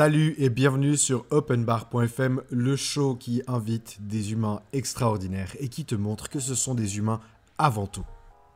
Salut 0.00 0.34
et 0.38 0.48
bienvenue 0.48 0.96
sur 0.96 1.26
openbar.fm, 1.28 2.40
le 2.48 2.74
show 2.74 3.16
qui 3.16 3.42
invite 3.46 3.98
des 4.00 4.32
humains 4.32 4.62
extraordinaires 4.72 5.54
et 5.60 5.68
qui 5.68 5.84
te 5.84 5.94
montre 5.94 6.30
que 6.30 6.40
ce 6.40 6.54
sont 6.54 6.74
des 6.74 6.96
humains 6.96 7.20
avant 7.58 7.86
tout. 7.86 8.06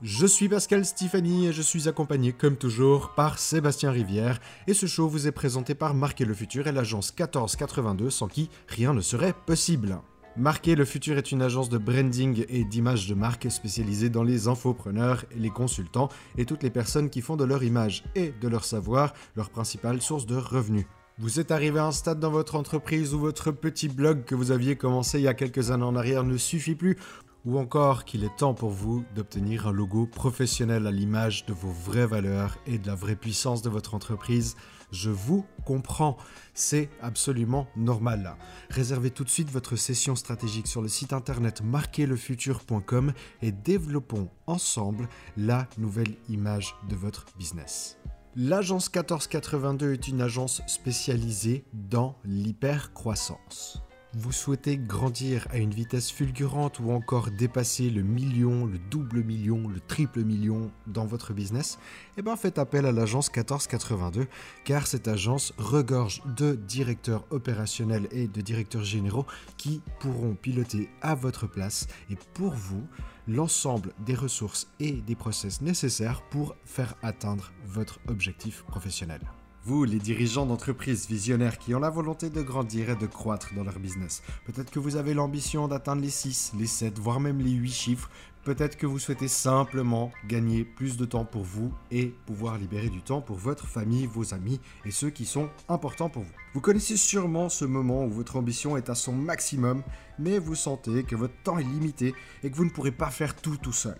Je 0.00 0.24
suis 0.24 0.48
Pascal 0.48 0.86
Stéphanie 0.86 1.48
et 1.48 1.52
je 1.52 1.60
suis 1.60 1.86
accompagné 1.86 2.32
comme 2.32 2.56
toujours 2.56 3.10
par 3.14 3.38
Sébastien 3.38 3.90
Rivière 3.90 4.40
et 4.66 4.72
ce 4.72 4.86
show 4.86 5.06
vous 5.06 5.26
est 5.26 5.32
présenté 5.32 5.74
par 5.74 5.92
Marquer 5.92 6.24
le 6.24 6.32
Futur 6.32 6.66
et 6.66 6.72
l'agence 6.72 7.12
1482 7.12 8.08
sans 8.08 8.28
qui 8.28 8.48
rien 8.66 8.94
ne 8.94 9.02
serait 9.02 9.34
possible. 9.44 9.98
Marquer 10.38 10.76
le 10.76 10.86
Futur 10.86 11.18
est 11.18 11.30
une 11.30 11.42
agence 11.42 11.68
de 11.68 11.76
branding 11.76 12.46
et 12.48 12.64
d'image 12.64 13.06
de 13.06 13.14
marque 13.14 13.50
spécialisée 13.50 14.08
dans 14.08 14.24
les 14.24 14.48
infopreneurs, 14.48 15.26
les 15.36 15.50
consultants 15.50 16.08
et 16.38 16.46
toutes 16.46 16.62
les 16.62 16.70
personnes 16.70 17.10
qui 17.10 17.20
font 17.20 17.36
de 17.36 17.44
leur 17.44 17.62
image 17.62 18.02
et 18.14 18.32
de 18.40 18.48
leur 18.48 18.64
savoir 18.64 19.12
leur 19.36 19.50
principale 19.50 20.00
source 20.00 20.24
de 20.24 20.36
revenus. 20.36 20.86
Vous 21.18 21.38
êtes 21.38 21.52
arrivé 21.52 21.78
à 21.78 21.86
un 21.86 21.92
stade 21.92 22.18
dans 22.18 22.32
votre 22.32 22.56
entreprise 22.56 23.14
où 23.14 23.20
votre 23.20 23.52
petit 23.52 23.88
blog 23.88 24.24
que 24.24 24.34
vous 24.34 24.50
aviez 24.50 24.74
commencé 24.74 25.20
il 25.20 25.22
y 25.22 25.28
a 25.28 25.34
quelques 25.34 25.70
années 25.70 25.84
en 25.84 25.94
arrière 25.94 26.24
ne 26.24 26.36
suffit 26.36 26.74
plus 26.74 26.96
ou 27.44 27.58
encore 27.58 28.04
qu'il 28.04 28.24
est 28.24 28.36
temps 28.36 28.54
pour 28.54 28.70
vous 28.70 29.04
d'obtenir 29.14 29.68
un 29.68 29.72
logo 29.72 30.06
professionnel 30.06 30.88
à 30.88 30.90
l'image 30.90 31.46
de 31.46 31.52
vos 31.52 31.70
vraies 31.70 32.06
valeurs 32.06 32.58
et 32.66 32.78
de 32.78 32.86
la 32.88 32.96
vraie 32.96 33.14
puissance 33.14 33.62
de 33.62 33.68
votre 33.68 33.94
entreprise, 33.94 34.56
je 34.90 35.10
vous 35.10 35.44
comprends, 35.64 36.16
c'est 36.52 36.88
absolument 37.00 37.68
normal. 37.76 38.36
Réservez 38.70 39.10
tout 39.10 39.24
de 39.24 39.30
suite 39.30 39.50
votre 39.50 39.76
session 39.76 40.16
stratégique 40.16 40.66
sur 40.66 40.82
le 40.82 40.88
site 40.88 41.12
internet 41.12 41.62
marquerlefutur.com 41.62 43.12
et 43.42 43.52
développons 43.52 44.30
ensemble 44.46 45.08
la 45.36 45.68
nouvelle 45.78 46.14
image 46.28 46.74
de 46.88 46.96
votre 46.96 47.26
business. 47.38 47.98
L'agence 48.36 48.86
1482 48.92 49.92
est 49.92 50.08
une 50.08 50.20
agence 50.20 50.60
spécialisée 50.66 51.64
dans 51.72 52.16
l'hypercroissance. 52.24 53.80
Vous 54.12 54.32
souhaitez 54.32 54.76
grandir 54.76 55.46
à 55.50 55.58
une 55.58 55.72
vitesse 55.72 56.10
fulgurante 56.10 56.80
ou 56.80 56.90
encore 56.90 57.30
dépasser 57.30 57.90
le 57.90 58.02
million, 58.02 58.66
le 58.66 58.78
double 58.90 59.22
million, 59.22 59.68
le 59.68 59.78
triple 59.78 60.24
million 60.24 60.72
dans 60.88 61.06
votre 61.06 61.32
business? 61.32 61.78
Eh 62.16 62.22
bien 62.22 62.34
faites 62.34 62.58
appel 62.58 62.86
à 62.86 62.92
l'agence 62.92 63.28
1482 63.28 64.26
car 64.64 64.88
cette 64.88 65.06
agence 65.06 65.52
regorge 65.56 66.20
de 66.36 66.54
directeurs 66.54 67.24
opérationnels 67.30 68.08
et 68.10 68.26
de 68.26 68.40
directeurs 68.40 68.84
généraux 68.84 69.26
qui 69.56 69.80
pourront 70.00 70.34
piloter 70.34 70.88
à 71.02 71.14
votre 71.14 71.46
place 71.46 71.86
et 72.10 72.16
pour 72.34 72.52
vous 72.52 72.84
l'ensemble 73.26 73.92
des 74.04 74.14
ressources 74.14 74.68
et 74.80 74.92
des 74.92 75.14
process 75.14 75.60
nécessaires 75.60 76.22
pour 76.30 76.54
faire 76.64 76.94
atteindre 77.02 77.52
votre 77.64 78.00
objectif 78.08 78.62
professionnel. 78.64 79.20
Vous, 79.66 79.84
les 79.84 79.98
dirigeants 79.98 80.44
d'entreprises 80.44 81.08
visionnaires 81.08 81.56
qui 81.56 81.74
ont 81.74 81.80
la 81.80 81.88
volonté 81.88 82.28
de 82.28 82.42
grandir 82.42 82.90
et 82.90 82.96
de 82.96 83.06
croître 83.06 83.54
dans 83.54 83.64
leur 83.64 83.78
business, 83.78 84.22
peut-être 84.44 84.70
que 84.70 84.78
vous 84.78 84.96
avez 84.96 85.14
l'ambition 85.14 85.68
d'atteindre 85.68 86.02
les 86.02 86.10
6, 86.10 86.52
les 86.58 86.66
7, 86.66 86.98
voire 86.98 87.18
même 87.18 87.38
les 87.38 87.52
8 87.52 87.70
chiffres, 87.70 88.10
peut-être 88.44 88.76
que 88.76 88.86
vous 88.86 88.98
souhaitez 88.98 89.28
simplement 89.28 90.12
gagner 90.28 90.64
plus 90.64 90.96
de 90.96 91.04
temps 91.04 91.24
pour 91.24 91.42
vous 91.42 91.72
et 91.90 92.14
pouvoir 92.26 92.58
libérer 92.58 92.90
du 92.90 93.02
temps 93.02 93.20
pour 93.20 93.36
votre 93.36 93.66
famille, 93.66 94.06
vos 94.06 94.34
amis 94.34 94.60
et 94.84 94.90
ceux 94.90 95.10
qui 95.10 95.24
sont 95.24 95.48
importants 95.68 96.10
pour 96.10 96.22
vous. 96.22 96.32
Vous 96.52 96.60
connaissez 96.60 96.96
sûrement 96.96 97.48
ce 97.48 97.64
moment 97.64 98.04
où 98.04 98.10
votre 98.10 98.36
ambition 98.36 98.76
est 98.76 98.90
à 98.90 98.94
son 98.94 99.12
maximum, 99.12 99.82
mais 100.18 100.38
vous 100.38 100.54
sentez 100.54 101.04
que 101.04 101.16
votre 101.16 101.34
temps 101.42 101.58
est 101.58 101.64
limité 101.64 102.14
et 102.42 102.50
que 102.50 102.56
vous 102.56 102.64
ne 102.64 102.70
pourrez 102.70 102.92
pas 102.92 103.10
faire 103.10 103.34
tout 103.34 103.56
tout 103.56 103.72
seul. 103.72 103.96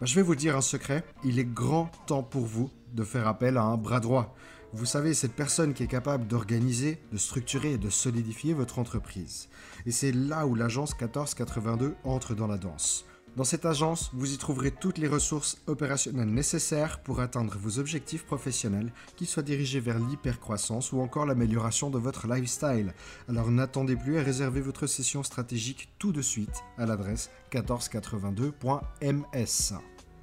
Ben, 0.00 0.06
je 0.06 0.14
vais 0.14 0.22
vous 0.22 0.36
dire 0.36 0.56
un 0.56 0.60
secret, 0.60 1.04
il 1.24 1.38
est 1.38 1.44
grand 1.44 1.90
temps 2.06 2.22
pour 2.22 2.44
vous 2.44 2.70
de 2.92 3.04
faire 3.04 3.26
appel 3.26 3.56
à 3.56 3.62
un 3.62 3.76
bras 3.76 4.00
droit. 4.00 4.34
Vous 4.74 4.84
savez, 4.86 5.14
cette 5.14 5.32
personne 5.32 5.72
qui 5.72 5.82
est 5.82 5.88
capable 5.88 6.26
d'organiser, 6.26 7.00
de 7.10 7.16
structurer 7.16 7.72
et 7.72 7.78
de 7.78 7.88
solidifier 7.88 8.52
votre 8.52 8.78
entreprise. 8.78 9.48
Et 9.86 9.92
c'est 9.92 10.12
là 10.12 10.46
où 10.46 10.54
l'agence 10.54 10.92
1482 10.92 11.94
entre 12.04 12.34
dans 12.34 12.46
la 12.46 12.58
danse. 12.58 13.06
Dans 13.38 13.44
cette 13.44 13.64
agence, 13.66 14.10
vous 14.14 14.34
y 14.34 14.36
trouverez 14.36 14.72
toutes 14.72 14.98
les 14.98 15.06
ressources 15.06 15.62
opérationnelles 15.68 16.26
nécessaires 16.26 16.98
pour 16.98 17.20
atteindre 17.20 17.54
vos 17.56 17.78
objectifs 17.78 18.26
professionnels, 18.26 18.90
qu'ils 19.14 19.28
soient 19.28 19.44
dirigés 19.44 19.78
vers 19.78 20.00
l'hypercroissance 20.00 20.90
ou 20.90 21.00
encore 21.00 21.24
l'amélioration 21.24 21.88
de 21.88 22.00
votre 22.00 22.26
lifestyle. 22.26 22.94
Alors 23.28 23.52
n'attendez 23.52 23.94
plus 23.94 24.16
et 24.16 24.22
réservez 24.22 24.60
votre 24.60 24.88
session 24.88 25.22
stratégique 25.22 25.88
tout 26.00 26.10
de 26.10 26.20
suite 26.20 26.64
à 26.78 26.86
l'adresse 26.86 27.30
1482.ms. 27.52 29.74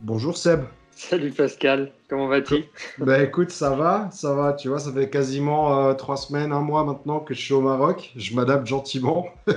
Bonjour 0.01 0.35
Seb. 0.35 0.65
Salut 0.91 1.31
Pascal, 1.31 1.93
comment 2.09 2.27
vas-tu? 2.27 2.65
Bah 2.97 3.23
écoute, 3.23 3.51
ça 3.51 3.77
va, 3.77 4.09
ça 4.11 4.33
va, 4.33 4.51
tu 4.51 4.67
vois, 4.67 4.79
ça 4.79 4.91
fait 4.91 5.09
quasiment 5.09 5.87
euh, 5.87 5.93
trois 5.93 6.17
semaines, 6.17 6.51
un 6.51 6.59
mois 6.59 6.83
maintenant 6.83 7.21
que 7.21 7.33
je 7.33 7.39
suis 7.39 7.53
au 7.53 7.61
Maroc, 7.61 8.11
je 8.17 8.35
m'adapte 8.35 8.67
gentiment. 8.67 9.27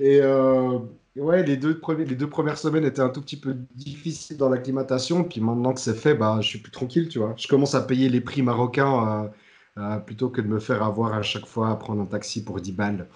et 0.00 0.18
euh, 0.22 0.80
ouais, 1.20 1.42
les 1.42 1.56
deux, 1.56 1.80
les 1.98 2.14
deux 2.14 2.28
premières 2.28 2.58
semaines 2.58 2.84
étaient 2.84 3.00
un 3.00 3.10
tout 3.10 3.20
petit 3.20 3.38
peu 3.38 3.54
difficiles 3.74 4.36
dans 4.36 4.48
l'acclimatation, 4.48 5.24
puis 5.24 5.40
maintenant 5.40 5.72
que 5.72 5.80
c'est 5.80 5.94
fait, 5.94 6.14
bah, 6.14 6.38
je 6.40 6.48
suis 6.48 6.58
plus 6.58 6.72
tranquille, 6.72 7.08
tu 7.08 7.18
vois. 7.18 7.34
Je 7.36 7.46
commence 7.48 7.74
à 7.74 7.80
payer 7.80 8.08
les 8.08 8.20
prix 8.20 8.42
marocains 8.42 9.30
euh, 9.78 9.98
plutôt 9.98 10.28
que 10.28 10.40
de 10.40 10.48
me 10.48 10.58
faire 10.58 10.82
avoir 10.82 11.14
à 11.14 11.22
chaque 11.22 11.46
fois 11.46 11.70
à 11.70 11.76
prendre 11.76 12.02
un 12.02 12.06
taxi 12.06 12.42
pour 12.42 12.60
10 12.60 12.72
balles. 12.72 13.08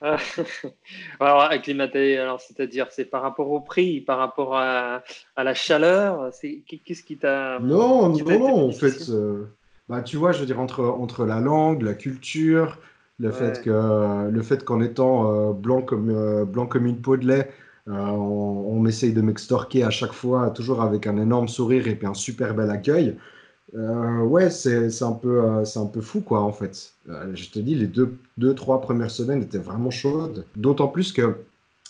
alors, 1.20 1.42
acclimater, 1.42 2.18
alors 2.18 2.40
c'est-à-dire, 2.40 2.86
c'est 2.90 3.04
par 3.04 3.20
rapport 3.20 3.50
au 3.50 3.60
prix, 3.60 4.00
par 4.00 4.18
rapport 4.18 4.56
à, 4.56 5.02
à 5.34 5.44
la 5.44 5.54
chaleur, 5.54 6.32
c'est 6.32 6.62
qu'est-ce 6.84 7.02
qui 7.02 7.18
t'a 7.18 7.58
Non, 7.58 8.08
non, 8.08 8.38
non, 8.38 8.68
en 8.68 8.72
fait, 8.72 9.08
euh, 9.10 9.46
bah, 9.88 10.02
tu 10.02 10.16
vois, 10.16 10.32
je 10.32 10.40
veux 10.40 10.46
dire 10.46 10.60
entre 10.60 10.84
entre 10.84 11.24
la 11.24 11.40
langue, 11.40 11.82
la 11.82 11.94
culture, 11.94 12.78
le 13.18 13.30
fait 13.32 13.62
que 13.62 14.30
le 14.30 14.42
fait 14.42 14.64
qu'en 14.64 14.80
étant 14.80 15.32
euh, 15.32 15.52
blanc 15.52 15.82
comme 15.82 16.10
euh, 16.10 16.44
blanc 16.44 16.66
comme 16.66 16.86
une 16.86 17.00
peau 17.00 17.16
de 17.16 17.26
lait, 17.26 17.50
on, 17.86 17.92
on, 17.92 18.86
essaye 18.86 19.12
de 19.12 19.22
m'extorquer 19.22 19.82
à 19.82 19.90
chaque 19.90 20.12
fois, 20.12 20.50
toujours 20.50 20.82
avec 20.82 21.06
un 21.06 21.16
énorme 21.16 21.48
sourire 21.48 21.88
et 21.88 21.94
puis 21.94 22.06
un 22.06 22.14
super 22.14 22.54
bel 22.54 22.70
accueil. 22.70 23.16
Euh, 23.74 24.22
ouais, 24.22 24.50
c'est 24.50 25.02
un, 25.02 25.12
peu, 25.12 25.42
euh, 25.44 25.64
c'est 25.64 25.78
un 25.78 25.86
peu 25.86 26.00
fou, 26.00 26.20
quoi, 26.20 26.40
en 26.40 26.52
fait. 26.52 26.94
Euh, 27.08 27.34
je 27.34 27.50
te 27.50 27.58
dis, 27.58 27.74
les 27.74 27.86
deux, 27.86 28.16
deux, 28.38 28.54
trois 28.54 28.80
premières 28.80 29.10
semaines 29.10 29.42
étaient 29.42 29.58
vraiment 29.58 29.90
chaudes. 29.90 30.44
D'autant 30.56 30.88
plus 30.88 31.12
que, 31.12 31.36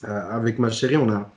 avec 0.02 0.58
ma 0.58 0.70
chérie, 0.70 0.96
on 0.96 1.10
a. 1.10 1.30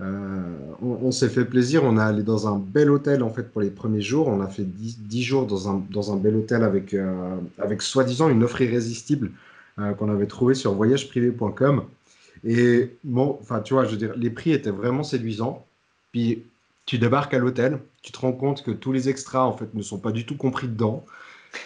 on, 0.00 1.10
s'est 1.10 1.28
fait 1.28 1.44
plaisir, 1.44 1.82
on 1.84 1.96
a 1.96 2.04
allé 2.04 2.22
dans 2.22 2.46
un 2.46 2.58
bel 2.58 2.90
hôtel 2.90 3.22
en 3.22 3.30
fait 3.30 3.44
pour 3.44 3.60
les 3.60 3.70
premiers 3.70 4.00
jours. 4.00 4.28
On 4.28 4.40
a 4.40 4.46
fait 4.46 4.64
10, 4.64 5.22
jours 5.22 5.46
dans 5.46 5.68
un, 5.68 5.82
dans 5.90 6.12
un 6.12 6.16
bel 6.16 6.36
hôtel 6.36 6.62
avec, 6.62 6.94
avec 7.58 7.82
soi-disant 7.82 8.28
une 8.28 8.44
offre 8.44 8.60
irrésistible 8.60 9.32
qu'on 9.76 10.10
avait 10.10 10.26
trouvée 10.26 10.54
sur 10.54 10.72
voyageprivé.com. 10.74 11.84
Et 12.44 12.90
enfin, 13.40 13.60
tu 13.60 13.74
vois, 13.74 13.84
je 13.84 13.90
veux 13.90 13.96
dire, 13.96 14.14
les 14.16 14.30
prix 14.30 14.52
étaient 14.52 14.70
vraiment 14.70 15.02
séduisants. 15.02 15.66
Puis 16.12 16.44
tu 16.86 16.98
débarques 16.98 17.34
à 17.34 17.38
l'hôtel, 17.38 17.78
tu 18.02 18.12
te 18.12 18.18
rends 18.18 18.32
compte 18.32 18.62
que 18.62 18.70
tous 18.70 18.92
les 18.92 19.08
extras 19.08 19.44
en 19.44 19.52
fait 19.52 19.74
ne 19.74 19.82
sont 19.82 19.98
pas 19.98 20.12
du 20.12 20.24
tout 20.24 20.36
compris 20.36 20.68
dedans. 20.68 21.04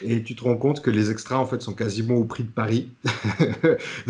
Et 0.00 0.22
tu 0.22 0.34
te 0.34 0.44
rends 0.44 0.56
compte 0.56 0.80
que 0.80 0.90
les 0.90 1.10
extras 1.10 1.36
en 1.36 1.46
fait 1.46 1.60
sont 1.60 1.74
quasiment 1.74 2.14
au 2.14 2.24
prix 2.24 2.44
de 2.44 2.50
Paris. 2.50 2.88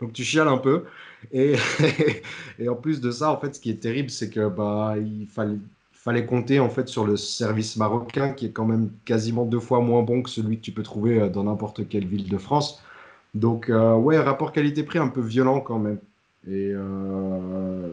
donc, 0.00 0.12
tu 0.12 0.24
chiales 0.24 0.48
un 0.48 0.58
peu. 0.58 0.84
Et, 2.58 2.68
en 2.68 2.74
plus 2.74 3.00
de 3.00 3.10
ça, 3.10 3.30
en 3.32 3.38
fait, 3.38 3.54
ce 3.54 3.60
qui 3.60 3.70
est 3.70 3.80
terrible, 3.82 4.10
c'est 4.10 4.30
que 4.30 4.48
bah 4.48 4.94
il 4.98 5.26
fallait, 5.26 5.58
fallait 5.92 6.26
compter 6.26 6.60
en 6.60 6.68
fait 6.68 6.88
sur 6.88 7.04
le 7.06 7.16
service 7.16 7.76
marocain 7.76 8.30
qui 8.32 8.46
est 8.46 8.52
quand 8.52 8.66
même 8.66 8.90
quasiment 9.04 9.44
deux 9.44 9.60
fois 9.60 9.80
moins 9.80 10.02
bon 10.02 10.22
que 10.22 10.30
celui 10.30 10.58
que 10.58 10.62
tu 10.62 10.72
peux 10.72 10.82
trouver 10.82 11.20
euh, 11.20 11.28
dans 11.28 11.44
n'importe 11.44 11.88
quelle 11.88 12.06
ville 12.06 12.28
de 12.28 12.38
France. 12.38 12.82
Donc 13.34 13.70
euh, 13.70 13.94
ouais, 13.96 14.18
rapport 14.18 14.52
qualité-prix 14.52 14.98
un 14.98 15.08
peu 15.08 15.20
violent 15.20 15.60
quand 15.60 15.78
même. 15.78 15.98
Et 16.46 16.72
euh, 16.74 17.90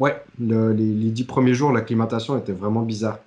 Ouais, 0.00 0.24
les, 0.38 1.10
dix 1.10 1.24
premiers 1.24 1.52
jours, 1.52 1.72
l'acclimatation 1.72 2.38
était 2.38 2.54
vraiment 2.54 2.80
bizarre. 2.82 3.18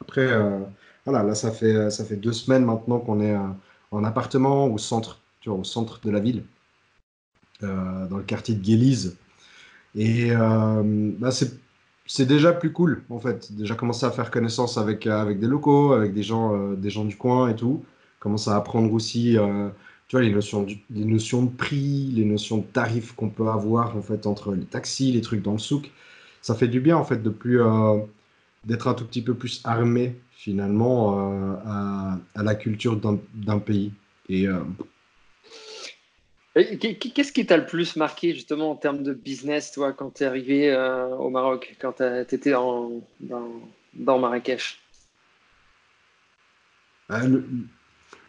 Après, 0.00 0.28
euh, 0.30 0.60
voilà, 1.04 1.24
là, 1.24 1.34
ça 1.34 1.50
fait, 1.50 1.90
ça 1.90 2.04
fait 2.04 2.14
deux 2.14 2.32
semaines 2.32 2.64
maintenant 2.64 3.00
qu'on 3.00 3.20
est 3.20 3.34
euh, 3.34 3.48
en 3.90 4.04
appartement 4.04 4.68
au 4.68 4.78
centre, 4.78 5.18
tu 5.40 5.48
vois, 5.48 5.58
au 5.58 5.64
centre 5.64 6.00
de 6.04 6.10
la 6.10 6.20
ville, 6.20 6.44
euh, 7.62 8.06
dans 8.08 8.16
le 8.16 8.22
quartier 8.22 8.54
de 8.54 8.62
Guélise. 8.62 9.16
Et 9.96 10.30
bah, 10.30 11.30
c'est 11.32 12.26
déjà 12.26 12.52
plus 12.52 12.72
cool, 12.72 13.02
en 13.10 13.18
fait. 13.18 13.52
Déjà 13.52 13.74
commencer 13.74 14.06
à 14.06 14.12
faire 14.12 14.30
connaissance 14.30 14.78
avec, 14.78 15.06
avec 15.06 15.40
des 15.40 15.48
locaux, 15.48 15.92
avec 15.92 16.14
des 16.14 16.22
gens, 16.22 16.74
des 16.74 16.90
gens 16.90 17.04
du 17.04 17.16
coin 17.16 17.48
et 17.48 17.56
tout. 17.56 17.84
Commencer 18.20 18.50
à 18.50 18.56
apprendre 18.56 18.92
aussi, 18.92 19.36
tu 20.06 20.16
vois, 20.16 20.22
les 20.22 20.32
notions, 20.32 20.64
les 20.90 21.04
notions 21.04 21.42
de 21.42 21.50
prix, 21.50 22.12
les 22.14 22.24
notions 22.24 22.58
de 22.58 22.62
tarifs 22.62 23.16
qu'on 23.16 23.30
peut 23.30 23.48
avoir, 23.48 23.96
en 23.96 24.02
fait, 24.02 24.26
entre 24.26 24.54
les 24.54 24.64
taxis, 24.64 25.10
les 25.10 25.22
trucs 25.22 25.42
dans 25.42 25.54
le 25.54 25.58
souk 25.58 25.90
ça 26.42 26.54
fait 26.54 26.68
du 26.68 26.80
bien 26.80 26.96
en 26.96 27.04
fait 27.04 27.22
de 27.22 27.30
plus 27.30 27.60
euh, 27.60 27.98
d'être 28.64 28.88
un 28.88 28.94
tout 28.94 29.04
petit 29.04 29.22
peu 29.22 29.34
plus 29.34 29.60
armé 29.64 30.16
finalement 30.30 31.18
euh, 31.18 32.18
à, 32.34 32.42
la 32.42 32.54
culture 32.54 32.98
d'un 33.34 33.58
pays. 33.58 33.92
Et 34.28 34.48
euh, 34.48 34.60
Qu'est-ce 36.54 37.32
qui 37.32 37.46
t'a 37.46 37.56
le 37.56 37.66
plus 37.66 37.94
marqué 37.94 38.34
justement 38.34 38.72
en 38.72 38.76
termes 38.76 39.04
de 39.04 39.14
business, 39.14 39.70
toi, 39.70 39.92
quand 39.92 40.14
tu 40.14 40.24
es 40.24 40.26
arrivé 40.26 40.74
au 41.18 41.30
Maroc, 41.30 41.76
quand 41.80 41.92
tu 41.98 42.34
étais 42.34 42.50
dans, 42.50 43.00
dans, 43.20 44.18
Marrakech? 44.18 44.80
Le, 47.08 47.44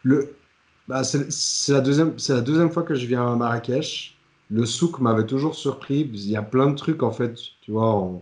le, 0.04 0.36
bah, 0.88 1.04
c'est 1.04 1.72
la, 1.72 1.82
deuxième, 1.82 2.16
la 2.30 2.42
deuxième 2.42 2.70
fois 2.72 2.84
que 2.84 2.96
je 2.96 3.06
viens 3.06 3.32
à 3.32 3.36
Marrakech. 3.36 4.18
Le 4.50 4.66
souk 4.66 5.00
m'avait 5.00 5.26
toujours 5.26 5.56
surpris. 5.56 6.02
Il 6.02 6.30
y 6.30 6.36
a 6.36 6.42
plein 6.42 6.70
de 6.70 6.76
trucs, 6.76 7.04
en 7.04 7.12
fait, 7.12 7.40
tu 7.62 7.72
vois, 7.72 7.90
en, 7.90 8.22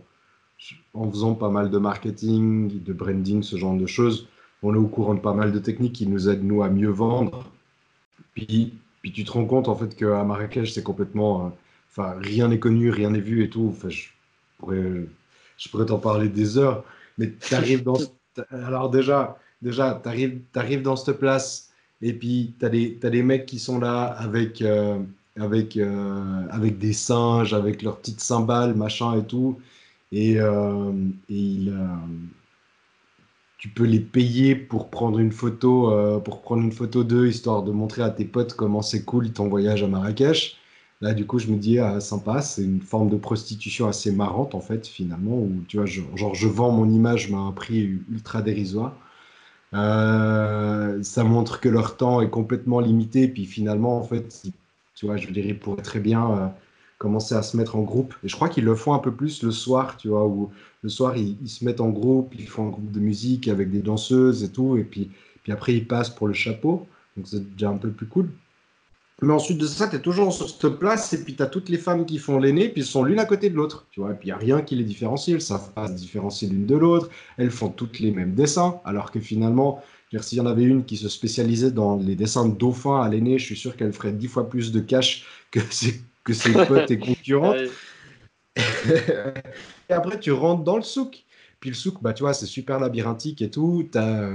en, 0.94 1.10
faisant 1.10 1.34
pas 1.34 1.48
mal 1.48 1.70
de 1.70 1.78
marketing, 1.78 2.82
de 2.82 2.92
branding, 2.92 3.42
ce 3.42 3.56
genre 3.56 3.76
de 3.76 3.86
choses. 3.86 4.28
On 4.62 4.74
est 4.74 4.78
au 4.78 4.86
courant 4.86 5.14
de 5.14 5.20
pas 5.20 5.34
mal 5.34 5.50
de 5.52 5.58
techniques 5.58 5.94
qui 5.94 6.06
nous 6.06 6.28
aident, 6.28 6.44
nous, 6.44 6.62
à 6.62 6.70
mieux 6.70 6.90
vendre. 6.90 7.50
Puis, 8.34 8.74
puis 9.02 9.12
tu 9.12 9.24
te 9.24 9.32
rends 9.32 9.44
compte, 9.46 9.68
en 9.68 9.76
fait, 9.76 9.94
qu'à 9.96 10.24
Marrakech, 10.24 10.72
c'est 10.72 10.82
complètement... 10.82 11.46
Euh, 11.46 11.48
enfin, 11.90 12.14
rien 12.20 12.48
n'est 12.48 12.58
connu, 12.58 12.90
rien 12.90 13.10
n'est 13.10 13.20
vu 13.20 13.44
et 13.44 13.50
tout. 13.50 13.74
Enfin, 13.76 13.88
je 13.88 14.08
pourrais, 14.58 15.06
je 15.58 15.68
pourrais 15.68 15.86
t'en 15.86 15.98
parler 15.98 16.28
des 16.28 16.58
heures. 16.58 16.84
Mais 17.18 17.32
tu 17.32 17.54
arrives 17.54 17.82
dans... 17.82 17.98
Alors 18.50 18.90
déjà, 18.90 19.38
déjà 19.62 20.00
tu 20.02 20.08
arrives, 20.58 20.82
dans 20.82 20.96
cette 20.96 21.18
place 21.18 21.70
et 22.02 22.14
puis, 22.14 22.54
tu 22.58 22.64
as, 22.64 22.68
as, 22.68 23.10
des 23.10 23.22
mecs 23.22 23.46
qui 23.46 23.58
sont 23.58 23.78
là 23.78 24.04
avec, 24.04 24.62
euh, 24.62 24.98
avec, 25.36 25.76
euh, 25.76 26.46
avec 26.50 26.78
des 26.78 26.92
singes, 26.94 27.52
avec 27.52 27.82
leurs 27.82 27.98
petites 27.98 28.20
cymbales, 28.20 28.74
machin 28.74 29.18
et 29.18 29.24
tout. 29.24 29.58
Et, 30.12 30.40
euh, 30.40 30.92
et 31.28 31.68
tu 33.60 33.68
peux 33.68 33.84
les 33.84 34.00
payer 34.00 34.56
pour 34.56 34.90
prendre 34.90 35.18
une 35.20 35.32
photo, 35.32 36.20
pour 36.24 36.42
prendre 36.42 36.62
une 36.62 36.72
photo 36.72 37.04
d'eux, 37.04 37.28
histoire 37.28 37.62
de 37.62 37.70
montrer 37.72 38.02
à 38.02 38.10
tes 38.10 38.24
potes 38.24 38.54
comment 38.54 38.82
c'est 38.82 39.04
cool 39.04 39.30
ton 39.32 39.48
voyage 39.48 39.82
à 39.82 39.86
Marrakech. 39.86 40.56
Là, 41.02 41.14
du 41.14 41.26
coup, 41.26 41.38
je 41.38 41.46
me 41.48 41.56
dis, 41.56 41.78
ah, 41.78 42.00
sympa, 42.00 42.42
c'est 42.42 42.62
une 42.62 42.80
forme 42.82 43.08
de 43.08 43.16
prostitution 43.16 43.86
assez 43.88 44.12
marrante, 44.12 44.54
en 44.54 44.60
fait, 44.60 44.86
finalement, 44.86 45.38
où, 45.38 45.62
tu 45.68 45.78
vois, 45.78 45.86
genre, 45.86 46.34
je 46.34 46.48
vends 46.48 46.72
mon 46.72 46.90
image, 46.90 47.30
mais 47.30 47.36
à 47.36 47.40
un 47.40 47.52
prix 47.52 47.98
ultra 48.10 48.42
dérisoire. 48.42 48.94
Euh, 49.74 51.02
ça 51.02 51.24
montre 51.24 51.60
que 51.60 51.68
leur 51.68 51.96
temps 51.96 52.20
est 52.20 52.30
complètement 52.30 52.80
limité. 52.80 53.28
Puis 53.28 53.46
finalement, 53.46 53.98
en 53.98 54.02
fait, 54.02 54.42
tu 54.94 55.06
vois, 55.06 55.16
je 55.16 55.28
dirais, 55.28 55.50
ils 55.50 55.58
pourraient 55.58 55.82
très 55.82 56.00
bien 56.00 56.30
euh, 56.30 56.48
commencer 57.00 57.34
à 57.34 57.42
se 57.42 57.56
mettre 57.56 57.76
en 57.76 57.80
groupe. 57.80 58.14
Et 58.22 58.28
je 58.28 58.36
crois 58.36 58.50
qu'ils 58.50 58.64
le 58.64 58.74
font 58.74 58.92
un 58.92 58.98
peu 58.98 59.10
plus 59.10 59.42
le 59.42 59.50
soir, 59.50 59.96
tu 59.96 60.08
vois, 60.08 60.26
où 60.26 60.50
le 60.82 60.88
soir, 60.90 61.16
ils, 61.16 61.48
se 61.48 61.64
mettent 61.64 61.80
en 61.80 61.88
groupe, 61.88 62.34
ils 62.38 62.46
font 62.46 62.66
un 62.66 62.70
groupe 62.70 62.92
de 62.92 63.00
musique 63.00 63.48
avec 63.48 63.70
des 63.70 63.80
danseuses 63.80 64.44
et 64.44 64.52
tout. 64.52 64.76
Et 64.76 64.84
puis, 64.84 65.10
puis 65.42 65.50
après, 65.50 65.72
ils 65.72 65.88
passent 65.88 66.10
pour 66.10 66.28
le 66.28 66.34
chapeau. 66.34 66.86
Donc 67.16 67.26
c'est 67.26 67.54
déjà 67.54 67.70
un 67.70 67.78
peu 67.78 67.90
plus 67.90 68.06
cool. 68.06 68.28
Mais 69.22 69.32
ensuite 69.32 69.56
de 69.56 69.66
ça, 69.66 69.88
tu 69.88 69.96
es 69.96 70.00
toujours 70.00 70.30
sur 70.32 70.48
cette 70.50 70.78
place 70.78 71.14
et 71.14 71.24
puis 71.24 71.34
tu 71.34 71.42
as 71.42 71.46
toutes 71.46 71.70
les 71.70 71.78
femmes 71.78 72.04
qui 72.04 72.18
font 72.18 72.38
l'aîné, 72.38 72.68
puis 72.68 72.82
elles 72.82 72.86
sont 72.86 73.02
l'une 73.02 73.18
à 73.18 73.24
côté 73.24 73.48
de 73.48 73.54
l'autre. 73.54 73.86
Tu 73.90 74.00
vois, 74.00 74.12
et 74.12 74.14
puis 74.14 74.28
il 74.28 74.32
n'y 74.32 74.32
a 74.32 74.36
rien 74.36 74.60
qui 74.60 74.76
les 74.76 74.84
différencie, 74.84 75.34
elles 75.34 75.42
savent 75.42 75.72
pas 75.72 75.88
se 75.88 75.94
différencier 75.94 76.48
l'une 76.48 76.66
de 76.66 76.76
l'autre, 76.76 77.08
elles 77.38 77.50
font 77.50 77.68
toutes 77.68 77.98
les 77.98 78.12
mêmes 78.12 78.34
dessins, 78.34 78.80
alors 78.84 79.10
que 79.10 79.20
finalement, 79.20 79.82
s'il 80.20 80.38
y 80.38 80.40
en 80.40 80.46
avait 80.46 80.64
une 80.64 80.84
qui 80.84 80.96
se 80.98 81.08
spécialisait 81.08 81.70
dans 81.70 81.96
les 81.96 82.16
dessins 82.16 82.48
de 82.48 82.54
dauphins 82.54 83.00
à 83.00 83.08
l'aîné, 83.08 83.38
je 83.38 83.44
suis 83.44 83.56
sûr 83.56 83.76
qu'elle 83.76 83.92
ferait 83.92 84.12
dix 84.12 84.28
fois 84.28 84.48
plus 84.48 84.72
de 84.72 84.80
cash 84.80 85.26
que 85.50 85.60
ses, 85.70 86.00
que 86.24 86.32
ses 86.32 86.52
potes 86.52 86.90
et 86.90 86.98
concurrents. 86.98 87.54
et 88.56 89.92
après, 89.92 90.18
tu 90.20 90.32
rentres 90.32 90.64
dans 90.64 90.76
le 90.76 90.82
souk. 90.82 91.24
Puis 91.60 91.70
le 91.70 91.76
souk, 91.76 92.02
bah, 92.02 92.14
tu 92.14 92.22
vois, 92.22 92.32
c'est 92.32 92.46
super 92.46 92.80
labyrinthique 92.80 93.42
et 93.42 93.50
tout. 93.50 93.88
Tu 93.92 93.98
as, 93.98 94.28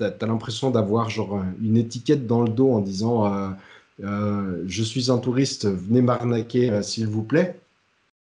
as, 0.00 0.26
l'impression 0.26 0.70
d'avoir 0.70 1.08
genre 1.08 1.42
une 1.62 1.76
étiquette 1.76 2.26
dans 2.26 2.42
le 2.42 2.50
dos 2.50 2.72
en 2.72 2.80
disant. 2.80 3.32
Euh, 3.32 3.50
euh, 4.04 4.62
je 4.66 4.82
suis 4.82 5.10
un 5.10 5.18
touriste, 5.18 5.66
venez 5.66 6.02
m'arnaquer 6.02 6.70
euh, 6.70 6.82
s'il 6.82 7.06
vous 7.06 7.22
plaît. 7.22 7.60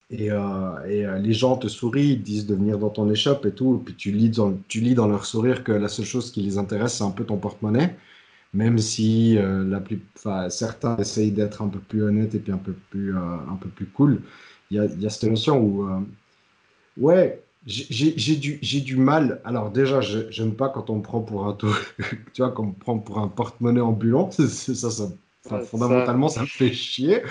Et, 0.09 0.31
euh, 0.31 1.17
les 1.19 1.33
gens 1.33 1.57
te 1.57 1.67
sourient, 1.67 2.13
ils 2.13 2.21
disent 2.21 2.45
de 2.45 2.55
venir 2.55 2.77
dans 2.77 2.89
ton 2.89 3.09
échoppe 3.09 3.45
et 3.45 3.51
tout. 3.51 3.79
Et 3.81 3.85
puis 3.85 3.95
tu 3.95 4.11
lis, 4.11 4.29
dans, 4.29 4.53
tu 4.67 4.81
lis 4.81 4.95
dans 4.95 5.07
leur 5.07 5.25
sourire 5.25 5.63
que 5.63 5.71
la 5.71 5.87
seule 5.87 6.05
chose 6.05 6.31
qui 6.31 6.41
les 6.41 6.57
intéresse, 6.57 6.95
c'est 6.97 7.03
un 7.03 7.11
peu 7.11 7.25
ton 7.25 7.37
porte-monnaie. 7.37 7.95
Même 8.53 8.77
si 8.77 9.35
la 9.35 9.79
plus, 9.79 10.01
certains 10.49 10.95
essayent 10.97 11.31
d'être 11.31 11.61
un 11.61 11.67
peu 11.67 11.79
plus 11.79 12.03
honnêtes 12.03 12.35
et 12.35 12.39
puis 12.39 12.51
un 12.51 12.57
peu 12.57 12.73
plus, 12.91 13.15
un 13.15 13.57
peu 13.59 13.69
plus 13.69 13.87
cool. 13.87 14.21
Il 14.69 14.77
y 14.77 14.79
a, 14.79 14.85
y 14.85 15.05
a, 15.05 15.09
cette 15.09 15.29
notion 15.29 15.59
où, 15.59 15.87
ouais, 16.97 17.43
j'ai 17.65 18.35
du, 18.35 18.59
du 18.59 18.97
mal. 18.97 19.41
Alors 19.45 19.71
déjà, 19.71 20.01
j'aime 20.01 20.53
pas 20.53 20.69
quand 20.69 20.89
on 20.89 20.97
me 20.97 21.01
prend 21.01 21.21
pour 21.21 21.47
un 21.47 21.53
tu 22.33 22.41
vois, 22.41 22.51
quand 22.51 22.63
on 22.63 22.67
me 22.67 22.73
prend 22.73 22.97
pour 22.99 23.19
un 23.19 23.27
porte-monnaie 23.27 23.81
ambulant. 23.81 24.29
ça, 24.31 24.91
ça, 24.91 25.09
fondamentalement, 25.65 26.29
ça... 26.29 26.41
me 26.41 26.45
fait 26.45 26.73
chier. 26.73 27.21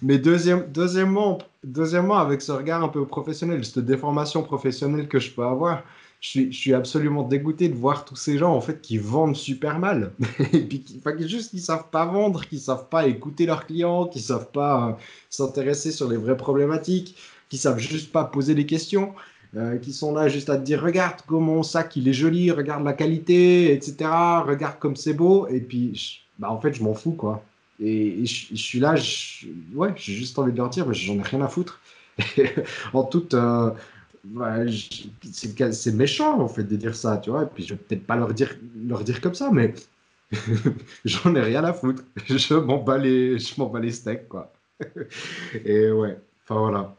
Mais 0.00 0.18
deuxième, 0.18 0.66
deuxièmement, 0.72 1.38
deuxièmement, 1.64 2.18
avec 2.18 2.42
ce 2.42 2.52
regard 2.52 2.82
un 2.82 2.88
peu 2.88 3.06
professionnel, 3.06 3.64
cette 3.64 3.84
déformation 3.84 4.42
professionnelle 4.42 5.08
que 5.08 5.18
je 5.18 5.30
peux 5.32 5.44
avoir, 5.44 5.82
je 6.22 6.50
suis, 6.52 6.72
absolument 6.72 7.24
dégoûté 7.24 7.68
de 7.68 7.74
voir 7.74 8.04
tous 8.04 8.14
ces 8.14 8.38
gens 8.38 8.54
en 8.54 8.60
fait 8.60 8.80
qui 8.80 8.96
vendent 8.96 9.34
super 9.34 9.80
mal. 9.80 10.12
Et 10.52 10.60
puis 10.60 10.80
qui, 10.80 10.98
enfin, 10.98 11.16
juste 11.18 11.50
qui 11.50 11.60
savent 11.60 11.90
pas 11.90 12.06
vendre, 12.06 12.46
qui 12.46 12.60
savent 12.60 12.88
pas 12.88 13.08
écouter 13.08 13.44
leurs 13.44 13.66
clients, 13.66 14.06
qui 14.06 14.20
savent 14.20 14.50
pas 14.52 14.88
euh, 14.88 14.92
s'intéresser 15.28 15.90
sur 15.90 16.08
les 16.08 16.16
vraies 16.16 16.36
problématiques, 16.36 17.16
qui 17.48 17.58
savent 17.58 17.78
juste 17.78 18.12
pas 18.12 18.24
poser 18.24 18.54
des 18.54 18.66
questions. 18.66 19.12
Euh, 19.54 19.76
qui 19.76 19.92
sont 19.92 20.14
là 20.14 20.28
juste 20.28 20.48
à 20.48 20.56
te 20.56 20.64
dire 20.64 20.80
regarde 20.80 21.16
comment 21.26 21.56
mon 21.56 21.62
sac 21.62 21.94
il 21.96 22.08
est 22.08 22.14
joli, 22.14 22.50
regarde 22.50 22.84
la 22.84 22.94
qualité, 22.94 23.74
etc. 23.74 24.08
Regarde 24.46 24.78
comme 24.78 24.96
c'est 24.96 25.12
beau. 25.12 25.46
Et 25.48 25.60
puis, 25.60 26.22
bah, 26.38 26.50
en 26.50 26.58
fait, 26.58 26.72
je 26.72 26.82
m'en 26.82 26.94
fous 26.94 27.12
quoi. 27.12 27.44
Et, 27.78 28.24
je, 28.24 28.54
suis 28.54 28.78
là, 28.80 28.94
ouais, 29.74 29.92
j'ai 29.96 30.14
juste 30.14 30.38
envie 30.38 30.52
de 30.52 30.56
leur 30.56 30.70
dire, 30.70 30.86
mais 30.86 30.94
j'en 30.94 31.18
ai 31.18 31.22
rien 31.22 31.42
à 31.42 31.48
foutre. 31.48 31.80
en 32.94 33.02
toute. 33.02 33.34
Euh, 33.34 33.70
c'est 35.32 35.94
méchant 35.94 36.40
en 36.40 36.48
fait 36.48 36.64
de 36.64 36.76
dire 36.76 36.94
ça, 36.94 37.18
tu 37.18 37.30
vois. 37.30 37.44
Et 37.44 37.46
puis 37.46 37.64
je 37.64 37.74
vais 37.74 37.80
peut-être 37.80 38.06
pas 38.06 38.16
leur 38.16 38.32
dire, 38.32 38.56
leur 38.86 39.04
dire 39.04 39.20
comme 39.20 39.34
ça, 39.34 39.50
mais 39.52 39.74
j'en 41.04 41.34
ai 41.34 41.40
rien 41.40 41.64
à 41.64 41.72
foutre. 41.72 42.02
Je 42.26 42.54
m'en 42.54 42.78
bats 42.78 42.98
les, 42.98 43.36
bats 43.58 43.80
les 43.80 43.92
steaks, 43.92 44.28
quoi. 44.28 44.52
Et 45.64 45.90
ouais, 45.90 46.18
enfin 46.44 46.60
voilà. 46.60 46.96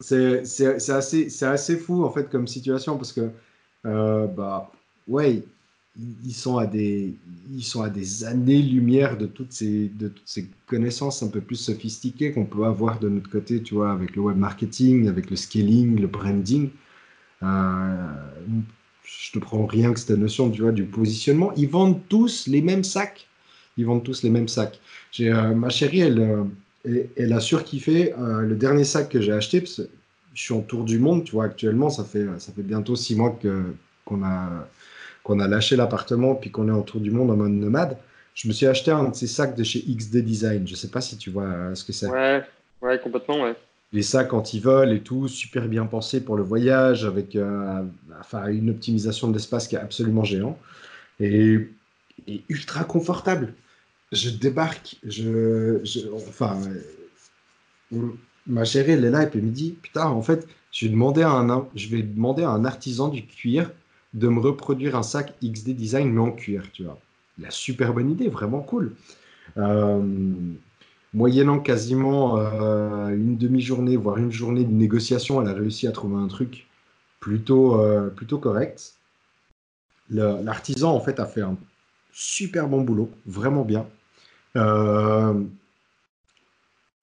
C'est 0.00 0.42
assez, 0.90 1.44
assez 1.44 1.76
fou 1.76 2.04
en 2.04 2.10
fait 2.10 2.28
comme 2.28 2.48
situation 2.48 2.96
parce 2.96 3.12
que, 3.12 3.30
euh, 3.86 4.26
bah, 4.26 4.70
ouais, 5.06 5.44
ils 5.98 6.34
sont 6.34 6.56
à 6.56 6.66
des, 6.66 7.14
ils 7.52 7.62
sont 7.62 7.82
à 7.82 7.90
des 7.90 8.24
années-lumière 8.24 9.18
de 9.18 9.26
toutes 9.26 9.52
ces, 9.52 9.88
de 9.88 10.12
ces 10.24 10.48
connaissances 10.66 11.22
un 11.22 11.28
peu 11.28 11.40
plus 11.40 11.56
sophistiquées 11.56 12.32
qu'on 12.32 12.46
peut 12.46 12.64
avoir 12.64 12.98
de 12.98 13.08
notre 13.08 13.28
côté, 13.28 13.62
tu 13.62 13.74
vois, 13.74 13.92
avec 13.92 14.16
le 14.16 14.22
web 14.22 14.36
marketing, 14.36 15.08
avec 15.08 15.28
le 15.30 15.36
scaling, 15.36 16.00
le 16.00 16.06
branding. 16.06 16.70
Euh, 17.42 18.12
je 19.04 19.32
te 19.32 19.38
prends 19.38 19.66
rien 19.66 19.92
que 19.92 20.00
cette 20.00 20.18
notion, 20.18 20.50
tu 20.50 20.62
vois, 20.62 20.72
du 20.72 20.84
positionnement. 20.84 21.52
Ils 21.56 21.68
vendent 21.68 22.00
tous 22.08 22.46
les 22.46 22.62
mêmes 22.62 22.84
sacs. 22.84 23.28
Ils 23.76 23.84
vendent 23.84 24.04
tous 24.04 24.22
les 24.22 24.30
mêmes 24.30 24.48
sacs. 24.48 24.80
J'ai, 25.10 25.30
euh, 25.30 25.54
ma 25.54 25.68
chérie, 25.68 26.00
elle, 26.00 26.20
euh, 26.20 27.04
elle, 27.16 27.32
a 27.32 27.40
surkiffé 27.40 28.12
le 28.18 28.54
dernier 28.54 28.84
sac 28.84 29.10
que 29.10 29.20
j'ai 29.20 29.32
acheté. 29.32 29.60
Parce 29.60 29.76
que 29.76 29.82
je 30.34 30.42
suis 30.42 30.54
en 30.54 30.62
tour 30.62 30.84
du 30.84 30.98
monde, 30.98 31.24
tu 31.24 31.32
vois, 31.32 31.44
actuellement, 31.44 31.90
ça 31.90 32.04
fait, 32.04 32.26
ça 32.38 32.52
fait 32.52 32.62
bientôt 32.62 32.96
six 32.96 33.14
mois 33.14 33.38
que, 33.42 33.74
qu'on 34.06 34.22
a 34.24 34.66
qu'on 35.22 35.40
a 35.40 35.48
lâché 35.48 35.76
l'appartement 35.76 36.34
puis 36.34 36.50
qu'on 36.50 36.68
est 36.68 36.72
en 36.72 36.82
tour 36.82 37.00
du 37.00 37.10
monde 37.10 37.30
en 37.30 37.36
mode 37.36 37.52
nomade, 37.52 37.96
je 38.34 38.48
me 38.48 38.52
suis 38.52 38.66
acheté 38.66 38.90
un 38.90 39.08
de 39.10 39.14
ces 39.14 39.26
sacs 39.26 39.56
de 39.56 39.62
chez 39.62 39.80
XD 39.80 40.18
Design. 40.18 40.66
Je 40.66 40.74
sais 40.74 40.88
pas 40.88 41.00
si 41.00 41.16
tu 41.18 41.30
vois 41.30 41.44
euh, 41.44 41.74
ce 41.74 41.84
que 41.84 41.92
c'est. 41.92 42.06
Ouais, 42.06 42.42
ouais, 42.80 42.98
complètement, 42.98 43.42
ouais. 43.42 43.54
Les 43.92 44.02
sacs 44.02 44.32
anti-vol 44.32 44.90
et 44.92 45.00
tout, 45.00 45.28
super 45.28 45.68
bien 45.68 45.84
pensés 45.84 46.24
pour 46.24 46.36
le 46.36 46.42
voyage, 46.42 47.04
avec 47.04 47.36
euh, 47.36 47.82
enfin, 48.20 48.46
une 48.46 48.70
optimisation 48.70 49.28
de 49.28 49.34
l'espace 49.34 49.68
qui 49.68 49.76
est 49.76 49.80
absolument 49.80 50.24
géant. 50.24 50.58
Et, 51.20 51.68
ultra 52.48 52.84
confortable. 52.84 53.52
Je 54.12 54.30
débarque, 54.30 54.96
je, 55.02 55.80
enfin, 56.14 56.58
euh, 57.92 57.98
ma 58.46 58.64
chérie, 58.64 58.92
elle 58.92 59.04
est 59.04 59.10
là 59.10 59.24
et 59.24 59.26
puis 59.26 59.38
elle 59.38 59.46
me 59.46 59.50
dit, 59.50 59.76
putain, 59.82 60.06
en 60.06 60.22
fait, 60.22 60.46
je 60.70 60.86
vais 60.86 60.92
demander 60.92 61.22
à 61.22 61.30
un, 61.30 61.68
je 61.74 61.88
vais 61.88 62.02
demander 62.02 62.44
à 62.44 62.50
un 62.50 62.64
artisan 62.64 63.08
du 63.08 63.26
cuir 63.26 63.70
de 64.14 64.28
me 64.28 64.40
reproduire 64.40 64.96
un 64.96 65.02
sac 65.02 65.34
XD 65.42 65.70
Design 65.70 66.12
mais 66.12 66.20
en 66.20 66.32
cuir, 66.32 66.70
tu 66.72 66.84
vois. 66.84 66.98
La 67.38 67.50
super 67.50 67.94
bonne 67.94 68.10
idée, 68.10 68.28
vraiment 68.28 68.60
cool. 68.60 68.94
Euh, 69.56 70.02
moyennant 71.14 71.60
quasiment 71.60 72.38
euh, 72.38 73.08
une 73.08 73.36
demi-journée, 73.36 73.96
voire 73.96 74.18
une 74.18 74.32
journée 74.32 74.64
de 74.64 74.72
négociation, 74.72 75.40
elle 75.40 75.48
a 75.48 75.54
réussi 75.54 75.86
à 75.86 75.92
trouver 75.92 76.16
un 76.16 76.28
truc 76.28 76.66
plutôt, 77.20 77.80
euh, 77.80 78.08
plutôt 78.08 78.38
correct. 78.38 78.94
L'artisan, 80.10 80.92
en 80.94 81.00
fait, 81.00 81.20
a 81.20 81.26
fait 81.26 81.40
un 81.40 81.56
super 82.12 82.68
bon 82.68 82.82
boulot, 82.82 83.10
vraiment 83.24 83.64
bien. 83.64 83.86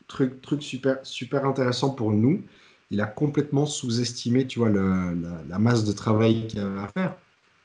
truc, 0.07 0.41
truc 0.41 0.61
super, 0.61 0.99
super 1.03 1.45
intéressant 1.45 1.89
pour 1.89 2.11
nous 2.11 2.43
il 2.91 3.01
a 3.01 3.05
complètement 3.05 3.65
sous-estimé, 3.65 4.47
tu 4.47 4.59
vois, 4.59 4.69
la, 4.69 5.59
masse 5.59 5.83
de 5.83 5.91
travail 5.91 6.47
qu'il 6.47 6.59
avait 6.59 6.79
à 6.79 6.87
faire. 6.87 7.15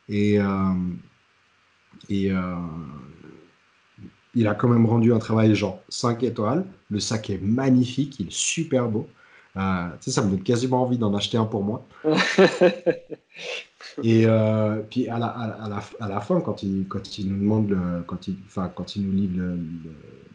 Et, 0.09 0.38
euh, 0.38 0.75
et 2.09 2.31
euh, 2.31 2.57
il 4.35 4.47
a 4.49 4.54
quand 4.54 4.69
même 4.69 4.87
rendu 4.87 5.12
un 5.12 5.19
travail 5.19 5.54
genre 5.54 5.81
5 5.88 6.23
étoiles. 6.23 6.64
Le 6.90 7.00
sac 7.00 7.31
est 7.31 7.40
magnifique, 7.40 8.21
il 8.21 8.26
est 8.28 8.33
super 8.33 8.88
beau. 8.88 9.09
Euh, 9.57 9.88
tu 10.00 10.04
sais, 10.04 10.11
ça 10.11 10.23
me 10.23 10.31
donne 10.31 10.43
quasiment 10.43 10.83
envie 10.83 10.99
d'en 10.99 11.14
acheter 11.14 11.38
un 11.38 11.45
pour 11.45 11.62
moi. 11.62 11.87
Et 14.02 14.26
euh, 14.26 14.81
puis 14.90 15.09
à 15.09 15.19
la, 15.19 15.26
à, 15.26 15.69
la, 15.69 15.81
à 16.00 16.09
la, 16.09 16.21
fin, 16.21 16.40
quand 16.40 16.64
il, 16.64 16.87
quand 16.88 17.19
il 17.19 17.31
nous 17.31 17.38
demande, 17.38 17.71
le, 17.71 18.02
quand, 18.07 18.26
il, 18.26 18.37
enfin, 18.47 18.69
quand 18.75 18.97
il 18.97 19.07
nous 19.07 19.12
livre 19.12 19.38
le, 19.38 19.59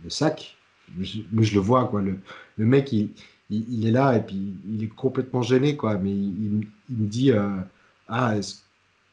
le, 0.04 0.10
sac, 0.10 0.56
je, 1.00 1.20
moi 1.32 1.44
je 1.44 1.54
le 1.56 1.60
vois, 1.60 1.86
quoi. 1.86 2.02
Le, 2.02 2.20
le 2.58 2.66
mec, 2.66 2.94
il, 2.94 3.10
il, 3.50 3.88
est 3.88 3.92
là 3.92 4.16
et 4.16 4.22
puis 4.22 4.56
il 4.68 4.84
est 4.84 4.88
complètement 4.88 5.42
gêné, 5.42 5.76
quoi. 5.76 5.98
Mais 5.98 6.12
il, 6.12 6.68
il 6.90 6.98
me 6.98 7.08
dit 7.08 7.32
euh, 7.32 7.58
Ah, 8.08 8.38
est-ce, 8.38 8.58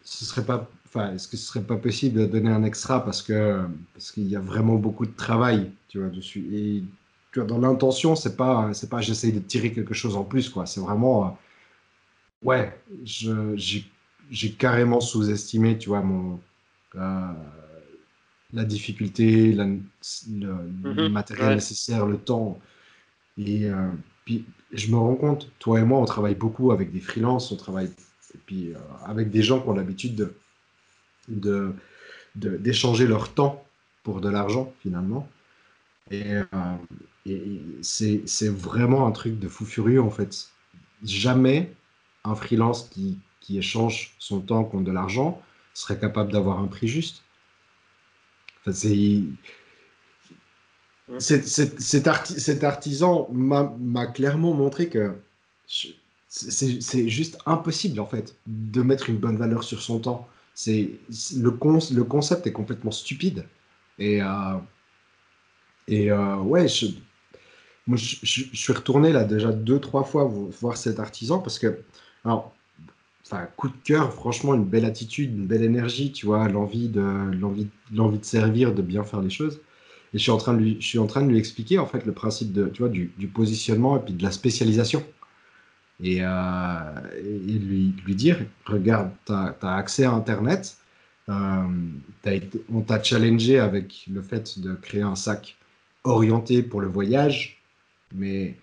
ce 0.04 0.24
serait 0.24 0.44
pas, 0.44 0.68
est-ce 1.12 1.28
que 1.28 1.36
ce 1.36 1.46
serait 1.46 1.64
pas 1.64 1.76
possible 1.76 2.20
de 2.20 2.26
donner 2.26 2.50
un 2.50 2.64
extra 2.64 3.04
parce 3.04 3.22
que 3.22 3.64
parce 3.94 4.12
qu'il 4.12 4.28
y 4.28 4.36
a 4.36 4.40
vraiment 4.40 4.76
beaucoup 4.76 5.06
de 5.06 5.16
travail, 5.16 5.70
tu 5.88 5.98
vois, 5.98 6.08
dessus. 6.08 6.46
Et 6.52 6.82
tu 7.32 7.40
vois, 7.40 7.48
dans 7.48 7.58
l'intention, 7.58 8.16
c'est 8.16 8.36
pas, 8.36 8.72
c'est 8.72 8.90
pas 8.90 9.00
j'essaye 9.00 9.32
de 9.32 9.40
tirer 9.40 9.72
quelque 9.72 9.94
chose 9.94 10.16
en 10.16 10.24
plus, 10.24 10.48
quoi. 10.48 10.66
C'est 10.66 10.80
vraiment, 10.80 11.26
euh, 11.26 11.30
ouais, 12.42 12.78
je, 13.04 13.56
j'ai 13.56 13.84
j'ai 14.30 14.52
carrément 14.52 15.00
sous-estimé, 15.00 15.78
tu 15.78 15.88
vois, 15.88 16.02
mon, 16.02 16.40
euh, 16.96 17.32
la 18.52 18.64
difficulté, 18.64 19.52
le, 19.52 19.80
mhm. 20.26 21.08
matériel 21.08 21.54
nécessaire, 21.54 22.06
le 22.06 22.18
temps. 22.18 22.58
Et 23.38 23.66
euh, 23.66 23.88
puis, 24.26 24.44
je 24.72 24.90
me 24.90 24.96
rends 24.96 25.14
compte, 25.14 25.50
toi 25.60 25.80
et 25.80 25.84
moi, 25.84 26.00
on 26.00 26.04
travaille 26.04 26.34
beaucoup 26.34 26.72
avec 26.72 26.92
des 26.92 27.00
freelances, 27.00 27.52
on 27.52 27.56
travaille 27.56 27.90
puis, 28.44 28.74
euh, 28.74 28.78
avec 29.04 29.30
des 29.30 29.42
gens 29.42 29.60
qui 29.60 29.68
ont 29.68 29.72
l'habitude 29.72 30.14
de, 30.14 30.36
de, 31.28 31.74
d'échanger 32.34 33.06
leur 33.06 33.32
temps 33.32 33.64
pour 34.02 34.20
de 34.20 34.28
l'argent, 34.28 34.74
finalement. 34.82 35.28
Et, 36.10 36.24
et 37.24 37.62
c'est, 37.82 38.48
vraiment 38.48 39.06
un 39.06 39.12
truc 39.12 39.38
de 39.38 39.48
fou 39.48 39.64
furieux, 39.64 40.02
en 40.02 40.10
fait. 40.10 40.50
Jamais 41.02 41.72
un 42.24 42.34
freelance 42.34 42.88
qui, 42.88 43.18
qui 43.40 43.58
échange 43.58 44.14
son 44.18 44.40
temps 44.40 44.64
contre 44.64 44.84
de 44.84 44.92
l'argent 44.92 45.40
serait 45.72 45.98
capable 45.98 46.32
d'avoir 46.32 46.58
un 46.58 46.66
prix 46.66 46.88
juste. 46.88 47.22
c'est, 48.70 49.22
cet, 51.18 52.64
artisan 52.64 53.28
m'a 53.32 54.06
clairement 54.06 54.54
montré 54.54 54.88
que 54.88 55.14
c'est 56.28 57.08
juste 57.08 57.38
impossible 57.46 58.00
en 58.00 58.06
fait 58.06 58.36
de 58.46 58.82
mettre 58.82 59.08
une 59.08 59.18
bonne 59.18 59.36
valeur 59.36 59.64
sur 59.64 59.80
son 59.82 60.00
temps. 60.00 60.28
C'est 60.54 60.90
le, 61.36 61.50
le 61.94 62.04
concept 62.04 62.46
est 62.46 62.52
complètement 62.52 62.90
stupide. 62.90 63.44
Et, 63.98 64.22
euh, 64.22 64.58
et 65.88 66.10
euh, 66.10 66.36
ouais, 66.38 66.68
je, 66.68 66.86
moi, 67.86 67.96
je, 67.96 68.16
suis 68.24 68.72
retourné 68.72 69.12
là 69.12 69.24
déjà 69.24 69.52
deux, 69.52 69.78
trois 69.80 70.04
fois 70.04 70.24
voir 70.60 70.76
cet 70.76 70.98
artisan 70.98 71.38
parce 71.38 71.58
que, 71.58 71.78
alors, 72.24 72.52
enfin, 73.24 73.46
coup 73.56 73.68
de 73.68 73.76
cœur, 73.84 74.12
franchement, 74.12 74.54
une 74.54 74.64
belle 74.64 74.84
attitude, 74.84 75.30
une 75.30 75.46
belle 75.46 75.62
énergie, 75.62 76.12
tu 76.12 76.26
vois, 76.26 76.48
l'envie 76.48 76.88
de, 76.88 77.30
l'envie 77.92 78.18
de 78.18 78.24
servir, 78.24 78.74
de 78.74 78.82
bien 78.82 79.04
faire 79.04 79.20
les 79.20 79.30
choses. 79.30 79.60
Et 80.14 80.18
je 80.18 80.22
suis 80.22 80.30
en 80.30 80.36
train 80.36 80.54
de 80.54 80.60
lui, 80.60 80.76
je 80.80 80.86
suis 80.86 80.98
en 80.98 81.06
train 81.06 81.22
de 81.22 81.28
lui 81.28 81.38
expliquer, 81.38 81.78
en 81.78 81.86
fait, 81.86 82.04
le 82.06 82.12
principe 82.12 82.52
de, 82.52 82.66
tu 82.68 82.82
vois, 82.82 82.88
du, 82.88 83.08
positionnement 83.32 83.96
et 83.96 84.00
puis 84.00 84.14
de 84.14 84.22
la 84.22 84.30
spécialisation. 84.30 85.04
Et, 86.02 86.18
euh, 86.20 86.80
lui, 87.22 87.94
lui 88.04 88.14
dire, 88.14 88.38
regarde, 88.66 89.10
tu 89.26 89.32
as, 89.32 89.54
accès 89.62 90.04
à 90.04 90.12
Internet, 90.12 90.76
euh, 91.28 91.62
on 92.72 92.80
t'a 92.82 93.02
challengé 93.02 93.58
avec 93.58 94.06
le 94.12 94.22
fait 94.22 94.58
de 94.60 94.74
créer 94.74 95.02
un 95.02 95.16
sac 95.16 95.56
orienté 96.04 96.62
pour 96.62 96.80
le 96.80 96.86
voyage, 96.86 97.60
mais 98.14 98.56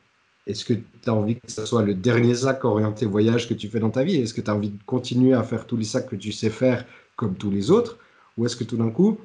est-ce 0.48 0.66
que 0.66 0.74
tu 0.74 1.10
as 1.10 1.14
envie 1.14 1.36
que 1.36 1.52
ce 1.52 1.66
soit 1.66 1.84
le 1.84 1.94
dernier 1.94 2.36
sac 2.36 2.66
orienté 2.66 3.06
voyage 3.06 3.48
que 3.48 3.54
tu 3.54 3.70
fais 3.70 3.80
dans 3.80 3.90
ta 3.90 4.04
vie? 4.04 4.16
Est-ce 4.16 4.34
que 4.34 4.42
tu 4.42 4.50
as 4.50 4.56
envie 4.56 4.70
de 4.70 4.84
continuer 4.86 5.34
à 5.34 5.44
faire 5.44 5.66
tous 5.66 5.78
les 5.78 5.86
sacs 5.86 6.10
que 6.10 6.16
tu 6.16 6.32
sais 6.32 6.50
faire 6.50 6.86
comme 7.16 7.36
tous 7.36 7.52
les 7.52 7.72
autres? 7.72 7.98
Ou 8.38 8.46
est-ce 8.46 8.56
que 8.56 8.64
tout 8.64 8.78
d'un 8.78 8.90
coup, 8.90 9.20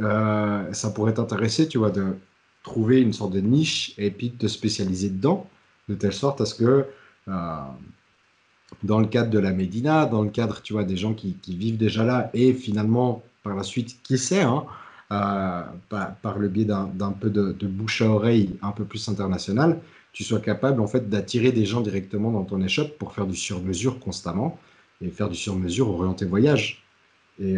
euh, 0.00 0.72
ça 0.72 0.90
pourrait 0.90 1.14
t'intéresser, 1.14 1.68
tu 1.68 1.78
vois, 1.78 1.90
de 1.90 2.16
trouver 2.62 3.00
une 3.00 3.12
sorte 3.12 3.32
de 3.32 3.40
niche 3.40 3.94
et 3.98 4.10
puis 4.10 4.30
de 4.30 4.36
te 4.36 4.46
spécialiser 4.46 5.10
dedans, 5.10 5.48
de 5.88 5.94
telle 5.94 6.12
sorte 6.12 6.40
à 6.40 6.46
ce 6.46 6.54
que, 6.54 6.86
euh, 7.28 7.56
dans 8.82 9.00
le 9.00 9.06
cadre 9.06 9.30
de 9.30 9.38
la 9.38 9.52
Médina, 9.52 10.06
dans 10.06 10.22
le 10.22 10.30
cadre, 10.30 10.60
tu 10.62 10.72
vois, 10.72 10.84
des 10.84 10.96
gens 10.96 11.14
qui, 11.14 11.36
vivent 11.48 11.78
déjà 11.78 12.04
là 12.04 12.30
et 12.34 12.52
finalement, 12.52 13.22
par 13.42 13.56
la 13.56 13.62
suite, 13.62 14.02
qui 14.02 14.18
sait, 14.18 14.42
hein, 14.42 14.66
euh, 15.10 15.62
par, 15.88 16.38
le 16.38 16.48
biais 16.48 16.66
d'un 16.66 17.12
peu 17.12 17.30
de, 17.30 17.66
bouche 17.66 18.02
à 18.02 18.10
oreille 18.10 18.56
un 18.62 18.72
peu 18.72 18.84
plus 18.84 19.08
international, 19.08 19.80
tu 20.12 20.22
sois 20.24 20.40
capable 20.40 20.80
en 20.80 20.86
fait 20.86 21.08
d'attirer 21.08 21.52
des 21.52 21.64
gens 21.64 21.80
directement 21.80 22.30
dans 22.30 22.44
ton 22.44 22.60
échoppe 22.60 22.98
pour 22.98 23.14
faire 23.14 23.26
du 23.26 23.36
sur-mesure 23.36 24.00
constamment 24.00 24.58
et 25.00 25.08
faire 25.10 25.28
du 25.28 25.36
sur-mesure 25.36 25.88
orienté 25.88 26.24
voyage. 26.24 26.82
Et 27.40 27.56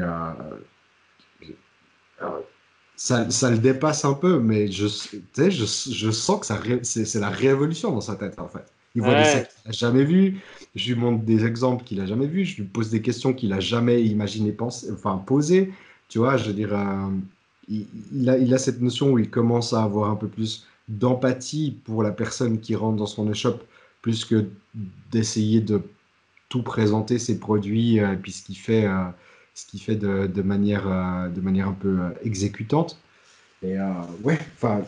ça, 2.97 3.31
ça, 3.31 3.51
le 3.51 3.59
dépasse 3.59 4.05
un 4.05 4.13
peu, 4.15 4.39
mais 4.41 4.71
je, 4.71 4.87
je, 4.87 5.51
je 5.51 6.11
sens 6.11 6.41
que 6.41 6.47
ça 6.47 6.61
c'est 6.83 7.21
la 7.21 7.31
révolution 7.31 7.93
dans 7.93 8.01
sa 8.01 8.17
tête 8.17 8.39
en 8.39 8.49
fait. 8.49 8.65
Il 8.95 9.03
voit 9.03 9.15
des 9.15 9.25
sacs 9.25 9.49
qu'il 9.49 9.63
n'a 9.67 9.73
jamais 9.73 10.05
vus, 10.05 10.41
je 10.75 10.93
lui 10.93 11.01
montre 11.01 11.25
des 11.25 11.45
exemples 11.45 11.85
qu'il 11.85 11.99
n'a 11.99 12.07
jamais 12.07 12.27
vus, 12.27 12.45
je 12.45 12.57
lui 12.57 12.65
pose 12.65 12.91
des 12.91 13.01
questions 13.01 13.33
qu'il 13.33 13.51
n'a 13.51 13.61
jamais 13.61 14.03
imaginé 14.03 14.53
penser, 14.53 14.91
enfin 14.93 15.17
poser. 15.17 15.73
Tu 16.09 16.19
vois, 16.19 16.37
je 16.37 16.49
veux 16.49 16.53
dire, 16.53 16.75
euh, 16.75 17.09
il, 17.69 17.87
il, 18.13 18.29
a, 18.29 18.37
il 18.37 18.53
a 18.53 18.59
cette 18.59 18.81
notion 18.81 19.13
où 19.13 19.19
il 19.19 19.31
commence 19.31 19.73
à 19.73 19.83
avoir 19.85 20.11
un 20.11 20.17
peu 20.17 20.27
plus 20.27 20.67
d'empathie 20.89 21.77
pour 21.85 22.03
la 22.03 22.11
personne 22.11 22.61
qui 22.61 22.75
rentre 22.75 22.97
dans 22.97 23.07
son 23.07 23.31
échoppe, 23.31 23.63
plus 24.03 24.25
que 24.25 24.47
d'essayer 25.13 25.61
de 25.61 25.83
tout 26.49 26.63
présenter 26.63 27.19
ses 27.19 27.39
produits 27.39 28.01
euh, 28.01 28.17
puis 28.21 28.33
ce 28.33 28.43
qu'il 28.43 28.57
fait, 28.57 28.87
euh, 28.87 29.05
ce 29.63 29.67
qu'il 29.67 29.81
fait 29.81 29.97
de, 29.97 30.27
de 30.27 30.43
manière, 30.43 30.89
euh, 30.89 31.29
de 31.29 31.41
manière 31.41 31.69
un 31.69 31.77
peu 31.79 31.99
exécutante. 32.23 32.99
Et 33.63 33.77
ouais, 34.25 34.39
enfin, 34.55 34.83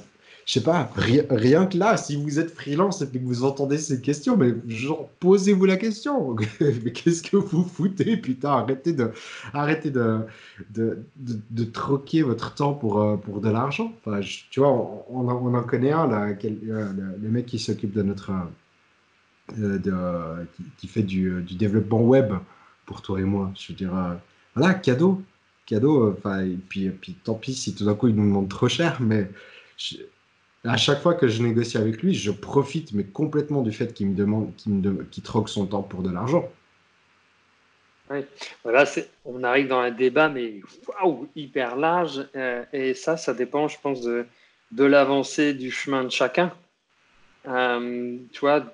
je 0.44 0.54
sais 0.54 0.62
pas, 0.62 0.90
rien, 0.96 1.66
que 1.66 1.78
là, 1.78 1.96
si 1.96 2.16
vous 2.16 2.40
êtes 2.40 2.50
freelance 2.50 3.00
et 3.00 3.08
que 3.08 3.18
vous 3.18 3.44
entendez 3.44 3.78
ces 3.78 4.00
questions, 4.00 4.36
mais 4.36 4.52
genre, 4.66 5.08
posez-vous 5.20 5.64
la 5.66 5.76
question. 5.76 6.34
mais 6.60 6.92
qu'est-ce 6.92 7.22
que 7.22 7.36
vous 7.36 7.64
foutez, 7.64 8.16
putain, 8.16 8.50
arrêtez 8.50 8.92
de, 8.92 9.12
arrêtez 9.54 9.90
de, 9.90 10.18
de, 10.70 10.98
de, 11.16 11.64
troquer 11.64 12.22
votre 12.22 12.54
temps 12.54 12.74
pour, 12.74 13.00
euh, 13.00 13.16
pour 13.16 13.40
de 13.40 13.50
l'argent. 13.50 13.92
Tu 14.50 14.60
vois, 14.60 14.70
on, 15.08 15.28
en 15.28 15.62
connaît 15.62 15.92
un, 15.92 16.10
euh, 16.10 17.14
le, 17.22 17.28
mec 17.28 17.46
qui 17.46 17.60
s'occupe 17.60 17.92
de 17.92 18.02
notre, 18.02 18.32
euh, 19.60 19.78
de, 19.78 20.46
qui, 20.76 20.88
fait 20.88 21.04
du, 21.04 21.40
du, 21.42 21.54
développement 21.54 22.02
web 22.02 22.32
pour 22.84 23.00
toi 23.00 23.20
et 23.20 23.24
moi. 23.24 23.52
Je 23.54 23.72
veux 23.72 23.76
dire, 23.76 23.92
voilà, 24.54 24.74
cadeau, 24.74 25.22
cadeau. 25.66 26.12
Enfin, 26.12 26.44
et 26.44 26.58
puis, 26.68 26.86
et 26.86 26.90
puis 26.90 27.14
tant 27.14 27.34
pis 27.34 27.54
si 27.54 27.74
tout 27.74 27.84
d'un 27.84 27.94
coup 27.94 28.08
il 28.08 28.14
nous 28.14 28.26
demande 28.26 28.48
trop 28.48 28.68
cher, 28.68 28.98
mais 29.00 29.28
à 30.64 30.76
chaque 30.76 31.00
fois 31.00 31.14
que 31.14 31.28
je 31.28 31.42
négocie 31.42 31.76
avec 31.76 32.02
lui, 32.02 32.14
je 32.14 32.30
profite 32.30 32.92
mais 32.92 33.04
complètement 33.04 33.62
du 33.62 33.72
fait 33.72 33.92
qu'il 33.92 34.08
me 34.08 34.14
demande, 34.14 34.54
qu'il 34.56 34.72
me 34.74 35.06
troque 35.22 35.48
son 35.48 35.66
temps 35.66 35.82
pour 35.82 36.02
de 36.02 36.10
l'argent. 36.10 36.48
Oui, 38.10 38.18
voilà, 38.62 38.84
on 39.24 39.42
arrive 39.42 39.68
dans 39.68 39.78
un 39.78 39.90
débat, 39.90 40.28
mais 40.28 40.60
waouh, 40.86 41.28
hyper 41.34 41.76
large. 41.76 42.26
Euh, 42.36 42.64
et 42.72 42.94
ça, 42.94 43.16
ça 43.16 43.32
dépend, 43.32 43.68
je 43.68 43.78
pense, 43.80 44.02
de, 44.02 44.26
de 44.72 44.84
l'avancée 44.84 45.54
du 45.54 45.70
chemin 45.70 46.04
de 46.04 46.10
chacun. 46.10 46.52
Euh, 47.48 48.18
tu 48.32 48.40
vois, 48.40 48.64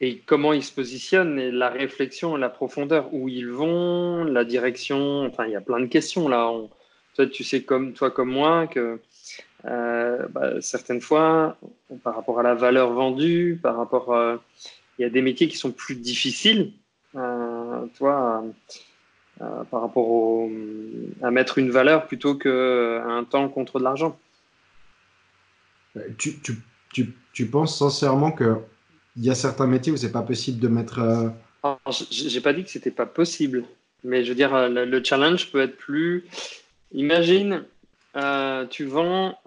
et 0.00 0.18
comment 0.18 0.52
ils 0.52 0.64
se 0.64 0.72
positionnent, 0.72 1.38
et 1.38 1.50
la 1.50 1.68
réflexion, 1.68 2.36
la 2.36 2.48
profondeur, 2.48 3.12
où 3.12 3.28
ils 3.28 3.48
vont, 3.48 4.24
la 4.24 4.44
direction. 4.44 5.26
Enfin, 5.26 5.46
il 5.46 5.52
y 5.52 5.56
a 5.56 5.60
plein 5.60 5.80
de 5.80 5.86
questions 5.86 6.28
là. 6.28 6.52
toi, 7.14 7.26
tu 7.26 7.44
sais, 7.44 7.62
comme 7.62 7.92
toi, 7.92 8.10
comme 8.10 8.30
moi, 8.30 8.66
que 8.66 9.00
euh, 9.66 10.26
bah, 10.28 10.60
certaines 10.60 11.00
fois, 11.00 11.56
par 12.02 12.14
rapport 12.14 12.40
à 12.40 12.42
la 12.42 12.54
valeur 12.54 12.92
vendue, 12.92 13.58
par 13.62 13.76
rapport, 13.76 14.14
euh, 14.14 14.36
il 14.98 15.02
y 15.02 15.04
a 15.04 15.10
des 15.10 15.22
métiers 15.22 15.48
qui 15.48 15.56
sont 15.56 15.72
plus 15.72 15.96
difficiles, 15.96 16.72
euh, 17.16 17.86
toi, 17.96 18.44
par 19.70 19.80
rapport 19.80 20.48
à 21.22 21.30
mettre 21.30 21.58
une 21.58 21.70
valeur 21.70 22.06
plutôt 22.06 22.34
qu'un 22.34 23.24
temps 23.28 23.48
contre 23.48 23.78
de 23.78 23.84
l'argent. 23.84 24.18
Tu, 26.18 26.38
tu, 26.40 26.52
tu, 26.92 27.14
tu, 27.32 27.46
penses 27.46 27.78
sincèrement 27.78 28.32
qu'il 29.20 29.28
y 29.28 29.30
a 29.30 29.34
certains 29.34 29.66
métiers 29.66 29.92
où 29.92 29.96
c'est 29.96 30.12
pas 30.12 30.22
possible 30.22 30.58
de 30.58 30.68
mettre. 30.68 31.32
J'ai 32.10 32.40
pas 32.40 32.54
dit 32.54 32.64
que 32.64 32.70
c'était 32.70 32.90
pas 32.90 33.06
possible, 33.06 33.64
mais 34.02 34.24
je 34.24 34.30
veux 34.30 34.34
dire, 34.34 34.68
le 34.68 35.04
challenge 35.04 35.52
peut 35.52 35.60
être 35.60 35.76
plus. 35.76 36.24
Imagine, 36.92 37.64
euh, 38.16 38.66
tu 38.66 38.86
vends, 38.86 39.38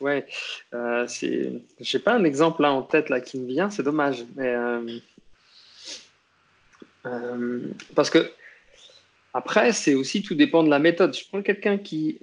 ouais, 0.00 0.26
euh, 0.74 1.06
c'est, 1.08 1.52
j'ai 1.80 1.98
pas 1.98 2.14
un 2.14 2.24
exemple 2.24 2.62
là 2.62 2.72
en 2.72 2.82
tête 2.82 3.08
là 3.08 3.20
qui 3.20 3.38
me 3.38 3.46
vient, 3.46 3.70
c'est 3.70 3.82
dommage, 3.82 4.24
mais 4.36 4.48
euh, 4.48 4.98
euh, 7.06 7.60
parce 7.94 8.10
que 8.10 8.30
après 9.32 9.72
c'est 9.72 9.94
aussi 9.94 10.22
tout 10.22 10.34
dépend 10.34 10.62
de 10.62 10.68
la 10.68 10.78
méthode. 10.78 11.16
Je 11.16 11.26
prends 11.26 11.40
quelqu'un 11.40 11.78
qui 11.78 12.18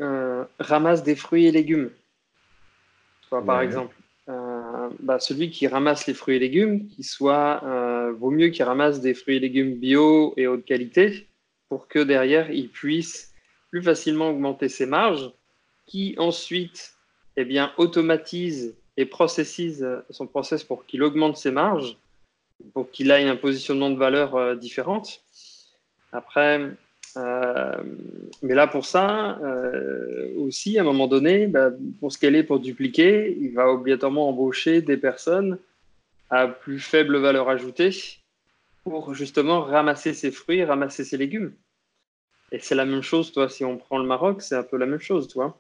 ramasse 0.60 1.04
des 1.04 1.16
fruits 1.16 1.48
et 1.48 1.52
légumes, 1.52 1.90
par 3.30 3.62
exemple. 3.62 3.96
Bah, 5.00 5.20
celui 5.20 5.50
qui 5.50 5.68
ramasse 5.68 6.08
les 6.08 6.14
fruits 6.14 6.36
et 6.36 6.40
légumes, 6.40 6.88
qui 6.88 7.04
soit, 7.04 7.62
vaut 8.20 8.32
mieux 8.32 8.50
qu'il 8.50 8.64
ramasse 8.64 9.02
des 9.02 9.14
fruits 9.14 9.38
et 9.38 9.40
légumes 9.40 9.76
bio 9.76 10.34
et 10.38 10.48
haute 10.48 10.66
qualité 10.66 11.28
pour 11.70 11.88
que 11.88 12.00
derrière, 12.00 12.52
il 12.52 12.70
puisse 12.70 13.34
plus 13.70 13.82
facilement 13.82 14.30
augmenter 14.30 14.68
ses 14.68 14.86
marges, 14.86 15.32
qui 15.86 16.16
ensuite 16.18 16.96
eh 17.38 17.46
bien, 17.46 17.72
automatise 17.78 18.76
et 18.98 19.06
processise 19.06 19.88
son 20.10 20.28
process 20.28 20.66
pour 20.66 20.86
qu'il 20.86 21.02
augmente 21.02 21.38
ses 21.38 21.52
marges, 21.52 21.98
pour 22.74 22.92
qu'il 22.92 23.10
ait 23.10 23.28
un 23.28 23.38
positionnement 23.38 23.90
de 23.90 23.98
valeur 23.98 24.36
euh, 24.36 24.56
différente. 24.56 25.24
Après, 26.12 26.60
euh, 27.18 27.84
mais 28.42 28.54
là, 28.54 28.68
pour 28.68 28.86
ça, 28.86 29.40
euh, 29.40 30.34
aussi, 30.38 30.78
à 30.78 30.82
un 30.82 30.86
moment 30.86 31.08
donné, 31.08 31.48
bah, 31.48 31.72
pour 32.00 32.12
scaler, 32.12 32.44
pour 32.44 32.60
dupliquer, 32.60 33.36
il 33.40 33.54
va 33.54 33.70
obligatoirement 33.70 34.30
embaucher 34.30 34.82
des 34.82 34.98
personnes 34.98 35.58
à 36.30 36.48
plus 36.48 36.80
faible 36.80 37.18
valeur 37.18 37.50
ajoutée 37.50 37.92
pour 38.84 39.14
justement 39.14 39.62
ramasser 39.62 40.14
ses 40.14 40.32
fruits, 40.32 40.64
ramasser 40.64 41.04
ses 41.04 41.18
légumes. 41.18 41.54
Et 42.52 42.60
c'est 42.60 42.76
la 42.76 42.86
même 42.86 43.02
chose, 43.02 43.32
toi, 43.32 43.50
si 43.50 43.64
on 43.64 43.78
prend 43.78 43.98
le 43.98 44.06
Maroc, 44.06 44.42
c'est 44.42 44.56
un 44.56 44.64
peu 44.64 44.78
la 44.78 44.86
même 44.86 45.00
chose, 45.00 45.28
toi. 45.28 45.58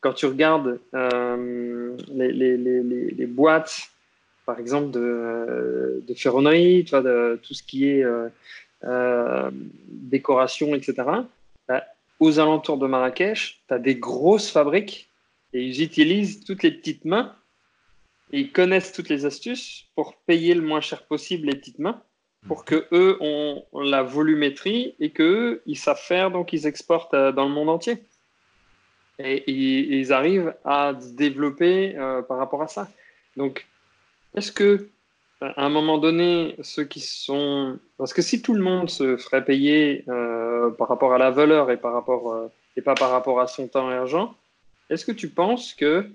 Quand 0.00 0.12
tu 0.12 0.26
regardes 0.26 0.78
euh, 0.94 1.96
les, 2.08 3.26
boîtes, 3.26 3.90
par 4.46 4.60
exemple, 4.60 4.90
de, 4.92 6.02
de 6.06 6.14
ferronnerie, 6.14 6.84
de 6.84 7.40
tout 7.42 7.54
ce 7.54 7.62
qui 7.62 7.88
est 7.88 8.04
euh, 8.84 9.50
décoration, 9.52 10.74
etc., 10.74 10.94
bah, 11.66 11.84
aux 12.20 12.38
alentours 12.38 12.78
de 12.78 12.86
Marrakech, 12.86 13.62
tu 13.68 13.74
as 13.74 13.78
des 13.78 13.96
grosses 13.96 14.50
fabriques 14.50 15.08
et 15.52 15.62
ils 15.62 15.82
utilisent 15.82 16.44
toutes 16.44 16.62
les 16.62 16.72
petites 16.72 17.04
mains 17.04 17.34
et 18.32 18.40
ils 18.40 18.52
connaissent 18.52 18.92
toutes 18.92 19.08
les 19.08 19.24
astuces 19.24 19.86
pour 19.94 20.16
payer 20.16 20.54
le 20.54 20.62
moins 20.62 20.80
cher 20.80 21.06
possible 21.06 21.46
les 21.46 21.56
petites 21.56 21.78
mains 21.78 22.02
pour 22.46 22.64
que 22.64 22.86
eux 22.92 23.16
ont 23.20 23.64
la 23.74 24.02
volumétrie 24.02 24.94
et 25.00 25.10
que 25.10 25.60
ils 25.66 25.76
savent 25.76 26.00
faire, 26.00 26.30
donc 26.30 26.52
ils 26.52 26.66
exportent 26.66 27.14
euh, 27.14 27.32
dans 27.32 27.44
le 27.44 27.50
monde 27.50 27.68
entier. 27.68 28.02
Et, 29.18 29.50
ils 29.50 30.12
arrivent 30.12 30.54
à 30.64 30.94
se 31.00 31.08
développer 31.08 31.96
euh, 31.96 32.22
par 32.22 32.38
rapport 32.38 32.62
à 32.62 32.68
ça. 32.68 32.88
Donc, 33.36 33.66
est-ce 34.36 34.52
que 34.52 34.88
à 35.40 35.64
un 35.64 35.68
moment 35.68 35.98
donné, 35.98 36.56
ceux 36.62 36.84
qui 36.84 37.00
sont, 37.00 37.78
parce 37.96 38.12
que 38.12 38.22
si 38.22 38.42
tout 38.42 38.54
le 38.54 38.62
monde 38.62 38.90
se 38.90 39.16
ferait 39.16 39.44
payer 39.44 40.04
euh, 40.08 40.70
par 40.70 40.88
rapport 40.88 41.12
à 41.12 41.18
la 41.18 41.30
valeur 41.30 41.70
et 41.70 41.76
par 41.76 41.92
rapport 41.92 42.50
et 42.76 42.82
pas 42.82 42.94
par 42.94 43.10
rapport 43.10 43.40
à 43.40 43.46
son 43.46 43.68
temps 43.68 43.90
et 43.90 43.94
argent, 43.94 44.34
est-ce 44.90 45.04
que 45.04 45.12
tu 45.12 45.28
penses 45.28 45.74
que 45.74 46.08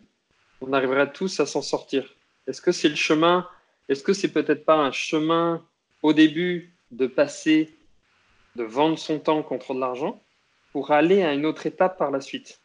on 0.62 0.74
arriverait 0.74 1.12
tous 1.12 1.40
à 1.40 1.46
s'en 1.46 1.62
sortir? 1.62 2.16
Est-ce 2.48 2.62
que 2.62 2.72
c'est 2.72 2.90
le 2.90 2.96
chemin? 2.96 3.48
Est-ce 3.90 4.04
que 4.04 4.14
c'est 4.14 4.32
peut-être 4.32 4.66
pas 4.66 4.78
un 4.78 4.92
chemin 4.92 5.62
au 6.02 6.14
début 6.14 6.74
de 6.92 7.08
passer, 7.08 7.76
de 8.56 8.64
vendre 8.64 8.98
son 8.98 9.20
temps 9.20 9.44
contre 9.44 9.74
de 9.74 9.80
l'argent 9.80 10.22
pour 10.72 10.92
aller 10.92 11.22
à 11.22 11.34
une 11.34 11.46
autre 11.46 11.66
étape 11.66 11.98
par 11.98 12.12
la 12.12 12.22
suite? 12.22 12.60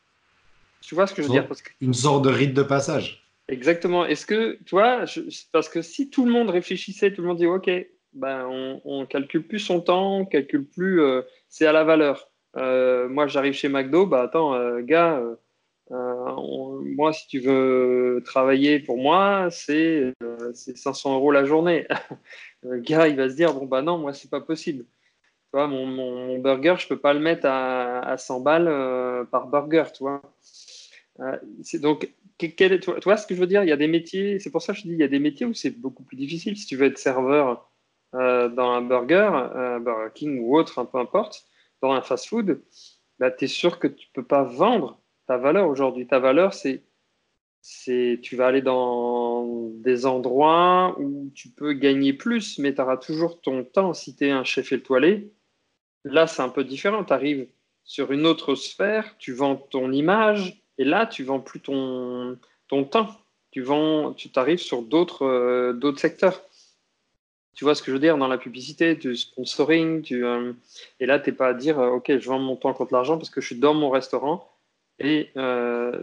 Tu 0.80 0.94
vois 0.94 1.06
ce 1.06 1.14
que 1.14 1.22
je 1.22 1.26
veux 1.26 1.32
dire? 1.32 1.48
Parce 1.48 1.62
que... 1.62 1.70
Une 1.80 1.94
sorte 1.94 2.24
de 2.24 2.30
rite 2.30 2.54
de 2.54 2.62
passage. 2.62 3.27
Exactement. 3.48 4.04
Est-ce 4.04 4.26
que, 4.26 4.58
tu 4.66 4.74
vois, 4.74 5.04
parce 5.52 5.68
que 5.68 5.82
si 5.82 6.10
tout 6.10 6.26
le 6.26 6.32
monde 6.32 6.50
réfléchissait, 6.50 7.12
tout 7.12 7.22
le 7.22 7.28
monde 7.28 7.38
dit, 7.38 7.46
OK, 7.46 7.70
ben, 8.12 8.46
on, 8.84 9.00
ne 9.00 9.06
calcule 9.06 9.46
plus 9.46 9.58
son 9.60 9.80
temps, 9.80 10.18
on 10.18 10.24
calcule 10.26 10.66
plus, 10.66 11.00
euh, 11.00 11.22
c'est 11.48 11.66
à 11.66 11.72
la 11.72 11.84
valeur. 11.84 12.30
Euh, 12.56 13.08
moi, 13.08 13.26
j'arrive 13.26 13.54
chez 13.54 13.68
McDo, 13.68 14.06
bah 14.06 14.22
attends, 14.22 14.54
euh, 14.54 14.80
gars, 14.80 15.22
moi, 15.90 17.12
si 17.12 17.26
tu 17.28 17.40
veux 17.40 18.22
travailler 18.24 18.80
pour 18.80 18.98
moi, 18.98 19.48
c'est 19.50 20.12
500 20.54 21.14
euros 21.14 21.30
la 21.32 21.44
journée. 21.44 21.86
le 22.62 22.78
gars, 22.80 23.08
il 23.08 23.16
va 23.16 23.30
se 23.30 23.36
dire 23.36 23.54
bon, 23.54 23.66
bah 23.66 23.82
non, 23.82 23.98
moi, 23.98 24.12
c'est 24.12 24.30
pas 24.30 24.40
possible. 24.40 24.84
Tu 24.84 25.50
vois, 25.54 25.66
mon, 25.68 26.38
burger, 26.38 26.76
je 26.78 26.88
peux 26.88 26.98
pas 26.98 27.14
le 27.14 27.20
mettre 27.20 27.46
à, 27.46 28.00
à 28.00 28.18
100 28.18 28.40
balles 28.40 29.26
par 29.30 29.46
burger, 29.48 29.84
tu 29.94 30.04
vois. 30.04 30.22
Donc, 31.80 32.08
quel, 32.38 32.80
tu, 32.80 32.90
vois, 33.04 33.16
ce 33.16 33.26
que 33.26 33.34
je 33.34 33.40
veux 33.40 33.46
dire 33.46 33.64
Il 33.64 33.68
y 33.68 33.72
a 33.72 33.76
des 33.76 33.88
métiers, 33.88 34.38
c'est 34.38 34.50
pour 34.50 34.62
ça 34.62 34.72
que 34.72 34.78
je 34.78 34.84
dis, 34.84 34.92
il 34.92 34.98
y 34.98 35.04
a 35.04 35.08
des 35.08 35.18
métiers 35.18 35.46
où 35.46 35.54
c'est 35.54 35.70
beaucoup 35.70 36.02
plus 36.02 36.16
difficile. 36.16 36.56
Si 36.56 36.66
tu 36.66 36.76
veux 36.76 36.86
être 36.86 36.98
serveur 36.98 37.70
euh, 38.14 38.48
dans 38.48 38.70
un 38.70 38.80
burger, 38.80 39.30
Burger 39.82 40.10
King 40.14 40.40
ou 40.40 40.56
autre, 40.56 40.82
peu 40.84 40.98
importe, 40.98 41.44
dans 41.82 41.92
un 41.92 42.02
fast-food, 42.02 42.62
bah, 43.18 43.30
tu 43.30 43.44
es 43.44 43.48
sûr 43.48 43.78
que 43.78 43.88
tu 43.88 44.08
peux 44.12 44.24
pas 44.24 44.44
vendre 44.44 45.00
ta 45.26 45.36
valeur 45.36 45.68
aujourd'hui. 45.68 46.06
Ta 46.06 46.18
valeur, 46.18 46.54
c'est 46.54 46.84
tu 48.22 48.36
vas 48.36 48.46
aller 48.46 48.62
dans 48.62 49.70
des 49.80 50.06
endroits 50.06 50.96
où 50.98 51.30
tu 51.34 51.50
peux 51.50 51.72
gagner 51.72 52.12
plus, 52.12 52.58
mais 52.58 52.74
tu 52.74 52.80
auras 52.80 52.96
toujours 52.96 53.40
ton 53.40 53.64
temps 53.64 53.94
si 53.94 54.16
tu 54.16 54.26
es 54.26 54.30
un 54.30 54.44
chef 54.44 54.72
étoilé. 54.72 55.32
Là, 56.04 56.26
c'est 56.26 56.42
un 56.42 56.48
peu 56.48 56.64
différent. 56.64 57.04
Tu 57.04 57.12
arrives 57.12 57.48
sur 57.84 58.12
une 58.12 58.26
autre 58.26 58.54
sphère, 58.54 59.16
tu 59.18 59.32
vends 59.32 59.56
ton 59.56 59.92
image, 59.92 60.62
et 60.78 60.84
là, 60.84 61.06
tu 61.06 61.24
vends 61.24 61.40
plus 61.40 61.60
ton, 61.60 62.38
ton 62.68 62.84
temps. 62.84 63.08
Tu 63.50 63.62
vends, 63.62 64.12
tu 64.12 64.30
t'arrives 64.30 64.58
sur 64.58 64.82
d'autres 64.82 65.26
euh, 65.26 65.72
d'autres 65.72 65.98
secteurs. 65.98 66.42
Tu 67.54 67.64
vois 67.64 67.74
ce 67.74 67.82
que 67.82 67.86
je 67.86 67.92
veux 67.92 68.00
dire 68.00 68.16
dans 68.16 68.28
la 68.28 68.38
publicité, 68.38 68.94
du 68.94 69.16
sponsoring, 69.16 70.02
tu, 70.02 70.24
euh, 70.24 70.52
et 71.00 71.06
là, 71.06 71.18
tu 71.18 71.30
n'es 71.30 71.36
pas 71.36 71.48
à 71.48 71.54
dire, 71.54 71.80
euh, 71.80 71.90
OK, 71.90 72.16
je 72.16 72.28
vends 72.28 72.38
mon 72.38 72.54
temps 72.54 72.72
contre 72.72 72.92
l'argent 72.92 73.18
parce 73.18 73.30
que 73.30 73.40
je 73.40 73.46
suis 73.46 73.58
dans 73.58 73.74
mon 73.74 73.90
restaurant 73.90 74.48
et 75.00 75.30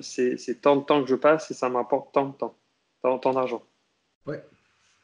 c'est 0.01 0.61
tant 0.61 0.75
de 0.75 0.83
temps 0.83 1.01
que 1.01 1.09
je 1.09 1.15
passe 1.15 1.49
et 1.51 1.53
ça 1.53 1.69
m'apporte 1.69 2.13
tant 2.13 2.27
de 2.27 2.33
temps, 2.33 2.55
tant, 3.19 3.33
d'argent. 3.33 3.63
Ouais. 4.25 4.43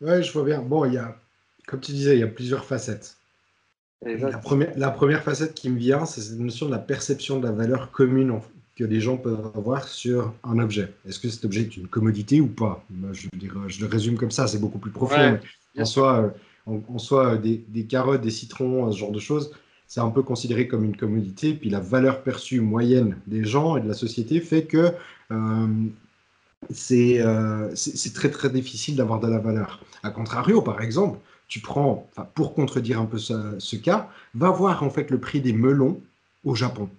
ouais, 0.02 0.24
je 0.24 0.32
vois 0.34 0.44
bien. 0.44 0.62
Bon, 0.62 0.84
il 0.84 0.96
y 0.96 0.98
a, 0.98 1.16
comme 1.68 1.80
tu 1.80 1.92
disais, 1.92 2.16
il 2.16 2.20
y 2.20 2.24
a 2.24 2.28
plusieurs 2.28 2.66
facettes. 2.66 3.18
La 4.02 4.40
première, 4.40 4.74
la 4.78 4.90
première, 4.90 5.24
facette 5.24 5.54
qui 5.54 5.70
me 5.70 5.78
vient, 5.78 6.06
c'est 6.06 6.22
cette 6.22 6.40
notion 6.40 6.66
de 6.66 6.72
la 6.72 6.80
perception 6.80 7.40
de 7.40 7.46
la 7.46 7.54
valeur 7.54 7.92
commune 7.92 8.32
que 8.76 8.84
les 8.84 9.02
gens 9.02 9.18
peuvent 9.18 9.52
avoir 9.56 9.88
sur 9.88 10.34
un 10.44 10.60
objet. 10.60 10.94
Est-ce 11.08 11.20
que 11.20 11.30
cet 11.30 11.46
objet 11.46 11.62
est 11.62 11.78
une 11.78 11.88
commodité 11.88 12.42
ou 12.42 12.48
pas? 12.48 12.86
Je, 13.12 13.28
je, 13.68 13.82
le 13.82 13.88
résume 13.88 14.18
comme 14.18 14.32
ça, 14.32 14.48
c'est 14.48 14.60
beaucoup 14.60 14.80
plus 14.80 14.92
profond. 14.92 15.40
en 15.78 15.86
soi, 15.86 16.34
en, 16.66 16.82
en 16.88 16.98
soi 16.98 17.38
des, 17.38 17.64
des, 17.68 17.86
carottes, 17.86 18.22
des 18.22 18.32
citrons, 18.32 18.92
ce 18.92 18.98
genre 18.98 19.12
de 19.12 19.20
choses, 19.20 19.52
c'est 19.88 20.00
un 20.00 20.10
peu 20.10 20.22
considéré 20.22 20.68
comme 20.68 20.86
une 20.86 20.96
commodité. 20.96 21.54
Puis 21.54 21.70
la 21.70 21.82
valeur 21.82 22.24
perçue 22.24 22.62
moyenne 22.62 23.18
des 23.28 23.44
gens 23.44 23.76
et 23.76 23.82
de 23.82 23.88
la 23.90 23.94
société 23.94 24.40
fait 24.40 24.64
que 24.64 24.94
euh, 25.32 25.68
euh, 26.92 27.72
c'est 27.76 28.14
très 28.14 28.30
très 28.30 28.50
difficile 28.50 28.96
d'avoir 28.96 29.20
de 29.20 29.28
la 29.28 29.40
valeur. 29.40 29.84
A 30.04 30.12
contrario, 30.12 30.62
par 30.62 30.82
exemple, 30.82 31.20
tu 31.48 31.60
prends, 31.60 32.10
pour 32.36 32.54
contredire 32.54 33.02
un 33.02 33.06
peu 33.06 33.18
ce, 33.18 33.76
cas, 33.76 34.10
va 34.34 34.50
voir 34.50 34.84
en 34.84 34.90
fait 34.90 35.12
le 35.12 35.20
prix 35.20 35.42
des 35.42 35.54
melons 35.54 36.00
au 36.46 36.56
Japon. 36.56 36.90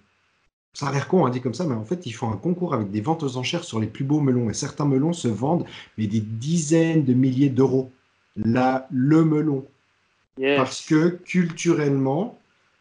Ça 0.73 0.87
a 0.87 0.91
l'air 0.91 1.07
con, 1.07 1.21
on 1.21 1.25
hein, 1.27 1.29
dit 1.29 1.39
comme 1.39 1.53
ça, 1.53 1.65
mais 1.65 1.75
en 1.75 1.85
fait, 1.85 2.05
ils 2.07 2.13
font 2.13 2.31
un 2.31 2.37
concours 2.37 2.73
avec 2.73 2.89
des 2.89 3.01
ventes 3.01 3.21
aux 3.21 3.37
enchères 3.37 3.63
sur 3.63 3.79
les 3.79 3.87
plus 3.87 4.03
beaux 4.03 4.19
melons. 4.19 4.49
Et 4.49 4.53
certains 4.53 4.85
melons 4.85 5.13
se 5.13 5.27
vendent, 5.27 5.65
mais 5.97 6.07
des 6.07 6.19
dizaines 6.19 7.05
de 7.05 7.13
milliers 7.13 7.49
d'euros. 7.49 7.91
Là, 8.35 8.87
le 8.91 9.23
melon. 9.23 9.65
Parce 10.35 10.81
que 10.81 11.09
culturellement, 11.09 12.39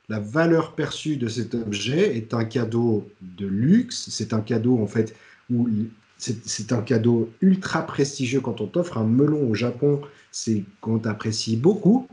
la 0.09 0.20
valeur 0.20 0.72
perçue 0.72 1.16
de 1.16 1.28
cet 1.28 1.55
objet 1.55 2.16
est 2.16 2.33
un 2.35 2.44
cadeau 2.44 3.07
de 3.20 3.46
luxe, 3.46 4.09
c'est 4.11 4.33
un 4.33 4.40
cadeau 4.40 4.78
en 4.78 4.87
fait 4.87 5.14
où 5.50 5.68
c'est 6.16 6.72
un 6.72 6.83
cadeau 6.83 7.31
ultra 7.40 7.83
prestigieux 7.83 8.40
quand 8.40 8.61
on 8.61 8.66
t'offre 8.66 8.98
un 8.98 9.05
melon 9.05 9.48
au 9.50 9.55
Japon, 9.55 10.00
c'est 10.31 10.64
qu'on 10.81 10.98
t'apprécie 10.98 11.57
beaucoup. 11.57 12.07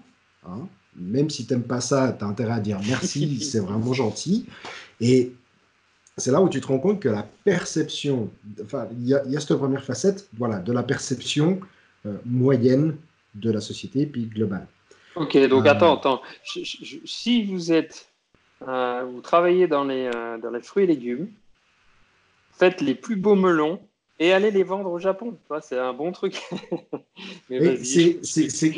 Hein. 0.45 0.67
Même 0.95 1.29
si 1.29 1.45
tu 1.45 1.53
n'aimes 1.53 1.63
pas 1.63 1.79
ça, 1.79 2.15
tu 2.17 2.25
as 2.25 2.27
intérêt 2.27 2.53
à 2.53 2.59
dire 2.59 2.79
merci, 2.87 3.39
c'est 3.51 3.59
vraiment 3.59 3.93
gentil. 3.93 4.45
Et 4.99 5.33
c'est 6.19 6.31
là 6.31 6.41
où 6.41 6.49
tu 6.49 6.61
te 6.61 6.67
rends 6.67 6.79
compte 6.79 6.99
que 6.99 7.09
la 7.09 7.25
perception, 7.43 8.29
enfin, 8.63 8.87
il 8.91 9.07
y, 9.07 9.13
a 9.13 9.39
cette 9.39 9.57
première 9.57 9.83
facette, 9.83 10.29
voilà, 10.37 10.59
de 10.59 10.71
la 10.71 10.83
perception 10.83 11.59
euh, 12.05 12.17
moyenne 12.25 12.97
de 13.35 13.51
la 13.51 13.61
société, 13.61 14.05
puis 14.05 14.25
globale. 14.25 14.67
Ok, 15.15 15.37
donc 15.47 15.65
euh, 15.65 15.69
attends, 15.69 15.97
attends. 15.97 16.21
si 16.43 17.43
vous 17.45 17.71
êtes, 17.71 18.09
euh, 18.67 19.05
vous 19.11 19.21
travaillez 19.21 19.67
dans 19.67 19.83
les, 19.83 20.09
dans 20.41 20.51
les 20.51 20.61
fruits 20.61 20.83
et 20.83 20.87
légumes, 20.87 21.29
faites 22.51 22.81
les 22.81 22.95
plus 22.95 23.15
beaux 23.15 23.35
melons 23.35 23.79
et 24.19 24.33
allez 24.33 24.51
les 24.51 24.63
vendre 24.63 24.91
au 24.91 24.99
Japon. 24.99 25.37
C'est 25.61 25.79
un 25.79 25.93
bon 25.93 26.11
truc. 26.11 26.41
mais 27.49 27.77
c'est, 27.83 28.19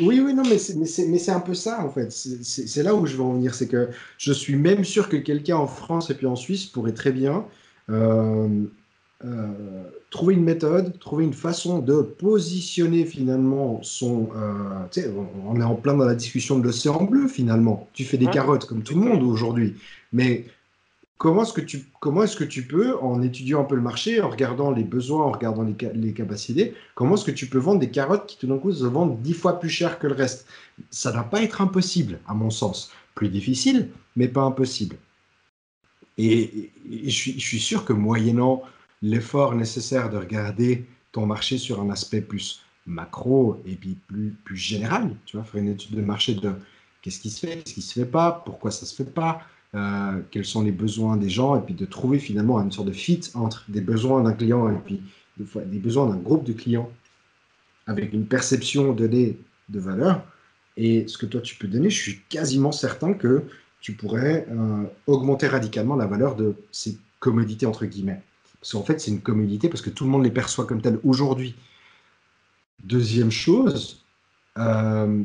oui, 0.00 0.20
oui, 0.20 0.34
non, 0.34 0.44
mais 0.48 0.58
c'est 0.58 1.32
un 1.32 1.40
peu 1.40 1.54
ça 1.54 1.84
en 1.84 1.90
fait. 1.90 2.10
C'est 2.10 2.82
là 2.82 2.94
où 2.94 3.06
je 3.06 3.16
veux 3.16 3.22
en 3.22 3.34
venir. 3.34 3.54
C'est 3.54 3.68
que 3.68 3.90
je 4.18 4.32
suis 4.32 4.56
même 4.56 4.84
sûr 4.84 5.08
que 5.08 5.16
quelqu'un 5.16 5.56
en 5.56 5.66
France 5.66 6.10
et 6.10 6.14
puis 6.14 6.26
en 6.26 6.36
Suisse 6.36 6.66
pourrait 6.66 6.94
très 6.94 7.12
bien 7.12 7.44
euh, 9.24 9.84
trouver 10.10 10.34
une 10.34 10.42
méthode, 10.42 10.98
trouver 10.98 11.24
une 11.24 11.32
façon 11.32 11.78
de 11.78 12.02
positionner 12.02 13.04
finalement 13.04 13.80
son. 13.82 14.28
Euh, 14.36 15.10
on 15.46 15.60
est 15.60 15.64
en 15.64 15.76
plein 15.76 15.94
dans 15.94 16.04
la 16.04 16.14
discussion 16.14 16.58
de 16.58 16.64
l'océan 16.64 17.04
bleu 17.04 17.28
finalement. 17.28 17.88
Tu 17.92 18.04
fais 18.04 18.16
des 18.16 18.26
carottes 18.26 18.66
comme 18.66 18.82
tout 18.82 18.94
le 18.94 19.00
monde 19.00 19.22
aujourd'hui, 19.22 19.76
mais 20.12 20.44
comment 21.18 21.42
est-ce 21.42 21.52
que 21.52 21.60
tu 21.60 21.84
comment 22.00 22.24
est-ce 22.24 22.36
que 22.36 22.44
tu 22.44 22.66
peux 22.66 22.98
en 22.98 23.22
étudiant 23.22 23.60
un 23.60 23.64
peu 23.64 23.76
le 23.76 23.82
marché, 23.82 24.20
en 24.20 24.28
regardant 24.28 24.70
les 24.70 24.84
besoins, 24.84 25.24
en 25.24 25.32
regardant 25.32 25.62
les, 25.62 26.12
capacités, 26.12 26.74
comment 26.94 27.14
est-ce 27.14 27.24
que 27.24 27.30
tu 27.30 27.46
peux 27.46 27.58
vendre 27.58 27.80
des 27.80 27.90
carottes 27.90 28.26
qui 28.26 28.38
tout 28.38 28.46
d'un 28.46 28.58
coup 28.58 28.72
se 28.72 28.84
vendent 28.84 29.20
dix 29.22 29.34
fois 29.34 29.60
plus 29.60 29.70
cher 29.70 29.98
que 29.98 30.06
le 30.06 30.14
reste? 30.14 30.46
Ça 30.90 31.10
ne 31.10 31.16
va 31.16 31.22
pas 31.22 31.42
être 31.42 31.60
impossible, 31.60 32.18
à 32.26 32.34
mon 32.34 32.50
sens. 32.50 32.90
Plus 33.14 33.28
difficile, 33.28 33.90
mais 34.16 34.28
pas 34.28 34.42
impossible. 34.42 34.96
Et, 36.18 36.70
je, 37.04 37.10
suis, 37.10 37.38
je, 37.38 37.46
suis, 37.46 37.60
sûr 37.60 37.84
que 37.84 37.92
moyennant 37.92 38.62
l'effort 39.00 39.54
nécessaire 39.54 40.10
de 40.10 40.18
regarder 40.18 40.86
ton 41.12 41.26
marché 41.26 41.58
sur 41.58 41.80
un 41.80 41.90
aspect 41.90 42.20
plus 42.20 42.62
macro 42.86 43.60
et 43.64 43.76
puis 43.76 43.96
plus, 44.08 44.34
plus 44.44 44.56
général, 44.56 45.14
tu 45.24 45.36
vois, 45.36 45.44
faire 45.44 45.60
une 45.60 45.68
étude 45.68 45.94
de 45.94 46.02
marché 46.02 46.34
de 46.34 46.52
qu'est-ce 47.00 47.20
qui 47.20 47.30
se 47.30 47.46
fait, 47.46 47.58
qu'est-ce 47.58 47.74
qui 47.74 47.80
ne 47.80 47.84
se 47.84 47.92
fait 48.00 48.06
pas, 48.06 48.42
pourquoi 48.44 48.70
ça 48.70 48.82
ne 48.82 48.86
se 48.88 48.94
fait 48.94 49.12
pas, 49.12 49.42
euh, 49.74 50.20
quels 50.30 50.44
sont 50.44 50.62
les 50.62 50.72
besoins 50.72 51.16
des 51.16 51.30
gens, 51.30 51.56
et 51.56 51.60
puis 51.60 51.74
de 51.74 51.86
trouver 51.86 52.18
finalement 52.18 52.60
une 52.60 52.70
sorte 52.70 52.88
de 52.88 52.92
fit 52.92 53.20
entre 53.34 53.64
des 53.68 53.80
besoins 53.80 54.22
d'un 54.22 54.34
client 54.34 54.70
et 54.70 54.78
puis 54.84 55.00
des, 55.38 55.78
besoins 55.78 56.08
d'un 56.08 56.16
groupe 56.16 56.44
de 56.44 56.52
clients 56.52 56.90
avec 57.86 58.12
une 58.12 58.26
perception 58.26 58.92
donnée 58.92 59.38
de 59.70 59.80
valeur. 59.80 60.22
Et 60.76 61.08
ce 61.08 61.16
que 61.16 61.26
toi 61.26 61.40
tu 61.40 61.56
peux 61.56 61.68
donner, 61.68 61.88
je 61.88 62.00
suis 62.00 62.20
quasiment 62.28 62.72
certain 62.72 63.14
que 63.14 63.44
tu 63.80 63.94
pourrais 63.94 64.46
euh, 64.50 64.84
augmenter 65.06 65.48
radicalement 65.48 65.96
la 65.96 66.06
valeur 66.06 66.36
de 66.36 66.54
ces 66.70 66.98
commodités 67.18 67.66
entre 67.66 67.86
guillemets. 67.86 68.22
Parce 68.60 68.72
qu'en 68.72 68.84
fait, 68.84 69.00
c'est 69.00 69.10
une 69.10 69.22
commodité 69.22 69.68
parce 69.68 69.82
que 69.82 69.90
tout 69.90 70.04
le 70.04 70.10
monde 70.10 70.22
les 70.22 70.30
perçoit 70.30 70.66
comme 70.66 70.82
telles 70.82 71.00
aujourd'hui. 71.02 71.54
Deuxième 72.84 73.30
chose, 73.30 74.04
euh, 74.58 75.22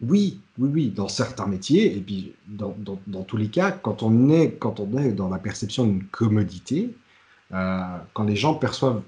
oui, 0.00 0.40
oui, 0.58 0.70
oui, 0.72 0.90
dans 0.90 1.08
certains 1.08 1.46
métiers, 1.46 1.96
et 1.96 2.00
puis 2.00 2.34
dans, 2.48 2.74
tous 3.26 3.36
les 3.36 3.48
cas, 3.48 3.70
quand 3.70 4.02
on 4.02 4.28
est, 4.30 4.52
quand 4.58 4.80
on 4.80 4.98
est 4.98 5.12
dans 5.12 5.28
la 5.28 5.38
perception 5.38 5.86
d'une 5.86 6.04
commodité, 6.04 6.94
euh, 7.52 7.96
quand 8.12 8.24
les 8.24 8.36
gens 8.36 8.54
perçoivent 8.54 9.02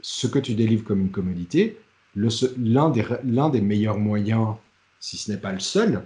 ce 0.00 0.26
que 0.26 0.38
tu 0.38 0.54
délivres 0.54 0.84
comme 0.84 1.00
une 1.00 1.10
commodité, 1.10 1.78
l'un 2.14 2.90
des, 2.90 3.04
des 3.24 3.60
meilleurs 3.60 3.98
moyens, 3.98 4.54
si 5.00 5.16
ce 5.16 5.32
n'est 5.32 5.38
pas 5.38 5.52
le 5.52 5.60
seul, 5.60 6.02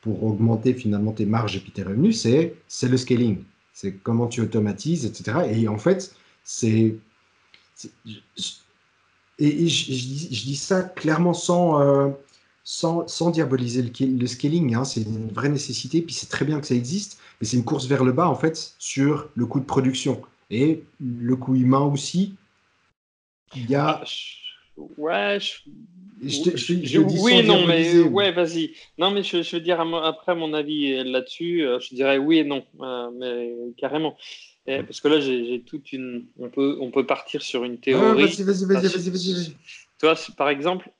pour 0.00 0.24
augmenter 0.24 0.74
finalement 0.74 1.12
tes 1.12 1.26
marges 1.26 1.56
et 1.56 1.60
tes 1.60 1.82
revenus, 1.82 2.20
c'est 2.20 2.88
le 2.88 2.96
scaling. 2.96 3.44
C'est 3.72 3.94
comment 3.94 4.26
tu 4.26 4.40
automatises, 4.40 5.04
etc. 5.06 5.38
Et 5.52 5.68
en 5.68 5.78
fait, 5.78 6.14
c'est... 6.42 6.96
Et, 9.38 9.68
je, 9.68 9.84
dis, 9.92 10.56
ça 10.56 10.82
clairement 10.82 11.34
sans... 11.34 11.80
Euh, 11.80 12.10
sans, 12.64 13.30
diaboliser 13.30 13.82
le, 13.82 14.26
scaling, 14.26 14.74
hein, 14.74 14.84
c'est 14.84 15.02
une 15.02 15.28
vraie 15.28 15.48
nécessité, 15.48 16.02
puis 16.02 16.14
c'est 16.14 16.28
très 16.28 16.44
bien 16.44 16.60
que 16.60 16.66
ça 16.66 16.74
existe, 16.74 17.20
mais 17.40 17.46
c'est 17.46 17.56
une 17.56 17.64
course 17.64 17.86
vers 17.86 18.04
le 18.04 18.12
bas 18.12 18.28
en 18.28 18.34
fait 18.34 18.74
sur 18.78 19.28
le 19.34 19.46
coût 19.46 19.60
de 19.60 19.64
production 19.64 20.22
et 20.50 20.82
le 21.00 21.36
coût 21.36 21.54
humain 21.54 21.80
aussi. 21.80 22.34
Il 23.56 23.68
y 23.68 23.74
a. 23.74 24.02
Ah, 24.02 24.04
ouais, 24.98 25.38
je... 25.40 26.98
oui, 27.22 27.42
non, 27.44 27.66
mais 27.66 28.00
ouais, 28.00 28.30
vas-y. 28.30 28.74
Non, 28.98 29.10
mais 29.10 29.22
je, 29.22 29.38
veux 29.56 29.60
dire 29.60 29.80
après 29.80 30.34
mon 30.34 30.52
avis 30.52 31.02
là-dessus, 31.02 31.66
euh, 31.66 31.80
je 31.80 31.94
dirais 31.94 32.18
oui 32.18 32.38
et 32.38 32.44
non, 32.44 32.64
euh, 32.80 33.10
mais 33.18 33.52
carrément. 33.76 34.16
parce 34.66 35.00
que 35.00 35.08
là, 35.08 35.20
j'ai 35.20 35.62
toute 35.66 35.92
une. 35.92 36.26
On 36.38 36.50
peut, 36.50 36.78
on 36.80 36.90
peut 36.90 37.06
partir 37.06 37.42
sur 37.42 37.64
une 37.64 37.78
théorie. 37.78 38.22
vas-y, 38.22 38.42
vas-y, 38.42 38.64
vas-y, 38.66 38.86
vas-y, 38.86 39.10
vas-y. 39.10 39.56
Toi, 39.98 40.14
par 40.36 40.48
exemple, 40.48 40.90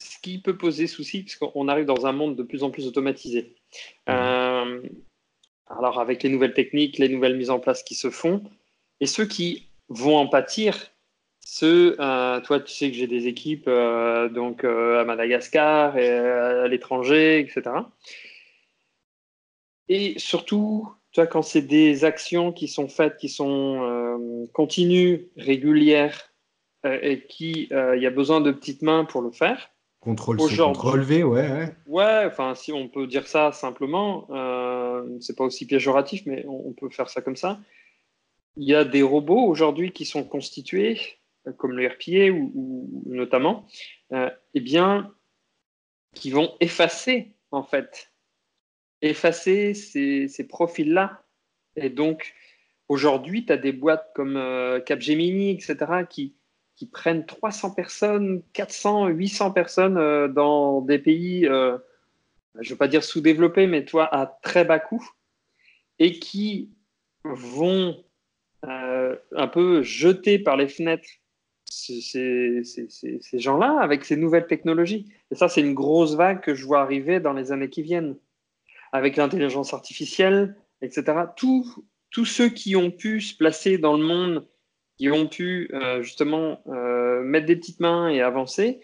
ce 0.00 0.18
qui 0.20 0.38
peut 0.38 0.56
poser 0.56 0.86
souci, 0.86 1.22
puisqu'on 1.22 1.68
arrive 1.68 1.84
dans 1.84 2.06
un 2.06 2.12
monde 2.12 2.36
de 2.36 2.42
plus 2.42 2.62
en 2.62 2.70
plus 2.70 2.86
automatisé. 2.86 3.54
Euh, 4.08 4.82
alors, 5.66 6.00
avec 6.00 6.22
les 6.22 6.30
nouvelles 6.30 6.54
techniques, 6.54 6.98
les 6.98 7.08
nouvelles 7.08 7.36
mises 7.36 7.50
en 7.50 7.60
place 7.60 7.82
qui 7.82 7.94
se 7.94 8.10
font, 8.10 8.42
et 9.00 9.06
ceux 9.06 9.26
qui 9.26 9.68
vont 9.88 10.16
en 10.16 10.26
pâtir, 10.26 10.90
ceux, 11.40 11.96
euh, 12.00 12.40
toi, 12.40 12.60
tu 12.60 12.72
sais 12.72 12.90
que 12.90 12.96
j'ai 12.96 13.06
des 13.06 13.26
équipes 13.26 13.68
euh, 13.68 14.28
donc 14.28 14.64
à 14.64 15.04
Madagascar 15.04 15.96
et 15.96 16.08
à 16.08 16.68
l'étranger, 16.68 17.40
etc. 17.40 17.76
Et 19.88 20.18
surtout, 20.18 20.88
toi, 21.12 21.26
quand 21.26 21.42
c'est 21.42 21.62
des 21.62 22.04
actions 22.04 22.52
qui 22.52 22.68
sont 22.68 22.88
faites, 22.88 23.16
qui 23.16 23.28
sont 23.28 24.48
continues, 24.52 25.28
régulières, 25.36 26.32
et 26.84 27.26
qui 27.26 27.68
il 27.70 28.00
y 28.00 28.06
a 28.06 28.10
besoin 28.10 28.40
de 28.40 28.52
petites 28.52 28.82
mains 28.82 29.04
pour 29.04 29.20
le 29.20 29.32
faire, 29.32 29.70
Contrôle 30.00 30.40
C, 30.40 30.56
contrôle 30.56 31.02
V, 31.02 31.22
ouais. 31.24 31.74
Ouais, 31.86 32.24
enfin, 32.26 32.54
si 32.54 32.72
on 32.72 32.88
peut 32.88 33.06
dire 33.06 33.26
ça 33.28 33.52
simplement, 33.52 34.26
euh, 34.30 35.06
c'est 35.20 35.36
pas 35.36 35.44
aussi 35.44 35.66
péjoratif, 35.66 36.22
mais 36.24 36.44
on, 36.48 36.72
peut 36.72 36.88
faire 36.88 37.10
ça 37.10 37.20
comme 37.20 37.36
ça. 37.36 37.60
Il 38.56 38.66
y 38.66 38.74
a 38.74 38.84
des 38.84 39.02
robots 39.02 39.44
aujourd'hui 39.44 39.92
qui 39.92 40.06
sont 40.06 40.24
constitués, 40.24 40.98
comme 41.58 41.72
le 41.72 41.86
RPA 41.86 42.30
ou, 42.32 43.02
notamment, 43.06 43.66
euh, 44.12 44.30
eh 44.54 44.60
bien, 44.60 45.12
qui 46.14 46.30
vont 46.30 46.56
effacer, 46.60 47.34
en 47.50 47.62
fait, 47.62 48.10
effacer 49.02 49.74
ces, 49.74 50.28
ces 50.28 50.48
profils-là. 50.48 51.22
Et 51.76 51.90
donc, 51.90 52.32
aujourd'hui, 52.88 53.44
tu 53.44 53.52
as 53.52 53.58
des 53.58 53.72
boîtes 53.72 54.10
comme 54.14 54.38
euh, 54.38 54.80
Capgemini, 54.80 55.50
etc., 55.50 55.76
qui, 56.08 56.36
qui 56.80 56.86
prennent 56.86 57.26
300 57.26 57.72
personnes, 57.72 58.42
400, 58.54 59.08
800 59.08 59.50
personnes 59.50 59.98
euh, 59.98 60.28
dans 60.28 60.80
des 60.80 60.98
pays, 60.98 61.46
euh, 61.46 61.76
je 62.58 62.68
ne 62.68 62.70
veux 62.70 62.78
pas 62.78 62.88
dire 62.88 63.04
sous-développés, 63.04 63.66
mais 63.66 63.84
toi, 63.84 64.08
à 64.10 64.24
très 64.24 64.64
bas 64.64 64.78
coût, 64.78 65.06
et 65.98 66.18
qui 66.18 66.70
vont 67.24 68.02
euh, 68.64 69.14
un 69.36 69.46
peu 69.46 69.82
jeter 69.82 70.38
par 70.38 70.56
les 70.56 70.68
fenêtres 70.68 71.06
ces, 71.66 72.62
ces 72.64 73.38
gens-là 73.38 73.78
avec 73.78 74.06
ces 74.06 74.16
nouvelles 74.16 74.46
technologies. 74.46 75.12
Et 75.30 75.34
ça, 75.34 75.50
c'est 75.50 75.60
une 75.60 75.74
grosse 75.74 76.14
vague 76.14 76.40
que 76.40 76.54
je 76.54 76.64
vois 76.64 76.80
arriver 76.80 77.20
dans 77.20 77.34
les 77.34 77.52
années 77.52 77.68
qui 77.68 77.82
viennent, 77.82 78.16
avec 78.92 79.16
l'intelligence 79.16 79.74
artificielle, 79.74 80.56
etc. 80.80 81.12
tous 81.36 82.24
ceux 82.24 82.48
qui 82.48 82.74
ont 82.74 82.90
pu 82.90 83.20
se 83.20 83.36
placer 83.36 83.76
dans 83.76 83.98
le 83.98 84.02
monde 84.02 84.46
qui 85.00 85.10
ont 85.10 85.26
pu 85.26 85.70
euh, 85.72 86.02
justement 86.02 86.60
euh, 86.68 87.22
mettre 87.22 87.46
des 87.46 87.56
petites 87.56 87.80
mains 87.80 88.10
et 88.10 88.20
avancer, 88.20 88.80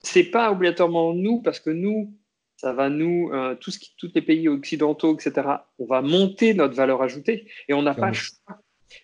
c'est 0.00 0.24
pas 0.24 0.52
obligatoirement 0.52 1.14
nous, 1.14 1.40
parce 1.40 1.60
que 1.60 1.70
nous, 1.70 2.12
ça 2.58 2.74
va 2.74 2.90
nous, 2.90 3.30
euh, 3.32 3.54
tout 3.54 3.70
ce 3.70 3.78
qui, 3.78 3.94
tous 3.96 4.10
les 4.14 4.20
pays 4.20 4.50
occidentaux, 4.50 5.14
etc., 5.14 5.48
on 5.78 5.86
va 5.86 6.02
monter 6.02 6.52
notre 6.52 6.74
valeur 6.74 7.00
ajoutée 7.00 7.46
et 7.68 7.72
on 7.72 7.80
n'a 7.80 7.94
pas 7.94 8.08
le 8.08 8.12
choix. 8.12 8.58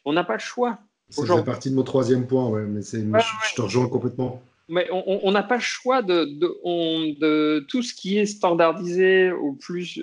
On 0.04 0.12
n'a 0.12 0.24
pas 0.24 0.34
le 0.34 0.40
choix. 0.40 0.78
Ça 1.08 1.24
fait 1.24 1.42
partie 1.42 1.70
de 1.70 1.74
mon 1.74 1.84
troisième 1.84 2.26
point, 2.26 2.46
ouais, 2.50 2.64
mais 2.64 2.82
c'est, 2.82 3.00
je, 3.00 3.54
te 3.54 3.62
rejoins 3.62 3.88
complètement. 3.88 4.42
Mais 4.68 4.88
on 4.90 5.30
n'a 5.32 5.42
pas 5.42 5.56
le 5.56 5.62
choix 5.62 6.02
de, 6.02 6.24
de, 6.24 7.18
de, 7.18 7.66
tout 7.68 7.82
ce 7.82 7.94
qui 7.94 8.18
est 8.18 8.26
standardisé 8.26 9.32
ou 9.32 9.54
plus 9.54 10.00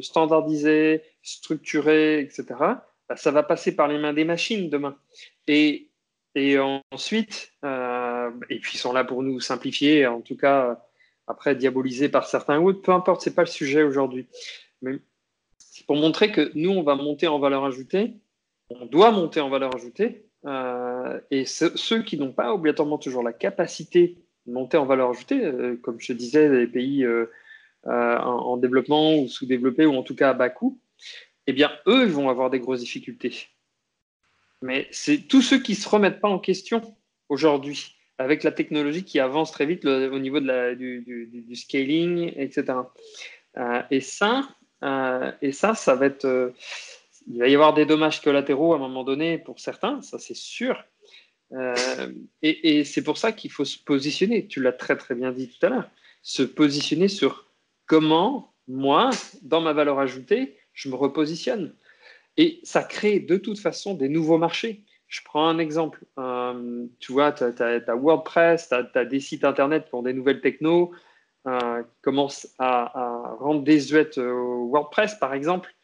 standardisé, 0.00 1.02
structuré, 1.22 2.20
etc. 2.20 2.44
Bah, 3.08 3.16
ça 3.16 3.30
va 3.30 3.42
passer 3.42 3.74
par 3.74 3.88
les 3.88 3.98
mains 3.98 4.12
des 4.12 4.24
machines 4.24 4.68
demain. 4.68 4.96
Et 5.48 5.91
et 6.34 6.58
ensuite, 6.90 7.52
euh, 7.64 8.30
et 8.48 8.58
puis 8.58 8.72
ils 8.74 8.78
sont 8.78 8.92
là 8.92 9.04
pour 9.04 9.22
nous 9.22 9.40
simplifier, 9.40 10.06
en 10.06 10.20
tout 10.20 10.36
cas, 10.36 10.82
après 11.26 11.54
diaboliser 11.54 12.08
par 12.08 12.26
certains 12.26 12.58
ou 12.58 12.72
peu 12.72 12.92
importe, 12.92 13.20
c'est 13.22 13.34
pas 13.34 13.42
le 13.42 13.48
sujet 13.48 13.82
aujourd'hui. 13.82 14.26
Mais 14.80 14.98
c'est 15.58 15.86
pour 15.86 15.96
montrer 15.96 16.32
que 16.32 16.50
nous, 16.54 16.70
on 16.70 16.82
va 16.82 16.94
monter 16.94 17.28
en 17.28 17.38
valeur 17.38 17.64
ajoutée, 17.64 18.14
on 18.70 18.86
doit 18.86 19.10
monter 19.10 19.40
en 19.40 19.50
valeur 19.50 19.74
ajoutée, 19.74 20.26
euh, 20.46 21.20
et 21.30 21.44
ceux 21.44 22.02
qui 22.02 22.16
n'ont 22.16 22.32
pas 22.32 22.54
obligatoirement 22.54 22.98
toujours 22.98 23.22
la 23.22 23.32
capacité 23.32 24.16
de 24.46 24.52
monter 24.52 24.78
en 24.78 24.86
valeur 24.86 25.10
ajoutée, 25.10 25.44
euh, 25.44 25.76
comme 25.82 26.00
je 26.00 26.14
disais, 26.14 26.48
les 26.48 26.66
pays 26.66 27.06
en, 27.84 27.90
en, 27.90 28.56
développement 28.56 29.16
ou 29.16 29.28
sous-développés, 29.28 29.84
ou 29.86 29.94
en 29.96 30.02
tout 30.02 30.16
cas 30.16 30.30
à 30.30 30.34
bas 30.34 30.48
coût, 30.48 30.80
eh 31.46 31.52
bien, 31.52 31.70
eux, 31.86 32.04
ils 32.04 32.12
vont 32.12 32.30
avoir 32.30 32.48
des 32.48 32.60
grosses 32.60 32.80
difficultés. 32.80 33.48
Mais 34.62 34.86
c'est 34.90 35.18
tous 35.28 35.42
ceux 35.42 35.58
qui 35.58 35.72
ne 35.72 35.76
se 35.76 35.88
remettent 35.88 36.20
pas 36.20 36.28
en 36.28 36.38
question 36.38 36.80
aujourd'hui, 37.28 37.96
avec 38.18 38.44
la 38.44 38.52
technologie 38.52 39.04
qui 39.04 39.18
avance 39.18 39.52
très 39.52 39.66
vite 39.66 39.84
au 39.84 40.18
niveau 40.18 40.40
de 40.40 40.74
du, 40.74 41.56
scaling, 41.56 42.32
etc. 42.36 42.78
Euh, 43.58 43.82
et, 43.90 44.00
ça, 44.00 44.48
euh, 44.84 45.32
et 45.42 45.52
ça, 45.52 45.74
ça 45.74 45.94
va 45.94 46.06
être. 46.06 46.24
Euh, 46.24 46.50
il 47.28 47.38
va 47.38 47.48
y 47.48 47.54
avoir 47.54 47.74
des 47.74 47.86
dommages 47.86 48.20
collatéraux 48.20 48.72
à 48.72 48.76
un 48.76 48.80
moment 48.80 49.04
donné 49.04 49.38
pour 49.38 49.60
certains, 49.60 50.02
ça 50.02 50.18
c'est 50.18 50.36
sûr. 50.36 50.82
et, 52.42 52.78
et 52.78 52.84
c'est 52.84 53.04
pour 53.04 53.18
ça 53.18 53.30
qu'il 53.30 53.50
faut 53.50 53.64
se 53.64 53.78
positionner. 53.78 54.46
Tu 54.48 54.60
l'as 54.60 54.72
très 54.72 54.96
très 54.96 55.14
bien 55.14 55.30
dit 55.30 55.48
tout 55.48 55.64
à 55.66 55.68
l'heure. 55.68 55.90
Se 56.22 56.42
positionner 56.42 57.08
sur 57.08 57.46
comment, 57.86 58.54
moi, 58.66 59.10
dans 59.42 59.60
ma 59.60 59.72
valeur 59.72 60.00
ajoutée, 60.00 60.56
je 60.72 60.88
me 60.88 60.94
repositionne. 60.94 61.74
Et 62.36 62.60
ça 62.62 62.82
crée 62.82 63.20
de 63.20 63.36
toute 63.36 63.58
façon 63.58 63.94
des 63.94 64.08
nouveaux 64.08 64.38
marchés. 64.38 64.84
Je 65.08 65.20
prends 65.24 65.46
un 65.46 65.58
exemple. 65.58 66.04
Euh, 66.18 66.86
tu 66.98 67.12
vois, 67.12 67.32
tu 67.32 67.44
as, 67.44 67.94
WordPress, 67.94 68.68
tu 68.68 68.98
as, 68.98 69.04
des 69.04 69.20
sites 69.20 69.44
Internet 69.44 69.88
pour 69.90 70.02
des 70.02 70.14
nouvelles 70.14 70.40
technos 70.40 70.92
euh, 71.46 71.82
qui 71.82 72.00
commencent 72.02 72.48
à, 72.58 73.34
rendre 73.38 73.62
désuètes 73.62 74.18
WordPress, 74.18 75.16
par 75.16 75.34
exemple. 75.34 75.74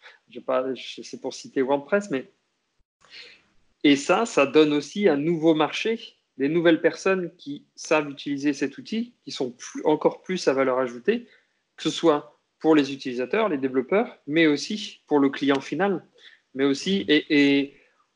c'est 0.77 1.21
pour 1.21 1.35
citer 1.35 1.61
WordPress, 1.61 2.11
mais 2.11 2.31
et 3.85 3.97
ça, 3.97 4.27
ça 4.27 4.47
donne 4.47 4.73
aussi 4.73 5.09
un 5.09 5.17
nouveau 5.17 5.55
marché, 5.55 6.17
des 6.37 6.49
nouvelles 6.49 6.81
personnes 6.81 7.35
qui 7.37 7.65
savent 7.75 8.11
utiliser 8.11 8.53
cet 8.53 8.79
outil, 8.79 9.15
qui 9.25 9.31
sont 9.31 9.55
encore 9.85 10.23
plus 10.23 10.49
à 10.49 10.53
valeur 10.53 10.79
ajoutée, 10.79 11.27
que 11.77 11.85
ce 11.85 11.91
soit 11.91 12.41
pour 12.61 12.75
les 12.75 12.93
utilisateurs, 12.93 13.49
les 13.49 13.59
développeurs, 13.59 14.19
mais 14.27 14.47
aussi 14.47 15.01
pour 15.07 15.21
le 15.21 15.31
client 15.31 15.61
final. 15.61 16.05
Mais 16.55 16.65
aussi, 16.65 17.05
et, 17.09 17.75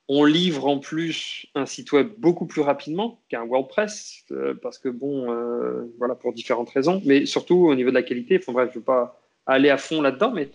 on 0.09 0.25
livre 0.25 0.67
en 0.67 0.79
plus 0.79 1.47
un 1.55 1.65
site 1.65 1.93
web 1.93 2.11
beaucoup 2.19 2.45
plus 2.45 2.61
rapidement 2.61 3.23
qu'un 3.29 3.47
WordPress, 3.47 4.25
euh, 4.33 4.53
parce 4.61 4.79
que 4.79 4.89
bon, 4.89 5.33
euh, 5.33 5.85
voilà, 5.99 6.15
pour 6.17 6.33
différentes 6.33 6.71
raisons, 6.71 7.01
mais 7.07 7.25
surtout 7.25 7.69
au 7.69 7.75
niveau 7.75 7.91
de 7.91 7.95
la 7.95 8.03
qualité. 8.03 8.39
Enfin 8.39 8.53
bref, 8.53 8.71
je 8.73 8.79
ne 8.79 8.81
veux 8.81 8.85
pas 8.85 9.21
aller 9.47 9.71
à 9.71 9.79
fond 9.79 10.03
là-dedans, 10.03 10.33
mais 10.33 10.51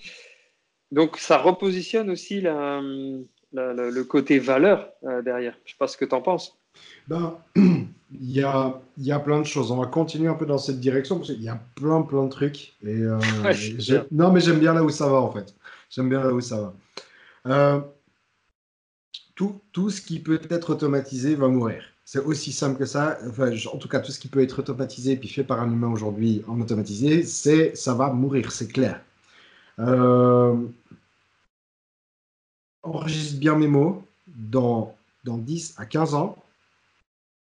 donc 0.91 1.17
ça 1.17 1.37
repositionne 1.37 2.09
aussi 2.09 2.41
le 2.41 4.01
côté 4.03 4.39
valeur 4.39 4.89
euh, 5.05 5.21
derrière. 5.21 5.53
Je 5.63 5.69
ne 5.69 5.71
sais 5.71 5.77
pas 5.79 5.87
ce 5.87 5.97
que 5.97 6.05
tu 6.05 6.15
en 6.15 6.21
penses. 6.21 6.57
Ben, 7.07 7.37
il 7.55 8.31
y 8.31 8.43
a, 8.43 8.79
y 8.97 9.11
a 9.11 9.19
plein 9.19 9.39
de 9.39 9.45
choses. 9.45 9.71
On 9.71 9.77
va 9.77 9.87
continuer 9.87 10.29
un 10.29 10.35
peu 10.35 10.45
dans 10.45 10.57
cette 10.57 10.79
direction 10.79 11.17
parce 11.17 11.33
qu'il 11.33 11.43
y 11.43 11.49
a 11.49 11.59
plein, 11.75 12.01
plein 12.01 12.23
de 12.23 12.29
trucs. 12.29 12.75
Et, 12.83 12.89
euh, 12.89 13.19
non, 14.11 14.31
mais 14.31 14.39
j'aime 14.39 14.59
bien 14.59 14.73
là 14.73 14.83
où 14.83 14.89
ça 14.89 15.07
va 15.07 15.17
en 15.17 15.31
fait. 15.31 15.55
J'aime 15.89 16.09
bien 16.09 16.21
là 16.21 16.33
où 16.33 16.41
ça 16.41 16.61
va. 16.61 16.73
Euh, 17.47 17.79
tout, 19.35 19.61
tout 19.71 19.89
ce 19.89 20.01
qui 20.01 20.19
peut 20.19 20.41
être 20.49 20.71
automatisé 20.71 21.35
va 21.35 21.47
mourir. 21.47 21.83
C'est 22.05 22.19
aussi 22.19 22.51
simple 22.51 22.79
que 22.79 22.85
ça. 22.85 23.17
Enfin, 23.27 23.51
en 23.73 23.77
tout 23.77 23.89
cas, 23.89 23.99
tout 23.99 24.11
ce 24.11 24.19
qui 24.19 24.29
peut 24.29 24.41
être 24.41 24.59
automatisé 24.59 25.17
puis 25.17 25.27
fait 25.27 25.43
par 25.43 25.61
un 25.61 25.71
humain 25.71 25.91
aujourd'hui 25.91 26.43
en 26.47 26.59
automatisé, 26.61 27.23
c'est 27.23 27.75
ça 27.75 27.93
va 27.93 28.11
mourir, 28.11 28.51
c'est 28.51 28.67
clair. 28.67 29.01
Euh, 29.79 30.55
enregistre 32.83 33.39
bien 33.39 33.55
mes 33.55 33.67
mots. 33.67 34.03
Dans, 34.27 34.95
dans 35.23 35.37
10 35.37 35.75
à 35.77 35.85
15 35.85 36.13
ans, 36.13 36.37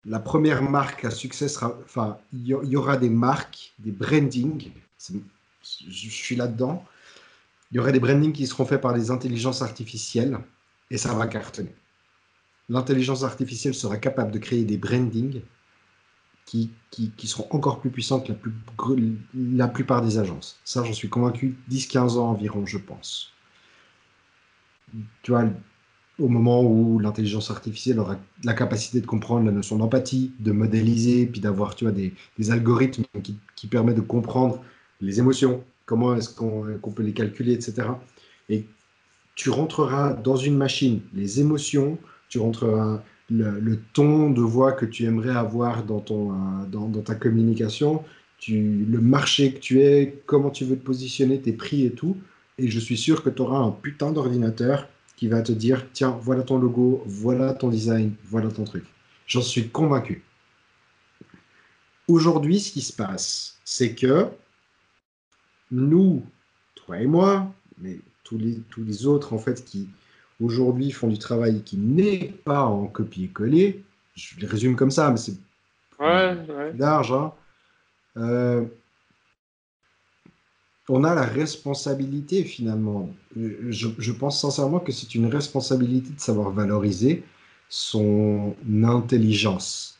la 0.05 0.19
première 0.19 0.61
marque 0.61 1.05
à 1.05 1.11
succès 1.11 1.47
sera. 1.47 1.77
Enfin, 1.83 2.17
il 2.33 2.47
y, 2.47 2.75
aura 2.75 2.97
des 2.97 3.09
marques, 3.09 3.73
des 3.79 3.91
brandings. 3.91 4.71
Je 4.99 6.09
suis 6.09 6.35
là-dedans. 6.35 6.83
Il 7.71 7.77
y 7.77 7.79
aura 7.79 7.91
des 7.91 7.99
brandings 7.99 8.33
qui 8.33 8.47
seront 8.47 8.65
faits 8.65 8.81
par 8.81 8.95
les 8.95 9.11
intelligences 9.11 9.61
artificielles 9.61 10.39
et 10.89 10.97
ça 10.97 11.13
va 11.13 11.27
cartonner. 11.27 11.75
L'intelligence 12.67 13.23
artificielle 13.23 13.73
sera 13.73 13.97
capable 13.97 14.31
de 14.31 14.39
créer 14.39 14.63
des 14.63 14.77
brandings 14.77 15.41
qui, 16.45 16.71
qui, 16.89 17.27
seront 17.27 17.47
encore 17.51 17.79
plus 17.79 17.91
puissants 17.91 18.21
que 18.21 18.29
la, 18.29 18.35
plus, 18.35 18.53
la 19.35 19.67
plupart 19.67 20.01
des 20.01 20.17
agences. 20.17 20.59
Ça, 20.63 20.83
j'en 20.83 20.93
suis 20.93 21.09
convaincu, 21.09 21.55
10-15 21.69 22.17
ans 22.17 22.29
environ, 22.31 22.65
je 22.65 22.79
pense. 22.79 23.33
Tu 25.21 25.29
vois, 25.31 25.45
au 26.17 26.27
moment 26.27 26.63
où 26.63 26.97
l'intelligence 26.97 27.51
artificielle 27.51 27.99
aura 27.99 28.17
la 28.43 28.53
capacité 28.53 28.99
de 28.99 29.05
comprendre 29.05 29.45
la 29.45 29.51
notion 29.51 29.77
d'empathie, 29.77 30.33
de 30.39 30.51
modéliser, 30.51 31.27
puis 31.27 31.39
d'avoir 31.39 31.75
des, 31.75 32.13
des 32.39 32.51
algorithmes 32.51 33.05
qui, 33.23 33.37
qui, 33.55 33.67
permettent 33.67 33.97
de 33.97 34.01
comprendre 34.01 34.61
les 35.01 35.19
émotions, 35.19 35.63
comment 35.89 36.15
est-ce 36.15 36.29
qu'on 36.29 36.91
peut 36.91 37.01
les 37.01 37.13
calculer, 37.13 37.53
etc. 37.53 37.87
Et 38.47 38.67
tu 39.33 39.49
rentreras 39.49 40.13
dans 40.13 40.35
une 40.35 40.55
machine 40.55 41.01
les 41.15 41.39
émotions, 41.39 41.97
tu 42.29 42.37
rentreras 42.37 43.01
le, 43.31 43.79
ton 43.93 44.29
de 44.29 44.41
voix 44.41 44.73
que 44.73 44.85
tu 44.85 45.05
aimerais 45.05 45.35
avoir 45.35 45.83
dans, 45.83 45.99
ton, 45.99 46.31
euh, 46.31 46.65
dans 46.67 47.01
ta 47.01 47.15
communication, 47.15 48.03
tu, 48.37 48.85
le 48.87 49.01
marché 49.01 49.51
que 49.51 49.57
tu 49.57 49.81
es, 49.81 50.21
comment 50.27 50.51
tu 50.51 50.63
veux 50.63 50.77
te 50.77 50.85
positionner, 50.85 51.41
tes 51.41 51.53
prix 51.53 51.85
et 51.87 51.91
tout. 51.91 52.17
Et 52.59 52.69
je 52.69 52.79
suis 52.79 52.97
sûr 52.97 53.23
que 53.23 53.31
tu 53.31 53.41
auras 53.41 53.57
un 53.57 53.71
putain 53.71 54.11
d'ordinateur 54.11 54.87
qui 55.17 55.27
va 55.27 55.41
te 55.41 55.51
dire 55.51 55.87
tiens, 55.91 56.19
voilà 56.21 56.43
ton 56.43 56.59
logo, 56.59 57.03
voilà 57.07 57.55
ton 57.55 57.69
design, 57.69 58.13
voilà 58.25 58.49
ton 58.49 58.63
truc. 58.63 58.85
J'en 59.25 59.41
suis 59.41 59.69
convaincu. 59.69 60.21
Aujourd'hui, 62.07 62.59
ce 62.59 62.71
qui 62.71 62.81
se 62.81 62.93
passe, 62.93 63.57
c'est 63.65 63.95
que 63.95 64.27
nous, 65.71 66.23
toi 66.75 66.99
et 66.99 67.07
moi, 67.07 67.51
mais 67.77 67.99
tous 68.23 68.37
les, 68.37 68.59
tous 68.69 68.83
les 68.83 69.05
autres 69.05 69.33
en 69.33 69.39
fait 69.39 69.63
qui 69.65 69.87
aujourd'hui 70.41 70.91
font 70.91 71.07
du 71.07 71.17
travail 71.17 71.61
qui 71.63 71.77
n'est 71.77 72.33
pas 72.45 72.63
en 72.63 72.87
copier-coller, 72.87 73.83
je 74.15 74.39
les 74.39 74.47
résume 74.47 74.75
comme 74.75 74.91
ça, 74.91 75.11
mais 75.11 75.17
c'est 75.17 75.35
ouais, 75.99 76.73
large. 76.77 77.11
Hein. 77.11 77.33
Euh, 78.17 78.65
on 80.89 81.03
a 81.03 81.13
la 81.13 81.23
responsabilité 81.23 82.43
finalement. 82.43 83.09
Je, 83.35 84.11
pense 84.11 84.41
sincèrement 84.41 84.79
que 84.79 84.91
c'est 84.91 85.13
une 85.13 85.27
responsabilité 85.27 86.09
de 86.11 86.19
savoir 86.19 86.49
valoriser 86.49 87.23
son 87.69 88.55
intelligence. 88.83 89.99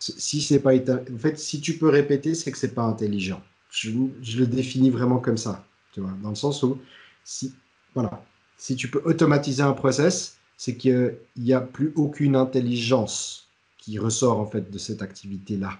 Si 0.00 0.42
c'est 0.42 0.58
pas 0.58 0.74
en 0.74 1.18
fait, 1.18 1.38
si 1.38 1.60
tu 1.60 1.78
peux 1.78 1.88
répéter, 1.88 2.34
c'est 2.34 2.50
que 2.50 2.58
c'est 2.58 2.74
pas 2.74 2.82
intelligent. 2.82 3.40
Je, 3.74 3.90
le 3.90 4.46
définis 4.46 4.90
vraiment 4.90 5.18
comme 5.18 5.36
ça, 5.36 5.66
tu 5.92 6.00
vois, 6.00 6.12
dans 6.22 6.28
le 6.28 6.36
sens 6.36 6.62
où 6.62 6.78
si 7.24 7.52
voilà, 7.94 8.24
si 8.56 8.76
tu 8.76 8.88
peux 8.88 9.02
automatiser 9.04 9.62
un 9.62 9.72
process, 9.72 10.38
c'est 10.56 10.76
qu'il 10.76 11.16
n'y 11.36 11.52
a 11.52 11.60
plus 11.60 11.92
aucune 11.96 12.36
intelligence 12.36 13.48
qui 13.78 13.98
ressort 13.98 14.38
en 14.38 14.46
fait 14.46 14.70
de 14.70 14.78
cette 14.78 15.02
activité 15.02 15.56
là. 15.56 15.78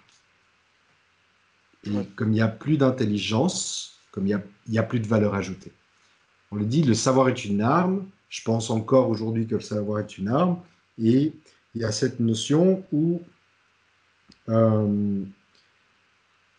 Et 1.84 2.04
comme 2.16 2.30
il 2.30 2.34
n'y 2.34 2.40
a 2.40 2.48
plus 2.48 2.78
d'intelligence, 2.78 3.94
comme 4.10 4.26
il 4.26 4.40
n'y 4.68 4.78
a, 4.78 4.82
plus 4.82 5.00
de 5.00 5.06
valeur 5.06 5.34
ajoutée. 5.34 5.72
On 6.50 6.56
le 6.56 6.64
dit, 6.64 6.82
le 6.82 6.94
savoir 6.94 7.28
est 7.28 7.44
une 7.44 7.60
arme. 7.60 8.06
Je 8.28 8.42
pense 8.42 8.70
encore 8.70 9.08
aujourd'hui 9.08 9.46
que 9.46 9.56
le 9.56 9.60
savoir 9.60 10.00
est 10.00 10.18
une 10.18 10.28
arme. 10.28 10.58
Et 11.02 11.32
il 11.74 11.80
y 11.80 11.84
a 11.84 11.92
cette 11.92 12.20
notion 12.20 12.84
où 12.92 13.20
euh, 14.48 15.24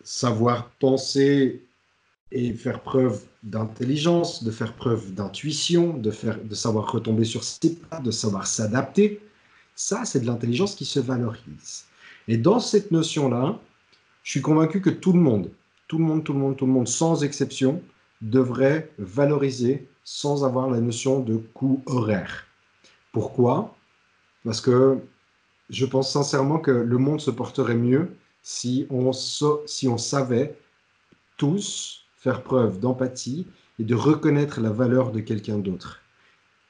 savoir 0.05 0.69
penser 0.79 1.65
et 2.31 2.53
faire 2.53 2.81
preuve 2.81 3.23
d'intelligence, 3.43 4.43
de 4.43 4.51
faire 4.51 4.73
preuve 4.73 5.13
d'intuition, 5.13 5.97
de, 5.97 6.13
de 6.43 6.55
savoir 6.55 6.91
retomber 6.91 7.25
sur 7.25 7.43
ses 7.43 7.75
pas, 7.75 7.99
de 7.99 8.11
savoir 8.11 8.47
s'adapter, 8.47 9.19
ça, 9.75 10.05
c'est 10.05 10.21
de 10.21 10.25
l'intelligence 10.25 10.75
qui 10.75 10.85
se 10.85 10.99
valorise. 10.99 11.85
Et 12.27 12.37
dans 12.37 12.59
cette 12.59 12.91
notion-là, 12.91 13.59
je 14.23 14.31
suis 14.31 14.41
convaincu 14.41 14.79
que 14.79 14.89
tout 14.89 15.11
le 15.11 15.19
monde, 15.19 15.51
tout 15.87 15.97
le 15.97 16.05
monde, 16.05 16.23
tout 16.23 16.33
le 16.33 16.39
monde, 16.39 16.55
tout 16.55 16.65
le 16.65 16.71
monde, 16.71 16.87
sans 16.87 17.23
exception, 17.23 17.81
devrait 18.21 18.89
valoriser 18.97 19.87
sans 20.03 20.45
avoir 20.45 20.69
la 20.69 20.79
notion 20.79 21.19
de 21.19 21.35
coût 21.35 21.83
horaire. 21.87 22.45
Pourquoi? 23.11 23.75
Parce 24.43 24.61
que 24.61 24.99
je 25.69 25.85
pense 25.85 26.11
sincèrement 26.11 26.59
que 26.59 26.71
le 26.71 26.97
monde 26.97 27.19
se 27.19 27.31
porterait 27.31 27.75
mieux 27.75 28.15
si 28.47 28.85
on, 28.91 29.11
savait 29.11 30.55
tous 31.35 32.05
faire 32.15 32.43
preuve 32.43 32.79
d'empathie 32.79 33.47
et 33.79 33.83
de 33.83 33.95
reconnaître 33.95 34.61
la 34.61 34.69
valeur 34.69 35.11
de 35.11 35.19
quelqu'un 35.19 35.57
d'autre. 35.57 36.01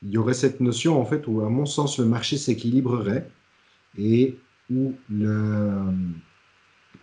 Il 0.01 0.09
y 0.11 0.17
aurait 0.17 0.33
cette 0.33 0.61
notion, 0.61 0.97
en 0.97 1.03
fait, 1.03 1.27
où, 1.27 1.41
à 1.41 1.49
mon 1.49 1.65
sens, 1.65 1.99
le 1.99 2.05
marché 2.05 2.37
s'équilibrerait 2.37 3.29
et 3.97 4.37
où, 4.71 4.93
le, 5.09 5.73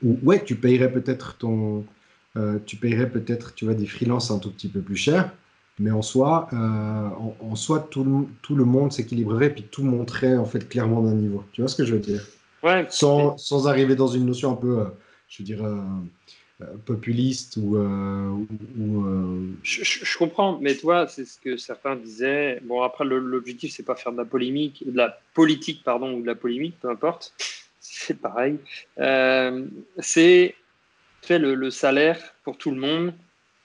ouais, 0.02 0.42
tu 0.42 0.56
payerais 0.56 0.90
peut-être 0.90 1.36
ton, 1.36 1.84
euh, 2.38 2.58
tu 2.64 2.76
paierais 2.76 3.10
peut-être 3.10 3.54
tu 3.54 3.66
vois, 3.66 3.74
des 3.74 3.86
freelances 3.86 4.30
un 4.30 4.38
tout 4.38 4.50
petit 4.50 4.68
peu 4.68 4.80
plus 4.80 4.96
cher, 4.96 5.34
mais 5.80 5.90
en 5.90 6.00
soi, 6.00 6.48
euh, 6.54 7.08
en, 7.40 7.56
soi 7.56 7.80
tout, 7.90 8.04
le, 8.04 8.26
tout 8.40 8.54
le 8.54 8.64
monde 8.64 8.90
s'équilibrerait 8.90 9.50
puis 9.50 9.64
tout 9.64 9.84
monterait 9.84 10.38
en 10.38 10.46
fait 10.46 10.66
clairement 10.66 11.02
d'un 11.02 11.14
niveau. 11.14 11.44
Tu 11.52 11.60
vois 11.60 11.68
ce 11.68 11.76
que 11.76 11.84
je 11.84 11.92
veux 11.92 12.00
dire? 12.00 12.26
Ouais, 12.62 12.86
sans, 12.90 13.36
sans, 13.38 13.68
arriver 13.68 13.94
dans 13.96 14.08
une 14.08 14.26
notion 14.26 14.52
un 14.52 14.56
peu, 14.56 14.80
euh, 14.80 14.84
je 15.28 15.42
dirais, 15.42 15.64
populiste 16.86 17.56
ou. 17.56 17.76
ou 17.76 19.54
je, 19.62 19.82
je, 19.82 20.18
comprends, 20.18 20.58
mais 20.60 20.74
toi, 20.76 21.06
c'est 21.08 21.24
ce 21.24 21.40
que 21.40 21.56
certains 21.56 21.96
disaient. 21.96 22.60
Bon, 22.62 22.82
après, 22.82 23.04
l'objectif, 23.04 23.72
c'est 23.72 23.82
pas 23.82 23.96
faire 23.96 24.12
de 24.12 24.18
la 24.18 24.24
polémique, 24.24 24.84
de 24.86 24.96
la 24.96 25.18
politique, 25.34 25.82
pardon, 25.84 26.14
ou 26.14 26.22
de 26.22 26.26
la 26.26 26.34
polémique, 26.34 26.76
peu 26.80 26.88
importe. 26.88 27.34
C'est 27.84 28.20
pareil. 28.20 28.58
c'est 29.98 30.54
fait 31.22 31.38
le, 31.38 31.70
salaire 31.70 32.18
pour 32.44 32.58
tout 32.58 32.70
le 32.70 32.76
monde, 32.76 33.14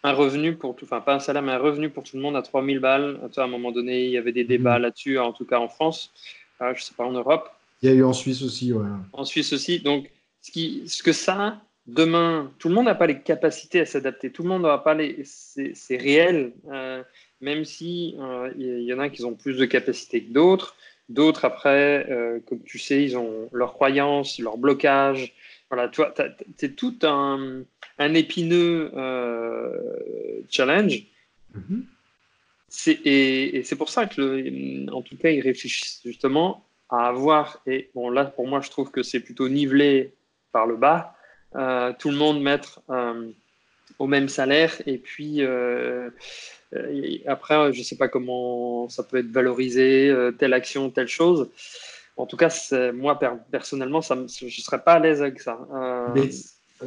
un 0.03 0.13
revenu 0.13 0.55
pour 0.55 0.75
tout, 0.75 0.85
enfin 0.85 1.01
pas 1.01 1.15
un 1.15 1.19
salaire, 1.19 1.41
mais 1.41 1.51
un 1.51 1.57
revenu 1.57 1.89
pour 1.89 2.03
tout 2.03 2.15
le 2.15 2.21
monde 2.21 2.35
à 2.35 2.41
3000 2.41 2.79
balles. 2.79 3.19
À 3.35 3.41
un 3.41 3.47
moment 3.47 3.71
donné, 3.71 4.05
il 4.05 4.11
y 4.11 4.17
avait 4.17 4.31
des 4.31 4.43
débats 4.43 4.79
mmh. 4.79 4.81
là-dessus, 4.83 5.19
en 5.19 5.33
tout 5.33 5.45
cas 5.45 5.59
en 5.59 5.67
France, 5.67 6.13
je 6.61 6.65
je 6.75 6.83
sais 6.83 6.93
pas 6.95 7.03
en 7.03 7.11
Europe. 7.11 7.49
Il 7.81 7.89
y 7.89 7.91
a 7.91 7.95
eu 7.95 8.03
en 8.03 8.13
Suisse 8.13 8.41
aussi, 8.41 8.73
ouais. 8.73 8.87
En 9.13 9.25
Suisse 9.25 9.53
aussi. 9.53 9.79
Donc, 9.79 10.09
ce, 10.41 10.51
qui, 10.51 10.83
ce 10.87 11.03
que 11.03 11.11
ça, 11.11 11.61
demain, 11.85 12.51
tout 12.59 12.69
le 12.69 12.75
monde 12.75 12.85
n'a 12.85 12.95
pas 12.95 13.07
les 13.07 13.21
capacités 13.21 13.81
à 13.81 13.85
s'adapter. 13.85 14.31
Tout 14.31 14.43
le 14.43 14.49
monde 14.49 14.63
n'aura 14.63 14.83
pas 14.83 14.93
les. 14.93 15.23
C'est 15.23 15.97
réel, 15.97 16.53
euh, 16.71 17.03
même 17.41 17.65
si 17.65 18.15
euh, 18.19 18.51
il 18.57 18.83
y 18.83 18.93
en 18.93 18.99
a 18.99 19.09
qui 19.09 19.23
ont 19.23 19.35
plus 19.35 19.57
de 19.57 19.65
capacités 19.65 20.23
que 20.23 20.31
d'autres. 20.31 20.75
D'autres, 21.09 21.45
après, 21.45 22.05
euh, 22.09 22.39
comme 22.45 22.61
tu 22.63 22.79
sais, 22.79 23.01
ils 23.01 23.17
ont 23.17 23.49
leurs 23.53 23.73
croyances, 23.73 24.39
leurs 24.39 24.57
blocages, 24.57 25.33
voilà, 25.69 25.87
tu 25.89 25.97
vois, 25.97 26.13
c'est 26.57 26.75
tout 26.75 26.97
un, 27.03 27.63
un 27.97 28.13
épineux 28.13 28.91
euh, 28.95 30.41
challenge. 30.49 31.03
Mm-hmm. 31.55 32.97
et, 33.05 33.63
c'est 33.63 33.75
pour 33.75 33.89
ça 33.89 34.05
que, 34.05 34.89
en 34.91 35.01
tout 35.01 35.17
cas, 35.17 35.29
ils 35.29 35.41
réfléchissent 35.41 36.01
justement 36.05 36.66
à 36.89 37.07
avoir, 37.07 37.61
et 37.65 37.89
bon 37.93 38.09
là 38.09 38.25
pour 38.25 38.47
moi 38.47 38.61
je 38.61 38.69
trouve 38.69 38.91
que 38.91 39.03
c'est 39.03 39.19
plutôt 39.19 39.49
nivelé 39.49 40.13
par 40.51 40.65
le 40.65 40.75
bas, 40.75 41.15
euh, 41.55 41.93
tout 41.97 42.09
le 42.09 42.17
monde 42.17 42.41
mettre 42.41 42.81
euh, 42.89 43.29
au 43.99 44.07
même 44.07 44.29
salaire 44.29 44.73
et 44.85 44.97
puis 44.97 45.41
euh, 45.41 46.09
après 47.25 47.73
je 47.73 47.79
ne 47.79 47.83
sais 47.83 47.95
pas 47.95 48.07
comment 48.07 48.89
ça 48.89 49.03
peut 49.03 49.17
être 49.17 49.31
valorisé, 49.31 50.13
telle 50.37 50.53
action, 50.53 50.89
telle 50.89 51.07
chose. 51.07 51.49
En 52.17 52.25
tout 52.25 52.37
cas, 52.37 52.49
moi 52.93 53.19
personnellement, 53.51 54.01
ça, 54.01 54.15
je 54.15 54.45
ne 54.45 54.49
serais 54.49 54.81
pas 54.81 54.93
à 54.93 54.99
l'aise 54.99 55.21
avec 55.21 55.39
ça. 55.39 55.59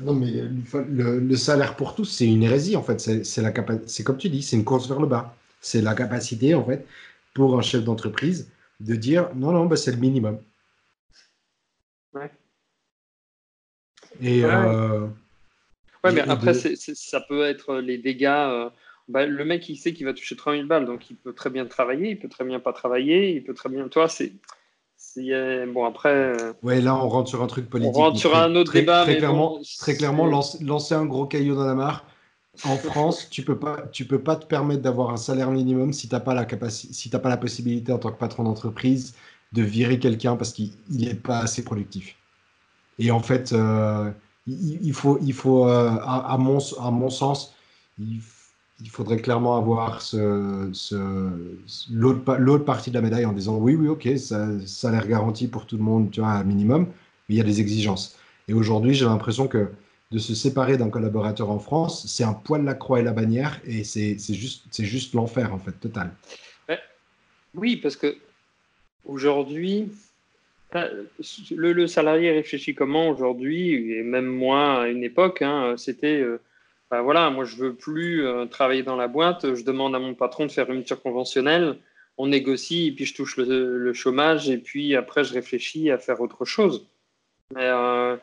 non, 0.03 0.15
mais 0.15 0.45
le, 0.89 1.37
salaire 1.37 1.77
pour 1.77 1.95
tous, 1.95 2.05
c'est 2.05 2.27
une 2.27 2.43
hérésie 2.43 2.77
en 2.77 2.83
fait. 2.83 3.01
C'est 3.01 4.05
comme 4.05 4.19
tu 4.19 4.29
dis, 4.29 4.43
c'est 4.43 4.57
une 4.57 4.65
course 4.65 4.89
vers 4.89 5.01
le 5.01 5.07
bas. 5.07 5.35
C'est 5.61 5.83
la 5.83 5.95
capacité 5.95 6.55
en 6.55 6.65
fait 6.65 6.85
pour 7.35 7.59
un 7.59 7.63
chef 7.63 7.85
d'entreprise 7.85 8.51
de 8.81 8.95
dire 8.95 9.31
non, 9.35 9.53
non, 9.53 9.66
bah, 9.66 9.77
c'est 9.77 9.93
le 9.93 9.99
minimum. 9.99 10.38
Ouais. 12.14 12.31
Et, 14.21 14.45
ouais, 14.45 14.51
euh, 14.51 15.07
mais 16.05 16.21
après, 16.21 16.55
ça 16.55 17.21
peut 17.21 17.45
être 17.45 17.77
les 17.77 17.99
dégâts. 17.99 18.27
Euh, 18.27 18.71
bah, 19.09 19.27
le 19.27 19.45
mec, 19.45 19.69
il 19.69 19.77
sait 19.77 19.93
qu'il 19.93 20.07
va 20.07 20.12
toucher 20.12 20.37
3000 20.37 20.66
balles, 20.66 20.87
donc 20.87 21.11
il 21.11 21.16
peut 21.16 21.33
très 21.33 21.51
bien 21.51 21.66
travailler, 21.66 22.11
il 22.11 22.19
peut 22.19 22.29
très 22.29 22.45
bien 22.45 22.61
pas 22.61 22.73
travailler, 22.73 23.35
il 23.35 23.45
peut 23.45 23.55
très 23.55 23.69
bien. 23.69 23.88
Toi, 23.88 24.09
c'est. 24.09 24.33
Bon, 25.69 25.85
après. 25.85 26.11
Euh, 26.11 26.53
ouais, 26.62 26.81
là, 26.81 26.95
on 26.95 27.09
rentre 27.09 27.29
sur 27.29 27.43
un 27.43 27.47
truc 27.47 27.69
politique. 27.69 27.95
On 27.95 27.99
rentre 27.99 28.19
sur 28.19 28.37
un 28.37 28.55
autre 28.55 28.73
débat. 28.73 29.03
Très, 29.03 29.16
clairement, 29.16 29.61
très 29.79 29.97
clairement 29.97 30.27
lancer 30.27 30.95
un 30.95 31.07
gros 31.07 31.27
caillou 31.27 31.55
dans 31.55 31.66
la 31.66 31.75
mare. 31.75 32.05
En 32.64 32.77
France, 32.77 33.29
tu 33.31 33.42
peux 33.42 33.57
peux 33.57 34.18
pas 34.18 34.37
te 34.37 34.46
permettre 34.46 34.83
d'avoir 34.83 35.11
un 35.11 35.16
salaire 35.16 35.51
minimum 35.51 35.92
si 35.92 36.09
tu 36.09 36.14
n'as 36.14 36.20
pas 36.20 36.46
si 36.68 37.09
pas 37.09 37.29
la 37.29 37.37
possibilité 37.37 37.92
en 37.92 37.99
tant 37.99 38.11
que 38.11 38.18
patron 38.18 38.44
d'entreprise 38.44 39.14
de 39.53 39.62
virer 39.62 39.99
quelqu'un 39.99 40.37
parce 40.37 40.53
qu'il 40.53 40.73
n'est 40.90 41.14
pas 41.14 41.38
assez 41.38 41.64
productif. 41.64 42.16
Et 42.99 43.11
en 43.11 43.20
fait, 43.20 43.53
euh, 43.53 44.11
il, 44.46 44.92
faut, 44.92 45.18
il 45.23 45.33
faut 45.33 45.66
euh, 45.66 45.90
à, 46.03 46.37
mon, 46.38 46.59
à 46.81 46.90
mon 46.90 47.11
sens, 47.11 47.55
il, 47.99 48.20
faudrait 48.90 49.18
clairement 49.18 49.57
avoir 49.57 50.03
ce, 50.03 50.70
ce, 50.73 50.96
l'autre 51.90 52.64
partie 52.64 52.90
de 52.90 52.94
la 52.94 53.03
médaille 53.03 53.27
en 53.27 53.33
disant 53.33 53.57
oui, 53.57 53.75
oui, 53.75 53.88
ok, 53.88 54.09
l'air 54.90 55.07
garanti 55.07 55.49
pour 55.49 55.66
tout 55.66 55.77
le 55.77 55.83
monde, 55.83 56.11
tu 56.11 56.20
vois, 56.20 56.42
minimum, 56.44 56.87
mais 57.29 57.35
il 57.35 57.38
y 57.38 57.40
a 57.40 57.44
des 57.44 57.61
exigences. 57.61 58.16
Et 58.49 58.55
aujourd'hui, 58.55 58.94
j'ai 58.94 59.05
l'impression 59.05 59.49
que 59.49 59.70
de 60.11 60.18
se 60.18 60.35
séparer 60.35 60.77
d'un 60.77 60.90
collaborateur 60.90 61.51
en 61.51 61.59
France, 61.59 62.07
c'est 62.09 62.25
un 62.25 62.33
poil 62.33 62.64
la 62.64 62.75
croix 62.75 62.99
et 63.01 63.03
la 63.03 63.12
bannière, 63.12 63.61
et 63.64 63.85
c'est 63.85 64.16
juste, 64.18 64.83
juste 64.83 65.14
l'enfer, 65.14 65.55
en 65.55 65.59
fait, 65.59 65.73
total. 65.73 66.12
Oui, 67.55 67.77
parce 67.77 67.96
que 67.96 68.16
aujourd'hui, 69.05 69.90
le, 71.51 71.87
salarié 71.87 72.31
réfléchit 72.31 72.75
comment 72.75 73.09
aujourd'hui, 73.09 73.92
et 73.92 74.03
même 74.03 74.27
moi 74.27 74.83
à 74.83 74.88
une 74.88 75.03
époque, 75.03 75.42
hein, 75.42 75.75
c'était, 75.77 76.20
euh, 76.20 76.40
bah 76.90 77.03
voilà, 77.03 77.31
moi 77.31 77.44
je 77.44 77.57
veux 77.57 77.75
plus 77.75 78.25
euh, 78.25 78.46
travailler 78.46 78.83
dans 78.83 78.96
la 78.96 79.09
boîte, 79.09 79.55
je 79.55 79.64
demande 79.64 79.94
à 79.94 79.99
mon 79.99 80.14
patron 80.14 80.46
de 80.46 80.53
faire 80.53 80.70
une 80.70 80.79
rupture 80.79 81.03
conventionnelle, 81.03 81.77
on 82.18 82.29
négocie, 82.29 82.88
et 82.88 82.92
puis 82.92 83.05
je 83.05 83.14
touche 83.14 83.37
le, 83.37 83.92
chômage, 83.94 84.49
et 84.49 84.59
puis 84.59 84.94
après 84.94 85.25
je 85.25 85.35
réfléchis 85.35 85.90
à 85.90 85.99
faire 85.99 86.20
autre 86.20 86.44
chose. 86.44 86.87
Mais 87.53 87.64
euh, 87.64 88.16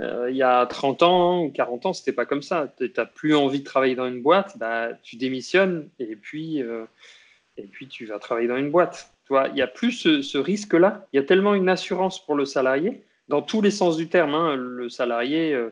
euh, 0.00 0.28
il 0.30 0.36
y 0.36 0.42
a 0.42 0.66
30 0.66 1.02
ans 1.02 1.42
ou 1.42 1.50
40 1.50 1.86
ans, 1.86 1.92
c'était 1.92 2.12
pas 2.12 2.26
comme 2.26 2.42
ça. 2.42 2.72
Tu 2.78 2.90
n'as 2.96 3.06
plus 3.06 3.34
envie 3.34 3.60
de 3.60 3.64
travailler 3.64 3.94
dans 3.94 4.06
une 4.06 4.22
boîte, 4.22 4.58
bah, 4.58 4.88
tu 5.02 5.16
démissionnes 5.16 5.88
et 5.98 6.16
puis, 6.16 6.62
euh, 6.62 6.84
et 7.56 7.66
puis 7.66 7.86
tu 7.86 8.06
vas 8.06 8.18
travailler 8.18 8.48
dans 8.48 8.56
une 8.56 8.70
boîte. 8.70 9.12
Il 9.30 9.54
n'y 9.54 9.62
a 9.62 9.66
plus 9.66 9.92
ce, 9.92 10.38
risque-là. 10.38 11.06
Il 11.12 11.16
y 11.16 11.18
a 11.18 11.22
tellement 11.22 11.54
une 11.54 11.68
assurance 11.68 12.24
pour 12.24 12.34
le 12.34 12.44
salarié, 12.44 13.04
dans 13.28 13.40
tous 13.40 13.62
les 13.62 13.70
sens 13.70 13.96
du 13.96 14.08
terme. 14.08 14.34
Hein. 14.34 14.56
le 14.56 14.88
salarié, 14.90 15.54
euh, 15.54 15.70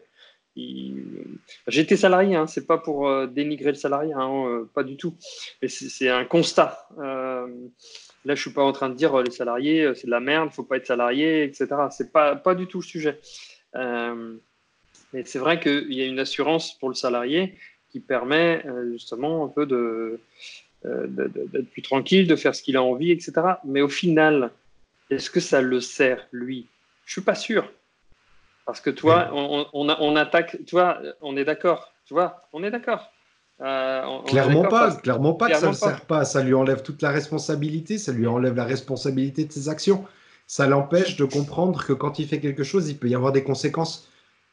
j'étais 1.66 1.96
salarié, 1.96 2.36
hein, 2.36 2.46
c'est 2.46 2.66
pas 2.66 2.78
pour 2.78 3.26
dénigrer 3.26 3.70
le 3.70 3.76
salarié, 3.76 4.12
hein, 4.14 4.66
pas 4.72 4.84
du 4.84 4.96
tout. 4.96 5.16
c'est 5.66 6.08
un 6.08 6.24
constat. 6.24 6.88
Là, 8.24 8.36
je 8.36 8.40
suis 8.40 8.52
pas 8.52 8.62
en 8.62 8.72
train 8.72 8.88
de 8.88 8.94
dire 8.94 9.18
les 9.18 9.32
salariés, 9.32 9.92
c'est 9.96 10.06
de 10.06 10.12
la 10.12 10.20
merde, 10.20 10.50
faut 10.52 10.62
pas 10.62 10.76
être 10.76 10.86
salarié, 10.86 11.42
etc. 11.42 11.66
C'est 11.90 12.12
pas 12.12 12.36
pas 12.36 12.54
du 12.54 12.68
tout 12.68 12.78
le 12.78 12.84
sujet. 12.84 13.18
Euh, 13.76 14.34
mais 15.12 15.24
c'est 15.24 15.38
vrai 15.38 15.60
qu'il 15.60 15.92
y 15.92 16.02
a 16.02 16.06
une 16.06 16.18
assurance 16.18 16.74
pour 16.78 16.88
le 16.88 16.94
salarié 16.94 17.58
qui 17.90 18.00
permet 18.00 18.62
euh, 18.66 18.92
justement 18.92 19.44
un 19.44 19.48
peu 19.48 19.66
de, 19.66 20.20
euh, 20.86 21.06
d'être 21.08 21.70
plus 21.70 21.82
tranquille, 21.82 22.26
de 22.26 22.36
faire 22.36 22.54
ce 22.54 22.62
qu'il 22.62 22.76
a 22.76 22.82
envie, 22.82 23.10
etc. 23.10 23.32
Mais 23.64 23.82
au 23.82 23.88
final, 23.88 24.50
est-ce 25.10 25.30
que 25.30 25.40
ça 25.40 25.60
le 25.60 25.80
sert, 25.80 26.26
lui? 26.32 26.66
Je 27.04 27.12
suis 27.12 27.20
pas 27.20 27.34
sûr. 27.34 27.70
Parce 28.64 28.80
que 28.80 28.90
toi, 28.90 29.30
on, 29.32 29.66
on, 29.72 30.16
attaque, 30.16 30.56
tu 30.66 30.76
vois, 30.76 31.02
on 31.20 31.36
est 31.36 31.44
d'accord, 31.44 31.92
tu 32.06 32.14
vois, 32.14 32.46
on 32.52 32.62
est 32.62 32.70
d'accord. 32.70 33.10
clairement 33.58 34.62
pas, 34.62 34.94
clairement 34.94 35.34
pas 35.34 35.50
que 35.50 35.56
ça 35.56 35.68
ne 35.68 35.72
sert 35.72 36.02
pas. 36.02 36.24
Ça 36.24 36.42
lui 36.42 36.54
enlève 36.54 36.82
toute 36.82 37.02
la 37.02 37.10
responsabilité, 37.10 37.98
ça 37.98 38.12
lui 38.12 38.26
enlève 38.26 38.54
la 38.54 38.64
responsabilité 38.64 39.44
de 39.44 39.52
ses 39.52 39.68
actions 39.68 40.06
ça 40.52 40.66
l'empêche 40.66 41.16
de 41.16 41.24
comprendre 41.24 41.82
que 41.82 41.94
quand 41.94 42.18
il 42.18 42.28
fait 42.28 42.38
quelque 42.38 42.62
chose, 42.62 42.90
il 42.90 42.98
peut 42.98 43.08
y 43.08 43.14
avoir 43.14 43.32
des 43.32 43.42
conséquences. 43.42 44.06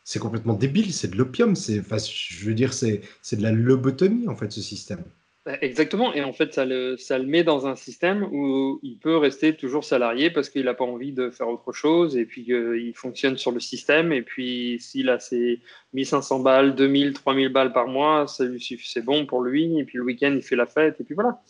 C'est 0.06 0.20
complètement 0.20 0.54
débile, 0.54 0.94
c'est 0.94 1.12
de 1.12 1.18
l'opium, 1.18 1.58
c'est, 1.58 1.82
je 1.84 2.46
veux 2.46 2.54
dire, 2.54 2.72
c'est, 2.72 3.02
c'est 3.22 3.36
de 3.36 3.44
la 3.44 3.52
lobotomie 3.52 4.26
en 4.30 4.36
fait 4.38 4.50
ce 4.50 4.62
système. 4.62 5.04
Bah, 5.46 5.58
exactement, 5.60 6.14
et 6.14 6.24
en 6.24 6.32
fait 6.32 6.54
ça 6.54 6.64
le, 6.64 6.96
ça 6.96 7.18
le 7.18 7.26
met 7.26 7.44
dans 7.44 7.68
un 7.68 7.76
système 7.76 8.24
où 8.32 8.80
il 8.82 8.98
peut 8.98 9.18
rester 9.18 9.58
toujours 9.58 9.84
salarié 9.84 10.30
parce 10.30 10.50
qu'il 10.50 10.64
n'a 10.64 10.74
pas 10.74 10.86
envie 10.86 11.12
de 11.12 11.32
faire 11.32 11.50
autre 11.50 11.74
chose 11.74 12.16
et 12.16 12.24
puis 12.24 12.46
il 12.48 12.94
fonctionne 12.96 13.36
sur 13.36 13.52
le 13.52 13.60
système 13.60 14.14
et 14.14 14.22
puis 14.22 14.78
s'il 14.80 15.10
a 15.10 15.20
ses 15.20 15.60
1500 15.92 16.40
balles, 16.40 16.76
2000, 16.76 17.12
3000 17.12 17.50
balles 17.50 17.74
par 17.74 17.88
mois, 17.88 18.26
c'est 18.28 19.04
bon 19.04 19.26
pour 19.26 19.42
lui 19.42 19.78
et 19.78 19.84
puis 19.84 19.98
le 19.98 20.06
week-end 20.06 20.32
il 20.34 20.44
fait 20.44 20.56
la 20.56 20.66
fête 20.66 21.02
et 21.02 21.04
puis 21.04 21.16
voilà. 21.16 21.42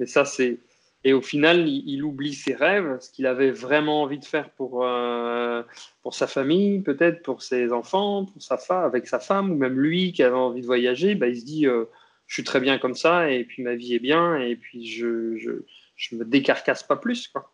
Mais 0.00 0.06
ça 0.06 0.24
c'est 0.24 0.58
et 1.06 1.12
au 1.12 1.22
final, 1.22 1.68
il, 1.68 2.02
oublie 2.02 2.34
ses 2.34 2.56
rêves, 2.56 2.98
ce 3.00 3.12
qu'il 3.12 3.26
avait 3.26 3.52
vraiment 3.52 4.02
envie 4.02 4.18
de 4.18 4.24
faire 4.24 4.50
pour, 4.50 4.84
euh, 4.84 5.62
pour 6.02 6.14
sa 6.14 6.26
famille, 6.26 6.80
peut-être 6.80 7.22
pour 7.22 7.42
ses 7.42 7.70
enfants, 7.70 8.24
pour 8.24 8.42
sa 8.42 8.58
femme, 8.58 8.82
avec 8.82 9.06
sa 9.06 9.20
femme, 9.20 9.52
ou 9.52 9.54
même 9.54 9.78
lui 9.78 10.12
qui 10.12 10.24
avait 10.24 10.34
envie 10.34 10.62
de 10.62 10.66
voyager. 10.66 11.14
Bah, 11.14 11.28
il 11.28 11.38
se 11.38 11.44
dit 11.44 11.68
euh, 11.68 11.84
Je 12.26 12.34
suis 12.34 12.42
très 12.42 12.58
bien 12.58 12.78
comme 12.78 12.96
ça, 12.96 13.30
et 13.30 13.44
puis 13.44 13.62
ma 13.62 13.76
vie 13.76 13.94
est 13.94 14.00
bien, 14.00 14.34
et 14.34 14.56
puis 14.56 14.84
je, 14.84 15.36
je, 15.36 15.52
je 15.94 16.16
me 16.16 16.24
décarcasse 16.24 16.82
pas 16.82 16.96
plus. 16.96 17.28
Quoi. 17.28 17.52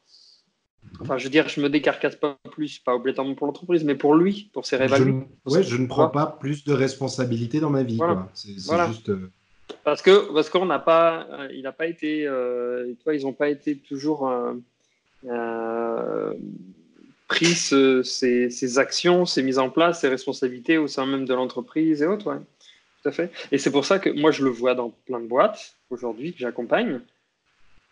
Enfin, 1.02 1.18
je 1.18 1.24
veux 1.24 1.30
dire, 1.30 1.46
je 1.50 1.60
me 1.60 1.68
décarcasse 1.68 2.16
pas 2.16 2.38
plus, 2.52 2.78
pas 2.78 2.94
obligatoirement 2.94 3.34
pour 3.34 3.46
l'entreprise, 3.46 3.84
mais 3.84 3.96
pour 3.96 4.14
lui, 4.14 4.50
pour 4.54 4.64
ses 4.64 4.76
rêves 4.76 4.94
je. 4.96 5.52
Ouais, 5.52 5.62
je 5.62 5.76
ne 5.76 5.86
prends 5.88 6.08
pas 6.08 6.38
plus 6.40 6.64
de 6.64 6.72
responsabilité 6.72 7.60
dans 7.60 7.68
ma 7.68 7.82
vie. 7.82 8.00
C'est 8.32 8.54
juste. 8.54 9.10
Euh, 9.10 9.30
parce 9.84 10.02
que 10.02 10.32
parce 10.32 10.48
qu'on 10.50 10.66
n'a 10.66 10.78
pas, 10.78 11.26
euh, 11.30 11.48
il 11.52 11.62
n'a 11.62 11.72
pas 11.72 11.86
été, 11.86 12.26
euh, 12.26 12.92
toi, 13.02 13.14
ils 13.14 13.22
n'ont 13.22 13.32
pas 13.32 13.48
été 13.48 13.76
toujours 13.76 14.30
euh, 15.26 16.34
pris 17.28 17.54
ces, 17.54 18.78
actions, 18.78 19.26
ces 19.26 19.42
mises 19.42 19.58
en 19.58 19.70
place, 19.70 20.00
ces 20.00 20.08
responsabilités 20.08 20.78
au 20.78 20.88
sein 20.88 21.06
même 21.06 21.24
de 21.24 21.34
l'entreprise 21.34 22.02
et 22.02 22.06
autres. 22.06 22.32
Ouais. 22.32 22.40
Tout 23.02 23.08
à 23.08 23.12
fait. 23.12 23.32
Et 23.50 23.58
c'est 23.58 23.72
pour 23.72 23.84
ça 23.84 23.98
que 23.98 24.10
moi, 24.10 24.30
je 24.30 24.44
le 24.44 24.50
vois 24.50 24.74
dans 24.74 24.90
plein 25.06 25.20
de 25.20 25.26
boîtes 25.26 25.74
aujourd'hui 25.90 26.32
que 26.32 26.38
j'accompagne. 26.38 27.00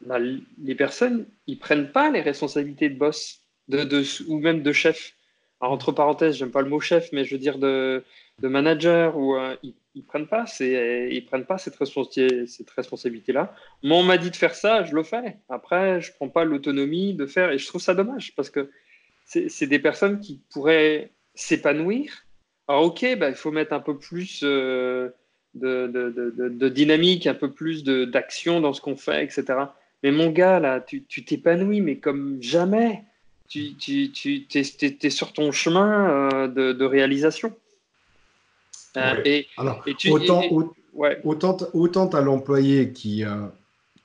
Bah, 0.03 0.19
les 0.19 0.75
personnes, 0.75 1.27
ils 1.47 1.59
prennent 1.59 1.90
pas 1.90 2.11
les 2.11 2.21
responsabilités 2.21 2.88
de 2.88 2.97
boss, 2.97 3.40
de, 3.69 3.85
de 3.85 4.05
ou 4.29 4.38
même 4.38 4.62
de 4.62 4.73
chef. 4.73 5.14
Entre 5.68 5.92
parenthèses, 5.92 6.37
j'aime 6.37 6.51
pas 6.51 6.62
le 6.62 6.68
mot 6.68 6.81
chef, 6.81 7.11
mais 7.12 7.25
je 7.25 7.35
veux 7.35 7.40
dire 7.40 7.59
de, 7.59 8.03
manager 8.42 9.16
ou 9.18 9.37
ils 9.62 9.75
ils 9.94 10.05
prennent 10.05 10.29
pas, 10.29 10.44
ils 10.61 11.25
prennent 11.27 11.45
pas 11.45 11.59
cette, 11.59 11.76
responsabilité, 11.76 12.47
cette 12.47 12.70
responsabilité-là. 12.70 13.55
Moi, 13.82 13.99
on 13.99 14.03
m'a 14.03 14.18
dit 14.18 14.30
de 14.30 14.37
faire 14.37 14.55
ça, 14.55 14.85
je 14.85 14.95
le 14.95 15.03
fais. 15.03 15.39
Après, 15.49 16.01
je 16.01 16.12
prends 16.12 16.28
pas 16.28 16.45
l'autonomie 16.45 17.14
de 17.14 17.26
faire, 17.26 17.51
et 17.51 17.59
je 17.59 17.66
trouve 17.66 17.80
ça 17.80 17.95
dommage 17.95 18.35
parce 18.37 18.51
que 18.51 18.70
c'est 19.26 19.66
des 19.66 19.78
personnes 19.78 20.20
qui 20.20 20.41
pourraient 20.51 21.12
s'épanouir. 21.35 22.24
Alors, 22.68 22.85
ok, 22.85 23.16
bah, 23.18 23.28
il 23.28 23.35
faut 23.35 23.51
mettre 23.51 23.72
un 23.72 23.80
peu 23.80 23.97
plus 23.99 24.41
euh, 24.45 25.11
de, 25.55 26.68
dynamique, 26.68 27.26
un 27.26 27.35
peu 27.35 27.53
plus 27.53 27.85
d'action 27.85 28.61
dans 28.61 28.72
ce 28.72 28.80
qu'on 28.80 28.97
fait, 28.97 29.24
etc. 29.24 29.45
Mais 30.03 30.12
mon 30.12 30.30
gars, 30.30 30.61
là, 30.61 30.80
tu 30.80 31.05
t'épanouis, 31.24 31.80
mais 31.80 31.99
comme 31.99 32.39
jamais. 32.41 33.05
Tu, 33.51 33.74
tu, 33.74 34.11
tu 34.12 34.46
es, 34.55 34.98
es, 35.03 35.11
sur 35.11 35.32
ton 35.32 35.53
chemin 35.53 36.30
euh, 36.32 36.48
de 36.48 36.84
réalisation. 36.84 37.55
Euh, 38.96 39.22
et, 39.24 39.46
Alors, 39.57 39.84
autant, 40.11 40.42
autant, 41.24 41.57
autant 41.72 42.09
à 42.09 42.20
l'employé 42.20 42.92
qui 42.92 43.24
euh, 43.24 43.46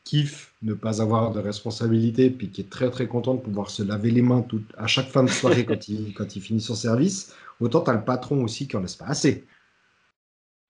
kiffe 0.04 0.54
ne 0.62 0.74
pas 0.74 1.02
avoir 1.02 1.32
de 1.32 1.40
responsabilité, 1.40 2.30
puis 2.30 2.50
qui 2.50 2.62
est 2.62 2.70
très 2.70 2.90
très 2.92 3.08
content 3.08 3.36
de 3.36 3.42
pouvoir 3.42 3.70
se 3.70 3.84
laver 3.84 4.12
les 4.12 4.22
mains 4.22 4.42
tout, 4.42 4.62
à 4.78 4.88
chaque 4.88 5.10
fin 5.10 5.24
de 5.24 5.30
soirée 5.30 5.66
quand, 5.68 5.88
il, 5.88 6.14
quand 6.14 6.36
il 6.36 6.42
finit 6.42 6.62
son 6.62 6.76
service, 6.76 7.34
autant 7.60 7.82
tu 7.82 7.90
as 7.90 7.94
le 7.94 8.04
patron 8.04 8.44
aussi 8.44 8.68
qui 8.68 8.78
en 8.78 8.82
laisse 8.82 8.96
pas 8.96 9.06
assez. 9.06 9.46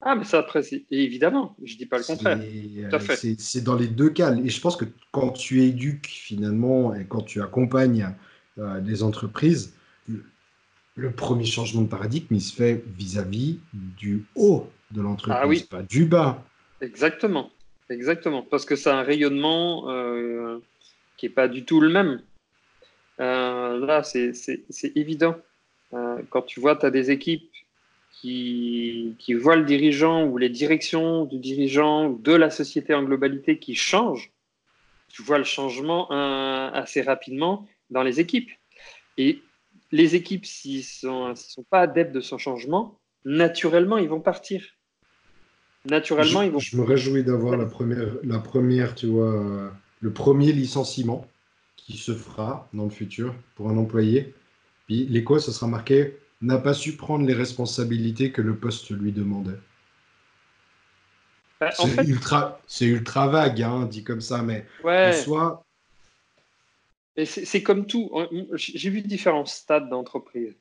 Ah, 0.01 0.15
mais 0.15 0.23
ça, 0.23 0.39
après, 0.39 0.61
évidemment, 0.91 1.55
je 1.63 1.73
ne 1.73 1.77
dis 1.79 1.85
pas 1.87 1.97
le 1.97 2.03
contraire. 2.03 2.39
C'est 3.39 3.63
dans 3.63 3.75
les 3.75 3.87
deux 3.87 4.09
cas. 4.09 4.35
Et 4.35 4.49
je 4.49 4.61
pense 4.61 4.75
que 4.75 4.85
quand 5.11 5.31
tu 5.31 5.63
éduques 5.63 6.07
finalement 6.07 6.93
et 6.93 7.05
quand 7.05 7.23
tu 7.23 7.41
accompagnes 7.41 8.13
euh, 8.57 8.79
des 8.79 9.03
entreprises, 9.03 9.75
le, 10.95 11.11
premier 11.11 11.43
changement 11.43 11.81
de 11.81 11.89
paradigme, 11.89 12.35
il 12.35 12.41
se 12.41 12.55
fait 12.55 12.81
vis-à-vis 12.97 13.59
du 13.73 14.23
haut 14.33 14.69
de 14.91 15.01
l'entreprise, 15.01 15.67
ah 15.69 15.77
pas 15.77 15.83
du 15.83 16.05
bas. 16.05 16.41
Exactement, 16.79 17.51
exactement. 17.89 18.43
Parce 18.43 18.63
que 18.63 18.77
c'est 18.77 18.89
un 18.89 19.01
rayonnement 19.01 19.89
euh, 19.89 20.59
qui 21.17 21.25
n'est 21.25 21.33
pas 21.33 21.49
du 21.49 21.65
tout 21.65 21.81
le 21.81 21.89
même. 21.89 22.21
Euh, 23.19 23.85
là, 23.85 24.03
c'est 24.03 24.31
évident. 24.95 25.35
quand 26.29 26.43
tu 26.43 26.61
vois, 26.61 26.77
tu 26.77 26.85
as 26.85 26.91
des 26.91 27.11
équipes 27.11 27.51
qui, 28.09 29.15
qui 29.19 29.33
voient 29.33 29.57
le 29.57 29.65
dirigeant 29.65 30.23
ou 30.23 30.37
les 30.37 30.49
directions 30.49 31.25
du 31.25 31.39
dirigeant 31.39 32.07
ou 32.07 32.19
de 32.19 32.31
la 32.31 32.49
société 32.49 32.93
en 32.93 33.03
globalité 33.03 33.59
qui 33.59 33.75
changent, 33.75 34.31
tu 35.09 35.23
vois 35.23 35.39
le 35.39 35.43
changement 35.43 36.09
assez 36.71 37.01
rapidement 37.01 37.67
dans 37.89 38.03
les 38.03 38.19
équipes. 38.19 38.49
Et 39.17 39.41
les 39.91 40.15
équipes, 40.15 40.45
s'ils 40.45 40.79
ne 40.79 40.83
sont, 40.83 41.35
sont, 41.35 41.63
pas 41.63 41.81
adeptes 41.81 42.13
de 42.13 42.21
ce 42.21 42.37
changement, 42.37 42.99
naturellement, 43.23 43.97
ils 43.97 44.09
vont 44.09 44.21
partir. 44.21 44.63
Naturellement, 45.85 46.41
je, 46.41 46.45
ils 46.45 46.51
vont. 46.51 46.59
Je 46.59 46.77
me 46.77 46.83
réjouis 46.83 47.23
d'avoir 47.23 47.57
la 47.57 47.65
première, 47.65 48.07
la 48.23 48.39
première, 48.39 48.95
tu 48.95 49.07
vois, 49.07 49.71
le 49.99 50.13
premier 50.13 50.51
licenciement 50.51 51.27
qui 51.75 51.97
se 51.97 52.13
fera 52.13 52.67
dans 52.73 52.85
le 52.85 52.89
futur 52.89 53.35
pour 53.55 53.69
un 53.69 53.77
employé. 53.77 54.33
Puis 54.87 55.05
l'écho, 55.05 55.39
ce 55.39 55.51
sera 55.51 55.67
marqué 55.67 56.17
n'a 56.41 56.57
pas 56.57 56.73
su 56.73 56.95
prendre 56.95 57.25
les 57.25 57.33
responsabilités 57.33 58.31
que 58.31 58.41
le 58.41 58.55
poste 58.55 58.91
lui 58.91 59.11
demandait. 59.11 59.59
Bah, 61.59 61.71
c'est 61.71 62.05
ultra, 62.05 62.59
ultra, 62.81 63.27
vague, 63.27 63.61
hein, 63.61 63.85
dit 63.85 64.03
comme 64.03 64.21
ça, 64.21 64.41
mais 64.41 64.65
ouais. 64.83 65.13
C'est 67.23 67.63
comme 67.63 67.85
tout. 67.85 68.11
J'ai 68.53 68.89
vu 68.89 69.01
différents 69.01 69.45
stades 69.45 69.89
d'entreprise. 69.89 70.55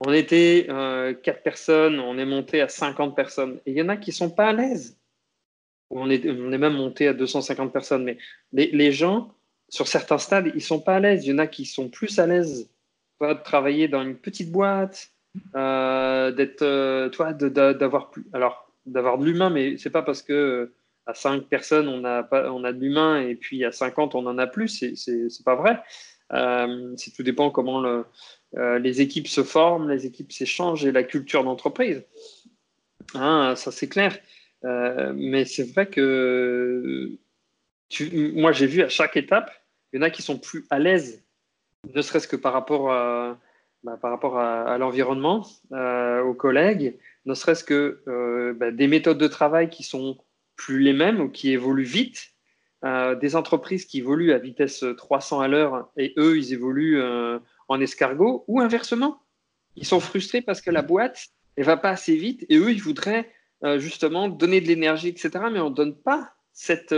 On 0.00 0.12
était 0.12 0.66
euh, 0.68 1.12
4 1.12 1.42
personnes, 1.42 1.98
on 1.98 2.18
est 2.18 2.24
monté 2.24 2.60
à 2.60 2.68
50 2.68 3.16
personnes. 3.16 3.60
Et 3.66 3.72
il 3.72 3.76
y 3.76 3.82
en 3.82 3.88
a 3.88 3.96
qui 3.96 4.12
sont 4.12 4.30
pas 4.30 4.48
à 4.48 4.52
l'aise. 4.52 4.96
On 5.90 6.08
est, 6.10 6.24
même 6.24 6.74
monté 6.74 7.08
à 7.08 7.14
250 7.14 7.72
personnes. 7.72 8.04
Mais 8.04 8.18
les, 8.52 8.92
gens, 8.92 9.34
sur 9.68 9.88
certains 9.88 10.18
stades, 10.18 10.52
ils 10.54 10.62
sont 10.62 10.80
pas 10.80 10.96
à 10.96 11.00
l'aise. 11.00 11.24
Il 11.24 11.30
y 11.30 11.32
en 11.32 11.38
a 11.38 11.48
qui 11.48 11.64
sont 11.64 11.88
plus 11.88 12.18
à 12.18 12.26
l'aise 12.26 12.70
de 13.20 13.42
travailler 13.42 13.88
dans 13.88 14.02
une 14.02 14.16
petite 14.16 14.52
boîte, 14.52 15.10
euh, 15.56 16.30
d'être, 16.30 16.62
euh, 16.62 17.08
toi, 17.08 17.32
d'avoir 17.32 18.10
plus, 18.10 18.24
alors 18.32 18.70
d'avoir 18.86 19.18
de 19.18 19.24
l'humain, 19.24 19.50
mais 19.50 19.76
c'est 19.76 19.90
pas 19.90 20.02
parce 20.02 20.22
que 20.22 20.72
à 21.08 21.14
5 21.14 21.48
personnes 21.48 21.88
on 21.88 22.04
a 22.04 22.22
pas, 22.22 22.52
on 22.52 22.62
a 22.62 22.72
de 22.72 22.80
l'humain 22.80 23.20
et 23.20 23.34
puis 23.34 23.64
à 23.64 23.72
50 23.72 24.14
on 24.14 24.26
en 24.26 24.38
a 24.38 24.46
plus, 24.46 24.68
c'est, 24.94 25.44
pas 25.44 25.56
vrai. 25.56 25.82
c'est 26.96 27.10
tout 27.14 27.22
dépend 27.22 27.50
comment 27.50 27.80
le, 27.80 28.04
les 28.78 29.00
équipes 29.00 29.28
se 29.28 29.42
forment, 29.42 29.88
les 29.88 30.06
équipes 30.06 30.32
s'échangent 30.32 30.84
et 30.84 30.92
la 30.92 31.02
culture 31.02 31.42
d'entreprise. 31.44 32.04
Hein, 33.14 33.54
ça 33.56 33.72
c'est 33.72 33.88
clair. 33.88 34.16
mais 34.62 35.44
c'est 35.44 35.72
vrai 35.72 35.86
que 35.86 37.10
tu, 37.88 38.32
moi 38.34 38.52
j'ai 38.52 38.66
vu 38.66 38.82
à 38.82 38.88
chaque 38.88 39.16
étape, 39.16 39.50
il 39.92 39.96
y 39.96 39.98
en 40.00 40.02
a 40.02 40.10
qui 40.10 40.22
sont 40.22 40.38
plus 40.38 40.66
à 40.70 40.78
l'aise 40.78 41.24
ne 41.94 42.02
serait-ce 42.02 42.28
que 42.28 42.36
par 42.36 42.52
rapport 42.52 42.92
à, 42.92 43.38
bah, 43.84 43.98
par 44.00 44.10
rapport 44.10 44.38
à, 44.38 44.76
l'environnement, 44.78 45.46
euh, 45.72 46.22
aux 46.22 46.34
collègues, 46.34 46.98
ne 47.26 47.34
serait-ce 47.34 47.64
que 47.64 48.02
euh, 48.08 48.54
bah, 48.54 48.70
des 48.70 48.86
méthodes 48.86 49.18
de 49.18 49.28
travail 49.28 49.70
qui 49.70 49.82
sont 49.82 50.18
plus 50.58 50.80
les 50.80 50.92
mêmes 50.92 51.20
ou 51.20 51.30
qui 51.30 51.52
évoluent 51.52 51.84
vite, 51.84 52.34
euh, 52.84 53.14
des 53.14 53.34
entreprises 53.34 53.86
qui 53.86 53.98
évoluent 53.98 54.32
à 54.32 54.38
vitesse 54.38 54.84
300 54.98 55.40
à 55.40 55.48
l'heure 55.48 55.90
et 55.96 56.12
eux, 56.18 56.36
ils 56.36 56.52
évoluent 56.52 57.02
en 57.68 57.80
escargot, 57.80 58.44
ou 58.46 58.60
inversement, 58.60 59.22
ils 59.76 59.86
sont 59.86 60.00
frustrés 60.00 60.42
parce 60.42 60.60
que 60.60 60.70
la 60.70 60.82
boîte 60.82 61.28
ne 61.56 61.64
va 61.64 61.78
pas 61.78 61.90
assez 61.90 62.16
vite 62.16 62.44
et 62.50 62.58
eux, 62.58 62.70
ils 62.70 62.82
voudraient 62.82 63.32
justement 63.78 64.28
donner 64.28 64.60
de 64.60 64.66
l'énergie, 64.66 65.08
etc. 65.08 65.30
Mais 65.50 65.60
on 65.60 65.70
ne 65.70 65.74
donne 65.74 65.96
pas 65.96 66.34
cette, 66.52 66.94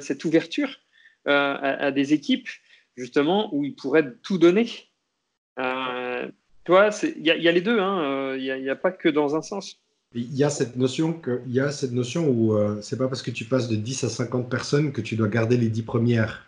cette 0.00 0.24
ouverture 0.24 0.68
à, 1.26 1.92
des 1.92 2.12
équipes 2.12 2.48
justement, 2.96 3.54
où 3.54 3.64
ils 3.64 3.74
pourraient 3.74 4.14
tout 4.22 4.38
donner. 4.38 4.68
Euh, 5.58 6.28
tu 6.64 6.72
vois, 6.72 6.90
il 7.02 7.24
y, 7.24 7.48
a 7.48 7.52
les 7.52 7.60
deux, 7.60 7.78
hein, 7.78 8.02
euh, 8.04 8.36
il 8.38 8.62
n'y 8.62 8.70
a, 8.70 8.76
pas 8.76 8.92
que 8.92 9.08
dans 9.08 9.36
un 9.36 9.42
sens. 9.42 9.80
Il 10.14 10.34
y 10.34 10.44
a 10.44 10.50
cette 10.50 10.76
notion, 10.76 11.12
que, 11.12 11.42
il 11.46 11.52
y 11.52 11.60
a 11.60 11.72
cette 11.72 11.92
notion 11.92 12.28
où 12.28 12.54
euh, 12.54 12.80
c'est 12.82 12.96
pas 12.96 13.08
parce 13.08 13.22
que 13.22 13.30
tu 13.30 13.44
passes 13.44 13.68
de 13.68 13.76
10 13.76 14.04
à 14.04 14.08
50 14.08 14.48
personnes 14.48 14.92
que 14.92 15.00
tu 15.00 15.16
dois 15.16 15.28
garder 15.28 15.56
les 15.56 15.68
10 15.68 15.82
premières. 15.82 16.46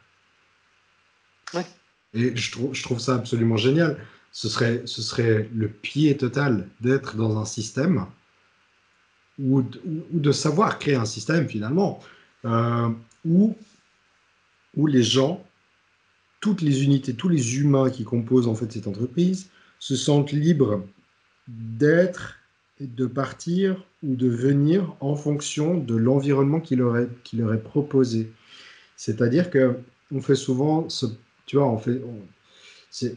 Ouais. 1.52 1.66
Et 2.14 2.36
je 2.36 2.52
trouve, 2.52 2.74
je 2.74 2.82
trouve 2.82 3.00
ça 3.00 3.16
absolument 3.16 3.56
génial. 3.56 3.98
Ce 4.32 4.48
serait, 4.48 4.82
ce 4.84 5.02
serait 5.02 5.48
le 5.54 5.68
pied 5.68 6.16
total 6.16 6.68
d'être 6.80 7.16
dans 7.16 7.38
un 7.38 7.44
système 7.44 8.06
ou 9.38 9.62
de, 9.62 9.80
ou 10.12 10.20
de, 10.20 10.32
savoir 10.32 10.78
créer 10.78 10.94
un 10.94 11.04
système 11.04 11.48
finalement 11.48 12.00
euh, 12.44 12.88
où, 13.24 13.56
où 14.76 14.86
les 14.86 15.02
gens 15.02 15.44
toutes 16.40 16.62
les 16.62 16.84
unités, 16.84 17.14
tous 17.14 17.28
les 17.28 17.58
humains 17.58 17.90
qui 17.90 18.04
composent 18.04 18.46
en 18.46 18.54
fait 18.54 18.70
cette 18.70 18.86
entreprise 18.86 19.48
se 19.78 19.96
sentent 19.96 20.32
libres 20.32 20.84
d'être, 21.48 22.36
de 22.80 23.06
partir 23.06 23.82
ou 24.02 24.16
de 24.16 24.28
venir 24.28 24.94
en 25.00 25.16
fonction 25.16 25.78
de 25.78 25.96
l'environnement 25.96 26.60
qui 26.60 26.76
leur 26.76 26.96
est, 26.96 27.08
leur 27.32 27.54
est 27.54 27.62
proposé. 27.62 28.30
C'est-à-dire 28.96 29.50
que 29.50 29.76
on 30.12 30.20
fait 30.20 30.36
souvent, 30.36 30.88
ce, 30.88 31.06
tu 31.46 31.56
vois, 31.56 31.66
on 31.66 31.78
fait, 31.78 32.00
c'est, 32.90 33.16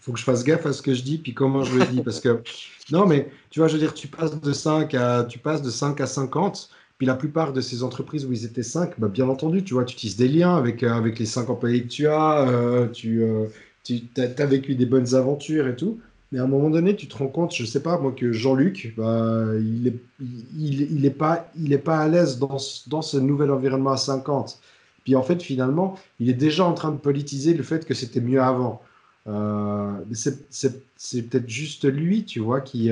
faut 0.00 0.12
que 0.12 0.18
je 0.18 0.24
fasse 0.24 0.44
gaffe 0.44 0.66
à 0.66 0.72
ce 0.72 0.82
que 0.82 0.94
je 0.94 1.02
dis, 1.02 1.18
puis 1.18 1.32
comment 1.32 1.62
je 1.62 1.78
le 1.78 1.86
dis, 1.86 2.02
parce 2.02 2.20
que 2.20 2.42
non, 2.90 3.06
mais 3.06 3.30
tu 3.50 3.60
vois, 3.60 3.68
je 3.68 3.74
veux 3.74 3.78
dire, 3.78 3.94
tu 3.94 4.08
passes 4.08 4.38
de 4.38 4.52
5 4.52 4.92
à, 4.94 5.24
tu 5.24 5.38
passes 5.38 5.62
de 5.62 5.70
5 5.70 6.00
à 6.00 6.06
50 6.06 6.70
puis 7.02 7.06
la 7.08 7.16
plupart 7.16 7.52
de 7.52 7.60
ces 7.60 7.82
entreprises 7.82 8.24
où 8.26 8.32
ils 8.32 8.44
étaient 8.44 8.62
cinq, 8.62 8.92
bah, 9.00 9.08
bien 9.08 9.28
entendu, 9.28 9.64
tu 9.64 9.74
vois, 9.74 9.84
tu 9.84 9.94
utilises 9.94 10.16
des 10.16 10.28
liens 10.28 10.54
avec, 10.54 10.84
avec 10.84 11.18
les 11.18 11.26
cinq 11.26 11.50
employés 11.50 11.82
que 11.82 11.88
tu 11.88 12.06
as, 12.06 12.48
euh, 12.48 12.86
tu, 12.86 13.24
euh, 13.24 13.46
tu 13.82 14.04
as, 14.18 14.46
vécu 14.46 14.76
des 14.76 14.86
bonnes 14.86 15.16
aventures 15.16 15.66
et 15.66 15.74
tout. 15.74 15.98
Mais 16.32 16.38
à 16.38 16.44
un 16.44 16.48
moment 16.48 16.70
donné, 16.70 16.96
tu 16.96 17.06
te 17.06 17.16
rends 17.16 17.28
compte, 17.28 17.54
je 17.54 17.64
sais 17.64 17.82
pas, 17.82 17.98
moi, 17.98 18.12
que 18.12 18.32
Jean-Luc, 18.32 18.94
bah, 18.96 19.44
il 19.58 19.82
n'est 19.82 19.94
il, 20.56 20.92
il 20.92 21.04
est 21.04 21.10
pas, 21.10 21.50
il 21.56 21.72
est 21.72 21.78
pas 21.78 21.98
à 21.98 22.08
l'aise 22.08 22.38
dans, 22.38 22.56
dans 22.86 23.02
ce 23.02 23.18
nouvel 23.18 23.50
environnement 23.50 23.92
à 23.92 23.96
50. 23.96 24.58
Puis 25.04 25.14
en 25.14 25.22
fait, 25.22 25.42
finalement, 25.42 25.98
il 26.20 26.30
est 26.30 26.34
déjà 26.34 26.64
en 26.64 26.72
train 26.74 26.90
de 26.90 26.96
politiser 26.96 27.54
le 27.54 27.62
fait 27.62 27.84
que 27.84 27.94
c'était 27.94 28.20
mieux 28.20 28.40
avant. 28.40 28.82
c'est 30.12 31.28
peut-être 31.28 31.48
juste 31.48 31.84
lui, 31.84 32.24
tu 32.24 32.40
vois, 32.40 32.60
qui. 32.60 32.90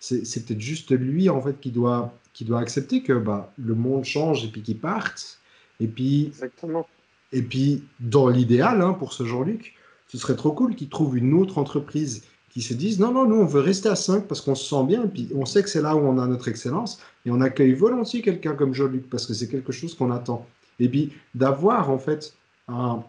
c'est 0.00 0.46
peut-être 0.46 0.60
juste 0.60 0.92
lui, 0.92 1.28
en 1.28 1.42
fait, 1.42 1.60
qui 1.60 1.70
doit 1.70 2.14
qui 2.38 2.44
doit 2.44 2.60
accepter 2.60 3.02
que 3.02 3.14
bah, 3.14 3.52
le 3.58 3.74
monde 3.74 4.04
change 4.04 4.44
et 4.44 4.48
puis 4.48 4.62
qu'il 4.62 4.78
parte. 4.78 5.40
Et 5.80 5.88
puis, 5.88 6.26
Exactement. 6.26 6.86
Et 7.32 7.42
puis, 7.42 7.82
dans 7.98 8.28
l'idéal, 8.28 8.80
hein, 8.80 8.92
pour 8.92 9.12
ce 9.12 9.24
Jean-Luc, 9.24 9.74
ce 10.06 10.18
serait 10.18 10.36
trop 10.36 10.52
cool 10.52 10.76
qu'il 10.76 10.88
trouve 10.88 11.18
une 11.18 11.34
autre 11.34 11.58
entreprise 11.58 12.22
qui 12.58 12.64
se 12.64 12.74
dise 12.74 12.98
non, 12.98 13.12
non, 13.12 13.24
nous, 13.24 13.36
on 13.36 13.44
veut 13.44 13.60
rester 13.60 13.88
à 13.88 13.94
5 13.94 14.26
parce 14.26 14.40
qu'on 14.40 14.56
se 14.56 14.68
sent 14.68 14.84
bien, 14.84 15.04
et 15.04 15.06
puis 15.06 15.28
on 15.32 15.46
sait 15.46 15.62
que 15.62 15.68
c'est 15.68 15.80
là 15.80 15.94
où 15.94 16.00
on 16.00 16.18
a 16.18 16.26
notre 16.26 16.48
excellence, 16.48 16.98
et 17.24 17.30
on 17.30 17.40
accueille 17.40 17.72
volontiers 17.72 18.20
quelqu'un 18.20 18.56
comme 18.56 18.74
Jean-Luc 18.74 19.08
parce 19.08 19.26
que 19.26 19.32
c'est 19.32 19.46
quelque 19.46 19.70
chose 19.70 19.94
qu'on 19.94 20.10
attend. 20.10 20.44
Et 20.80 20.88
puis, 20.88 21.12
d'avoir 21.36 21.88
en 21.88 22.00
fait 22.00 22.34
un, 22.66 23.04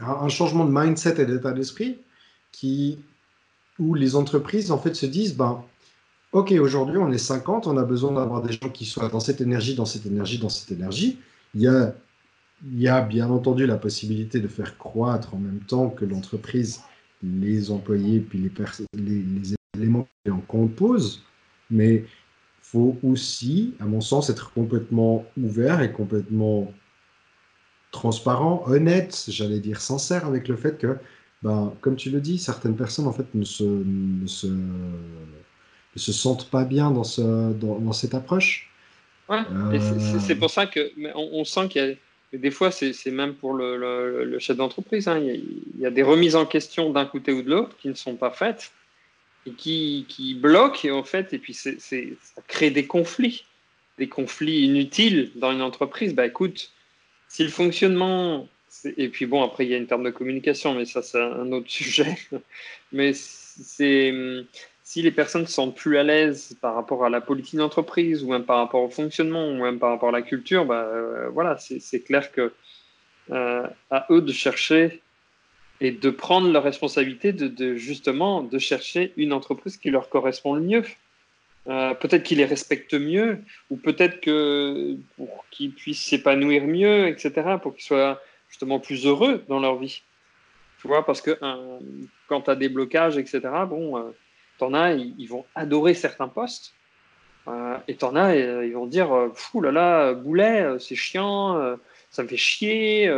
un 0.00 0.28
changement 0.28 0.66
de 0.66 0.70
mindset 0.70 1.18
et 1.22 1.24
d'état 1.24 1.52
d'esprit 1.52 1.96
qui 2.52 2.98
où 3.78 3.94
les 3.94 4.16
entreprises 4.16 4.70
en 4.70 4.76
fait 4.76 4.94
se 4.94 5.06
disent 5.06 5.34
ben 5.34 5.64
OK, 6.32 6.52
aujourd'hui, 6.52 6.98
on 6.98 7.10
est 7.10 7.16
50, 7.16 7.66
on 7.66 7.78
a 7.78 7.84
besoin 7.84 8.12
d'avoir 8.12 8.42
des 8.42 8.52
gens 8.52 8.68
qui 8.68 8.84
soient 8.84 9.08
dans 9.08 9.20
cette 9.20 9.40
énergie, 9.40 9.74
dans 9.74 9.86
cette 9.86 10.04
énergie, 10.04 10.38
dans 10.38 10.50
cette 10.50 10.72
énergie. 10.72 11.18
Il 11.54 11.62
y 11.62 11.68
a, 11.68 11.94
il 12.66 12.82
y 12.82 12.88
a 12.88 13.00
bien 13.00 13.30
entendu 13.30 13.64
la 13.64 13.78
possibilité 13.78 14.40
de 14.40 14.48
faire 14.48 14.76
croître 14.76 15.34
en 15.34 15.38
même 15.38 15.60
temps 15.60 15.88
que 15.88 16.04
l'entreprise, 16.04 16.82
les 17.22 17.70
employés, 17.70 18.20
puis 18.20 18.38
les, 18.38 18.50
les, 18.94 19.22
les 19.22 19.54
éléments 19.76 20.08
qui 20.24 20.30
en 20.30 20.40
composent. 20.40 21.22
Mais 21.70 21.94
il 21.94 22.04
faut 22.60 22.98
aussi, 23.02 23.74
à 23.80 23.84
mon 23.84 24.00
sens, 24.00 24.30
être 24.30 24.52
complètement 24.52 25.24
ouvert 25.36 25.82
et 25.82 25.92
complètement 25.92 26.72
transparent, 27.90 28.64
honnête, 28.66 29.26
j'allais 29.28 29.60
dire 29.60 29.80
sincère 29.80 30.26
avec 30.26 30.48
le 30.48 30.56
fait 30.56 30.78
que, 30.78 30.96
ben, 31.42 31.72
comme 31.80 31.96
tu 31.96 32.10
le 32.10 32.20
dis, 32.20 32.38
certaines 32.38 32.76
personnes 32.76 33.06
en 33.06 33.12
fait 33.12 33.26
ne 33.34 33.44
se, 33.44 33.64
ne 33.64 34.26
se 34.26 34.46
ne 35.94 36.00
se 36.00 36.12
sentent 36.12 36.50
pas 36.50 36.64
bien 36.64 36.90
dans, 36.90 37.04
ce, 37.04 37.52
dans, 37.52 37.92
cette 37.92 38.14
approche. 38.14 38.70
Ouais, 39.28 39.42
euh, 39.52 40.18
c'est 40.20 40.34
pour 40.34 40.50
ça 40.50 40.66
que 40.66 40.90
on, 41.14 41.44
sent 41.44 41.68
qu'il 41.68 41.82
y 41.82 41.90
a 41.92 41.94
des 42.32 42.50
fois, 42.50 42.70
c'est 42.70 43.10
même 43.10 43.34
pour 43.34 43.54
le, 43.54 44.38
chef 44.38 44.56
d'entreprise, 44.56 45.08
hein, 45.08 45.18
il, 45.18 45.80
y 45.80 45.86
a 45.86 45.90
des 45.90 46.02
remises 46.02 46.36
en 46.36 46.46
question 46.46 46.90
d'un 46.90 47.04
côté 47.04 47.32
ou 47.32 47.42
de 47.42 47.50
l'autre 47.50 47.76
qui 47.76 47.88
ne 47.88 47.94
sont 47.94 48.16
pas 48.16 48.30
faites. 48.30 48.72
et 49.46 49.50
qui, 49.52 50.06
qui 50.08 50.34
bloque, 50.34 50.84
et 50.84 50.90
en 50.90 51.02
fait, 51.02 51.32
et 51.32 51.38
puis 51.38 51.52
ça 51.54 51.70
crée 52.46 52.70
des 52.70 52.86
conflits, 52.86 53.44
des 53.98 54.08
conflits 54.08 54.62
inutiles 54.62 55.32
dans 55.34 55.52
une 55.52 55.62
entreprise. 55.62 56.14
Bah 56.14 56.26
écoute, 56.26 56.70
si 57.28 57.42
le 57.44 57.50
fonctionnement, 57.50 58.48
et 58.96 59.08
puis 59.08 59.26
bon, 59.26 59.42
après 59.42 59.66
il 59.66 59.70
y 59.70 59.74
a 59.74 59.78
une 59.78 59.86
terme 59.86 60.04
de 60.04 60.10
communication, 60.10 60.74
mais 60.74 60.84
ça 60.84 61.02
c'est 61.02 61.20
un 61.20 61.50
autre 61.52 61.70
sujet, 61.70 62.16
mais 62.92 63.12
c'est 63.14 64.14
si 64.92 65.00
les 65.00 65.10
personnes 65.10 65.46
se 65.46 65.54
sentent 65.54 65.74
plus 65.74 65.96
à 65.96 66.02
l'aise 66.02 66.54
par 66.60 66.74
rapport 66.74 67.02
à 67.02 67.08
la 67.08 67.22
politique 67.22 67.56
d'entreprise 67.56 68.22
ou 68.22 68.28
même 68.30 68.44
par 68.44 68.58
rapport 68.58 68.82
au 68.82 68.90
fonctionnement 68.90 69.48
ou 69.48 69.54
même 69.54 69.78
par 69.78 69.88
rapport 69.88 70.10
à 70.10 70.12
la 70.12 70.20
culture, 70.20 70.66
bah, 70.66 70.82
euh, 70.82 71.30
voilà, 71.30 71.56
c'est 71.56 72.00
clair 72.00 72.30
que 72.30 72.52
euh, 73.30 73.66
à 73.90 74.04
eux 74.10 74.20
de 74.20 74.32
chercher 74.34 75.00
et 75.80 75.92
de 75.92 76.10
prendre 76.10 76.52
leur 76.52 76.62
responsabilité 76.62 77.32
de, 77.32 77.74
justement 77.76 78.42
de 78.42 78.58
chercher 78.58 79.14
une 79.16 79.32
entreprise 79.32 79.78
qui 79.78 79.88
leur 79.88 80.10
correspond 80.10 80.52
le 80.52 80.60
mieux. 80.60 80.84
Euh, 81.68 81.94
peut-être 81.94 82.22
qu'ils 82.22 82.36
les 82.36 82.44
respectent 82.44 82.92
mieux, 82.92 83.38
ou 83.70 83.76
peut-être 83.76 84.20
que 84.20 84.98
pour 85.16 85.46
qu'ils 85.50 85.72
puissent 85.72 86.04
s'épanouir 86.04 86.64
mieux, 86.64 87.08
etc., 87.08 87.56
pour 87.62 87.72
qu'ils 87.74 87.84
soient 87.84 88.20
justement 88.50 88.78
plus 88.78 89.06
heureux 89.06 89.42
dans 89.48 89.58
leur 89.58 89.76
vie. 89.76 90.02
Tu 90.82 90.86
vois, 90.88 91.06
parce 91.06 91.22
que 91.22 91.38
quand 92.28 92.42
tu 92.42 92.50
as 92.50 92.56
des 92.56 92.68
blocages, 92.68 93.16
etc., 93.16 93.40
bon, 93.66 94.12
T'en 94.58 94.74
as, 94.74 94.92
ils, 94.92 95.26
vont 95.26 95.44
adorer 95.54 95.94
certains 95.94 96.28
postes. 96.28 96.74
Euh, 97.48 97.76
et 97.88 97.96
t'en 97.96 98.14
as, 98.14 98.36
euh, 98.36 98.66
ils 98.66 98.74
vont 98.74 98.86
dire 98.86 99.12
euh, 99.12 99.30
Fou 99.34 99.60
là 99.60 99.72
là, 99.72 100.12
boulet, 100.12 100.78
c'est 100.78 100.94
chiant, 100.94 101.76
ça 102.10 102.22
me 102.22 102.28
fait 102.28 102.36
chier. 102.36 103.12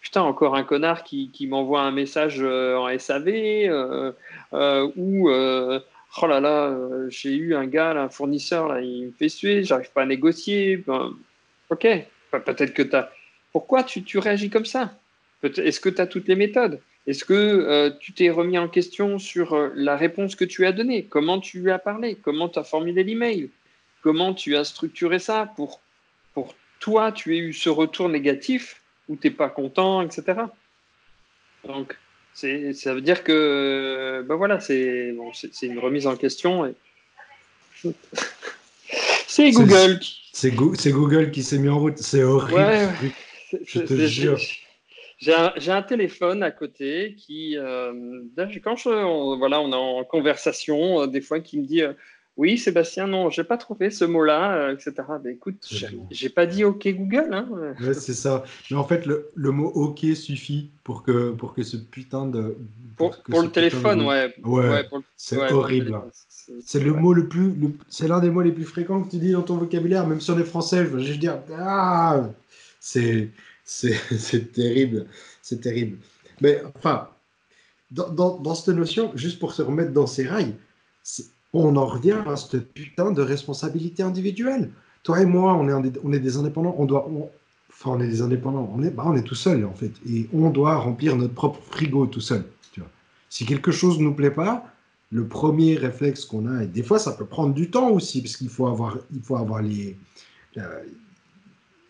putain, 0.00 0.22
encore 0.22 0.56
un 0.56 0.64
connard 0.64 1.04
qui, 1.04 1.46
m'envoie 1.48 1.82
un 1.82 1.92
message 1.92 2.42
en 2.42 2.88
SAV. 2.98 3.70
ou 4.96 5.30
oh 5.30 6.26
là 6.26 6.40
là, 6.40 6.76
j'ai 7.08 7.34
eu 7.34 7.54
un 7.54 7.66
gars, 7.66 7.90
un 7.90 8.08
fournisseur, 8.08 8.78
il 8.80 9.06
me 9.06 9.12
fait 9.12 9.28
suer, 9.28 9.64
j'arrive 9.64 9.92
pas 9.92 10.02
à 10.02 10.06
négocier. 10.06 10.78
Ben, 10.78 11.14
ok, 11.70 11.86
peut-être 12.30 12.74
que 12.74 12.82
tu 12.82 12.96
as. 12.96 13.10
Pourquoi 13.52 13.84
tu, 13.84 14.02
tu 14.02 14.18
réagis 14.18 14.50
comme 14.50 14.64
ça? 14.64 14.94
Est-ce 15.42 15.80
que 15.80 15.90
tu 15.90 16.00
as 16.00 16.06
toutes 16.06 16.28
les 16.28 16.36
méthodes? 16.36 16.80
Est-ce 17.06 17.24
que 17.24 17.34
euh, 17.34 17.90
tu 17.98 18.12
t'es 18.12 18.30
remis 18.30 18.58
en 18.58 18.68
question 18.68 19.18
sur 19.18 19.54
euh, 19.54 19.70
la 19.74 19.96
réponse 19.96 20.36
que 20.36 20.44
tu 20.44 20.66
as 20.66 20.72
donnée? 20.72 21.04
Comment 21.04 21.40
tu 21.40 21.60
lui 21.60 21.70
as 21.70 21.78
parlé? 21.78 22.16
Comment 22.22 22.48
tu 22.48 22.58
as 22.58 22.64
formulé 22.64 23.02
l'email? 23.02 23.50
Comment 24.02 24.34
tu 24.34 24.56
as 24.56 24.64
structuré 24.64 25.18
ça 25.18 25.52
pour, 25.56 25.80
pour 26.32 26.54
toi, 26.78 27.10
tu 27.10 27.36
aies 27.36 27.40
eu 27.40 27.52
ce 27.52 27.68
retour 27.68 28.08
négatif 28.08 28.80
où 29.08 29.16
tu 29.16 29.26
n'es 29.26 29.34
pas 29.34 29.48
content, 29.48 30.02
etc. 30.02 30.42
Donc, 31.64 31.96
ça 32.34 32.94
veut 32.94 33.00
dire 33.00 33.24
que 33.24 34.24
ben 34.26 34.36
voilà, 34.36 34.60
c'est 34.60 35.12
bon, 35.12 35.30
une 35.62 35.78
remise 35.78 36.06
en 36.06 36.16
question. 36.16 36.66
Et... 36.66 36.74
c'est 39.26 39.50
Google. 39.50 40.00
C'est 40.32 40.50
Google 40.50 41.30
qui 41.30 41.42
s'est 41.42 41.58
mis 41.58 41.68
en 41.68 41.78
route. 41.78 41.98
C'est 41.98 42.22
horrible. 42.22 42.92
Je 43.66 43.80
te 43.80 44.06
jure. 44.06 44.38
J'ai 45.22 45.70
un, 45.70 45.82
téléphone 45.82 46.42
à 46.42 46.50
côté 46.50 47.14
qui, 47.16 47.56
euh, 47.56 47.92
quand 48.64 48.74
je, 48.74 48.88
on, 48.88 49.38
voilà, 49.38 49.60
on 49.60 49.70
est 49.70 49.76
en 49.76 50.02
conversation, 50.02 51.02
euh, 51.02 51.06
des 51.06 51.20
fois, 51.20 51.38
qui 51.38 51.60
me 51.60 51.64
dit 51.64 51.80
euh, 51.80 51.92
Oui, 52.36 52.58
Sébastien, 52.58 53.06
non, 53.06 53.30
j'ai 53.30 53.44
pas 53.44 53.56
trouvé 53.56 53.90
ce 53.90 54.04
mot-là, 54.04 54.72
etc. 54.72 54.94
Ben, 55.22 55.32
écoute, 55.32 55.72
j'ai 56.10 56.28
pas 56.28 56.46
dit 56.46 56.64
OK 56.64 56.88
Google. 56.88 57.28
Hein. 57.30 57.48
Ouais, 57.80 57.94
c'est 57.94 58.14
ça. 58.14 58.42
Mais 58.68 58.76
en 58.76 58.82
fait, 58.82 59.06
le, 59.06 59.30
le, 59.36 59.52
mot 59.52 59.68
OK 59.68 60.00
suffit 60.16 60.70
pour 60.82 61.04
que, 61.04 61.30
pour 61.30 61.54
que 61.54 61.62
ce 61.62 61.76
putain 61.76 62.26
de. 62.26 62.56
Pour, 62.96 63.22
pour, 63.22 63.42
le 63.42 63.50
téléphone, 63.50 64.02
ouais. 64.02 64.34
Ouais, 64.42 64.88
c'est 65.16 65.38
horrible. 65.52 66.00
C'est 66.64 66.80
le 66.80 66.94
mot 66.94 67.12
le 67.12 67.28
plus. 67.28 67.54
C'est 67.88 68.08
l'un 68.08 68.18
des 68.18 68.30
mots 68.30 68.42
les 68.42 68.50
plus 68.50 68.64
fréquents 68.64 69.00
que 69.00 69.08
tu 69.08 69.18
dis 69.18 69.30
dans 69.30 69.42
ton 69.42 69.56
vocabulaire, 69.56 70.04
même 70.04 70.20
si 70.20 70.32
on 70.32 70.38
est 70.40 70.44
français. 70.44 70.84
Je 70.84 70.90
veux 70.90 71.16
dire, 71.16 71.38
ah, 71.56 72.28
c'est 72.80 73.28
c'est 74.18 74.52
terrible. 74.52 75.06
C'est 75.40 75.60
terrible. 75.60 75.98
Mais 76.40 76.62
enfin, 76.76 77.08
dans, 77.90 78.54
cette 78.54 78.74
notion, 78.74 79.12
juste 79.14 79.38
pour 79.38 79.52
se 79.52 79.62
remettre 79.62 79.92
dans 79.92 80.06
ces 80.06 80.26
rails, 80.26 80.54
on 81.52 81.76
en 81.76 81.86
revient 81.86 82.18
à 82.26 82.36
cette 82.36 82.72
putain 82.72 83.12
de 83.12 83.22
responsabilité 83.22 84.02
individuelle. 84.02 84.70
Toi 85.02 85.22
et 85.22 85.26
moi, 85.26 85.54
on 85.54 86.12
est, 86.12 86.20
des 86.20 86.36
indépendants, 86.36 86.74
on 86.78 86.84
doit. 86.84 87.08
enfin, 87.70 87.90
on 87.90 88.00
est 88.00 88.08
des 88.08 88.22
indépendants, 88.22 88.72
on 88.74 88.82
est, 88.82 88.90
bah, 88.90 89.04
on 89.06 89.16
est 89.16 89.22
tout 89.22 89.34
seul 89.34 89.64
en 89.64 89.74
fait. 89.74 89.92
Et 90.08 90.28
on 90.32 90.50
doit 90.50 90.76
remplir 90.76 91.16
notre 91.16 91.34
propre 91.34 91.60
frigo 91.70 92.06
tout 92.06 92.20
seul. 92.20 92.44
Si 93.28 93.46
quelque 93.46 93.72
chose 93.72 93.98
ne 93.98 94.04
nous 94.04 94.14
plaît 94.14 94.30
pas, 94.30 94.66
le 95.10 95.26
premier 95.26 95.76
réflexe 95.76 96.26
qu'on 96.26 96.46
a, 96.46 96.64
et 96.64 96.66
des 96.66 96.82
fois 96.82 96.98
ça 96.98 97.12
peut 97.12 97.24
prendre 97.24 97.54
du 97.54 97.70
temps 97.70 97.88
aussi, 97.88 98.20
parce 98.20 98.36
qu'il 98.36 98.50
faut 98.50 98.66
avoir, 98.66 98.98
il 99.14 99.22
faut 99.22 99.36
avoir 99.36 99.62
les, 99.62 99.96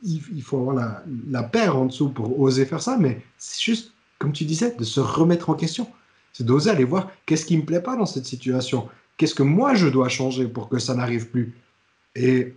il, 0.03 0.43
faut 0.43 0.59
avoir 0.59 0.75
la, 0.75 1.05
la, 1.29 1.43
paire 1.43 1.77
en 1.77 1.87
dessous 1.87 2.11
pour 2.11 2.41
oser 2.41 2.67
faire 2.67 2.83
ça, 2.83 2.97
mais 2.99 3.23
c'est 3.39 3.61
juste, 3.61 3.93
comme 4.19 4.33
tu 4.33 4.45
disais, 4.45 4.75
de 4.75 4.85
se 4.85 5.01
remettre 5.01 5.51
en 5.51 5.55
question. 5.55 5.89
C'est 6.33 6.45
d'oser 6.45 6.71
aller 6.71 6.85
voir 6.85 7.11
qu'est-ce 7.27 7.45
qui 7.45 7.57
ne 7.57 7.61
me 7.61 7.67
plaît 7.67 7.83
pas 7.83 7.97
dans 7.97 8.07
cette 8.07 8.25
situation. 8.25 8.89
Qu'est-ce 9.17 9.35
que 9.35 9.43
moi 9.43 9.75
je 9.75 9.89
dois 9.89 10.09
changer 10.09 10.49
pour 10.49 10.69
que 10.69 10.79
ça 10.79 10.95
n'arrive 10.95 11.29
plus? 11.29 11.55
Et 12.15 12.55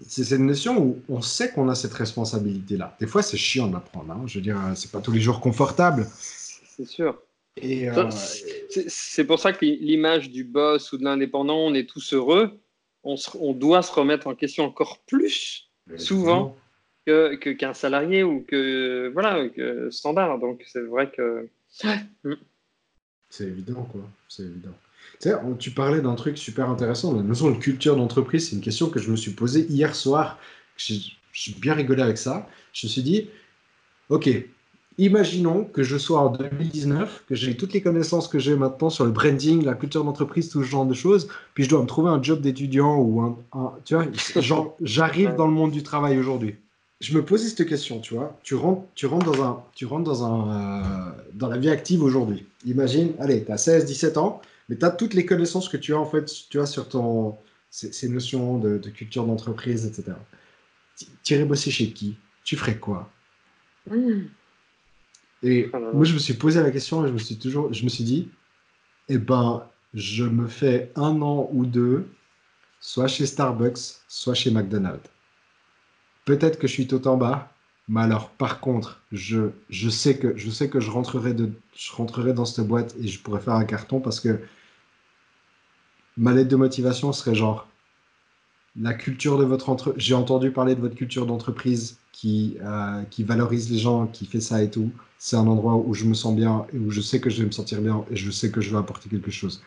c'est 0.00 0.24
cette 0.24 0.40
notion 0.40 0.82
où 0.82 1.02
on 1.08 1.20
sait 1.20 1.50
qu'on 1.50 1.68
a 1.68 1.74
cette 1.74 1.92
responsabilité-là. 1.92 2.96
Des 3.00 3.06
fois, 3.06 3.22
c'est 3.22 3.36
chiant 3.36 3.68
de 3.68 3.74
la 3.74 3.80
prendre. 3.80 4.12
Hein. 4.12 4.22
Je 4.26 4.38
veux 4.38 4.42
dire, 4.42 4.58
c'est 4.74 4.90
pas 4.90 5.00
tous 5.00 5.12
les 5.12 5.20
jours 5.20 5.40
confortable. 5.40 6.08
C'est 6.10 6.86
sûr. 6.86 7.18
Et 7.60 7.88
euh, 7.88 8.10
c'est 8.88 9.24
pour 9.24 9.38
ça 9.38 9.52
que 9.52 9.64
l'image 9.64 10.30
du 10.30 10.42
boss 10.42 10.92
ou 10.92 10.98
de 10.98 11.04
l'indépendant, 11.04 11.58
on 11.58 11.74
est 11.74 11.88
tous 11.88 12.12
heureux. 12.12 12.58
On, 13.04 13.14
on, 13.38 13.52
doit 13.52 13.82
se 13.82 13.92
remettre 13.92 14.26
en 14.26 14.34
question 14.34 14.64
encore 14.64 14.98
plus 15.06 15.70
souvent 15.96 16.56
que 17.06 17.52
qu'un 17.52 17.74
salarié 17.74 18.22
ou 18.22 18.44
que 18.46 19.10
voilà 19.12 19.48
que 19.48 19.90
standard. 19.90 20.38
Donc 20.38 20.62
c'est 20.66 20.82
vrai 20.82 21.10
que 21.10 21.48
mm. 22.24 22.34
c'est 23.30 23.44
évident 23.44 23.82
quoi. 23.84 24.02
C'est 24.28 24.44
évident. 24.44 24.74
Tu, 25.20 25.28
sais, 25.28 25.34
tu 25.58 25.70
parlais 25.70 26.00
d'un 26.00 26.14
truc 26.14 26.38
super 26.38 26.68
intéressant, 26.70 27.14
la 27.14 27.22
notion 27.22 27.50
de 27.50 27.58
culture 27.58 27.96
d'entreprise. 27.96 28.48
C'est 28.48 28.56
une 28.56 28.62
question 28.62 28.88
que 28.88 28.98
je 28.98 29.10
me 29.10 29.16
suis 29.16 29.32
posée 29.32 29.66
hier 29.68 29.94
soir. 29.94 30.38
J'ai 30.76 31.00
bien 31.60 31.74
rigolé 31.74 32.02
avec 32.02 32.18
ça. 32.18 32.48
Je 32.72 32.86
me 32.86 32.90
suis 32.90 33.02
dit, 33.02 33.28
ok, 34.08 34.28
Imaginons 34.98 35.64
que 35.64 35.82
je 35.82 35.98
sois 35.98 36.20
en 36.20 36.30
2019, 36.30 37.24
que 37.28 37.34
j'ai 37.34 37.56
toutes 37.56 37.72
les 37.72 37.82
connaissances 37.82 38.28
que 38.28 38.38
j'ai 38.38 38.54
maintenant 38.54 38.90
sur 38.90 39.04
le 39.04 39.10
branding, 39.10 39.64
la 39.64 39.74
culture 39.74 40.04
d'entreprise, 40.04 40.50
tout 40.50 40.62
ce 40.62 40.68
genre 40.68 40.86
de 40.86 40.94
choses, 40.94 41.28
puis 41.54 41.64
je 41.64 41.68
dois 41.68 41.82
me 41.82 41.86
trouver 41.86 42.10
un 42.10 42.22
job 42.22 42.40
d'étudiant 42.40 42.96
ou 42.96 43.20
un, 43.20 43.36
tu 43.84 43.94
vois, 43.94 44.06
genre 44.40 44.76
j'arrive 44.80 45.34
dans 45.34 45.46
le 45.46 45.52
monde 45.52 45.72
du 45.72 45.82
travail 45.82 46.18
aujourd'hui. 46.18 46.56
Je 47.00 47.16
me 47.16 47.24
posais 47.24 47.48
cette 47.48 47.68
question, 47.68 47.98
tu 47.98 48.14
vois, 48.14 48.38
tu 48.44 48.54
rentres, 48.54 48.84
tu 48.94 49.06
rentres 49.06 49.26
dans 49.26 49.42
un, 49.42 49.62
tu 49.74 49.84
rentres 49.84 50.04
dans 50.04 50.24
un, 50.24 50.50
euh, 50.50 51.10
dans 51.32 51.48
la 51.48 51.58
vie 51.58 51.70
active 51.70 52.02
aujourd'hui. 52.02 52.46
Imagine, 52.64 53.14
allez, 53.18 53.44
tu 53.44 53.50
as 53.50 53.58
16, 53.58 53.84
17 53.86 54.16
ans, 54.16 54.40
mais 54.68 54.76
tu 54.76 54.84
as 54.84 54.90
toutes 54.90 55.14
les 55.14 55.26
connaissances 55.26 55.68
que 55.68 55.76
tu 55.76 55.92
as 55.92 55.98
en 55.98 56.06
fait, 56.06 56.30
tu 56.48 56.60
as 56.60 56.66
sur 56.66 56.88
ton, 56.88 57.36
ces, 57.70 58.08
notions 58.08 58.58
de, 58.58 58.78
culture 58.90 59.26
d'entreprise, 59.26 59.86
etc. 59.86 60.16
Tu 61.24 61.34
irais 61.34 61.44
bosser 61.44 61.72
chez 61.72 61.90
qui? 61.90 62.16
Tu 62.44 62.56
ferais 62.56 62.76
quoi? 62.76 63.10
Mmh. 63.90 64.26
Et 65.44 65.68
ah 65.74 65.78
moi, 65.78 66.04
je 66.04 66.14
me 66.14 66.18
suis 66.18 66.34
posé 66.34 66.62
la 66.62 66.70
question 66.70 67.04
et 67.04 67.08
je 67.08 67.12
me 67.12 67.18
suis 67.18 67.36
toujours, 67.36 67.72
je 67.72 67.84
me 67.84 67.90
suis 67.90 68.02
dit, 68.02 68.30
eh 69.08 69.18
ben, 69.18 69.62
je 69.92 70.24
me 70.24 70.48
fais 70.48 70.90
un 70.96 71.20
an 71.20 71.48
ou 71.52 71.66
deux, 71.66 72.08
soit 72.80 73.08
chez 73.08 73.26
Starbucks, 73.26 74.00
soit 74.08 74.34
chez 74.34 74.50
McDonald's. 74.50 75.08
Peut-être 76.24 76.58
que 76.58 76.66
je 76.66 76.72
suis 76.72 76.86
tout 76.86 77.06
en 77.06 77.18
bas, 77.18 77.52
mais 77.88 78.00
alors, 78.00 78.30
par 78.30 78.60
contre, 78.60 79.02
je, 79.12 79.50
je, 79.68 79.90
sais, 79.90 80.18
que, 80.18 80.34
je 80.34 80.48
sais 80.48 80.70
que 80.70 80.80
je 80.80 80.90
rentrerai, 80.90 81.34
de, 81.34 81.52
je 81.76 81.92
rentrerai 81.92 82.32
dans 82.32 82.46
cette 82.46 82.66
boîte 82.66 82.96
et 82.98 83.06
je 83.06 83.20
pourrais 83.20 83.40
faire 83.40 83.54
un 83.54 83.66
carton 83.66 84.00
parce 84.00 84.20
que 84.20 84.40
ma 86.16 86.32
lettre 86.32 86.48
de 86.48 86.56
motivation 86.56 87.12
serait 87.12 87.34
genre 87.34 87.68
la 88.80 88.94
culture 88.94 89.38
de 89.38 89.44
votre. 89.44 89.94
J'ai 89.96 90.14
entendu 90.14 90.50
parler 90.50 90.74
de 90.74 90.80
votre 90.80 90.96
culture 90.96 91.26
d'entreprise 91.26 91.98
qui, 92.12 92.56
euh, 92.62 93.02
qui 93.10 93.24
valorise 93.24 93.70
les 93.70 93.78
gens, 93.78 94.06
qui 94.06 94.26
fait 94.26 94.40
ça 94.40 94.62
et 94.62 94.70
tout 94.70 94.90
c'est 95.24 95.36
un 95.36 95.46
endroit 95.46 95.76
où 95.76 95.94
je 95.94 96.04
me 96.04 96.12
sens 96.12 96.36
bien 96.36 96.66
et 96.74 96.76
où 96.76 96.90
je 96.90 97.00
sais 97.00 97.18
que 97.18 97.30
je 97.30 97.40
vais 97.40 97.46
me 97.46 97.50
sentir 97.50 97.80
bien 97.80 98.04
et 98.10 98.16
je 98.16 98.30
sais 98.30 98.50
que 98.50 98.60
je 98.60 98.70
vais 98.70 98.76
apporter 98.76 99.08
quelque 99.08 99.30
chose. 99.30 99.62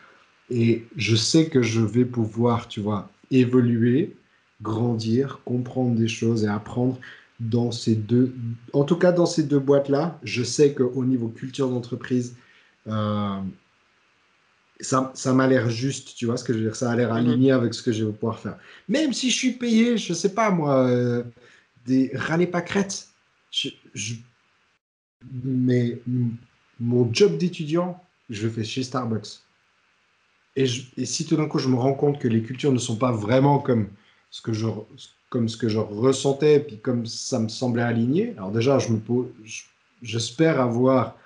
Et 0.50 0.86
je 0.94 1.16
sais 1.16 1.48
que 1.48 1.62
je 1.62 1.80
vais 1.80 2.04
pouvoir, 2.04 2.68
tu 2.68 2.78
vois, 2.78 3.10
évoluer, 3.32 4.14
grandir, 4.62 5.40
comprendre 5.44 5.96
des 5.96 6.06
choses 6.06 6.44
et 6.44 6.46
apprendre 6.46 6.96
dans 7.40 7.72
ces 7.72 7.96
deux, 7.96 8.36
en 8.72 8.84
tout 8.84 8.94
cas 8.94 9.10
dans 9.10 9.26
ces 9.26 9.42
deux 9.42 9.58
boîtes-là. 9.58 10.20
Je 10.22 10.44
sais 10.44 10.74
qu'au 10.74 11.04
niveau 11.04 11.26
culture 11.26 11.68
d'entreprise, 11.68 12.36
euh, 12.86 13.40
ça, 14.80 15.10
ça 15.14 15.32
m'a 15.32 15.46
l'air 15.46 15.68
juste, 15.70 16.14
tu 16.16 16.26
vois 16.26 16.36
ce 16.36 16.44
que 16.44 16.52
je 16.52 16.58
veux 16.58 16.64
dire, 16.64 16.76
ça 16.76 16.90
a 16.90 16.96
l'air 16.96 17.10
mhm. 17.10 17.16
aligné 17.16 17.52
avec 17.52 17.74
ce 17.74 17.82
que 17.82 17.92
je 17.92 18.04
vais 18.04 18.12
pouvoir 18.12 18.38
faire. 18.38 18.58
Même 18.88 19.12
si 19.12 19.30
je 19.30 19.36
suis 19.36 19.52
payé, 19.52 19.96
je 19.98 20.12
sais 20.12 20.34
pas 20.34 20.50
moi, 20.50 20.86
euh, 20.88 21.24
des 21.86 22.10
râlés 22.14 22.46
pâquerettes, 22.46 23.08
je, 23.50 23.70
je, 23.94 24.14
mais 25.32 25.98
mon 26.78 27.12
job 27.12 27.38
d'étudiant, 27.38 28.02
je 28.30 28.46
le 28.46 28.52
fais 28.52 28.64
chez 28.64 28.82
Starbucks. 28.82 29.40
et, 30.54 30.66
et, 30.96 31.06
si 31.06 31.26
tout 31.26 31.36
d'un 31.36 31.48
coup 31.48 31.58
je 31.58 31.68
me 31.68 31.76
rends 31.76 31.94
compte 31.94 32.18
que 32.18 32.28
les 32.28 32.42
cultures 32.42 32.72
ne 32.72 32.78
sont 32.78 32.96
pas 32.96 33.12
vraiment 33.12 33.58
comme 33.58 33.88
ce 34.30 34.42
que 34.42 34.52
je, 34.52 34.66
comme 35.30 35.48
ce 35.48 35.56
que 35.56 35.68
je 35.68 35.78
ressentais, 35.78 36.60
puis 36.60 36.78
comme 36.78 37.06
ça 37.06 37.38
me 37.38 37.48
semblait 37.48 37.82
aligné, 37.82 38.34
alors 38.36 38.50
déjà, 38.50 38.78
je 38.78 38.90
me 38.90 39.00
j'espère 40.02 40.60
avoir 40.60 41.16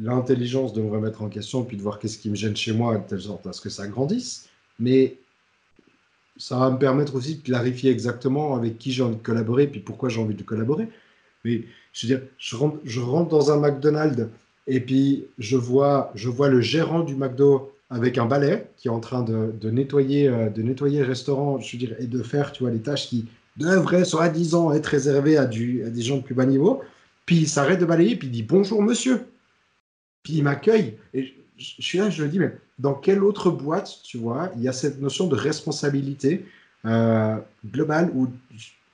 l'intelligence 0.00 0.72
de 0.72 0.80
me 0.80 0.90
remettre 0.90 1.22
en 1.22 1.28
question, 1.28 1.64
puis 1.64 1.76
de 1.76 1.82
voir 1.82 1.98
qu'est-ce 1.98 2.18
qui 2.18 2.30
me 2.30 2.34
gêne 2.34 2.56
chez 2.56 2.72
moi, 2.72 2.96
de 2.96 3.06
telle 3.06 3.20
sorte 3.20 3.46
à 3.46 3.52
ce 3.52 3.60
que 3.60 3.68
ça 3.68 3.86
grandisse. 3.86 4.48
Mais 4.78 5.16
ça 6.36 6.58
va 6.58 6.70
me 6.70 6.78
permettre 6.78 7.14
aussi 7.14 7.36
de 7.36 7.42
clarifier 7.42 7.90
exactement 7.90 8.56
avec 8.56 8.78
qui 8.78 8.92
j'ai 8.92 9.02
envie 9.02 9.16
de 9.16 9.22
collaborer, 9.22 9.66
puis 9.66 9.80
pourquoi 9.80 10.08
j'ai 10.08 10.20
envie 10.20 10.34
de 10.34 10.42
collaborer. 10.42 10.88
Mais 11.44 11.62
je 11.92 12.06
veux 12.06 12.14
dire, 12.14 12.26
je 12.38 12.56
rentre, 12.56 12.78
je 12.84 13.00
rentre 13.00 13.28
dans 13.28 13.50
un 13.50 13.58
McDonald's 13.58 14.28
et 14.66 14.80
puis 14.80 15.24
je 15.38 15.56
vois, 15.56 16.10
je 16.14 16.28
vois 16.28 16.48
le 16.48 16.60
gérant 16.60 17.00
du 17.00 17.14
McDo 17.16 17.72
avec 17.90 18.16
un 18.16 18.26
balai 18.26 18.66
qui 18.78 18.88
est 18.88 18.90
en 18.90 19.00
train 19.00 19.22
de, 19.22 19.52
de 19.60 19.70
nettoyer, 19.70 20.28
euh, 20.28 20.48
de 20.48 20.62
nettoyer 20.62 21.00
le 21.00 21.06
restaurant, 21.06 21.60
je 21.60 21.72
veux 21.72 21.78
dire, 21.78 21.94
et 21.98 22.06
de 22.06 22.22
faire, 22.22 22.52
tu 22.52 22.62
vois, 22.62 22.72
les 22.72 22.80
tâches 22.80 23.08
qui 23.08 23.26
devraient, 23.58 24.04
soi-disant, 24.04 24.72
être 24.72 24.86
réservées 24.86 25.36
à, 25.36 25.44
du, 25.44 25.84
à 25.84 25.90
des 25.90 26.00
gens 26.00 26.16
de 26.16 26.22
plus 26.22 26.34
bas 26.34 26.46
niveau. 26.46 26.80
Puis 27.26 27.36
il 27.36 27.48
s'arrête 27.48 27.80
de 27.80 27.84
balayer, 27.84 28.16
puis 28.16 28.28
il 28.28 28.30
dit 28.30 28.42
bonjour 28.42 28.82
monsieur. 28.82 29.26
Puis 30.22 30.34
il 30.34 30.42
m'accueille. 30.42 30.98
Et 31.14 31.34
je, 31.56 31.82
suis 31.82 31.98
là, 31.98 32.10
je 32.10 32.22
me 32.22 32.28
dis, 32.28 32.38
mais 32.38 32.52
dans 32.78 32.94
quelle 32.94 33.22
autre 33.22 33.50
boîte, 33.50 34.00
tu 34.04 34.18
vois, 34.18 34.50
il 34.56 34.62
y 34.62 34.68
a 34.68 34.72
cette 34.72 35.00
notion 35.00 35.26
de 35.26 35.36
responsabilité 35.36 36.44
euh, 36.84 37.36
globale 37.66 38.10
où 38.14 38.28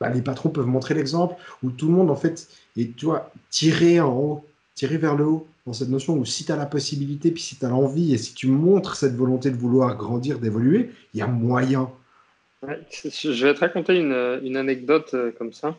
bah, 0.01 0.11
les 0.11 0.23
patrons 0.23 0.51
peuvent 0.51 0.67
montrer 0.67 0.95
l'exemple, 0.95 1.35
où 1.63 1.71
tout 1.71 1.87
le 1.87 1.93
monde, 1.93 2.11
en 2.11 2.17
fait, 2.17 2.49
est, 2.77 2.95
tu 2.97 3.07
vois, 3.07 3.33
tiré 3.51 4.01
en 4.01 4.13
haut, 4.13 4.45
tiré 4.75 4.97
vers 4.97 5.17
le 5.17 5.25
haut, 5.25 5.47
dans 5.67 5.73
cette 5.73 5.89
notion 5.89 6.15
où 6.15 6.25
si 6.25 6.45
tu 6.45 6.53
as 6.53 6.57
la 6.57 6.67
possibilité, 6.67 7.31
puis 7.31 7.43
si 7.43 7.57
tu 7.57 7.65
as 7.65 7.69
l'envie, 7.69 8.15
et 8.15 8.19
si 8.19 8.33
tu 8.33 8.47
montres 8.47 8.97
cette 8.97 9.15
volonté 9.15 9.51
de 9.51 9.57
vouloir 9.57 9.97
grandir, 9.97 10.39
d'évoluer, 10.39 10.91
il 11.13 11.21
y 11.21 11.23
a 11.23 11.27
moyen. 11.27 11.91
je 12.63 13.45
vais 13.45 13.55
te 13.55 13.61
raconter 13.61 13.97
une, 13.97 14.41
une 14.43 14.57
anecdote 14.57 15.11
euh, 15.15 15.33
comme 15.33 15.53
ça. 15.53 15.77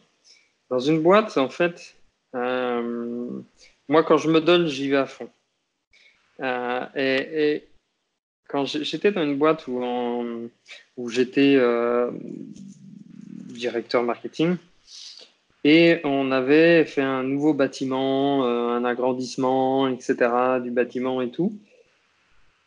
Dans 0.69 0.79
une 0.79 1.01
boîte, 1.01 1.37
en 1.37 1.49
fait, 1.49 1.95
euh, 2.35 3.41
moi, 3.87 4.03
quand 4.03 4.17
je 4.17 4.29
me 4.29 4.41
donne, 4.41 4.67
j'y 4.67 4.89
vais 4.89 4.97
à 4.97 5.05
fond. 5.07 5.29
Euh, 6.41 6.85
et, 6.95 7.63
quand 8.47 8.65
j'étais 8.65 9.11
dans 9.11 9.23
une 9.23 9.37
boîte 9.37 9.67
où, 9.67 9.79
où 10.97 11.09
j'étais 11.09 11.55
euh, 11.55 12.09
directeur 13.45 14.01
marketing, 14.01 14.55
et 15.63 15.99
on 16.03 16.31
avait 16.31 16.85
fait 16.85 17.01
un 17.01 17.21
nouveau 17.21 17.53
bâtiment, 17.53 18.45
un 18.45 18.83
agrandissement, 18.85 19.87
etc., 19.87 20.15
du 20.63 20.71
bâtiment 20.71 21.21
et 21.21 21.29
tout. 21.29 21.53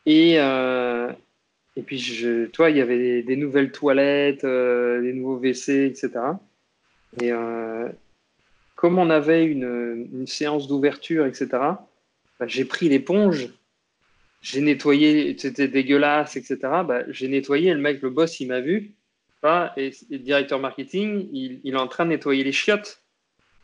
Et, 0.07 0.35
et 0.35 1.83
puis, 1.85 1.99
je, 1.99 2.47
toi, 2.47 2.70
il 2.70 2.77
y 2.77 2.81
avait 2.81 3.23
des, 3.23 3.37
nouvelles 3.37 3.73
toilettes, 3.73 4.45
des 4.45 5.12
nouveaux 5.14 5.39
WC, 5.39 5.87
etc. 5.87 6.11
Et, 7.20 7.33
comme 8.83 8.99
on 8.99 9.11
avait 9.11 9.45
une, 9.45 10.27
séance 10.27 10.66
d'ouverture, 10.66 11.25
etc., 11.25 11.47
bah, 11.53 12.47
j'ai 12.49 12.64
pris 12.64 12.89
l'éponge, 12.89 13.49
j'ai 14.43 14.61
nettoyé, 14.61 15.36
c'était 15.38 15.68
dégueulasse, 15.68 16.36
etc. 16.36 16.59
Bah, 16.62 17.05
j'ai 17.09 17.28
nettoyé, 17.28 17.72
le 17.72 17.80
mec, 17.80 18.03
le 18.03 18.11
boss, 18.11 18.40
il 18.40 18.49
m'a 18.49 18.61
vu, 18.61 18.93
et, 19.76 19.93
le 20.11 20.18
directeur 20.18 20.59
marketing, 20.59 21.28
il, 21.32 21.61
est 21.64 21.76
en 21.76 21.88
train 21.88 22.05
de 22.05 22.11
nettoyer 22.11 22.45
les 22.45 22.53
chiottes. 22.53 23.03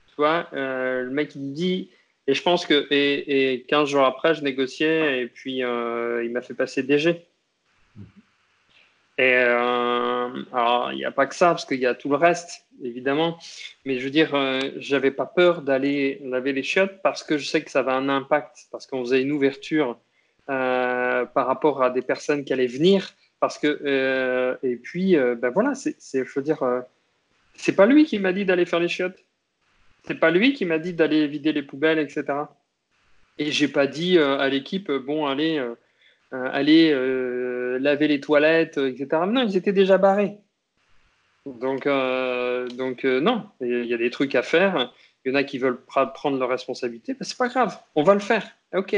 Tu 0.08 0.14
vois, 0.16 0.48
euh, 0.52 1.02
le 1.02 1.10
mec, 1.10 1.34
il 1.34 1.42
me 1.42 1.54
dit, 1.54 1.90
et 2.26 2.34
je 2.34 2.42
pense 2.42 2.64
que, 2.64 2.86
et, 2.90 3.64
15 3.68 3.88
jours 3.88 4.04
après, 4.04 4.34
je 4.34 4.42
négociais, 4.42 5.22
et 5.22 5.26
puis 5.26 5.62
euh, 5.62 6.24
il 6.24 6.30
m'a 6.30 6.42
fait 6.42 6.54
passer 6.54 6.82
DG. 6.82 7.26
Et 9.18 9.34
euh, 9.34 10.28
alors, 10.52 10.92
il 10.92 10.98
n'y 10.98 11.04
a 11.04 11.10
pas 11.10 11.26
que 11.26 11.34
ça, 11.34 11.48
parce 11.48 11.64
qu'il 11.64 11.80
y 11.80 11.86
a 11.86 11.94
tout 11.94 12.08
le 12.08 12.14
reste, 12.14 12.66
évidemment. 12.84 13.36
Mais 13.84 13.98
je 13.98 14.04
veux 14.04 14.10
dire, 14.10 14.32
euh, 14.34 14.60
j'avais 14.76 15.10
pas 15.10 15.26
peur 15.26 15.62
d'aller 15.62 16.20
laver 16.22 16.52
les 16.52 16.62
chiottes 16.62 17.02
parce 17.02 17.24
que 17.24 17.36
je 17.36 17.44
sais 17.44 17.62
que 17.62 17.70
ça 17.70 17.82
va 17.82 17.94
un 17.94 18.08
impact, 18.08 18.68
parce 18.70 18.86
qu'on 18.86 19.00
faisait 19.00 19.20
une 19.20 19.32
ouverture 19.32 19.98
par 20.48 21.46
rapport 21.46 21.82
à 21.82 21.90
des 21.90 22.02
personnes 22.02 22.44
qui 22.44 22.52
allaient 22.52 22.66
venir. 22.66 23.14
Parce 23.40 23.58
que, 23.58 23.80
euh, 23.84 24.56
et 24.62 24.76
puis, 24.76 25.16
euh, 25.16 25.36
ben 25.36 25.50
voilà, 25.50 25.74
c'est, 25.74 25.96
je 26.12 26.32
veux 26.34 26.42
dire, 26.42 26.62
euh, 26.64 26.80
c'est 27.54 27.76
pas 27.76 27.86
lui 27.86 28.04
qui 28.04 28.18
m'a 28.18 28.32
dit 28.32 28.44
d'aller 28.44 28.66
faire 28.66 28.80
les 28.80 28.88
chiottes. 28.88 29.24
C'est 30.06 30.18
pas 30.18 30.30
lui 30.30 30.54
qui 30.54 30.64
m'a 30.64 30.78
dit 30.78 30.92
d'aller 30.92 31.28
vider 31.28 31.52
les 31.52 31.62
poubelles, 31.62 31.98
etc. 31.98 32.24
Et 33.38 33.52
j'ai 33.52 33.68
pas 33.68 33.86
dit 33.86 34.18
à 34.18 34.48
l'équipe, 34.48 34.90
bon, 34.90 35.26
allez 35.26 35.60
euh, 36.32 36.50
euh, 36.52 37.78
laver 37.78 38.08
les 38.08 38.20
toilettes, 38.20 38.78
euh, 38.78 38.88
etc. 38.88 39.22
Non, 39.26 39.46
ils 39.46 39.56
étaient 39.56 39.72
déjà 39.72 39.98
barrés. 39.98 40.38
Donc, 41.46 41.88
donc 42.76 43.04
non, 43.04 43.46
il 43.62 43.86
y 43.86 43.94
a 43.94 43.96
des 43.96 44.10
trucs 44.10 44.34
à 44.34 44.42
faire. 44.42 44.92
Il 45.24 45.30
y 45.30 45.32
en 45.32 45.34
a 45.34 45.44
qui 45.44 45.58
veulent 45.58 45.80
prendre 45.80 46.38
leurs 46.38 46.48
responsabilités. 46.48 47.14
Ben, 47.14 47.22
c'est 47.22 47.38
pas 47.38 47.48
grave, 47.48 47.78
on 47.94 48.02
va 48.02 48.12
le 48.12 48.20
faire. 48.20 48.46
Ok, 48.74 48.94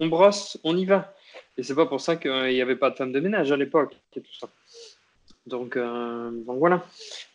on 0.00 0.06
brosse, 0.06 0.58
on 0.64 0.76
y 0.76 0.84
va. 0.84 1.14
Et 1.56 1.62
c'est 1.62 1.74
pas 1.74 1.86
pour 1.86 2.00
ça 2.00 2.16
qu'il 2.16 2.30
n'y 2.30 2.62
avait 2.62 2.76
pas 2.76 2.90
de 2.90 2.96
femme 2.96 3.12
de 3.12 3.20
ménage 3.20 3.52
à 3.52 3.56
l'époque 3.56 3.96
et 4.16 4.20
tout 4.20 4.34
ça. 4.34 4.48
Donc, 5.46 5.76
donc 5.76 6.58
voilà. 6.58 6.84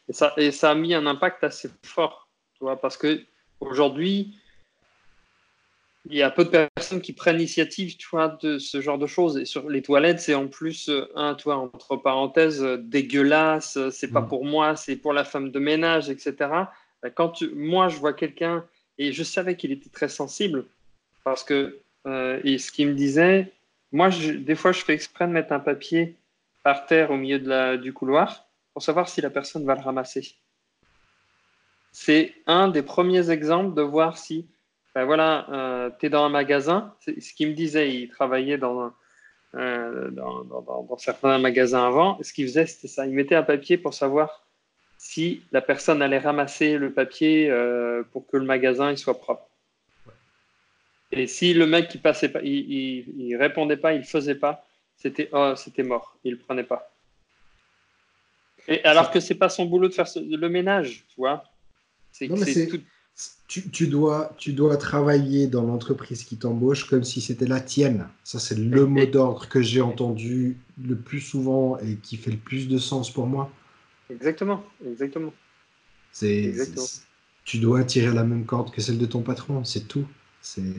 Et 0.07 0.13
ça, 0.13 0.33
et 0.37 0.51
ça 0.51 0.71
a 0.71 0.75
mis 0.75 0.93
un 0.93 1.05
impact 1.05 1.43
assez 1.43 1.69
fort, 1.83 2.27
tu 2.57 2.63
vois, 2.63 2.79
parce 2.79 2.97
que 2.97 3.21
aujourd'hui, 3.59 4.35
il 6.09 6.17
y 6.17 6.21
a 6.21 6.29
peu 6.29 6.43
de 6.43 6.49
personnes 6.49 7.01
qui 7.01 7.13
prennent 7.13 7.37
l'initiative 7.37 7.95
tu 7.95 8.07
vois, 8.09 8.37
de 8.41 8.57
ce 8.57 8.81
genre 8.81 8.97
de 8.97 9.07
choses. 9.07 9.37
Et 9.37 9.45
sur 9.45 9.69
les 9.69 9.81
toilettes, 9.81 10.19
c'est 10.19 10.33
en 10.33 10.47
plus, 10.47 10.89
euh, 10.89 11.09
un, 11.15 11.33
toi, 11.35 11.55
entre 11.55 11.95
parenthèses, 11.95 12.63
euh, 12.63 12.77
dégueulasse, 12.77 13.77
euh, 13.77 13.89
c'est 13.89 14.11
pas 14.11 14.21
mm. 14.21 14.27
pour 14.27 14.45
moi, 14.45 14.75
c'est 14.75 14.97
pour 14.97 15.13
la 15.13 15.23
femme 15.23 15.51
de 15.51 15.59
ménage, 15.59 16.09
etc. 16.09 16.35
Quand 17.15 17.41
moi, 17.53 17.89
je 17.89 17.97
vois 17.97 18.13
quelqu'un, 18.13 18.65
et 18.97 19.11
je 19.11 19.23
savais 19.23 19.55
qu'il 19.57 19.71
était 19.71 19.89
très 19.89 20.09
sensible, 20.09 20.65
parce 21.23 21.43
que, 21.43 21.79
et 22.05 22.57
ce 22.57 22.71
qu'il 22.71 22.89
me 22.89 22.93
disait, 22.93 23.51
moi, 23.91 24.09
des 24.09 24.55
fois, 24.55 24.71
je 24.71 24.83
fais 24.83 24.93
exprès 24.93 25.27
de 25.27 25.31
mettre 25.31 25.53
un 25.53 25.59
papier 25.59 26.15
par 26.63 26.85
terre 26.85 27.11
au 27.11 27.17
milieu 27.17 27.77
du 27.77 27.93
couloir 27.93 28.45
pour 28.73 28.81
savoir 28.81 29.07
si 29.07 29.21
la 29.21 29.29
personne 29.29 29.65
va 29.65 29.75
le 29.75 29.81
ramasser. 29.81 30.35
C'est 31.91 32.33
un 32.47 32.67
des 32.69 32.81
premiers 32.81 33.29
exemples 33.29 33.75
de 33.75 33.81
voir 33.81 34.17
si 34.17 34.47
ben 34.95 35.05
voilà, 35.05 35.47
euh, 35.49 35.89
tu 35.99 36.05
es 36.05 36.09
dans 36.09 36.23
un 36.23 36.29
magasin. 36.29 36.93
Ce 36.99 37.33
qu'il 37.33 37.49
me 37.49 37.53
disait, 37.53 37.93
il 37.93 38.09
travaillait 38.09 38.59
dans, 38.59 38.91
euh, 39.55 40.11
certains 40.99 41.39
magasins 41.39 41.87
avant. 41.87 42.19
Ce 42.21 42.31
qu'il 42.31 42.45
faisait, 42.45 42.67
c'était 42.67 42.87
ça. 42.87 43.05
Il 43.07 43.13
mettait 43.13 43.35
un 43.35 43.43
papier 43.43 43.77
pour 43.77 43.93
savoir 43.93 44.45
si 44.97 45.41
la 45.51 45.61
personne 45.61 46.01
allait 46.01 46.19
ramasser 46.19 46.77
le 46.77 46.91
papier 46.93 47.49
euh, 47.49 48.03
pour 48.11 48.27
que 48.27 48.37
le 48.37 48.45
magasin 48.45 48.95
soit 48.95 49.19
propre. 49.19 49.49
Et 51.15 51.27
si 51.27 51.53
le 51.53 51.67
mec 51.67 51.89
qui 51.89 51.99
passait 51.99 52.29
pas, 52.29 52.41
il, 52.41 53.05
il, 53.17 53.35
répondait 53.35 53.77
pas, 53.77 53.93
il 53.93 54.03
faisait 54.03 54.35
pas, 54.35 54.65
c'était 54.97 55.29
oh, 55.31 55.53
c'était 55.55 55.83
mort, 55.83 56.17
il 56.23 56.31
le 56.31 56.37
prenait 56.37 56.63
pas. 56.63 56.91
Et 58.67 58.83
alors 58.83 59.11
que 59.11 59.19
c'est 59.19 59.35
pas 59.35 59.49
son 59.49 59.65
boulot 59.65 59.89
de 59.89 59.93
faire 59.93 60.07
le 60.15 60.47
ménage, 60.47 61.05
tu 61.09 61.15
vois. 61.17 61.43
C'est 62.11 62.27
tout, 62.27 62.81
tu, 63.47 63.87
dois, 63.87 64.33
tu 64.37 64.53
dois 64.53 64.77
travailler 64.77 65.47
dans 65.47 65.63
l'entreprise 65.63 66.23
qui 66.23 66.37
t'embauche 66.37 66.89
comme 66.89 67.03
si 67.03 67.21
c'était 67.21 67.45
la 67.45 67.61
tienne. 67.61 68.07
Ça, 68.23 68.39
c'est 68.39 68.57
le 68.57 68.85
mot 68.85 69.05
d'ordre 69.05 69.47
que 69.47 69.61
j'ai 69.61 69.81
entendu 69.81 70.57
le 70.83 70.95
plus 70.95 71.19
souvent 71.19 71.77
et 71.79 71.97
qui 71.97 72.17
fait 72.17 72.31
le 72.31 72.37
plus 72.37 72.67
de 72.67 72.79
sens 72.79 73.11
pour 73.11 73.27
moi. 73.27 73.51
Exactement, 74.09 74.63
exactement. 74.85 75.33
C'est, 76.11 76.53
tu 77.45 77.59
dois 77.59 77.83
tirer 77.83 78.13
la 78.13 78.23
même 78.23 78.45
corde 78.45 78.71
que 78.71 78.81
celle 78.81 78.97
de 78.97 79.05
ton 79.05 79.21
patron, 79.21 79.63
c'est 79.63 79.87
tout. 79.87 80.07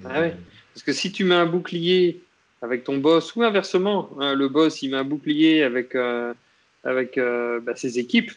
Ah 0.04 0.20
ouais. 0.20 0.36
Parce 0.72 0.82
que 0.82 0.92
si 0.92 1.12
tu 1.12 1.24
mets 1.24 1.34
un 1.34 1.46
bouclier 1.46 2.22
avec 2.62 2.84
ton 2.84 2.98
boss, 2.98 3.34
ou 3.36 3.42
inversement, 3.42 4.10
hein, 4.20 4.34
le 4.34 4.48
boss 4.48 4.82
il 4.82 4.90
met 4.90 4.96
un 4.96 5.04
bouclier 5.04 5.62
avec, 5.62 5.94
euh, 5.94 6.34
avec 6.82 7.18
euh, 7.18 7.60
bah, 7.60 7.76
ses 7.76 7.98
équipes, 7.98 8.32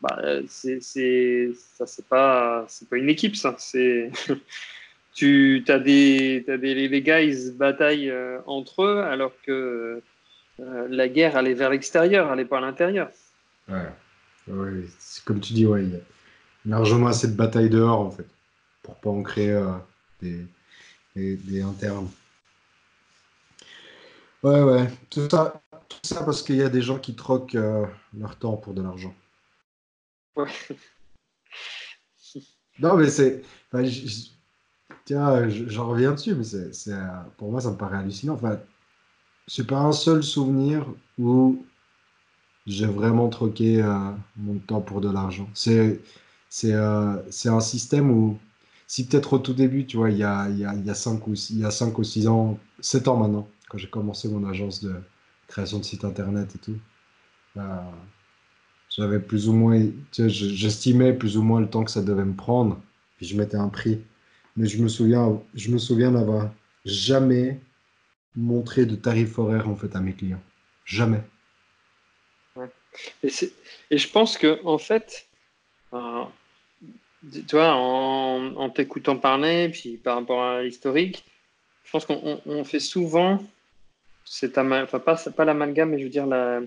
bah, 0.00 0.18
c'est 0.48 0.80
ça 0.80 1.86
c'est 1.86 2.06
pas 2.06 2.64
c'est 2.68 2.88
pas 2.88 2.96
une 2.96 3.08
équipe 3.08 3.36
ça. 3.36 3.56
C'est 3.58 4.10
tu 5.14 5.64
as 5.68 5.78
des, 5.78 6.44
as 6.48 6.56
des 6.56 6.88
les 6.88 7.02
gars 7.02 7.20
ils 7.20 7.36
se 7.36 7.50
bataillent 7.50 8.10
euh, 8.10 8.38
entre 8.46 8.84
eux 8.84 9.00
alors 9.00 9.32
que 9.44 10.00
la 10.58 11.08
guerre 11.08 11.36
elle 11.36 11.48
est 11.48 11.54
vers 11.54 11.70
l'extérieur 11.70 12.30
elle 12.30 12.38
n'est 12.38 12.44
pas 12.44 12.58
à 12.58 12.60
l'intérieur. 12.60 13.10
Ouais, 13.68 13.88
ouais 14.48 14.84
comme 15.24 15.40
tu 15.40 15.52
dis 15.52 15.66
ouais 15.66 15.84
il 15.84 15.90
y 15.90 15.96
a 15.96 16.00
largement 16.66 17.08
assez 17.08 17.28
de 17.28 17.36
batailles 17.36 17.70
dehors 17.70 18.00
en 18.00 18.10
fait 18.10 18.26
pour 18.82 18.94
pas 18.96 19.10
en 19.10 19.22
créer 19.22 19.58
des, 20.20 20.44
des, 21.14 21.36
des, 21.36 21.62
internes 21.62 22.08
ouais 24.42 24.62
ouais 24.62 24.90
tout 25.10 25.28
ça 25.30 25.62
tout 25.88 25.98
ça 26.02 26.22
parce 26.24 26.42
qu'il 26.42 26.56
y 26.56 26.62
a 26.62 26.68
des 26.68 26.82
gens 26.82 26.98
qui 26.98 27.14
troquent 27.14 27.58
leur 28.16 28.36
temps 28.38 28.56
pour 28.56 28.74
de 28.74 28.82
l'argent 28.82 29.14
non, 32.78 32.96
mais 32.96 33.08
c'est. 33.08 33.42
tiens, 35.04 35.48
j'en 35.48 35.88
reviens 35.88 36.12
dessus, 36.12 36.34
mais 36.34 36.44
c'est, 36.44 36.94
pour 37.36 37.50
moi, 37.50 37.60
ça 37.60 37.70
me 37.70 37.76
paraît 37.76 37.98
hallucinant. 37.98 38.34
Enfin, 38.34 38.58
c'est 39.46 39.66
pas 39.66 39.78
un 39.78 39.92
seul 39.92 40.22
souvenir 40.22 40.86
où 41.18 41.64
j'ai 42.66 42.86
vraiment 42.86 43.28
troqué 43.28 43.82
euh, 43.82 44.10
mon 44.36 44.58
temps 44.58 44.80
pour 44.80 45.00
de 45.00 45.10
l'argent. 45.10 45.48
C'est, 45.54 46.00
c'est, 46.48 46.72
euh, 46.72 47.16
c'est 47.30 47.50
un 47.50 47.60
système 47.60 48.10
où, 48.10 48.38
si 48.86 49.06
peut-être 49.08 49.34
au 49.34 49.38
tout 49.38 49.54
début, 49.54 49.86
tu 49.86 49.96
vois, 49.96 50.10
il 50.10 50.18
y 50.18 50.24
a, 50.24 50.48
il 50.50 50.58
y 50.58 50.64
a, 50.64 50.74
il 50.74 50.84
y 50.86 50.90
a 50.90 50.94
5 50.94 51.26
ou, 51.28 51.34
il 51.50 51.58
y 51.60 51.64
a 51.64 51.70
5 51.70 51.98
ou 51.98 52.04
6 52.04 52.26
ans, 52.28 52.58
7 52.80 53.08
ans 53.08 53.16
maintenant, 53.16 53.48
quand 53.68 53.78
j'ai 53.78 53.88
commencé 53.90 54.28
mon 54.28 54.48
agence 54.48 54.82
de 54.82 54.94
création 55.48 55.78
de 55.78 55.84
site 55.84 56.04
internet 56.04 56.54
et 56.56 56.58
tout, 56.58 56.78
bah, 57.56 57.84
j'avais 58.88 59.20
plus 59.20 59.48
ou 59.48 59.52
moins, 59.52 59.80
tu 60.12 60.22
vois, 60.22 60.28
je- 60.28 60.46
j'estimais 60.48 61.12
plus 61.12 61.36
ou 61.36 61.42
moins 61.42 61.60
le 61.60 61.68
temps 61.68 61.84
que 61.84 61.90
ça 61.90 62.02
devait 62.02 62.24
me 62.24 62.34
prendre, 62.34 62.80
puis 63.16 63.26
je 63.26 63.36
mettais 63.36 63.56
un 63.56 63.68
prix. 63.68 64.00
Mais 64.56 64.66
je 64.66 64.82
me 64.82 64.88
souviens, 64.88 65.40
je 65.54 65.70
me 65.70 65.78
souviens 65.78 66.12
d'avoir 66.12 66.50
jamais 66.84 67.60
montré 68.36 68.86
de 68.86 68.96
tarif 68.96 69.38
horaire 69.38 69.68
en 69.68 69.76
fait 69.76 69.96
à 69.96 70.00
mes 70.00 70.14
clients. 70.14 70.42
Jamais. 70.84 71.22
Et, 73.22 73.30
et 73.90 73.98
je 73.98 74.08
pense 74.08 74.38
que, 74.38 74.64
en 74.64 74.78
fait, 74.78 75.26
euh, 75.94 76.24
tu 77.46 77.56
en, 77.58 78.54
en 78.56 78.70
t'écoutant 78.70 79.16
parler, 79.16 79.68
puis 79.70 79.96
par 79.96 80.16
rapport 80.16 80.42
à 80.42 80.62
l'historique, 80.62 81.24
je 81.84 81.90
pense 81.90 82.04
qu'on 82.06 82.20
on- 82.24 82.40
on 82.46 82.64
fait 82.64 82.80
souvent 82.80 83.42
enfin 84.26 84.98
pas, 84.98 85.16
pas 85.16 85.44
l'amalgame, 85.44 85.90
mais 85.90 85.98
je 85.98 86.04
veux 86.04 86.10
dire 86.10 86.26
la, 86.26 86.60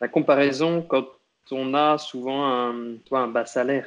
la 0.00 0.08
comparaison 0.08 0.82
quand 0.82 1.06
on 1.50 1.74
a 1.74 1.98
souvent 1.98 2.46
un, 2.46 2.96
toi, 3.06 3.20
un 3.20 3.28
bas 3.28 3.46
salaire, 3.46 3.86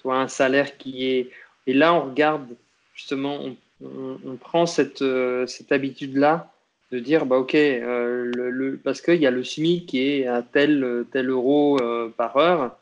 toi, 0.00 0.16
un 0.20 0.28
salaire 0.28 0.76
qui 0.78 1.06
est... 1.06 1.30
Et 1.66 1.74
là, 1.74 1.92
on 1.94 2.02
regarde, 2.10 2.46
justement, 2.94 3.40
on, 3.42 3.56
on- 3.84 4.18
on 4.24 4.36
prend 4.36 4.66
cette, 4.66 5.02
euh, 5.02 5.46
cette 5.46 5.72
habitude-là 5.72 6.52
de 6.92 7.00
dire, 7.00 7.26
bah, 7.26 7.36
OK, 7.38 7.54
euh, 7.56 8.30
le, 8.34 8.50
le- 8.50 8.76
parce 8.76 9.00
qu'il 9.00 9.16
y 9.20 9.26
a 9.26 9.32
le 9.32 9.42
SMIC 9.42 9.86
qui 9.86 10.00
est 10.08 10.26
à 10.28 10.42
tel, 10.42 11.04
tel 11.12 11.28
euro 11.30 11.78
euh, 11.82 12.08
par 12.16 12.36
heure. 12.36 12.76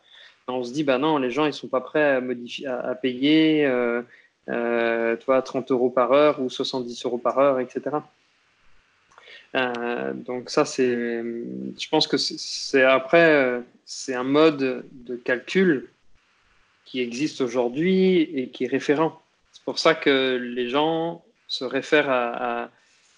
On 0.49 0.63
se 0.63 0.73
dit, 0.73 0.85
bah 0.85 0.99
non, 0.99 1.17
les 1.19 1.31
gens, 1.31 1.47
ils 1.47 1.55
sont 1.55 1.69
pas 1.69 1.81
prêts 1.81 2.05
à, 2.17 2.21
modifier, 2.21 2.67
à, 2.67 2.95
payer, 2.95 3.65
euh, 3.67 4.03
euh, 4.51 5.17
toi, 5.17 5.41
30 5.41 5.71
euros 5.71 5.89
par 5.91 6.13
heure 6.13 6.41
ou 6.41 6.51
70 6.51 7.05
euros 7.07 7.19
par 7.19 7.39
heure, 7.39 7.61
etc. 7.61 7.97
Euh, 9.55 10.13
donc 10.13 10.51
ça, 10.51 10.65
c'est, 10.65 10.93
je 10.95 11.89
pense 11.89 12.07
que 12.07 12.17
c'est 12.19 12.83
après, 12.83 13.63
c'est 13.87 14.15
un 14.15 14.25
mode 14.25 14.85
de 14.93 15.17
calcul 15.17 15.89
qui 16.85 17.01
existe 17.01 17.41
aujourd'hui 17.41 18.21
et 18.23 18.49
qui 18.51 18.65
est 18.65 18.69
référent. 18.69 19.21
C'est 19.53 19.65
pour 19.65 19.79
ça 19.79 19.95
que 19.95 20.37
les 20.37 20.69
gens 20.69 21.25
se 21.49 21.65
réfèrent 21.65 22.11
à, 22.11 22.69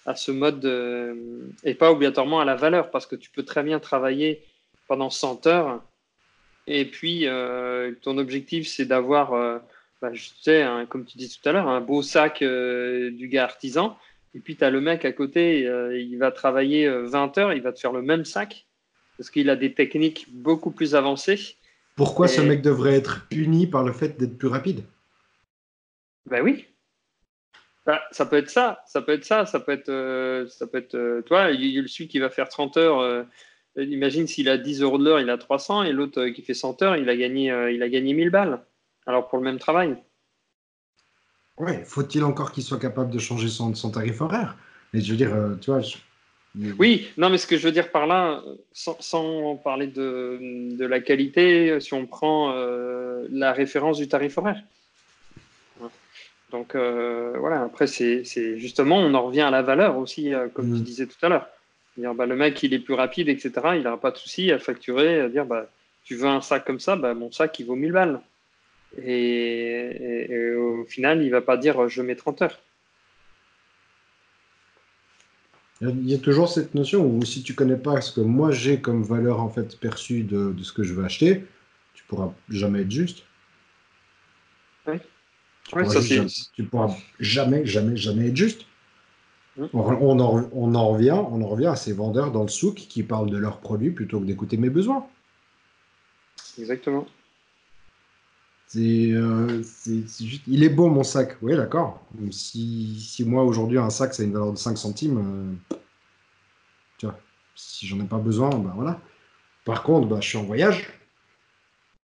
à- 0.05 0.15
ce 0.15 0.31
mode 0.31 0.61
de- 0.61 1.49
et 1.65 1.73
pas 1.73 1.91
obligatoirement 1.91 2.39
à 2.39 2.45
la 2.45 2.55
valeur, 2.55 2.91
parce 2.91 3.05
que 3.05 3.17
tu 3.17 3.29
peux 3.29 3.43
très 3.43 3.63
bien 3.63 3.79
travailler 3.79 4.41
pendant 4.87 5.09
100 5.09 5.45
heures 5.47 5.81
et 6.67 6.85
puis 6.85 7.25
euh, 7.25 7.93
ton 8.01 8.17
objectif, 8.17 8.67
c'est 8.67 8.85
d'avoir, 8.85 9.33
euh, 9.33 9.57
bah, 10.01 10.13
je 10.13 10.29
sais, 10.41 10.65
comme 10.89 11.05
tu 11.05 11.17
dis 11.17 11.29
tout 11.29 11.47
à 11.47 11.53
l'heure, 11.53 11.69
un 11.69 11.81
beau 11.81 12.01
sac 12.01 12.41
euh, 12.41 13.09
du 13.11 13.29
gars 13.29 13.45
artisan. 13.45 13.97
Et 14.35 14.39
puis 14.39 14.57
tu 14.57 14.63
as 14.63 14.69
le 14.69 14.81
mec 14.81 15.05
à 15.05 15.13
côté, 15.13 15.61
il 15.61 16.17
va 16.17 16.31
travailler 16.31 16.85
euh, 16.85 17.07
20 17.07 17.37
heures, 17.37 17.53
il 17.53 17.61
va 17.61 17.71
te 17.71 17.79
faire 17.79 17.93
le 17.93 18.01
même 18.01 18.25
sac 18.25 18.67
parce 19.17 19.31
qu'il 19.31 19.49
a 19.49 19.55
des 19.55 19.73
techniques 19.73 20.27
beaucoup 20.29 20.69
plus 20.69 20.93
avancées. 20.93 21.55
Pourquoi 21.95 22.27
ce 22.27 22.41
mec 22.41 22.61
devrait 22.61 22.93
être 22.93 23.27
puni 23.29 23.65
par 23.65 23.83
le 23.83 23.91
fait 23.91 24.19
d'être 24.19 24.37
plus 24.37 24.49
rapide? 24.49 24.83
Ben 26.27 26.43
oui. 26.43 26.67
Bah, 27.87 28.01
ça 28.11 28.27
peut 28.27 28.35
être 28.35 28.49
ça, 28.49 28.83
ça 28.85 29.01
peut 29.01 29.13
être 29.13 29.23
ça, 29.23 29.47
ça 29.47 29.59
peut 29.59 29.71
être, 29.71 30.45
ça 30.49 30.67
peut 30.67 30.77
être 30.77 31.21
toi, 31.21 31.49
il 31.49 31.65
y 31.65 31.79
a 31.79 31.87
celui 31.87 32.07
qui 32.07 32.19
va 32.19 32.29
faire 32.29 32.49
30 32.49 32.77
heures, 32.77 33.25
imagine 33.83 34.27
s'il 34.27 34.49
a 34.49 34.57
10 34.57 34.81
euros 34.81 34.97
de 34.97 35.05
l'heure, 35.05 35.19
il 35.19 35.29
a 35.29 35.37
300, 35.37 35.83
et 35.83 35.91
l'autre 35.91 36.21
euh, 36.21 36.31
qui 36.31 36.41
fait 36.41 36.53
100 36.53 36.81
heures, 36.81 36.95
il 36.97 37.09
a 37.09 37.15
gagné, 37.15 37.51
euh, 37.51 37.71
il 37.71 37.81
a 37.83 37.89
gagné 37.89 38.13
1000 38.13 38.29
balles. 38.29 38.63
Alors 39.05 39.27
pour 39.27 39.37
le 39.37 39.43
même 39.45 39.59
travail. 39.59 39.97
Ouais, 41.57 41.83
faut-il 41.85 42.23
encore 42.23 42.51
qu'il 42.51 42.63
soit 42.63 42.79
capable 42.79 43.09
de 43.11 43.19
changer 43.19 43.47
son, 43.49 43.73
son 43.73 43.89
tarif 43.91 44.21
horaire? 44.21 44.55
Mais 44.93 45.01
je 45.01 45.11
veux 45.11 45.17
dire, 45.17 45.33
euh, 45.33 45.55
tu 45.55 45.71
vois, 45.71 45.81
je- 45.81 45.97
Oui, 46.79 47.07
non, 47.17 47.29
mais 47.29 47.37
ce 47.37 47.47
que 47.47 47.57
je 47.57 47.63
veux 47.65 47.71
dire 47.71 47.91
par 47.91 48.07
là, 48.07 48.41
euh, 48.45 48.55
sans, 48.73 48.99
sans 48.99 49.55
parler 49.57 49.87
de, 49.87 50.39
de 50.77 50.85
la 50.85 50.99
qualité, 50.99 51.71
euh, 51.71 51.79
si 51.79 51.93
on 51.93 52.05
prend 52.05 52.51
euh, 52.53 53.27
la 53.31 53.53
référence 53.53 53.97
du 53.97 54.07
tarif 54.07 54.37
horaire. 54.37 54.61
Donc 56.51 56.75
euh, 56.75 57.33
voilà, 57.39 57.61
après, 57.63 57.87
c'est 57.87 58.23
justement, 58.57 58.97
on 58.97 59.13
en 59.13 59.23
revient 59.25 59.41
à 59.41 59.51
la 59.51 59.61
valeur 59.61 59.97
aussi, 59.97 60.33
euh, 60.33 60.47
comme 60.49 60.67
Mm. 60.67 60.77
tu 60.77 60.83
disais 60.83 61.07
tout 61.07 61.17
à 61.25 61.29
l'heure. 61.29 61.47
Dire, 61.97 62.13
bah, 62.13 62.25
le 62.27 62.35
mec, 62.35 62.61
il 62.63 62.73
est 62.73 62.79
plus 62.79 62.93
rapide, 62.93 63.27
etc. 63.29 63.51
Il 63.75 63.83
n'aura 63.83 63.99
pas 63.99 64.11
de 64.11 64.17
souci 64.17 64.51
à 64.51 64.59
facturer, 64.59 65.19
à 65.21 65.29
dire, 65.29 65.45
bah, 65.45 65.69
tu 66.03 66.15
veux 66.15 66.27
un 66.27 66.41
sac 66.41 66.63
comme 66.65 66.79
ça, 66.79 66.95
bah, 66.95 67.13
mon 67.13 67.31
sac, 67.31 67.57
il 67.59 67.65
vaut 67.65 67.75
1000 67.75 67.91
balles. 67.91 68.21
Et, 68.97 69.11
et- 69.11 70.31
et 70.31 70.53
au 70.53 70.85
final, 70.85 71.23
il 71.23 71.29
va 71.29 71.41
pas 71.41 71.57
dire, 71.57 71.89
je 71.89 72.01
mets 72.01 72.15
30 72.15 72.41
heures. 72.41 72.59
il 75.81 76.09
y 76.09 76.15
a- 76.15 76.17
toujours 76.17 76.49
cette 76.49 76.73
notion 76.73 77.05
où 77.05 77.23
si 77.23 77.43
tu 77.43 77.53
connais 77.53 77.75
pas 77.75 78.01
ce 78.01 78.11
que 78.11 78.21
moi 78.21 78.49
j'ai 78.51 78.81
comme 78.81 79.03
valeur 79.03 79.39
en 79.39 79.49
fait 79.49 79.79
perçue 79.79 80.23
de, 80.23 80.51
de 80.51 80.63
ce 80.63 80.73
que 80.73 80.81
je 80.81 80.93
veux 80.93 81.05
acheter, 81.05 81.43
tu 81.93 82.03
pourras 82.05 82.33
jamais 82.49 82.81
être 82.81 82.89
juste. 82.89 83.23
Ouais. 84.87 84.99
Tu 85.67 85.75
Ouais, 85.75 85.85
ça, 85.85 86.01
juste 86.01 86.51
tu 86.53 86.63
pourras 86.63 86.95
jamais, 87.19 87.63
jamais, 87.65 87.95
jamais 87.95 88.29
être 88.29 88.35
juste. 88.35 88.65
On, 89.57 89.67
on 89.73 90.19
en, 90.19 90.49
on 90.51 90.75
en 90.75 90.89
revient, 90.89 91.11
on 91.11 91.41
en 91.41 91.47
revient 91.47 91.67
à 91.67 91.75
ces 91.75 91.93
vendeurs 91.93 92.31
dans 92.31 92.43
le 92.43 92.47
souk 92.47 92.75
qui 92.75 93.03
parlent 93.03 93.29
de 93.29 93.37
leurs 93.37 93.59
produits 93.59 93.91
plutôt 93.91 94.19
que 94.19 94.25
d'écouter 94.25 94.57
mes 94.57 94.69
besoins. 94.69 95.07
Exactement. 96.59 97.07
C'est 98.67 99.11
euh, 99.11 99.63
juste, 99.85 100.43
il 100.45 100.63
est 100.63 100.69
beau 100.69 100.89
mon 100.89 101.03
sac, 101.03 101.37
oui 101.41 101.55
d'accord. 101.55 102.05
Si, 102.31 102.99
si 102.99 103.23
moi 103.23 103.43
aujourd'hui 103.43 103.77
un 103.77 103.89
sac 103.89 104.13
ça 104.13 104.23
a 104.23 104.25
une 104.25 104.33
valeur 104.33 104.51
de 104.51 104.57
5 104.57 104.77
centimes, 104.77 105.17
euh, 105.71 105.77
tu 106.97 107.05
vois, 107.05 107.17
si 107.55 107.87
j'en 107.87 107.99
ai 108.01 108.07
pas 108.07 108.17
besoin, 108.17 108.49
ben 108.49 108.73
voilà. 108.75 108.99
Par 109.63 109.83
contre, 109.83 110.07
bah, 110.07 110.17
je 110.19 110.27
suis 110.27 110.37
en 110.37 110.43
voyage, 110.43 110.89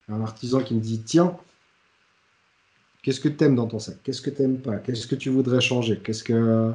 un 0.10 0.22
artisan 0.22 0.62
qui 0.62 0.76
me 0.76 0.80
dit 0.80 1.02
tiens, 1.02 1.36
qu'est-ce 3.02 3.20
que 3.20 3.30
tu 3.30 3.44
aimes 3.44 3.56
dans 3.56 3.68
ton 3.68 3.80
sac? 3.80 3.98
Qu'est-ce 4.04 4.22
que 4.22 4.30
tu 4.30 4.44
n'aimes 4.44 4.62
pas? 4.62 4.78
Qu'est-ce 4.78 5.08
que 5.08 5.16
tu 5.16 5.30
voudrais 5.30 5.62
changer? 5.62 6.00
Qu'est-ce 6.00 6.24
que 6.24 6.72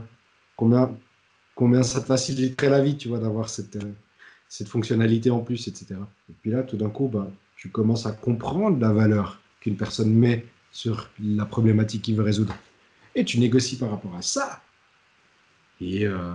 combien 0.59 0.95
combien 1.57 1.83
ça 1.85 2.01
te 2.03 2.07
faciliterait 2.07 2.71
la 2.71 2.83
vie, 2.83 2.97
tu 2.99 3.09
vois, 3.09 3.21
d'avoir 3.21 3.49
cette 3.51 3.77
euh, 3.77 3.93
cette 4.49 4.69
fonctionnalité 4.69 5.31
en 5.31 5.41
plus, 5.41 5.69
etc. 5.69 6.09
Et 6.31 6.35
puis 6.43 6.51
là, 6.53 6.63
tout 6.65 6.77
d'un 6.79 6.91
coup, 6.91 7.09
bah, 7.09 7.29
tu 7.57 7.71
commences 7.71 8.07
à 8.07 8.13
comprendre 8.13 8.81
la 8.81 8.93
valeur 8.93 9.41
qu'une 9.61 9.77
personne 9.77 10.13
met 10.13 10.47
sur 10.73 11.11
la 11.23 11.47
problématique 11.47 12.03
qu'il 12.03 12.17
veut 12.17 12.25
résoudre. 12.25 12.55
Et 13.15 13.25
tu 13.25 13.41
négocies 13.41 13.79
par 13.79 13.91
rapport 13.91 14.17
à 14.17 14.23
ça. 14.23 14.63
Et 15.81 16.07
euh, 16.07 16.35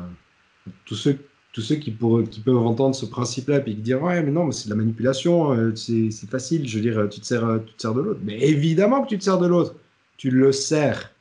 tous, 0.86 0.96
ceux, 0.96 1.18
tous 1.54 1.62
ceux 1.62 1.76
qui, 1.76 1.92
pour- 1.92 2.24
qui 2.30 2.40
peuvent 2.42 2.58
entendre 2.58 2.96
ce 2.96 3.06
principe-là 3.06 3.60
et 3.60 3.64
qui 3.64 3.76
disent 3.76 3.96
Ouais, 3.96 4.22
mais 4.24 4.32
non, 4.32 4.46
mais 4.46 4.52
c'est 4.54 4.66
de 4.66 4.72
la 4.72 4.78
manipulation, 4.78 5.54
euh, 5.54 5.76
c'est 5.76 6.12
facile, 6.30 6.68
je 6.68 6.78
veux 6.78 6.84
dire, 6.84 7.10
tu 7.10 7.20
te 7.22 7.26
sers, 7.26 7.60
tu 7.66 7.74
te 7.74 7.82
sers 7.82 7.94
de 7.94 8.02
l'autre. 8.02 8.20
Mais 8.24 8.40
évidemment 8.42 9.04
que 9.04 9.10
tu 9.10 9.18
te 9.18 9.24
sers 9.24 9.40
de 9.40 9.48
l'autre. 9.48 9.76
Tu 10.18 10.30
le 10.32 10.52
sers. 10.52 11.12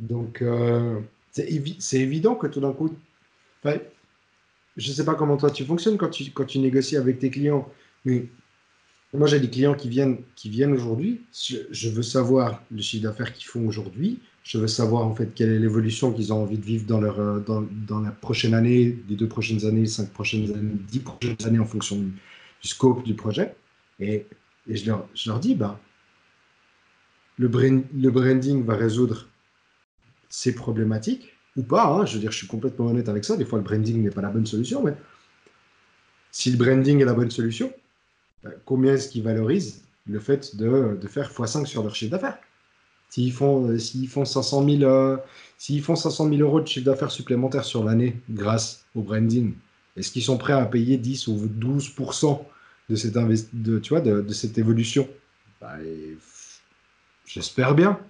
Donc, 0.00 0.42
c'est 1.38 1.46
évi- 1.46 1.76
c'est 1.78 2.00
évident 2.00 2.34
que 2.34 2.48
tout 2.48 2.60
d'un 2.60 2.72
coup. 2.72 2.90
je 3.64 4.88
ne 4.90 4.94
sais 4.94 5.04
pas 5.04 5.14
comment 5.14 5.36
toi 5.36 5.50
tu 5.50 5.64
fonctionnes 5.64 5.96
quand 5.96 6.10
tu, 6.10 6.58
négocies 6.58 6.96
avec 6.96 7.20
tes 7.20 7.30
clients, 7.30 7.70
mais 8.04 8.26
moi 9.14 9.28
j'ai 9.28 9.38
des 9.38 9.50
clients 9.50 9.74
qui 9.74 9.88
viennent, 9.88 10.72
aujourd'hui. 10.72 11.20
Je, 11.32 11.88
veux 11.90 12.02
savoir 12.02 12.62
le 12.72 12.82
chiffre 12.82 13.04
d'affaires 13.04 13.32
qu'ils 13.32 13.46
font 13.46 13.66
aujourd'hui. 13.68 14.18
Je 14.42 14.58
veux 14.58 14.66
savoir 14.66 15.06
en 15.06 15.14
fait 15.14 15.32
quelle 15.34 15.50
est 15.52 15.58
l'évolution 15.60 16.12
qu'ils 16.12 16.32
ont 16.32 16.42
envie 16.42 16.58
de 16.58 16.64
vivre 16.64 16.86
dans, 16.86 18.00
la 18.00 18.10
prochaine 18.10 18.54
année, 18.54 18.98
les 19.08 19.16
deux 19.16 19.28
prochaines 19.28 19.64
années, 19.64 19.82
les 19.82 19.86
cinq 19.98 20.10
prochaines 20.10 20.50
années, 20.52 20.76
dix 20.90 21.00
prochaines 21.00 21.44
années 21.44 21.60
en 21.60 21.66
fonction 21.66 21.96
du, 21.96 22.12
scope 22.62 23.04
du 23.04 23.14
projet. 23.14 23.54
Et, 24.00 24.26
je, 24.68 24.86
leur, 24.86 25.38
dis, 25.38 25.54
bah, 25.54 25.80
le 27.38 27.48
branding 27.48 28.64
va 28.64 28.74
résoudre 28.74 29.28
ces 30.28 30.54
problématiques 30.54 31.34
ou 31.56 31.62
pas. 31.62 31.86
hein. 31.86 32.06
Je 32.06 32.14
veux 32.14 32.20
dire, 32.20 32.32
je 32.32 32.38
suis 32.38 32.46
complètement 32.46 32.86
honnête 32.86 33.08
avec 33.08 33.24
ça. 33.24 33.36
Des 33.36 33.44
fois, 33.44 33.58
le 33.58 33.64
branding 33.64 34.02
n'est 34.02 34.10
pas 34.10 34.22
la 34.22 34.30
bonne 34.30 34.46
solution, 34.46 34.82
mais 34.82 34.94
si 36.30 36.50
le 36.50 36.56
branding 36.56 37.00
est 37.00 37.04
la 37.04 37.14
bonne 37.14 37.30
solution, 37.30 37.72
euh, 38.46 38.50
combien 38.64 38.94
est-ce 38.94 39.08
qu'ils 39.10 39.22
valorisent 39.24 39.82
le 40.06 40.20
fait 40.20 40.56
de, 40.56 40.98
de 41.00 41.08
faire 41.08 41.30
x5 41.32 41.66
sur 41.66 41.82
leur 41.82 41.94
chiffre 41.94 42.12
d'affaires? 42.12 42.38
S'ils 43.10 43.32
font, 43.32 43.68
euh, 43.70 43.78
font 44.08 44.24
500 44.24 44.64
000, 44.64 44.84
euh, 44.84 45.18
font 45.82 45.96
500 45.96 46.28
000 46.28 46.42
euros 46.42 46.60
de 46.60 46.66
chiffre 46.68 46.86
d'affaires 46.86 47.10
supplémentaire 47.12 47.64
sur 47.64 47.84
l'année 47.84 48.16
grâce 48.30 48.84
au 48.94 49.02
branding, 49.02 49.54
est-ce 49.96 50.12
qu'ils 50.12 50.22
sont 50.24 50.38
prêts 50.38 50.54
à 50.54 50.66
payer 50.66 50.98
10 50.98 51.28
ou 51.28 51.48
12 51.48 51.94
de 52.90 52.96
cette, 52.96 53.14
de, 53.14 53.78
tu 53.80 53.90
vois, 53.90 54.00
de, 54.00 54.32
cette 54.32 54.58
évolution? 54.58 55.08
Et- 55.84 56.16
J'espère 57.26 57.74
bien. 57.74 58.00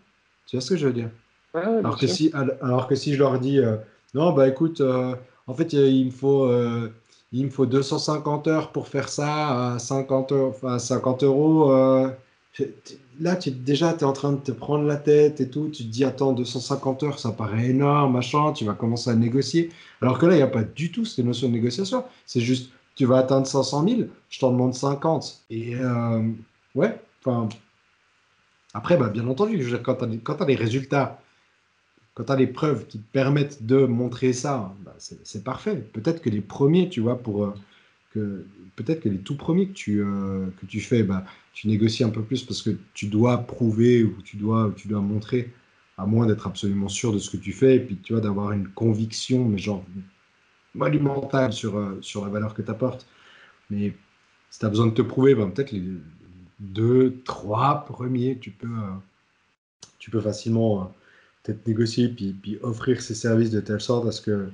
Tu 0.47 0.57
vois 0.57 0.61
ce 0.63 0.71
que 0.71 0.77
je 0.77 0.87
veux 0.87 0.93
dire? 0.93 1.11
Ouais, 1.55 1.67
ouais, 1.67 1.83
bien 1.83 1.91
alors 1.91 1.99
que, 1.99 2.07
sûr. 2.07 2.17
si, 2.17 2.31
al- 2.35 2.59
alors 2.61 2.87
que 2.89 2.95
si 2.95 3.15
je 3.15 3.19
leur 3.19 3.39
dis, 3.41 3.59
euh, 3.59 3.77
non, 4.15 4.33
bah 4.33 4.49
écoute, 4.49 4.81
euh, 4.81 5.15
en 5.47 5.55
fait, 5.55 5.73
il 5.73 6.07
me 6.07 6.11
faut, 6.11 6.45
euh, 6.45 6.91
il 7.33 7.45
me 7.47 7.51
faut 7.51 7.67
250 7.67 8.47
heures 8.49 8.73
pour 8.73 8.89
faire 8.89 9.09
ça 9.09 9.75
à 9.75 9.79
50, 9.79 10.33
à 10.65 10.79
50 10.79 11.23
euros. 11.25 11.73
Euh, 11.73 12.11
là, 13.21 13.37
tu, 13.37 13.51
déjà, 13.51 13.93
tu 13.95 14.01
es 14.01 14.05
en 14.05 14.13
train 14.13 14.33
de 14.33 14.41
te 14.41 14.53
prendre 14.53 14.85
la 14.85 14.97
tête 14.97 15.41
et 15.41 15.49
tout. 15.51 15.69
Tu 15.71 15.85
te 15.85 15.89
dis, 15.89 16.05
attends, 16.05 16.33
250 16.33 17.03
heures, 17.03 17.19
ça 17.19 17.33
paraît 17.33 17.67
énorme, 17.71 18.13
machin. 18.13 18.53
Tu 18.53 18.65
vas 18.65 18.75
commencer 18.75 19.11
à 19.11 19.15
négocier. 19.15 19.71
Alors 20.03 20.19
que 20.19 20.27
là, 20.27 20.35
il 20.35 20.39
n'y 20.39 20.43
a 20.43 20.47
pas 20.49 20.65
du 20.65 20.93
tout 20.93 21.05
cette 21.05 21.25
notion 21.25 21.49
de 21.49 21.55
négociation. 21.55 22.05
C'est 22.27 22.41
juste, 22.41 22.71
tu 22.95 23.07
vas 23.07 23.19
atteindre 23.19 23.47
500 23.47 23.85
000, 23.89 24.03
je 24.29 24.39
t'en 24.41 24.51
demande 24.53 24.75
50. 24.75 25.45
Et 25.51 25.77
euh, 25.77 26.23
ouais, 26.75 27.01
enfin. 27.25 27.49
Après, 28.75 28.97
bah, 28.97 29.09
bien 29.09 29.27
entendu, 29.29 29.63
je 29.63 29.77
quand 29.77 29.97
tu 29.97 30.05
as, 30.43 30.47
les 30.47 30.55
résultats, 30.55 31.21
quand 32.19 32.25
tu 32.25 32.33
as 32.33 32.37
les 32.37 32.49
preuves 32.49 32.85
qui 32.89 32.99
te 32.99 33.13
permettent 33.13 33.65
de 33.65 33.87
montrer 33.87 34.33
ça, 34.33 34.75
bah, 34.85 34.97
c'est 34.99 35.45
parfait. 35.45 35.77
Peut-être 35.77 36.21
que 36.21 36.29
les 36.29 36.41
premiers, 36.41 36.89
tu 36.89 37.01
vois, 37.01 37.17
pour. 37.17 37.45
Euh, 37.45 37.55
que 38.13 38.45
peut-être 38.75 39.03
que 39.03 39.09
les 39.09 39.19
tout 39.19 39.37
premiers 39.37 39.69
que 39.69 39.73
tu, 39.73 40.01
euh, 40.03 40.47
que 40.61 40.67
tu 40.67 40.81
fais, 40.81 41.05
bah, 41.05 41.25
tu 41.53 41.69
négocies 41.69 42.03
un 42.03 42.11
peu 42.11 42.23
plus 42.23 42.43
parce 42.43 42.61
que 42.61 42.71
tu 42.93 43.07
dois 43.07 43.39
prouver 43.39 44.03
ou 44.03 44.21
tu 44.23 44.37
dois, 44.37 44.73
tu 44.77 44.89
dois 44.89 45.01
montrer, 45.01 45.53
à 45.97 46.07
moins 46.07 46.27
d'être 46.27 46.49
absolument 46.49 46.89
sûr 46.89 47.13
de 47.13 47.19
ce 47.21 47.31
que 47.31 47.37
tu 47.37 47.53
fais, 47.53 47.77
et 47.77 47.81
puis 47.81 47.97
tu 47.99 48.15
vois, 48.15 48.23
d'avoir 48.23 48.51
une 48.51 48.67
conviction, 48.69 49.45
mais 49.45 49.59
genre 49.59 49.85
monumentale 50.75 51.53
sur, 51.53 51.79
euh, 51.79 51.99
sur 52.01 52.25
la 52.25 52.33
valeur 52.33 52.53
que 52.53 52.63
tu 52.63 52.71
apportes. 52.71 53.07
Mais 53.71 53.95
si 54.51 54.59
tu 54.59 54.67
as 54.67 54.71
besoin 54.71 54.87
de 54.87 54.93
te 54.93 55.03
prouver, 55.03 55.37
ben, 55.37 55.51
peut-être 55.51 55.71
les 55.71 55.85
deux, 56.59 57.21
trois 57.25 57.85
premiers, 57.85 58.39
tu 58.39 58.51
peux, 58.51 58.67
tu 60.01 60.11
peux 60.11 60.21
facilement 60.21 60.93
peut-être 61.49 61.67
négocier 61.67 62.09
puis, 62.09 62.33
puis 62.33 62.59
offrir 62.63 63.01
ces 63.01 63.15
services 63.15 63.51
de 63.51 63.61
telle 63.61 63.81
sorte 63.81 64.07
à 64.07 64.13
ce 64.13 64.21
que 64.21 64.49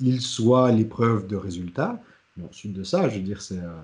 ils 0.00 0.20
soient 0.20 0.70
l'épreuve 0.72 1.26
de 1.26 1.36
résultats 1.36 2.00
ensuite 2.42 2.72
de 2.72 2.82
ça, 2.82 3.08
je 3.08 3.16
veux 3.16 3.22
dire, 3.22 3.40
c'est 3.40 3.58
euh, 3.58 3.80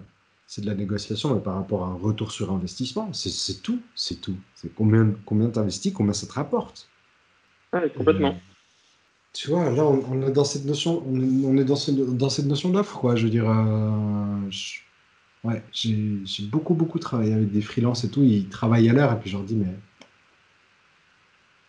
c'est 0.46 0.62
de 0.62 0.66
la 0.66 0.74
négociation, 0.74 1.32
mais 1.32 1.40
par 1.40 1.54
rapport 1.54 1.84
à 1.84 1.86
un 1.86 1.94
retour 1.94 2.32
sur 2.32 2.50
investissement, 2.50 3.12
c'est 3.12 3.62
tout, 3.62 3.80
c'est 3.94 4.20
tout. 4.20 4.34
C'est 4.56 4.74
combien, 4.74 5.14
combien 5.24 5.48
tu 5.48 5.60
investis, 5.60 5.92
combien 5.92 6.12
ça 6.12 6.26
te 6.26 6.32
rapporte. 6.32 6.88
Oui, 7.72 7.82
complètement. 7.96 8.36
tu 9.32 9.50
vois, 9.50 9.70
là, 9.70 9.84
on, 9.84 10.26
est 10.26 10.32
dans 10.32 10.42
cette 10.42 10.64
notion, 10.64 11.04
on 11.06 11.56
est, 11.56 11.64
dans, 11.64 11.76
dans 12.14 12.30
cette 12.30 12.46
notion 12.46 12.70
d'offre, 12.70 12.98
quoi. 12.98 13.14
Je 13.14 13.26
veux 13.26 13.30
dire, 13.30 13.48
euh, 13.48 14.50
ouais, 15.44 15.62
j'ai 15.70 16.46
beaucoup, 16.50 16.74
beaucoup 16.74 16.98
travaillé 16.98 17.32
avec 17.32 17.52
des 17.52 17.62
freelances 17.62 18.02
et 18.02 18.10
tout. 18.10 18.24
Ils 18.24 18.48
travaillent 18.48 18.88
à 18.88 18.92
l'heure, 18.92 19.12
et 19.12 19.20
puis 19.20 19.30
je 19.30 19.36
leur 19.36 19.46
dis, 19.46 19.54
mais 19.54 19.72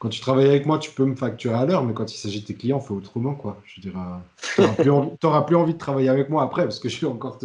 quand 0.01 0.09
tu 0.09 0.19
travailles 0.19 0.47
avec 0.47 0.65
moi, 0.65 0.79
tu 0.79 0.89
peux 0.89 1.05
me 1.05 1.15
facturer 1.15 1.53
à 1.53 1.63
l'heure, 1.63 1.85
mais 1.85 1.93
quand 1.93 2.11
il 2.11 2.17
s'agit 2.17 2.41
de 2.41 2.45
tes 2.47 2.55
clients, 2.55 2.79
faut 2.79 2.95
autrement, 2.95 3.35
quoi. 3.35 3.61
Je 3.63 3.81
dirais, 3.81 3.99
tu 4.81 4.89
n'auras 4.89 5.43
plus, 5.43 5.55
envie 5.55 5.73
de 5.73 5.77
travailler 5.77 6.09
avec 6.09 6.27
moi 6.27 6.41
après, 6.41 6.63
parce 6.63 6.79
que 6.79 6.89
je 6.89 6.95
suis 6.95 7.05
encore, 7.05 7.37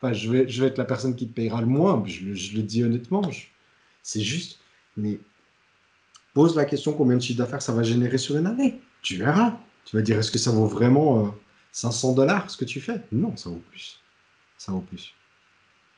enfin, 0.00 0.12
je 0.12 0.30
vais 0.30 0.66
être 0.68 0.78
la 0.78 0.84
personne 0.84 1.16
qui 1.16 1.26
te 1.26 1.34
payera 1.34 1.60
le 1.60 1.66
moins. 1.66 2.00
Je, 2.06 2.22
le 2.56 2.62
dis 2.62 2.84
honnêtement, 2.84 3.22
c'est 4.04 4.20
juste. 4.20 4.60
Mais 4.96 5.18
pose 6.34 6.54
la 6.54 6.64
question 6.66 6.92
combien 6.92 7.16
de 7.16 7.20
chiffre 7.20 7.38
d'affaires 7.38 7.62
ça 7.62 7.72
va 7.72 7.82
générer 7.82 8.16
sur 8.16 8.36
une 8.36 8.46
année? 8.46 8.80
Tu 9.02 9.16
verras. 9.16 9.56
Tu 9.84 9.96
vas 9.96 10.02
dire, 10.02 10.16
est-ce 10.16 10.30
que 10.30 10.38
ça 10.38 10.52
vaut 10.52 10.66
vraiment 10.66 11.34
500 11.72 12.12
euh, 12.12 12.14
dollars 12.14 12.48
ce 12.48 12.56
que 12.56 12.64
tu 12.64 12.80
fais? 12.80 13.00
Non, 13.10 13.36
ça 13.36 13.50
vaut 13.50 13.62
plus. 13.72 13.98
Ça 14.56 14.70
vaut 14.70 14.82
plus. 14.82 15.14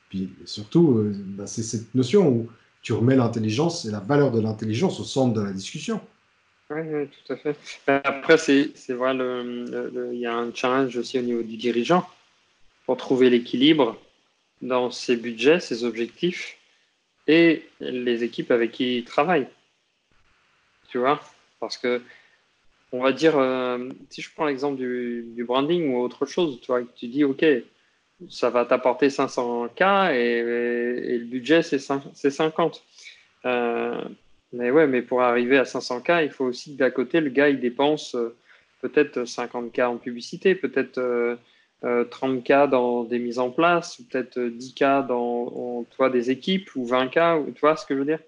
Puis 0.08 0.32
surtout, 0.46 0.96
euh, 0.96 1.12
bah, 1.14 1.46
c'est 1.46 1.62
cette 1.62 1.94
notion 1.94 2.26
où 2.26 2.48
tu 2.86 2.92
remets 2.92 3.16
l'intelligence 3.16 3.84
et 3.84 3.90
la 3.90 3.98
valeur 3.98 4.30
de 4.30 4.40
l'intelligence 4.40 5.00
au 5.00 5.02
centre 5.02 5.34
de 5.34 5.44
la 5.44 5.50
discussion. 5.50 6.00
Oui, 6.70 7.08
tout 7.08 7.32
à 7.32 7.36
fait. 7.36 7.56
Après, 7.88 8.38
c'est 8.38 8.92
vrai, 8.92 9.12
il 9.12 10.18
y 10.20 10.24
a 10.24 10.36
un 10.36 10.54
challenge 10.54 10.96
aussi 10.96 11.18
au 11.18 11.22
niveau 11.22 11.42
du 11.42 11.56
dirigeant 11.56 12.08
pour 12.84 12.96
trouver 12.96 13.28
l'équilibre 13.28 14.00
dans 14.62 14.92
ses 14.92 15.16
budgets, 15.16 15.58
ses 15.58 15.82
objectifs 15.82 16.58
et 17.26 17.68
les 17.80 18.22
équipes 18.22 18.52
avec 18.52 18.70
qui 18.70 18.98
il 18.98 19.04
travaille. 19.04 19.48
Tu 20.88 20.98
vois 20.98 21.20
Parce 21.58 21.78
que, 21.78 22.00
on 22.92 23.02
va 23.02 23.10
dire, 23.10 23.36
euh, 23.36 23.88
si 24.10 24.22
je 24.22 24.30
prends 24.32 24.46
l'exemple 24.46 24.76
du, 24.76 25.24
du, 25.34 25.42
branding 25.42 25.92
ou 25.92 25.98
autre 25.98 26.24
chose, 26.24 26.60
tu 26.60 26.68
vois, 26.68 26.82
tu 26.94 27.08
dis, 27.08 27.24
OK, 27.24 27.44
ça 28.30 28.50
va 28.50 28.64
t'apporter 28.64 29.08
500K 29.08 30.14
et, 30.14 31.18
le 31.18 31.24
budget, 31.24 31.62
c'est 31.62 31.78
50. 31.78 32.84
Euh, 33.44 34.02
mais 34.52 34.70
ouais, 34.70 34.86
mais 34.86 35.02
pour 35.02 35.22
arriver 35.22 35.58
à 35.58 35.64
500K, 35.64 36.24
il 36.24 36.30
faut 36.30 36.44
aussi 36.44 36.74
d'à 36.74 36.90
côté, 36.90 37.20
le 37.20 37.30
gars, 37.30 37.48
il 37.48 37.60
dépense 37.60 38.14
euh, 38.14 38.34
peut-être 38.80 39.22
50K 39.24 39.84
en 39.86 39.96
publicité, 39.98 40.54
peut-être 40.54 40.98
30K 41.82 42.52
euh, 42.52 42.66
dans 42.66 43.04
des 43.04 43.18
mises 43.18 43.38
en 43.38 43.50
place, 43.50 44.00
peut-être 44.08 44.38
10K 44.38 45.06
dans 45.06 45.84
toi, 45.94 46.10
des 46.10 46.30
équipes, 46.30 46.74
ou 46.74 46.86
20K, 46.86 47.40
ou, 47.40 47.52
tu 47.52 47.60
vois 47.60 47.76
ce 47.76 47.84
que 47.84 47.94
je 47.94 47.98
veux 48.00 48.06
dire? 48.06 48.20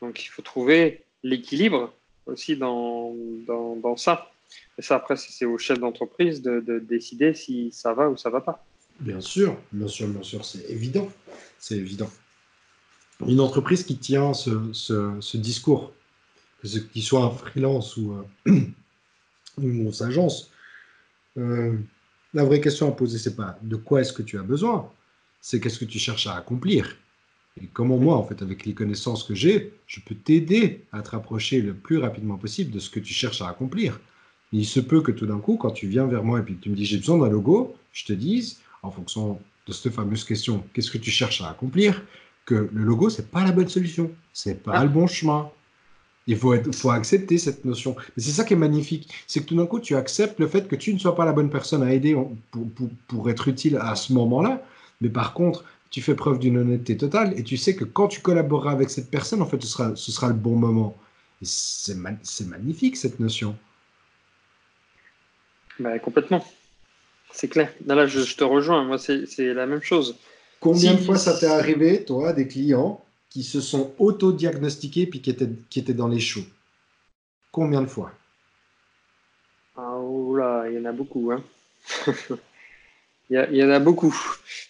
Donc, 0.00 0.24
il 0.24 0.28
faut 0.28 0.42
trouver 0.42 1.02
l'équilibre 1.22 1.92
aussi 2.26 2.56
dans, 2.56 3.14
dans, 3.46 3.76
dans, 3.76 3.96
ça. 3.96 4.30
Et 4.78 4.82
ça, 4.82 4.96
après, 4.96 5.16
c'est 5.16 5.44
au 5.44 5.58
chef 5.58 5.78
d'entreprise 5.78 6.42
de, 6.42 6.60
de 6.60 6.78
décider 6.78 7.34
si 7.34 7.70
ça 7.72 7.92
va 7.92 8.08
ou 8.08 8.16
ça 8.16 8.30
va 8.30 8.40
pas. 8.40 8.64
Bien 9.00 9.20
sûr, 9.20 9.56
bien 9.72 9.88
sûr, 9.88 10.08
bien 10.08 10.22
sûr, 10.22 10.44
c'est 10.44 10.68
évident. 10.70 11.10
C'est 11.58 11.76
évident. 11.76 12.10
Une 13.26 13.40
entreprise 13.40 13.82
qui 13.84 13.96
tient 13.96 14.34
ce, 14.34 14.72
ce, 14.72 15.36
discours, 15.36 15.92
qu'il 16.62 17.02
soit 17.02 17.24
un 17.24 17.30
freelance 17.30 17.96
ou, 17.96 18.14
euh, 18.46 18.60
une 19.60 19.92
agence, 20.00 20.50
euh, 21.36 21.76
la 22.34 22.44
vraie 22.44 22.60
question 22.60 22.88
à 22.88 22.92
poser, 22.92 23.18
c'est 23.18 23.36
pas 23.36 23.58
de 23.62 23.76
quoi 23.76 24.00
est-ce 24.00 24.12
que 24.12 24.22
tu 24.22 24.38
as 24.38 24.42
besoin, 24.42 24.90
c'est 25.40 25.60
qu'est-ce 25.60 25.78
que 25.78 25.84
tu 25.84 25.98
cherches 25.98 26.26
à 26.26 26.36
accomplir. 26.36 26.96
Et 27.60 27.66
comment 27.66 27.98
moi, 27.98 28.16
en 28.16 28.24
fait, 28.24 28.42
avec 28.42 28.64
les 28.64 28.74
connaissances 28.74 29.24
que 29.24 29.34
j'ai, 29.34 29.72
je 29.86 30.00
peux 30.00 30.14
t'aider 30.14 30.84
à 30.92 31.02
te 31.02 31.10
rapprocher 31.10 31.60
le 31.60 31.74
plus 31.74 31.98
rapidement 31.98 32.38
possible 32.38 32.70
de 32.70 32.78
ce 32.78 32.88
que 32.88 33.00
tu 33.00 33.12
cherches 33.12 33.42
à 33.42 33.48
accomplir. 33.48 34.00
il 34.52 34.66
se 34.66 34.80
peut 34.80 35.00
que 35.02 35.12
tout 35.12 35.26
d'un 35.26 35.40
coup, 35.40 35.56
quand 35.56 35.70
tu 35.70 35.88
viens 35.88 36.06
vers 36.06 36.24
moi 36.24 36.40
et 36.40 36.42
puis 36.42 36.56
tu 36.56 36.70
me 36.70 36.76
dis 36.76 36.84
j'ai 36.84 36.98
besoin 36.98 37.18
d'un 37.18 37.28
logo, 37.28 37.76
je 37.92 38.04
te 38.04 38.12
dise 38.12 38.60
en 38.82 38.90
fonction 38.90 39.40
de 39.66 39.72
cette 39.72 39.92
fameuse 39.92 40.24
question, 40.24 40.64
qu'est-ce 40.72 40.90
que 40.90 40.98
tu 40.98 41.10
cherches 41.10 41.40
à 41.42 41.50
accomplir, 41.50 42.02
que 42.46 42.68
le 42.72 42.82
logo, 42.84 43.10
c'est 43.10 43.30
pas 43.30 43.44
la 43.44 43.52
bonne 43.52 43.68
solution, 43.68 44.10
c'est 44.32 44.62
pas 44.62 44.72
ah. 44.74 44.84
le 44.84 44.88
bon 44.88 45.06
chemin. 45.06 45.50
Il 46.26 46.36
faut, 46.36 46.54
être, 46.54 46.72
faut 46.74 46.90
accepter 46.90 47.38
cette 47.38 47.64
notion. 47.64 47.96
Mais 48.16 48.22
c'est 48.22 48.30
ça 48.30 48.44
qui 48.44 48.52
est 48.52 48.56
magnifique, 48.56 49.12
c'est 49.26 49.40
que 49.40 49.46
tout 49.46 49.56
d'un 49.56 49.66
coup, 49.66 49.80
tu 49.80 49.96
acceptes 49.96 50.38
le 50.38 50.46
fait 50.46 50.68
que 50.68 50.76
tu 50.76 50.92
ne 50.94 50.98
sois 50.98 51.16
pas 51.16 51.24
la 51.24 51.32
bonne 51.32 51.50
personne 51.50 51.82
à 51.82 51.92
aider 51.92 52.16
pour, 52.50 52.66
pour, 53.08 53.30
être 53.30 53.48
utile 53.48 53.78
à 53.80 53.94
ce 53.96 54.12
moment-là. 54.12 54.62
Mais 55.00 55.08
par 55.08 55.32
contre, 55.32 55.64
tu 55.90 56.02
fais 56.02 56.14
preuve 56.14 56.38
d'une 56.38 56.58
honnêteté 56.58 56.96
totale 56.96 57.32
et 57.36 57.42
tu 57.42 57.56
sais 57.56 57.74
que 57.74 57.84
quand 57.84 58.06
tu 58.06 58.20
collaboreras 58.20 58.72
avec 58.72 58.90
cette 58.90 59.10
personne, 59.10 59.42
en 59.42 59.46
fait, 59.46 59.60
ce 59.60 59.68
sera, 59.68 59.96
ce 59.96 60.12
sera 60.12 60.28
le 60.28 60.34
bon 60.34 60.56
moment. 60.56 60.96
C'est 61.42 61.96
magnifique 61.96 62.96
cette 62.96 63.18
notion. 63.18 63.56
Bah, 65.80 65.98
complètement. 65.98 66.44
C'est 67.32 67.48
clair. 67.48 67.72
Là, 67.86 68.06
je, 68.06 68.34
te 68.34 68.44
rejoins. 68.44 68.84
Moi, 68.84 68.98
c'est 68.98 69.54
la 69.54 69.66
même 69.66 69.82
chose. 69.82 70.16
Combien 70.60 70.94
de 70.94 71.00
fois 71.00 71.16
ça 71.16 71.38
t'est 71.38 71.46
arrivé, 71.46 72.04
toi, 72.04 72.32
des 72.32 72.46
clients 72.46 73.02
qui 73.30 73.42
se 73.42 73.60
sont 73.60 73.92
auto-diagnostiqués 73.98 75.06
puis 75.06 75.22
qui 75.22 75.30
étaient, 75.30 75.48
qui 75.70 75.78
étaient 75.78 75.94
dans 75.94 76.08
les 76.08 76.20
choux? 76.20 76.44
Combien 77.52 77.80
de 77.80 77.86
fois? 77.86 78.12
Ah, 79.76 79.98
là, 80.36 80.64
il 80.68 80.76
y 80.76 80.78
en 80.78 80.84
a 80.84 80.92
beaucoup. 80.92 81.32
Hein. 81.32 81.42
il, 83.30 83.56
y 83.56 83.64
en 83.64 83.70
a 83.70 83.78
beaucoup. 83.78 84.14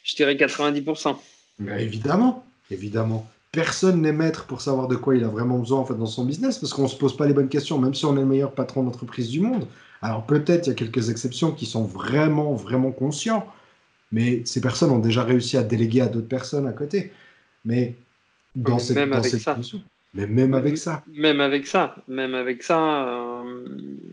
Je 0.05 0.15
dirais 0.15 0.35
90%. 0.35 1.17
Mais 1.59 1.83
évidemment, 1.83 2.47
évidemment. 2.71 3.29
Personne 3.53 4.03
n'est 4.03 4.13
maître 4.13 4.47
pour 4.47 4.61
savoir 4.61 4.87
de 4.87 4.95
quoi 4.95 5.17
il 5.17 5.25
a 5.25 5.29
vraiment 5.29 5.59
besoin 5.59 5.81
en 5.81 5.85
fait, 5.85 5.95
dans 5.95 6.07
son 6.07 6.25
business 6.25 6.59
parce 6.59 6.73
qu'on 6.73 6.85
ne 6.85 6.89
se 6.89 6.97
pose 6.97 7.17
pas 7.17 7.27
les 7.27 7.35
bonnes 7.35 7.49
questions, 7.49 7.79
même 7.79 7.95
si 7.95 8.05
on 8.05 8.17
est 8.17 8.21
le 8.21 8.27
meilleur 8.27 8.53
patron 8.53 8.85
d'entreprise 8.85 9.29
du 9.29 9.41
monde. 9.41 9.67
Alors 10.03 10.25
peut-être 10.25 10.67
il 10.67 10.71
y 10.71 10.73
a 10.73 10.77
quelques 10.77 11.11
exceptions 11.11 11.53
qui 11.53 11.67
sont 11.67 11.85
vraiment, 11.85 12.55
vraiment 12.55 12.91
conscients, 12.93 13.47
mais 14.13 14.43
ces 14.45 14.61
personnes 14.61 14.91
ont 14.91 14.99
déjà 14.99 15.25
réussi 15.25 15.57
à 15.57 15.63
déléguer 15.63 16.01
à 16.01 16.07
d'autres 16.07 16.29
personnes 16.29 16.67
à 16.67 16.73
côté. 16.73 17.13
Mais 17.65 17.95
dans 18.57 18.79
cette, 18.79 18.97
même 18.97 19.13
avec 19.13 19.33
ça. 19.33 19.59
mais 20.15 20.27
même 20.27 20.55
avec 20.55 20.79
ça. 20.79 21.03
Même 21.09 21.41
avec 21.41 21.67
ça, 21.67 21.95
même 22.09 22.35
avec 22.35 22.63
ça, 22.63 23.09
euh, 23.09 23.65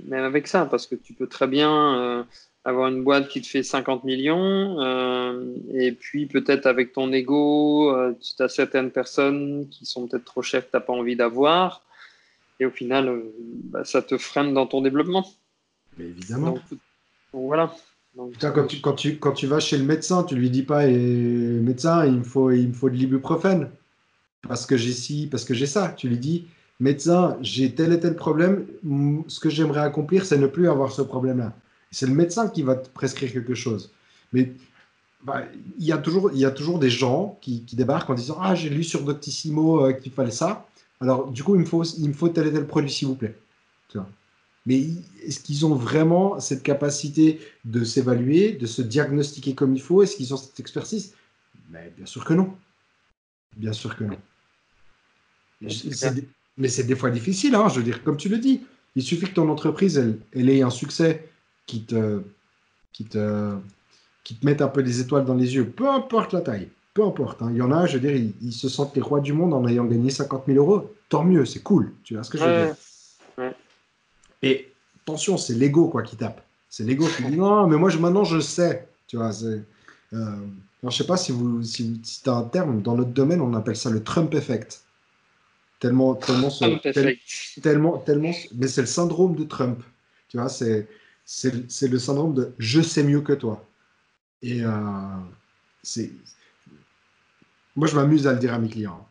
même 0.07 0.23
avec 0.23 0.47
ça, 0.47 0.65
parce 0.65 0.87
que 0.87 0.95
tu 0.95 1.13
peux 1.13 1.27
très 1.27 1.47
bien 1.47 1.95
euh, 1.95 2.23
avoir 2.65 2.89
une 2.89 3.03
boîte 3.03 3.29
qui 3.29 3.41
te 3.41 3.47
fait 3.47 3.63
50 3.63 4.03
millions, 4.03 4.81
euh, 4.81 5.55
et 5.73 5.93
puis 5.93 6.25
peut-être 6.25 6.65
avec 6.65 6.93
ton 6.93 7.11
ego, 7.13 7.95
tu 8.19 8.43
as 8.43 8.49
certaines 8.49 8.91
personnes 8.91 9.67
qui 9.71 9.85
sont 9.85 10.07
peut-être 10.07 10.25
trop 10.25 10.41
chères 10.41 10.65
que 10.65 10.71
tu 10.71 10.77
n'as 10.77 10.81
pas 10.81 10.93
envie 10.93 11.15
d'avoir, 11.15 11.83
et 12.59 12.65
au 12.65 12.71
final, 12.71 13.21
bah, 13.65 13.85
ça 13.85 14.01
te 14.01 14.17
freine 14.17 14.53
dans 14.53 14.67
ton 14.67 14.81
développement. 14.81 15.25
Mais 15.97 16.05
évidemment. 16.05 16.57
voilà. 17.33 17.73
quand, 18.39 18.67
tu, 18.67 18.81
quand, 18.81 18.93
tu, 18.93 19.17
quand 19.17 19.31
tu 19.33 19.47
vas 19.47 19.59
chez 19.59 19.77
le 19.77 19.83
médecin, 19.83 20.23
tu 20.23 20.35
lui 20.35 20.49
dis 20.49 20.63
pas 20.63 20.87
et, 20.87 20.97
médecin, 20.97 22.05
il 22.05 22.19
me 22.19 22.23
faut, 22.23 22.51
il 22.51 22.69
me 22.69 22.73
faut 22.73 22.89
de 22.89 22.95
l'ibuprofène 22.95 23.69
parce 24.47 24.65
que 24.65 24.77
j'ai 24.77 24.93
ci, 24.93 25.27
parce 25.29 25.45
que 25.45 25.53
j'ai 25.53 25.65
ça. 25.65 25.89
Tu 25.89 26.07
lui 26.07 26.17
dis 26.17 26.47
médecin, 26.79 27.37
j'ai 27.41 27.73
tel 27.73 27.93
et 27.93 27.99
tel 27.99 28.15
problème. 28.15 28.65
Ce 29.27 29.39
que 29.39 29.49
j'aimerais 29.49 29.81
accomplir, 29.81 30.25
c'est 30.25 30.37
ne 30.37 30.47
plus 30.47 30.69
avoir 30.69 30.91
ce 30.91 31.01
problème-là. 31.01 31.53
C'est 31.91 32.07
le 32.07 32.13
médecin 32.13 32.49
qui 32.49 32.63
va 32.63 32.75
te 32.75 32.89
prescrire 32.89 33.31
quelque 33.31 33.55
chose. 33.55 33.91
Mais 34.33 34.53
bah, 35.23 35.43
il, 35.79 35.85
y 35.85 35.91
a 35.91 35.97
toujours, 35.97 36.31
il 36.31 36.39
y 36.39 36.45
a 36.45 36.51
toujours 36.51 36.79
des 36.79 36.89
gens 36.89 37.37
qui, 37.41 37.65
débarquent 37.73 38.09
en 38.09 38.13
disant 38.13 38.37
Ah, 38.41 38.55
j'ai 38.55 38.69
lu 38.69 38.83
sur 38.83 39.03
Doctissimo 39.03 39.85
euh, 39.85 39.93
qu'il 39.93 40.11
fallait 40.11 40.31
ça. 40.31 40.67
Alors, 40.99 41.29
du 41.31 41.43
coup, 41.43 41.55
il 41.55 41.61
me 41.61 41.65
faut, 41.65 41.83
il 41.83 42.09
me 42.09 42.13
faut 42.13 42.29
tel 42.29 42.47
et 42.47 42.53
tel 42.53 42.65
produit, 42.67 42.89
s'il 42.89 43.07
vous 43.07 43.15
plaît. 43.15 43.37
Mais 44.67 44.83
est-ce 45.23 45.39
qu'ils 45.39 45.65
ont 45.65 45.75
vraiment 45.75 46.41
cette 46.41 46.61
capacité 46.61 47.39
de 47.63 47.85
s'évaluer, 47.85 48.51
de 48.51 48.65
se 48.65 48.81
diagnostiquer 48.81 49.55
comme 49.55 49.73
il 49.73 49.81
faut? 49.81 50.03
Est-ce 50.03 50.17
qu'ils 50.17 50.33
ont 50.33 50.37
cette 50.37 50.59
expertise? 50.59 51.13
Mais 51.69 51.93
Bien 51.95 52.05
sûr 52.05 52.25
que 52.25 52.33
non. 52.33 52.53
Bien 53.55 53.71
sûr 53.71 53.95
que 53.95 54.03
non. 54.03 54.17
Mais 56.57 56.67
c'est 56.67 56.83
des 56.83 56.95
fois 56.95 57.09
difficile, 57.11 57.55
hein, 57.55 57.69
je 57.69 57.77
veux 57.77 57.83
dire, 57.83 58.03
comme 58.03 58.17
tu 58.17 58.27
le 58.27 58.39
dis. 58.39 58.61
Il 58.97 59.03
suffit 59.03 59.27
que 59.27 59.35
ton 59.35 59.47
entreprise, 59.47 59.97
elle, 60.33 60.49
ait 60.49 60.63
un 60.63 60.69
succès 60.69 61.29
qui 61.65 61.83
te, 61.83 62.21
qui, 62.91 63.05
te, 63.05 63.55
qui 64.25 64.35
te 64.35 64.45
mette 64.45 64.61
un 64.61 64.67
peu 64.67 64.83
des 64.83 64.99
étoiles 64.99 65.23
dans 65.23 65.35
les 65.35 65.55
yeux, 65.55 65.69
peu 65.69 65.87
importe 65.87 66.33
la 66.33 66.41
taille, 66.41 66.67
peu 66.93 67.05
importe. 67.05 67.41
Hein. 67.41 67.51
Il 67.51 67.57
y 67.57 67.61
en 67.61 67.71
a, 67.71 67.85
je 67.85 67.97
veux 67.97 67.99
dire, 68.01 68.31
ils, 68.41 68.51
se 68.51 68.67
sentent 68.67 68.95
les 68.95 69.01
rois 69.01 69.21
du 69.21 69.31
monde 69.31 69.53
en 69.53 69.65
ayant 69.65 69.85
gagné 69.85 70.09
50 70.09 70.43
000 70.47 70.57
euros. 70.57 70.93
Tant 71.07 71.23
mieux, 71.23 71.45
c'est 71.45 71.61
cool. 71.61 71.93
Tu 72.03 72.15
vois 72.15 72.23
ce 72.23 72.29
que 72.31 72.37
je 72.37 72.43
veux 72.43 72.65
dire 72.65 72.75
Et 74.43 74.71
attention, 75.01 75.37
c'est 75.37 75.53
l'ego 75.53 75.87
quoi 75.87 76.03
qui 76.03 76.15
tape. 76.15 76.41
C'est 76.69 76.83
l'ego 76.83 77.07
qui 77.07 77.23
dit 77.23 77.37
non, 77.37 77.67
mais 77.67 77.77
moi 77.77 77.89
je, 77.89 77.97
maintenant 77.97 78.23
je 78.23 78.39
sais. 78.39 78.87
Tu 79.07 79.17
vois, 79.17 79.31
c'est. 79.31 79.63
Euh, 80.13 80.35
je 80.83 80.89
sais 80.89 81.05
pas 81.05 81.17
si 81.17 81.31
vous 81.31 81.63
si, 81.63 81.99
si 82.03 82.23
tu 82.23 82.29
as 82.29 82.33
un 82.33 82.43
terme 82.43 82.81
dans 82.81 82.95
notre 82.95 83.11
domaine, 83.11 83.41
on 83.41 83.53
appelle 83.53 83.75
ça 83.75 83.89
le 83.89 84.03
Trump 84.03 84.33
effect. 84.33 84.81
Tellement, 85.79 86.15
tellement, 86.15 86.49
tellement, 87.61 87.97
tellement, 87.99 88.31
mais 88.55 88.67
c'est 88.67 88.81
le 88.81 88.87
syndrome 88.87 89.35
de 89.35 89.43
Trump. 89.43 89.83
Tu 90.27 90.37
vois, 90.37 90.49
c'est, 90.49 90.87
c'est, 91.23 91.87
le 91.87 91.99
syndrome 91.99 92.33
de 92.33 92.53
je 92.57 92.81
sais 92.81 93.03
mieux 93.03 93.21
que 93.21 93.33
toi. 93.33 93.63
Et 94.41 94.63
euh, 94.63 94.71
c'est, 95.83 96.11
moi, 97.75 97.87
je 97.87 97.95
m'amuse 97.95 98.25
à 98.25 98.33
le 98.33 98.39
dire 98.39 98.53
à 98.53 98.59
mes 98.59 98.69
clients. 98.69 99.07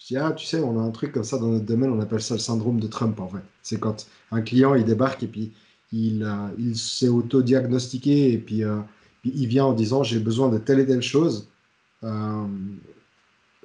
Je 0.00 0.06
dis, 0.06 0.16
ah, 0.16 0.32
tu 0.32 0.46
sais, 0.46 0.60
on 0.60 0.80
a 0.80 0.82
un 0.82 0.90
truc 0.90 1.12
comme 1.12 1.24
ça 1.24 1.38
dans 1.38 1.48
notre 1.48 1.66
domaine, 1.66 1.90
on 1.90 2.00
appelle 2.00 2.22
ça 2.22 2.34
le 2.34 2.40
syndrome 2.40 2.80
de 2.80 2.88
Trump, 2.88 3.20
en 3.20 3.28
fait. 3.28 3.42
C'est 3.62 3.78
quand 3.78 4.06
un 4.32 4.42
client, 4.42 4.74
il 4.74 4.84
débarque 4.84 5.22
et 5.22 5.28
puis 5.28 5.52
il, 5.92 6.24
euh, 6.24 6.48
il 6.58 6.76
s'est 6.76 7.08
auto-diagnostiqué 7.08 8.32
et 8.32 8.38
puis, 8.38 8.64
euh, 8.64 8.80
puis, 9.22 9.32
il 9.36 9.46
vient 9.46 9.66
en 9.66 9.72
disant, 9.72 10.02
j'ai 10.02 10.18
besoin 10.18 10.48
de 10.48 10.58
telle 10.58 10.80
et 10.80 10.86
telle 10.86 11.02
chose 11.02 11.48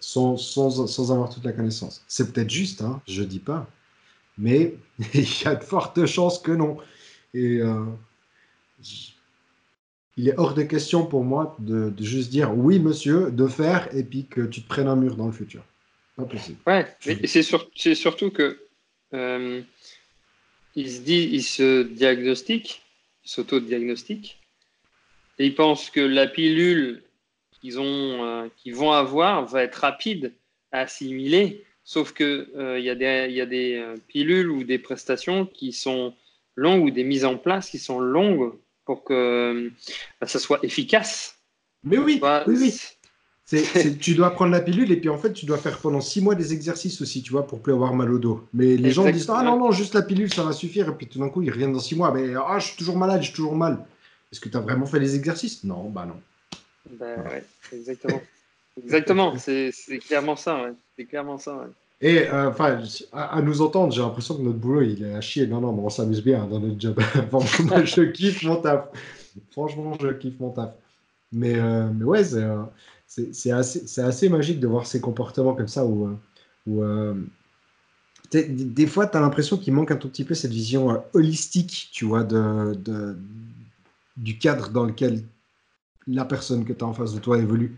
sans, 0.06 0.38
sans, 0.38 1.12
avoir 1.12 1.30
toute 1.30 1.44
la 1.46 1.52
connaissance. 1.52 2.04
C'est 2.08 2.32
peut-être 2.32 2.50
juste, 2.50 2.82
hein, 2.82 3.02
je 3.08 3.24
dis 3.24 3.40
pas, 3.40 3.68
mais 4.38 4.76
il 5.14 5.42
y 5.44 5.48
a 5.48 5.56
de 5.56 5.64
fortes 5.64 6.06
chances 6.06 6.40
que 6.40 6.52
non. 6.52 6.78
Et 7.34 7.62
euh, 7.62 7.86
il 10.18 10.28
est 10.30 10.38
hors 10.38 10.54
de 10.54 10.64
question 10.64 11.06
pour 11.06 11.24
moi 11.24 11.56
de, 11.60 11.90
de, 11.90 12.04
juste 12.04 12.30
dire 12.30 12.56
oui, 12.58 12.80
monsieur, 12.80 13.32
de 13.32 13.48
faire 13.48 13.94
et 13.96 14.04
puis 14.04 14.26
que 14.26 14.42
tu 14.42 14.62
te 14.62 14.68
prennes 14.68 14.88
un 14.88 14.96
mur 14.96 15.16
dans 15.16 15.26
le 15.26 15.32
futur. 15.32 15.64
Pas 16.16 16.26
possible. 16.26 16.58
Ouais, 16.66 16.88
mais 17.06 17.28
c'est 17.28 17.44
sur, 17.44 17.70
surtout 17.76 18.32
que 18.32 18.60
euh, 19.14 19.62
il 20.76 20.92
se 20.92 21.02
dit, 21.02 21.30
il 21.32 21.44
se 21.44 21.84
diagnostique, 21.84 22.82
il 23.24 23.30
s'auto-diagnostique, 23.30 24.40
et 25.40 25.46
il 25.46 25.56
pense 25.56 25.90
que 25.90 26.00
la 26.00 26.28
pilule 26.28 27.04
qu'ils 27.62 27.78
euh, 27.78 28.50
vont 28.74 28.92
avoir 28.92 29.46
va 29.46 29.64
être 29.64 29.76
rapide 29.76 30.34
à 30.72 30.82
assimiler. 30.82 31.66
Sauf 31.84 32.14
qu'il 32.14 32.48
euh, 32.56 32.80
y 32.80 32.90
a 32.90 32.96
des, 32.96 33.32
y 33.32 33.42
a 33.42 33.46
des 33.46 33.76
euh, 33.76 33.96
pilules 34.08 34.50
ou 34.50 34.64
des 34.64 34.80
prestations 34.80 35.46
qui 35.46 35.72
sont 35.72 36.16
longues 36.56 36.86
ou 36.86 36.92
des 36.92 37.04
mises 37.04 37.26
en 37.26 37.38
place 37.38 37.70
qui 37.70 37.80
sont 37.80 38.00
longues 38.00 38.54
pour 38.86 39.04
que 39.04 39.72
bah, 40.20 40.28
ça 40.28 40.40
soit 40.40 40.64
efficace. 40.64 41.40
Mais 41.84 41.98
oui, 41.98 42.20
oui, 42.48 42.56
oui. 42.58 42.74
Tu 44.00 44.16
dois 44.16 44.32
prendre 44.32 44.52
la 44.52 44.62
pilule 44.62 44.92
et 44.92 44.98
puis 44.98 45.10
en 45.10 45.18
fait 45.18 45.32
tu 45.32 45.46
dois 45.46 45.58
faire 45.58 45.78
pendant 45.78 46.02
six 46.02 46.22
mois 46.22 46.34
des 46.36 46.54
exercices 46.54 47.00
aussi, 47.02 47.22
tu 47.22 47.32
vois, 47.32 47.46
pour 47.46 47.60
plus 47.60 47.74
avoir 47.74 47.94
mal 47.94 48.12
au 48.12 48.18
dos. 48.18 48.48
Mais 48.54 48.76
les 48.76 48.92
gens 48.92 49.10
disent 49.10 49.30
ah 49.30 49.44
non 49.44 49.58
non 49.58 49.72
juste 49.72 49.94
la 49.94 50.02
pilule 50.02 50.34
ça 50.34 50.44
va 50.44 50.52
suffire 50.52 50.90
et 50.90 50.94
puis 50.94 51.08
tout 51.08 51.20
d'un 51.20 51.30
coup 51.30 51.42
ils 51.42 51.52
reviennent 51.52 51.74
dans 51.74 51.80
six 51.80 51.96
mois 51.96 52.12
mais 52.12 52.34
ah 52.36 52.58
je 52.60 52.68
suis 52.68 52.78
toujours 52.78 52.98
malade, 52.98 53.22
j'ai 53.22 53.34
toujours 53.34 53.56
mal. 53.56 53.86
Est-ce 54.32 54.42
que 54.42 54.50
tu 54.50 54.58
as 54.58 54.62
vraiment 54.62 54.86
fait 54.86 55.00
les 55.00 55.16
exercices? 55.16 55.64
Non, 55.64 55.90
bah 55.90 56.06
non. 56.06 56.20
Ben, 57.00 57.22
ouais, 57.24 57.44
exactement. 57.72 58.22
exactement, 58.84 59.38
c'est 59.38 59.72
clairement 60.00 60.36
ça. 60.36 60.72
C'est 60.98 61.06
clairement 61.06 61.38
ça. 61.38 61.68
Et 62.02 62.28
euh, 62.28 62.50
enfin, 62.50 62.82
à, 63.14 63.42
nous 63.42 63.62
entendre, 63.62 63.94
j'ai 63.94 64.02
l'impression 64.02 64.36
que 64.36 64.42
notre 64.42 64.58
boulot 64.58 64.82
il 64.82 65.04
est 65.04 65.14
à 65.14 65.22
chier. 65.22 65.48
Non, 65.48 65.62
non, 65.62 65.72
mais 65.72 65.82
on 65.82 65.90
s'amuse 65.90 66.24
bien 66.24 66.46
dans 66.46 66.60
notre 66.60 66.80
job. 66.80 67.00
Franchement, 67.30 67.86
je 67.86 68.02
kiffe 68.02 68.44
mon 68.44 68.58
taf. 68.58 68.90
Franchement, 69.52 69.98
je 70.00 70.10
kiffe 70.10 70.40
mon 70.40 70.52
taf. 70.52 70.72
Mais, 71.32 71.56
euh, 71.56 71.88
mais 71.94 72.04
ouais, 72.04 72.36
euh, 72.36 72.64
c'est 73.32 73.52
assez, 73.52 74.02
assez, 74.02 74.30
magique 74.30 74.60
de 74.60 74.68
voir 74.68 74.86
ces 74.86 75.00
comportements 75.00 75.54
comme 75.54 75.68
ça 75.68 75.86
où, 75.86 76.18
où 76.68 76.84
des 78.32 78.88
fois, 78.88 79.08
tu 79.08 79.18
as 79.18 79.22
l'impression 79.22 79.58
qu'il 79.58 79.74
manque 79.74 79.92
un 79.92 79.96
tout 79.96 80.10
petit 80.10 80.24
peu 80.24 80.34
cette 80.34 80.52
vision 80.52 81.04
holistique, 81.14 81.90
tu 81.92 82.06
vois, 82.06 82.24
de, 82.24 83.18
du 84.18 84.38
cadre 84.38 84.70
dans 84.70 84.86
lequel 84.86 85.24
la 86.08 86.26
personne 86.26 86.66
que 86.66 86.74
tu 86.74 86.84
as 86.84 86.88
en 86.88 86.94
face 86.94 87.14
de 87.14 87.20
toi 87.20 87.38
évolue. 87.38 87.76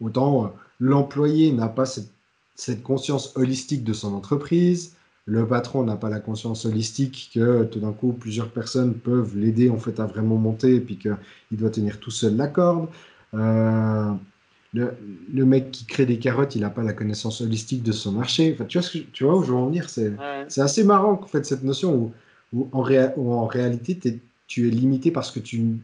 Autant 0.00 0.44
euh, 0.44 0.48
l'employé 0.80 1.52
n'a 1.52 1.68
pas 1.68 1.86
cette, 1.86 2.10
conscience 2.82 3.36
holistique 3.36 3.84
de 3.84 3.92
son 3.92 4.14
entreprise, 4.14 4.94
le 5.24 5.46
patron 5.46 5.82
n'a 5.84 5.96
pas 5.96 6.10
la 6.10 6.20
conscience 6.20 6.66
holistique 6.66 7.30
que 7.32 7.64
tout 7.64 7.80
d'un 7.80 7.92
coup 7.92 8.12
plusieurs 8.12 8.50
personnes 8.50 8.94
peuvent 8.94 9.36
l'aider 9.36 9.70
en 9.70 9.78
fait 9.78 9.98
à 9.98 10.04
vraiment 10.04 10.36
monter 10.36 10.74
et 10.74 10.80
puis 10.80 10.98
qu'il 10.98 11.16
doit 11.52 11.70
tenir 11.70 12.00
tout 12.00 12.10
seul 12.10 12.36
la 12.36 12.48
corde. 12.48 12.88
Euh, 13.32 14.12
le, 14.72 15.44
mec 15.44 15.70
qui 15.70 15.84
crée 15.84 16.06
des 16.06 16.18
carottes, 16.18 16.54
il 16.54 16.62
n'a 16.62 16.70
pas 16.70 16.82
la 16.82 16.92
connaissance 16.92 17.40
holistique 17.40 17.82
de 17.82 17.92
son 17.92 18.12
marché. 18.12 18.52
Enfin, 18.54 18.64
tu, 18.64 18.78
vois 18.78 18.86
ce 18.86 18.98
que, 18.98 19.04
tu 19.12 19.24
vois 19.24 19.36
où 19.36 19.42
je 19.42 19.50
veux 19.50 19.56
en 19.56 19.66
venir? 19.66 19.88
C'est 19.88 20.60
assez 20.60 20.84
marrant 20.84 21.12
en 21.12 21.26
fait 21.26 21.44
cette 21.44 21.64
notion 21.64 22.12
où, 22.52 22.68
en, 22.72 22.82
en, 22.82 23.46
réalité 23.46 23.98
tu 24.46 24.68
es 24.68 24.70
limité 24.70 25.10
parce 25.10 25.30
que 25.30 25.40
tu 25.40 25.78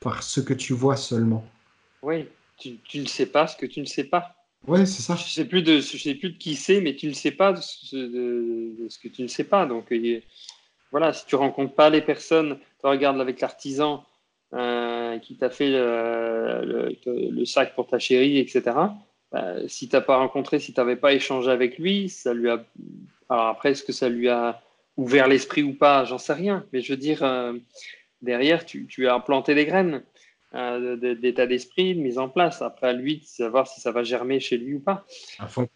par 0.00 0.22
ce 0.22 0.40
que 0.40 0.54
tu 0.54 0.72
vois 0.72 0.96
seulement. 0.96 1.44
Oui, 2.02 2.26
tu, 2.58 2.78
ne 2.98 3.06
sais 3.06 3.26
pas 3.26 3.46
ce 3.46 3.56
que 3.56 3.66
tu 3.66 3.80
ne 3.80 3.86
sais 3.86 4.04
pas. 4.04 4.34
Oui, 4.66 4.86
c'est 4.86 5.02
ça. 5.02 5.16
Je 5.16 5.24
ne 5.24 5.28
sais, 5.28 5.44
plus 5.44 5.62
de, 5.62 5.80
je 5.80 5.96
sais 5.96 6.14
plus 6.14 6.30
de 6.30 6.38
qui 6.38 6.54
c'est, 6.54 6.80
mais 6.80 6.94
tu 6.94 7.06
ne 7.06 7.12
sais 7.12 7.30
pas 7.30 7.52
de 7.52 7.60
ce, 7.60 8.98
que 8.98 9.08
tu 9.08 9.22
ne 9.22 9.28
sais 9.28 9.44
pas. 9.44 9.66
Donc, 9.66 9.92
voilà, 10.90 11.12
si 11.12 11.26
tu 11.26 11.36
rencontres 11.36 11.74
pas 11.74 11.90
les 11.90 12.02
personnes, 12.02 12.58
tu 12.80 12.86
regardes 12.86 13.20
avec 13.20 13.40
l'artisan 13.40 14.04
euh, 14.54 15.18
qui 15.18 15.36
t'a 15.36 15.50
fait 15.50 15.70
le, 15.70 17.44
sac 17.44 17.74
pour 17.74 17.86
ta 17.86 17.98
chérie, 17.98 18.38
etc. 18.38 18.76
Bah, 19.32 19.54
si 19.66 19.88
tu 19.88 19.96
n'as 19.96 20.02
pas 20.02 20.16
rencontré, 20.16 20.58
si 20.58 20.74
tu 20.74 20.80
n'avais 20.80 20.96
pas 20.96 21.14
échangé 21.14 21.50
avec 21.50 21.78
lui, 21.78 22.08
ça 22.08 22.34
lui 22.34 22.50
a. 22.50 22.64
Alors 23.30 23.46
après, 23.46 23.70
est-ce 23.70 23.82
que 23.82 23.92
ça 23.92 24.08
lui 24.08 24.28
a 24.28 24.60
ouvert 24.98 25.26
l'esprit 25.26 25.62
ou 25.62 25.72
pas? 25.72 26.04
J'en 26.04 26.18
sais 26.18 26.34
rien. 26.34 26.66
Mais 26.72 26.82
je 26.82 26.92
veux 26.92 26.98
dire, 26.98 27.22
euh, 27.22 27.54
derrière, 28.20 28.66
tu, 28.66 28.86
as 29.08 29.14
implanté 29.14 29.54
des 29.54 29.64
graines 29.64 30.02
euh, 30.54 31.14
d'état 31.14 31.46
d'esprit, 31.46 31.94
de 31.94 32.00
mise 32.00 32.18
en 32.18 32.28
place. 32.28 32.60
Après, 32.60 32.88
à 32.88 32.92
lui 32.92 33.18
de 33.18 33.24
savoir 33.24 33.66
si 33.66 33.80
ça 33.80 33.90
va 33.90 34.02
germer 34.02 34.38
chez 34.38 34.58
lui 34.58 34.74
ou 34.74 34.80
pas. 34.80 35.06
À 35.38 35.46
fond. 35.46 35.66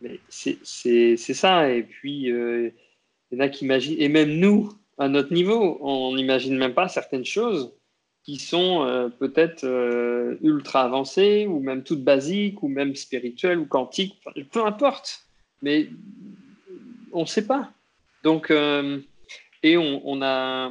Mais 0.00 0.18
c'est 0.28 1.16
ça. 1.16 1.70
Et 1.70 1.82
puis, 1.82 2.30
euh, 2.30 2.70
il 3.30 3.38
y 3.38 3.40
en 3.40 3.44
a 3.44 3.48
qui 3.50 3.66
imaginent, 3.66 4.00
et 4.00 4.08
même 4.08 4.30
nous, 4.30 4.72
à 4.96 5.08
notre 5.08 5.34
niveau, 5.34 5.78
on 5.82 6.14
n'imagine 6.16 6.56
même 6.56 6.74
pas 6.74 6.88
certaines 6.88 7.24
choses 7.26 7.72
qui 8.24 8.36
sont 8.36 8.84
euh, 8.84 9.08
peut-être 9.08 9.64
ultra 10.42 10.82
avancées, 10.82 11.46
ou 11.46 11.60
même 11.60 11.82
toutes 11.82 12.04
basiques, 12.04 12.62
ou 12.62 12.68
même 12.68 12.94
spirituelles, 12.94 13.58
ou 13.58 13.66
quantiques, 13.66 14.20
peu 14.52 14.64
importe. 14.64 15.26
Mais 15.62 15.88
on 17.12 17.22
ne 17.22 17.26
sait 17.26 17.46
pas. 17.46 17.72
Donc, 18.22 18.50
et 19.62 19.76
on, 19.76 20.02
on 20.04 20.22
a 20.22 20.70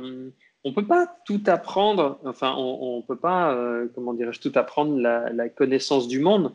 on 0.64 0.74
peut 0.74 0.86
pas 0.86 1.08
tout 1.26 1.42
apprendre, 1.48 2.20
enfin, 2.26 2.54
on, 2.56 2.98
ne 2.98 3.02
peut 3.02 3.18
pas, 3.18 3.54
euh, 3.54 3.88
comment 3.96 4.14
dirais-je, 4.14 4.40
tout 4.40 4.52
apprendre 4.56 5.00
la, 5.00 5.50
connaissance 5.50 6.08
du 6.08 6.20
monde. 6.20 6.54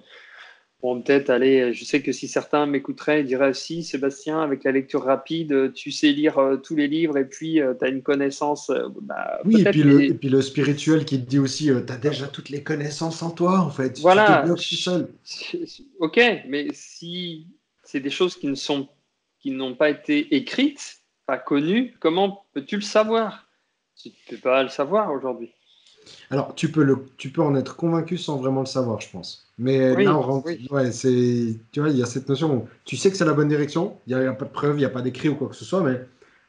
On 0.83 1.01
peut-être 1.01 1.31
aller, 1.31 1.73
je 1.73 1.85
sais 1.85 2.03
que 2.03 2.13
si 2.13 2.29
certains 2.29 2.67
m'écouteraient, 2.67 3.21
ils 3.21 3.27
diraient 3.27 3.55
si 3.55 3.83
Sébastien, 3.83 4.43
avec 4.43 4.63
la 4.63 4.73
lecture 4.73 5.05
rapide, 5.05 5.73
tu 5.73 5.91
sais 5.91 6.13
lire 6.13 6.39
euh, 6.39 6.57
tous 6.59 6.77
les 6.77 6.87
livres 6.87 7.17
et 7.17 7.25
puis 7.25 7.61
euh, 7.61 7.73
tu 7.75 7.85
as 7.87 7.89
une 7.89 8.03
connaissance. 8.03 8.71
Bah, 9.01 9.41
oui, 9.47 9.63
et 9.63 9.71
puis, 9.71 9.83
le, 9.83 10.03
et 10.03 10.15
puis, 10.15 10.29
le, 10.29 10.43
spirituel 10.43 11.07
qui 11.07 11.19
te 11.19 11.29
dit 11.29 11.39
aussi, 11.39 11.71
tu 11.87 11.93
as 11.93 11.97
déjà 11.97 12.27
toutes 12.29 12.51
les 12.51 12.63
connaissances 12.63 13.23
en 13.23 13.31
toi, 13.31 13.61
en 13.61 13.71
fait. 13.71 13.99
Voilà. 14.01 14.45
Tu 14.57 14.77
te 14.77 14.81
seul. 14.81 15.09
Ok, 15.99 16.21
mais 16.47 16.69
si 16.73 17.47
c'est 17.83 18.01
des 18.01 18.11
choses 18.11 18.37
qui 18.37 18.49
ne 18.49 18.55
sont, 18.55 18.89
qui 19.41 19.53
n'ont 19.53 19.75
pas 19.75 19.89
été 19.89 20.37
écrites, 20.37 21.01
pas 21.25 21.39
connues, 21.39 21.95
comment 22.01 22.45
peux-tu 22.53 22.77
le 22.77 22.83
savoir? 22.83 23.49
Tu 23.97 24.09
ne 24.09 24.37
peux 24.37 24.43
pas 24.43 24.63
le 24.63 24.69
savoir 24.69 25.11
aujourd'hui. 25.11 25.56
Alors, 26.31 26.55
tu 26.55 26.71
peux, 26.71 26.83
le, 26.83 27.05
tu 27.17 27.31
peux 27.31 27.43
en 27.43 27.55
être 27.57 27.77
convaincu 27.77 28.19
sans 28.19 28.37
vraiment 28.37 28.61
le 28.61 28.67
savoir, 28.67 29.01
je 29.01 29.11
pense. 29.11 29.47
Mais 29.59 29.95
là, 30.05 30.17
on 30.17 30.43
ouais, 30.71 30.93
c'est, 30.93 31.57
tu 31.73 31.81
vois, 31.81 31.91
il 31.91 31.97
y 31.97 32.03
a 32.03 32.07
cette 32.07 32.29
notion 32.29 32.55
où 32.55 32.69
tu 32.85 32.97
sais 32.97 33.11
que 33.11 33.17
c'est 33.17 33.25
la 33.25 33.33
bonne 33.33 33.49
direction, 33.49 33.97
il 34.07 34.17
n'y 34.17 34.25
a, 34.25 34.33
pas 34.33 34.45
de 34.45 34.51
preuve, 34.51 34.77
il 34.77 34.81
n'y 34.81 34.85
a 34.85 34.91
pas 34.91 35.03
d'écrit 35.03 35.29
ou 35.29 35.35
quoi 35.35 35.49
que 35.49 35.57
ce 35.57 35.65
soit, 35.65 35.83
mais, 35.83 36.01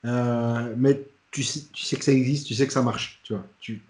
euh, 0.06 0.74
mais 0.78 1.02
tu, 1.32 1.44
sais, 1.44 1.62
tu 1.72 1.84
sais 1.84 1.96
que 1.96 2.04
ça 2.04 2.12
existe, 2.12 2.48
tu 2.48 2.54
sais 2.54 2.68
que 2.68 2.74
ça 2.74 2.82
marche, 2.82 3.20
tu 3.24 3.34
vois. 3.34 3.46
Tu, 3.60 3.82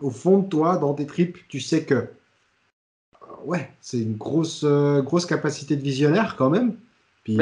au 0.00 0.10
fond 0.10 0.38
de 0.38 0.48
toi, 0.48 0.76
dans 0.76 0.94
tes 0.94 1.06
tripes, 1.06 1.38
tu 1.48 1.60
sais 1.60 1.84
que 1.84 2.08
ouais, 3.44 3.70
c'est 3.80 4.00
une 4.00 4.16
grosse, 4.16 4.64
grosse 4.64 5.26
capacité 5.26 5.76
de 5.76 5.82
visionnaire 5.82 6.36
quand 6.36 6.50
même. 6.50 6.76
Puis, 7.24 7.38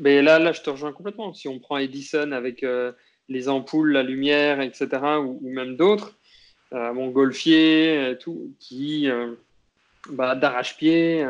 mais, 0.00 0.22
là, 0.22 0.38
là, 0.38 0.52
je 0.52 0.60
te 0.60 0.70
rejoins 0.70 0.92
complètement. 0.92 1.32
Si 1.32 1.48
on 1.48 1.58
prend 1.58 1.78
Edison 1.78 2.32
avec 2.32 2.64
les 3.28 3.48
ampoules, 3.48 3.92
la 3.92 4.02
lumière, 4.02 4.60
etc., 4.60 4.88
ou, 5.24 5.40
même 5.42 5.76
d'autres, 5.76 6.08
euh, 6.08 6.21
Montgolfier, 6.72 8.16
tout, 8.20 8.50
qui 8.58 9.08
bah, 10.10 10.34
d'arrache-pied, 10.34 11.24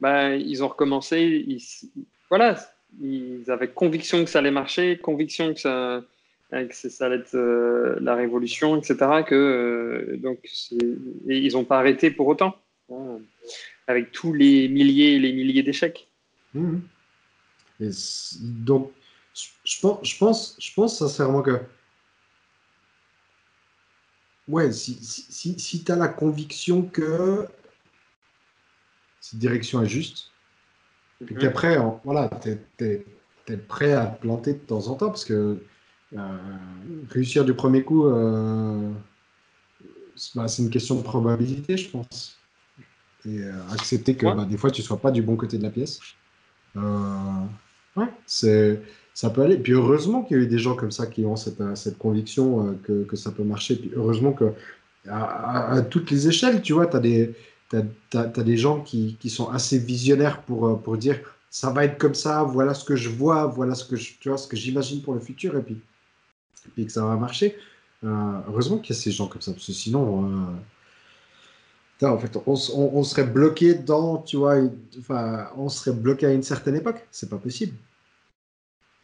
bah, 0.00 0.34
ils 0.34 0.62
ont 0.62 0.68
recommencé. 0.68 1.44
Ils, 1.46 1.62
voilà, 2.30 2.56
ils 3.00 3.50
avaient 3.50 3.68
conviction 3.68 4.24
que 4.24 4.30
ça 4.30 4.40
allait 4.40 4.50
marcher, 4.50 4.98
conviction 4.98 5.54
que 5.54 5.60
ça, 5.60 6.02
que 6.50 6.72
ça 6.72 7.06
allait 7.06 7.16
être 7.16 7.34
euh, 7.34 7.98
la 8.00 8.14
révolution, 8.14 8.76
etc. 8.76 8.96
Que, 9.26 9.34
euh, 9.34 10.16
donc, 10.16 10.38
ils 11.26 11.52
n'ont 11.52 11.64
pas 11.64 11.78
arrêté 11.78 12.10
pour 12.10 12.26
autant, 12.26 12.56
hein, 12.90 13.18
avec 13.86 14.12
tous 14.12 14.32
les 14.32 14.68
milliers 14.68 15.14
et 15.14 15.18
les 15.18 15.32
milliers 15.32 15.62
d'échecs. 15.62 16.08
Mmh. 16.54 16.78
donc, 18.42 18.90
je 19.64 19.80
pense, 19.80 19.98
je, 20.02 20.18
pense, 20.18 20.56
je 20.58 20.74
pense 20.74 20.98
sincèrement 20.98 21.42
que. 21.42 21.60
Ouais, 24.48 24.72
si, 24.72 24.94
si, 24.94 25.58
si 25.58 25.84
tu 25.84 25.92
as 25.92 25.96
la 25.96 26.08
conviction 26.08 26.82
que 26.82 27.46
cette 29.20 29.38
direction 29.38 29.82
est 29.82 29.88
juste, 29.88 30.30
et 31.20 31.34
mhm. 31.34 31.38
qu'après, 31.38 31.78
voilà, 32.04 32.30
tu 32.42 32.58
es, 32.84 33.56
prêt 33.56 33.92
à 33.92 34.06
te 34.06 34.20
planter 34.20 34.54
de 34.54 34.58
temps 34.58 34.88
en 34.88 34.94
temps 34.94 35.08
parce 35.08 35.24
que 35.24 35.58
euh, 36.16 36.38
réussir 37.10 37.44
du 37.44 37.54
premier 37.54 37.82
coup, 37.82 38.06
euh, 38.06 38.90
bah, 40.34 40.48
c'est 40.48 40.62
une 40.62 40.70
question 40.70 40.96
de 40.96 41.02
probabilité, 41.02 41.76
je 41.76 41.90
pense. 41.90 42.38
Et 43.26 43.40
euh, 43.40 43.52
accepter 43.70 44.14
que 44.14 44.26
bah, 44.26 44.44
des 44.44 44.56
fois 44.56 44.70
tu 44.70 44.80
sois 44.80 44.98
pas 44.98 45.10
du 45.10 45.22
bon 45.22 45.36
côté 45.36 45.58
de 45.58 45.62
la 45.62 45.70
pièce. 45.70 46.00
ouais, 46.76 48.08
c'est 48.26 48.80
ça 49.18 49.30
peut 49.30 49.42
aller. 49.42 49.56
Puis 49.56 49.72
heureusement 49.72 50.22
qu'il 50.22 50.36
y 50.36 50.40
a 50.40 50.42
eu 50.44 50.46
des 50.46 50.60
gens 50.60 50.76
comme 50.76 50.92
ça 50.92 51.08
qui 51.08 51.24
ont 51.24 51.34
cette, 51.34 51.60
cette 51.74 51.98
conviction 51.98 52.78
que, 52.84 53.02
que, 53.02 53.16
ça 53.16 53.32
peut 53.32 53.42
marcher. 53.42 53.74
Puis 53.74 53.90
heureusement 53.96 54.32
que 54.32 54.52
à, 55.10 55.82
toutes 55.90 56.12
les 56.12 56.28
échelles, 56.28 56.62
tu 56.62 56.72
vois, 56.72 56.86
tu 56.86 56.96
as 56.96 57.00
des, 57.00 57.34
tu 57.68 58.16
as, 58.16 58.26
des 58.26 58.56
gens 58.56 58.80
qui, 58.80 59.16
qui, 59.18 59.28
sont 59.28 59.48
assez 59.50 59.76
visionnaires 59.76 60.42
pour, 60.42 60.68
euh, 60.68 60.74
pour 60.76 60.96
dire 60.96 61.18
ça 61.50 61.70
va 61.70 61.84
être 61.84 61.98
comme 61.98 62.14
ça, 62.14 62.44
voilà 62.44 62.74
ce 62.74 62.84
que 62.84 62.94
je 62.94 63.08
vois, 63.08 63.46
voilà 63.46 63.74
ce 63.74 63.84
que 63.84 64.56
j'imagine 64.56 65.02
pour 65.02 65.14
le 65.14 65.20
futur, 65.20 65.56
et 65.56 65.62
puis, 65.62 65.80
puis 66.76 66.86
que 66.86 66.92
ça 66.92 67.04
va 67.04 67.16
marcher. 67.16 67.56
Euh, 68.04 68.40
heureusement 68.46 68.78
qu'il 68.78 68.94
y 68.94 68.98
a 68.98 69.02
ces 69.02 69.10
gens 69.10 69.26
comme 69.26 69.40
ça, 69.40 69.50
parce 69.50 69.66
que 69.66 69.72
sinon, 69.72 70.30
euh, 72.02 72.06
en 72.06 72.18
fait, 72.18 72.36
on, 72.46 72.54
on, 72.76 73.02
serait 73.02 73.26
bloqué 73.26 73.74
dans, 73.74 74.18
tu 74.18 74.36
vois, 74.36 74.58
enfin, 75.00 75.48
on 75.56 75.68
serait 75.68 75.96
bloqué 75.96 76.26
à 76.26 76.32
une 76.32 76.44
certaine 76.44 76.76
époque. 76.76 77.04
C'est 77.10 77.28
pas 77.28 77.38
possible. 77.38 77.74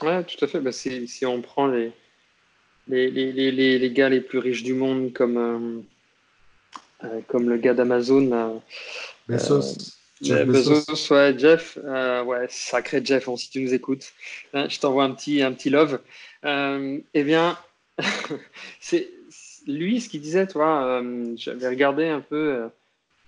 Ouais, 0.03 0.25
tout 0.25 0.45
à 0.45 0.49
fait. 0.49 0.61
Bah, 0.61 0.73
si, 0.73 1.07
si, 1.09 1.25
on 1.27 1.41
prend 1.41 1.67
les, 1.67 1.93
les, 2.89 3.11
les, 3.11 3.33
les, 3.33 3.79
les, 3.79 3.91
gars 3.91 4.09
les 4.09 4.21
plus 4.21 4.39
riches 4.39 4.63
du 4.63 4.75
monde 4.75 5.13
comme 5.13 5.85
euh, 7.05 7.21
comme 7.27 7.49
le 7.49 7.57
gars 7.57 7.75
d'Amazon. 7.75 8.31
Euh, 8.33 8.59
Bezos. 9.29 9.97
Jeff 10.23 10.47
Bezos, 10.47 11.13
ouais, 11.13 11.35
Jeff, 11.37 11.77
euh, 11.85 12.23
ouais, 12.23 12.47
sacré 12.49 13.05
Jeff, 13.05 13.29
si 13.37 13.51
tu 13.51 13.61
nous 13.61 13.75
écoutes, 13.75 14.13
hein, 14.55 14.69
je 14.69 14.79
t'envoie 14.79 15.05
un 15.05 15.11
petit, 15.11 15.43
un 15.43 15.53
petit 15.53 15.71
love. 15.71 16.01
eh 16.45 17.25
bien, 17.25 17.59
c'est 18.81 19.11
lui 19.67 20.01
ce 20.01 20.09
qu'il 20.09 20.21
disait, 20.21 20.47
toi, 20.47 21.03
j'avais 21.37 21.69
regardé 21.69 22.07
un 22.07 22.21
peu, 22.21 22.71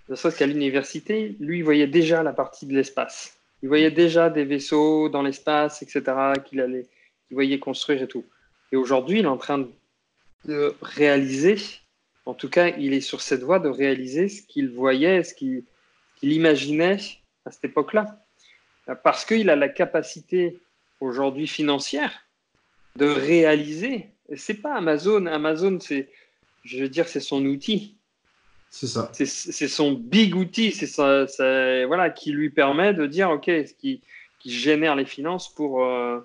ne 0.09 0.15
serait-ce 0.15 0.39
qu'à 0.39 0.47
l'université, 0.47 1.35
lui, 1.39 1.59
il 1.59 1.63
voyait 1.63 1.87
déjà 1.87 2.23
la 2.23 2.33
partie 2.33 2.65
de 2.65 2.73
l'espace. 2.73 3.36
Il 3.63 3.69
voyait 3.69 3.91
déjà 3.91 4.29
des 4.29 4.45
vaisseaux 4.45 5.09
dans 5.09 5.21
l'espace, 5.21 5.81
etc., 5.81 6.03
qu'il 6.45 6.61
allait, 6.61 6.85
qu'il 7.27 7.35
voyait 7.35 7.59
construire 7.59 8.01
et 8.03 8.07
tout. 8.07 8.25
Et 8.71 8.75
aujourd'hui, 8.75 9.19
il 9.19 9.25
est 9.25 9.29
en 9.29 9.37
train 9.37 9.67
de 10.45 10.75
réaliser 10.81 11.57
en 12.27 12.33
tout 12.33 12.49
cas, 12.49 12.67
il 12.77 12.93
est 12.93 12.99
sur 12.99 13.21
cette 13.21 13.41
voie 13.41 13.59
de 13.59 13.69
réaliser 13.69 14.27
ce 14.27 14.41
qu'il 14.41 14.69
voyait, 14.69 15.23
ce 15.23 15.33
qu'il 15.33 15.63
imaginait 16.21 16.97
à 17.45 17.51
cette 17.51 17.63
époque-là. 17.63 18.21
Parce 19.01 19.23
qu'il 19.23 19.49
a 19.49 19.55
la 19.55 19.69
capacité 19.69 20.59
aujourd'hui 20.99 21.47
financière 21.47 22.11
de 22.97 23.05
réaliser. 23.05 24.07
C'est 24.35 24.61
pas 24.61 24.75
Amazon. 24.75 25.25
Amazon, 25.25 25.79
c'est, 25.79 26.09
je 26.65 26.79
veux 26.79 26.89
dire, 26.89 27.07
c'est 27.07 27.21
son 27.21 27.45
outil. 27.45 27.95
C'est 28.69 28.87
ça. 28.87 29.11
C'est 29.13 29.67
son 29.67 29.93
big 29.93 30.35
outil. 30.35 30.71
C'est 30.71 31.85
voilà, 31.85 32.09
qui 32.09 32.31
lui 32.31 32.49
permet 32.49 32.93
de 32.93 33.05
dire, 33.05 33.29
OK, 33.29 33.45
ce 33.45 33.73
qui, 33.73 34.01
qui 34.39 34.51
génère 34.51 34.95
les 34.95 35.05
finances 35.05 35.53
pour, 35.53 35.83
euh, 35.83 36.19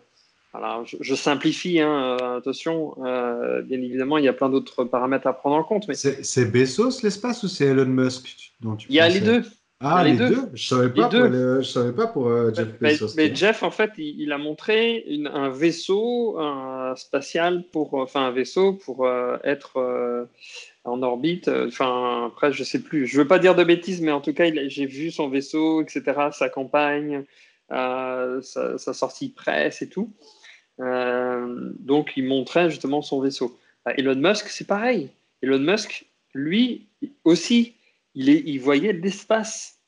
alors, 0.54 0.84
je, 0.84 1.14
simplifie, 1.14 1.80
hein, 1.80 2.18
euh, 2.20 2.38
attention, 2.38 2.94
euh, 3.04 3.62
bien 3.62 3.80
évidemment, 3.80 4.18
il 4.18 4.24
y 4.24 4.28
a 4.28 4.34
plein 4.34 4.50
d'autres 4.50 4.84
paramètres 4.84 5.26
à 5.26 5.32
prendre 5.32 5.56
en 5.56 5.64
compte. 5.64 5.88
Mais... 5.88 5.94
C'est 5.94 6.44
Bezos 6.44 7.00
l'espace 7.02 7.42
ou 7.42 7.48
c'est 7.48 7.64
Elon 7.64 7.86
Musk 7.86 8.52
dont 8.60 8.76
tu 8.76 8.86
Il 8.90 8.94
y 8.94 9.00
a 9.00 9.08
les 9.08 9.20
deux. 9.20 9.42
Ah, 9.82 10.04
les, 10.04 10.16
deux. 10.16 10.34
Je 10.54 10.74
ne 10.74 10.80
savais, 10.80 10.88
pas 10.90 11.08
pour 11.08 11.64
savais 11.64 11.92
pas 11.92 12.06
pour 12.06 12.28
euh, 12.28 12.52
Jeff 12.54 12.68
Bezos. 12.80 13.14
Mais, 13.16 13.34
Jeff, 13.34 13.62
en 13.62 13.70
fait, 13.70 13.92
il, 13.98 14.30
a 14.32 14.38
montré 14.38 15.04
un 15.32 15.48
vaisseau 15.50 16.38
un 16.38 16.94
spatial, 16.96 17.64
pour, 17.72 17.94
enfin 17.94 18.26
un 18.26 18.30
vaisseau 18.30 18.74
pour 18.74 19.08
être 19.44 20.28
en 20.84 21.02
orbite. 21.02 21.48
Enfin, 21.48 22.26
après, 22.26 22.52
je 22.52 22.60
ne 22.60 22.64
sais 22.64 22.80
plus. 22.80 23.06
Je 23.06 23.16
ne 23.16 23.22
veux 23.22 23.28
pas 23.28 23.38
dire 23.38 23.54
de 23.54 23.64
bêtises, 23.64 24.00
mais 24.00 24.12
en 24.12 24.20
tout 24.20 24.32
cas, 24.32 24.44
j'ai 24.68 24.86
vu 24.86 25.10
son 25.10 25.28
vaisseau, 25.28 25.82
etc., 25.82 26.02
sa 26.32 26.48
campagne, 26.48 27.24
sa, 27.68 28.38
sa, 28.40 28.94
sortie 28.94 29.30
presse 29.30 29.82
et 29.82 29.88
tout. 29.88 30.12
Euh, 30.80 31.72
donc, 31.78 32.12
il 32.16 32.24
montrait 32.24 32.70
justement 32.70 33.02
son 33.02 33.20
vaisseau. 33.20 33.58
Bah, 33.84 33.92
Elon 33.96 34.16
Musk, 34.16 34.48
c'est 34.48 34.66
pareil. 34.66 35.10
Elon 35.42 35.58
Musk, 35.58 36.06
lui 36.34 36.88
aussi, 37.24 37.74
il, 38.14 38.30
est, 38.30 38.58
voyait 38.58 38.92
l'espace. 38.92 39.80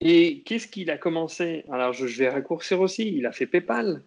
Et 0.00 0.42
qu'est-ce 0.42 0.68
qu'il 0.68 0.90
a 0.90 0.98
commencé? 0.98 1.64
Alors, 1.70 1.92
je, 1.92 2.06
vais 2.06 2.28
raccourcir 2.28 2.80
aussi. 2.80 3.14
Il 3.16 3.26
a 3.26 3.32
fait 3.32 3.46
PayPal. 3.46 4.02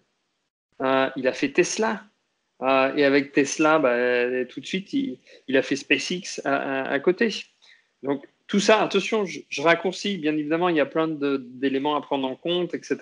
Euh, 0.82 1.10
il 1.16 1.28
a 1.28 1.34
fait 1.34 1.52
Tesla. 1.52 2.04
Euh, 2.62 2.94
et 2.96 3.06
avec 3.06 3.32
Tesla, 3.32 3.80
bah, 3.80 4.46
tout 4.46 4.60
de 4.60 4.66
suite, 4.66 4.94
il, 4.94 5.58
a 5.58 5.62
fait 5.62 5.76
SpaceX 5.76 6.42
à, 6.46 7.00
côté. 7.00 7.30
Donc, 8.04 8.26
tout 8.48 8.60
ça, 8.60 8.82
attention, 8.82 9.26
je, 9.26 9.62
raccourcis. 9.62 10.18
Bien 10.18 10.36
évidemment, 10.36 10.70
il 10.70 10.76
y 10.76 10.82
a 10.82 10.86
plein 10.86 11.08
d'éléments 11.08 11.96
à 11.96 12.02
prendre 12.02 12.28
en 12.28 12.36
compte, 12.36 12.74
etc. 12.74 12.98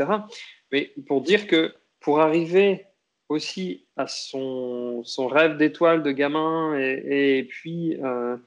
Mais 0.72 0.92
pour 1.08 1.22
dire 1.22 1.48
que 1.48 1.74
pour 2.00 2.20
arriver 2.20 2.86
aussi 3.30 3.86
à 3.98 4.08
son, 4.08 5.04
son 5.04 5.28
rêve 5.28 5.58
d'étoile 5.58 6.04
de 6.04 6.12
gamin 6.12 6.78
et, 6.78 7.46
puis 7.50 7.98
euh, 8.04 8.38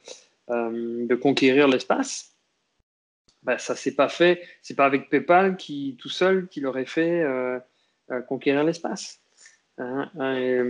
euh, 0.50 1.06
de 1.06 1.14
conquérir 1.14 1.68
l'espace, 1.68 2.34
bah, 3.42 3.58
ça 3.58 3.74
s'est 3.74 3.94
pas 3.94 4.08
fait. 4.08 4.42
C'est 4.62 4.74
pas 4.74 4.86
avec 4.86 5.10
PayPal 5.10 5.56
qui 5.56 5.96
tout 5.98 6.08
seul 6.08 6.48
qu'il 6.48 6.66
aurait 6.66 6.86
fait 6.86 7.22
euh, 7.22 7.58
conquérir 8.28 8.64
l'espace. 8.64 9.20
Hein, 9.78 10.10
hein, 10.18 10.64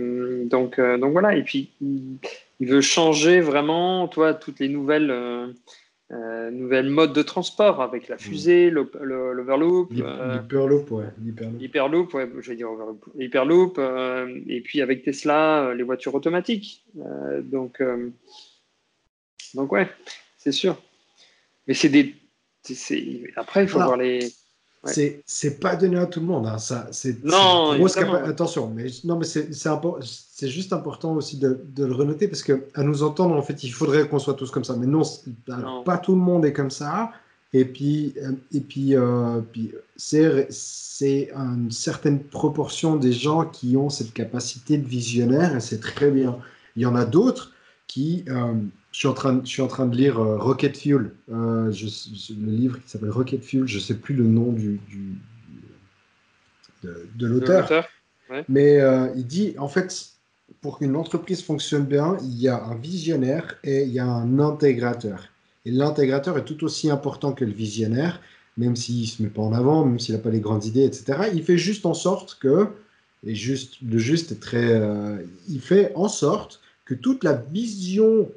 donc, 0.45 0.79
donc 0.79 1.11
voilà. 1.11 1.35
Et 1.35 1.43
puis 1.43 1.71
il, 1.81 2.67
veut 2.67 2.81
changer 2.81 3.41
vraiment, 3.41 4.07
toi, 4.07 4.33
toutes 4.33 4.59
les 4.59 4.69
nouvelles 4.69 5.55
euh, 6.11 6.49
nouvelle 6.49 6.89
mode 6.89 7.13
de 7.13 7.21
transport 7.21 7.83
avec 7.83 8.07
la 8.07 8.17
fusée, 8.17 8.71
l'Overloop. 8.71 9.91
L'Hyperloop, 9.91 10.89
ouais. 10.89 11.05
L'Hyperloop, 11.59 12.13
ouais, 12.15 12.27
je 12.39 12.49
vais 12.49 12.55
dire 12.55 12.69
Hyperloop. 13.19 13.77
Euh, 13.77 14.39
et 14.47 14.61
puis 14.61 14.81
avec 14.81 15.03
Tesla, 15.03 15.65
euh, 15.65 15.75
les 15.75 15.83
voitures 15.83 16.15
automatiques. 16.15 16.83
donc, 17.43 17.83
donc, 19.53 19.71
ouais, 19.71 19.89
c'est 20.37 20.51
sûr. 20.51 20.81
Mais 21.67 21.73
c'est 21.73 21.89
des. 21.89 22.15
Après, 23.35 23.63
il 23.63 23.69
faut 23.69 23.79
voir 23.79 23.97
les. 23.97 24.31
C'est 25.25 25.59
pas 25.59 25.75
donné 25.75 25.97
à 25.97 26.05
tout 26.05 26.21
le 26.21 26.25
monde. 26.25 26.47
Hein. 26.47 26.57
Ça, 26.57 26.87
c'est 26.91 27.23
non, 27.23 27.71
attention, 28.25 28.69
mais 28.69 28.87
non, 29.03 29.17
mais 29.17 29.25
c'est 29.25 30.47
juste 30.47 30.71
important 30.71 31.13
aussi 31.13 31.37
de, 31.37 31.61
de, 31.75 31.85
le 31.85 31.93
renoter 31.93 32.27
parce 32.27 32.43
que 32.43 32.67
à 32.75 32.83
nous 32.83 33.03
entendre, 33.03 33.35
en 33.35 33.41
fait, 33.41 33.63
il 33.63 33.71
faudrait 33.71 34.07
qu'on 34.07 34.19
soit 34.19 34.35
tous 34.35 34.51
comme 34.51 34.63
ça. 34.63 34.75
Mais 34.77 34.87
non, 34.87 35.03
pas 35.83 35.97
tout 35.97 36.13
le 36.13 36.21
monde 36.21 36.45
est 36.45 36.53
comme 36.53 36.71
ça. 36.71 37.11
Et 37.51 37.65
puis, 37.65 38.13
euh, 38.17 38.33
et 38.53 38.59
puis, 38.59 38.95
euh, 38.95 39.41
puis 39.51 39.73
c'est 39.97 41.31
une 41.33 41.71
certaine 41.71 42.23
proportion 42.23 42.95
des 42.95 43.11
gens 43.11 43.45
qui 43.45 43.75
ont 43.75 43.89
cette 43.89 44.13
capacité 44.13 44.77
de 44.77 44.87
visionnaire 44.87 45.55
et 45.55 45.59
c'est 45.59 45.79
très 45.79 46.11
bien. 46.11 46.37
Il 46.75 46.83
y 46.83 46.85
en 46.85 46.95
a 46.95 47.05
d'autres 47.05 47.51
qui 47.87 48.23
euh, 48.27 48.53
suis, 48.99 49.07
en 49.07 49.13
train, 49.13 49.39
je 49.45 49.49
suis 49.49 49.61
en 49.61 49.67
train 49.67 49.85
de 49.85 49.95
lire 49.95 50.19
euh, 50.19 50.37
Rocket 50.37 50.75
Fuel, 50.75 51.11
euh, 51.31 51.71
le 51.71 52.51
livre 52.51 52.81
qui 52.81 52.89
s'appelle 52.89 53.11
Rocket 53.11 53.41
Fuel, 53.41 53.65
je 53.65 53.77
ne 53.77 53.81
sais 53.81 53.93
plus 53.93 54.13
le 54.13 54.25
nom 54.25 54.51
du, 54.51 54.81
de, 56.83 57.25
l'auteur. 57.25 57.87
Mais 58.49 58.81
euh, 58.81 59.07
il 59.15 59.25
dit, 59.25 59.55
en 59.57 59.69
fait, 59.69 60.09
pour 60.59 60.79
qu'une 60.79 60.97
entreprise 60.97 61.41
fonctionne 61.41 61.85
bien, 61.85 62.17
il 62.23 62.41
y 62.41 62.49
a 62.49 62.61
un 62.61 62.75
visionnaire 62.75 63.55
et 63.63 63.83
il 63.83 63.89
y 63.89 63.99
a 63.99 64.05
un 64.05 64.37
intégrateur. 64.37 65.29
Et 65.63 65.71
l'intégrateur 65.71 66.37
est 66.37 66.43
tout 66.43 66.65
aussi 66.65 66.91
important 66.91 67.31
que 67.31 67.45
le 67.45 67.53
visionnaire, 67.53 68.19
même 68.57 68.75
s'il 68.75 69.03
ne 69.03 69.07
se 69.07 69.23
met 69.23 69.29
pas 69.29 69.43
en 69.43 69.53
avant, 69.53 69.85
même 69.85 69.99
s'il 69.99 70.13
n'a 70.13 70.21
pas 70.21 70.29
les 70.29 70.41
grandes 70.41 70.65
idées, 70.65 70.83
etc. 70.83 71.29
Il 71.33 71.43
fait 71.43 71.57
juste 71.57 71.85
en 71.85 71.93
sorte 71.93 72.37
que, 72.41 72.67
et 73.25 73.33
juste, 73.33 73.75
le 73.81 73.97
juste 73.97 74.33
est 74.33 74.41
très, 74.41 74.77
il 75.47 75.61
fait 75.61 75.93
en 75.95 76.09
sorte 76.09 76.59
que 76.83 76.95
toute 76.95 77.23
la 77.23 77.33
vision 77.33 78.29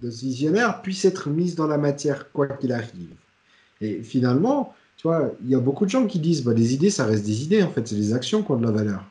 de 0.00 0.10
ce 0.10 0.20
visionnaire 0.22 0.82
puisse 0.82 1.04
être 1.04 1.28
mise 1.28 1.54
dans 1.54 1.66
la 1.66 1.78
matière, 1.78 2.30
quoi 2.32 2.48
qu'il 2.48 2.72
arrive. 2.72 3.14
Et 3.80 4.02
finalement, 4.02 4.74
tu 4.96 5.06
vois, 5.06 5.32
il 5.44 5.50
y 5.50 5.54
a 5.54 5.60
beaucoup 5.60 5.84
de 5.84 5.90
gens 5.90 6.06
qui 6.06 6.18
disent, 6.18 6.42
bah, 6.42 6.52
les 6.52 6.74
idées, 6.74 6.90
ça 6.90 7.06
reste 7.06 7.24
des 7.24 7.42
idées, 7.44 7.62
en 7.62 7.70
fait, 7.70 7.86
c'est 7.86 7.94
les 7.94 8.12
actions 8.12 8.42
qui 8.42 8.50
ont 8.50 8.56
de 8.56 8.66
la 8.66 8.72
valeur. 8.72 9.04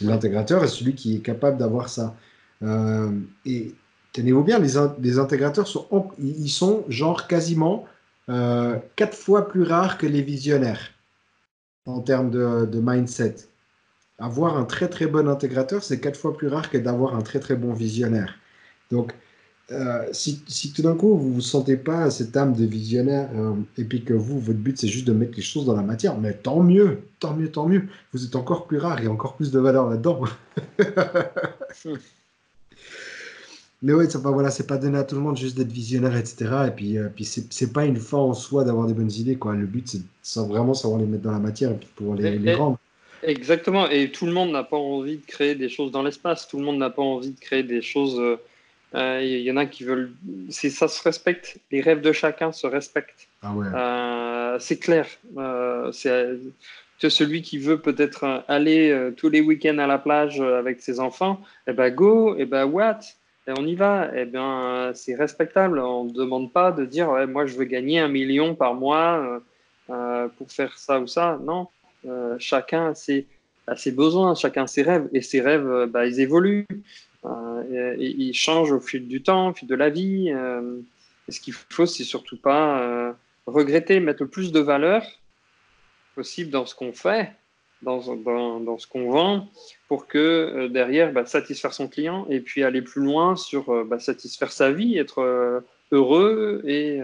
L'intégrateur 0.00 0.62
est 0.64 0.68
celui 0.68 0.94
qui 0.94 1.16
est 1.16 1.20
capable 1.20 1.56
d'avoir 1.56 1.88
ça. 1.88 2.14
Euh, 2.62 3.10
et 3.46 3.74
tenez-vous 4.12 4.42
bien, 4.42 4.58
les, 4.58 5.18
intégrateurs 5.18 5.66
sont, 5.66 5.86
ils 6.18 6.50
sont 6.50 6.84
genre 6.88 7.26
quasiment 7.26 7.86
euh, 8.28 8.78
quatre 8.96 9.16
fois 9.16 9.48
plus 9.48 9.62
rares 9.62 9.98
que 9.98 10.06
les 10.06 10.22
visionnaires 10.22 10.90
en 11.86 12.00
termes 12.00 12.30
de, 12.30 12.66
de 12.66 12.80
mindset. 12.82 13.36
Avoir 14.18 14.56
un 14.56 14.64
très 14.64 14.88
très 14.88 15.06
bon 15.06 15.28
intégrateur, 15.28 15.82
c'est 15.82 16.00
quatre 16.00 16.18
fois 16.18 16.36
plus 16.36 16.48
rare 16.48 16.70
que 16.70 16.78
d'avoir 16.78 17.16
un 17.16 17.22
très 17.22 17.40
très 17.40 17.56
bon 17.56 17.72
visionnaire. 17.72 18.34
Donc, 18.90 19.12
euh, 19.72 20.04
si, 20.12 20.42
si, 20.46 20.74
tout 20.74 20.82
d'un 20.82 20.94
coup 20.94 21.16
vous 21.16 21.30
ne 21.30 21.34
vous 21.34 21.40
sentez 21.40 21.78
pas 21.78 22.10
cette 22.10 22.36
âme 22.36 22.52
de 22.52 22.66
visionnaire 22.66 23.30
euh, 23.34 23.54
et 23.78 23.84
puis 23.84 24.04
que 24.04 24.12
vous, 24.12 24.38
votre 24.38 24.58
but 24.58 24.78
c'est 24.78 24.88
juste 24.88 25.06
de 25.06 25.14
mettre 25.14 25.32
les 25.36 25.42
choses 25.42 25.64
dans 25.64 25.74
la 25.74 25.82
matière, 25.82 26.18
mais 26.18 26.34
tant 26.34 26.60
mieux, 26.60 26.98
tant 27.18 27.34
mieux, 27.34 27.50
tant 27.50 27.66
mieux. 27.66 27.84
Vous 28.12 28.26
êtes 28.26 28.36
encore 28.36 28.66
plus 28.66 28.76
rare 28.76 29.00
et 29.02 29.06
encore 29.06 29.36
plus 29.36 29.50
de 29.50 29.58
valeur 29.58 29.88
là-dedans. 29.88 30.20
mais 33.82 33.94
oui, 33.94 34.10
ça, 34.10 34.18
voilà, 34.18 34.50
c'est 34.50 34.66
pas 34.66 34.76
donné 34.76 34.98
à 34.98 35.04
tout 35.04 35.14
le 35.14 35.22
monde 35.22 35.38
juste 35.38 35.56
d'être 35.56 35.72
visionnaire, 35.72 36.14
etc. 36.14 36.66
Et 36.68 36.70
puis, 36.70 36.98
euh, 36.98 37.08
puis 37.08 37.24
c'est 37.24 37.72
pas 37.72 37.86
une 37.86 37.96
fin 37.96 38.18
en 38.18 38.34
soi 38.34 38.64
d'avoir 38.64 38.86
des 38.86 38.92
bonnes 38.92 39.12
idées. 39.12 39.36
Quoi. 39.36 39.54
Le 39.54 39.64
but 39.64 39.96
c'est 40.20 40.40
vraiment 40.40 40.74
savoir 40.74 41.00
les 41.00 41.06
mettre 41.06 41.22
dans 41.22 41.32
la 41.32 41.38
matière 41.38 41.70
et 41.70 41.76
puis 41.76 41.88
pouvoir 41.96 42.18
les, 42.18 42.38
les 42.38 42.54
rendre. 42.54 42.78
Exactement, 43.22 43.88
et 43.88 44.10
tout 44.10 44.26
le 44.26 44.32
monde 44.32 44.50
n'a 44.50 44.64
pas 44.64 44.76
envie 44.76 45.16
de 45.16 45.24
créer 45.24 45.54
des 45.54 45.70
choses 45.70 45.90
dans 45.90 46.02
l'espace, 46.02 46.46
tout 46.46 46.58
le 46.58 46.64
monde 46.64 46.76
n'a 46.76 46.90
pas 46.90 47.00
envie 47.00 47.30
de 47.30 47.40
créer 47.40 47.62
des 47.62 47.80
choses 47.80 48.20
il 48.94 49.00
euh, 49.00 49.22
y, 49.22 49.50
en 49.50 49.56
a 49.56 49.66
qui 49.66 49.82
veulent. 49.82 50.12
Ça 50.50 50.86
se 50.86 51.02
respecte. 51.02 51.58
Les 51.72 51.80
rêves 51.80 52.00
de 52.00 52.12
chacun 52.12 52.52
se 52.52 52.68
respectent. 52.68 53.26
Ah 53.42 53.52
ouais. 53.52 53.66
Euh, 53.74 54.58
c'est 54.60 54.78
clair. 54.78 55.08
Euh, 55.36 55.90
c'est 55.90 57.10
celui 57.10 57.42
qui 57.42 57.58
veut 57.58 57.80
peut-être 57.80 58.44
aller 58.46 59.12
tous 59.16 59.28
les 59.28 59.40
week-ends 59.40 59.78
à 59.78 59.88
la 59.88 59.98
plage 59.98 60.40
avec 60.40 60.80
ses 60.80 61.00
enfants. 61.00 61.40
Eh 61.66 61.72
ben 61.72 61.92
go. 61.92 62.36
Eh 62.38 62.44
ben 62.44 62.66
what? 62.66 63.00
Et 63.48 63.52
on 63.58 63.66
y 63.66 63.74
va. 63.74 64.10
Eh 64.14 64.26
bien, 64.26 64.92
c'est 64.94 65.16
respectable. 65.16 65.80
On 65.80 66.04
ne 66.04 66.12
demande 66.12 66.52
pas 66.52 66.70
de 66.70 66.84
dire 66.84 67.08
moi 67.26 67.46
je 67.46 67.56
veux 67.56 67.64
gagner 67.64 67.98
un 67.98 68.08
million 68.08 68.54
par 68.54 68.74
mois 68.74 69.42
pour 69.88 70.50
faire 70.50 70.78
ça 70.78 71.00
ou 71.00 71.08
ça. 71.08 71.40
Non. 71.42 71.66
chacun 72.38 72.90
a 72.90 72.94
ses, 72.94 73.26
ses, 73.76 73.90
besoins, 73.92 74.36
chacun 74.36 74.68
ses 74.68 74.82
rêves. 74.82 75.08
Et 75.12 75.20
ses 75.20 75.40
rêves, 75.40 75.86
bah, 75.90 76.06
ils 76.06 76.20
évoluent. 76.20 76.66
Euh, 77.26 77.96
il 77.98 78.34
change 78.34 78.72
au 78.72 78.80
fil 78.80 79.08
du 79.08 79.22
temps, 79.22 79.50
au 79.50 79.54
fil 79.54 79.68
de 79.68 79.74
la 79.74 79.90
vie. 79.90 80.30
Euh, 80.30 80.80
et 81.28 81.32
ce 81.32 81.40
qu'il 81.40 81.54
faut, 81.54 81.86
c'est 81.86 82.04
surtout 82.04 82.36
pas 82.36 82.80
euh, 82.80 83.12
regretter, 83.46 84.00
mettre 84.00 84.22
le 84.22 84.28
plus 84.28 84.52
de 84.52 84.60
valeur 84.60 85.04
possible 86.14 86.50
dans 86.50 86.66
ce 86.66 86.74
qu'on 86.74 86.92
fait, 86.92 87.32
dans, 87.82 88.14
dans, 88.16 88.78
ce 88.78 88.86
qu'on 88.86 89.10
vend, 89.10 89.48
pour 89.88 90.06
que 90.06 90.68
derrière, 90.68 91.12
bah, 91.12 91.26
satisfaire 91.26 91.74
son 91.74 91.88
client 91.88 92.26
et 92.28 92.40
puis 92.40 92.62
aller 92.62 92.82
plus 92.82 93.02
loin 93.02 93.34
sur 93.36 93.84
bah, 93.84 93.98
satisfaire 93.98 94.52
sa 94.52 94.70
vie, 94.70 94.96
être 94.96 95.64
heureux 95.90 96.62
et 96.66 97.00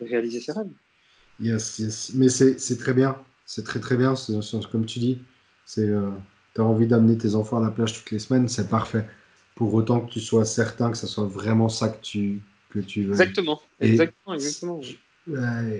réaliser 0.00 0.40
ses 0.40 0.52
rêves. 0.52 0.70
Yes, 1.40 1.80
yes. 1.80 2.12
Mais 2.14 2.28
c'est 2.28 2.78
très 2.78 2.94
bien. 2.94 3.16
C'est 3.44 3.64
très 3.64 3.80
très 3.80 3.96
bien, 3.96 4.14
comme 4.70 4.86
tu 4.86 5.00
dis. 5.00 5.18
C'est 5.66 5.90
tu 6.54 6.60
as 6.60 6.64
envie 6.64 6.86
d'amener 6.86 7.18
tes 7.18 7.34
enfants 7.34 7.58
à 7.58 7.64
la 7.64 7.70
plage 7.70 7.94
toutes 7.94 8.10
les 8.12 8.20
semaines, 8.20 8.46
c'est 8.46 8.68
parfait 8.68 9.06
pour 9.54 9.74
autant 9.74 10.00
que 10.00 10.10
tu 10.10 10.20
sois 10.20 10.44
certain 10.44 10.90
que 10.90 10.96
ce 10.96 11.06
soit 11.06 11.26
vraiment 11.26 11.68
ça 11.68 11.88
que 11.88 12.00
tu, 12.00 12.40
que 12.70 12.78
tu 12.78 13.04
veux. 13.04 13.10
Exactement, 13.10 13.60
exactement, 13.80 14.34
exactement. 14.34 14.80
Euh, 15.28 15.78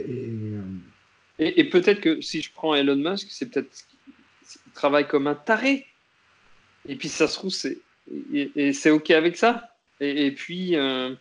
et, 1.39 1.61
et, 1.61 1.65
peut-être 1.65 2.01
que 2.01 2.21
si 2.21 2.43
je 2.43 2.53
prends 2.53 2.75
Elon 2.75 2.97
Musk, 2.97 3.29
c'est 3.31 3.47
peut-être 3.47 3.71
qu'il 3.71 4.73
travaille 4.75 5.09
comme 5.09 5.27
un 5.27 5.35
taré. 5.35 5.87
Et 6.89 6.97
puis 6.97 7.09
ça 7.09 7.29
se 7.29 7.35
trouve, 7.35 7.51
c'est 7.51 7.79
et, 8.33 8.73
c'est 8.73 8.91
OK 8.91 9.11
avec 9.11 9.37
ça. 9.37 9.69
Et, 10.01 10.33
puis, 10.33 10.75
euh, 10.75 11.15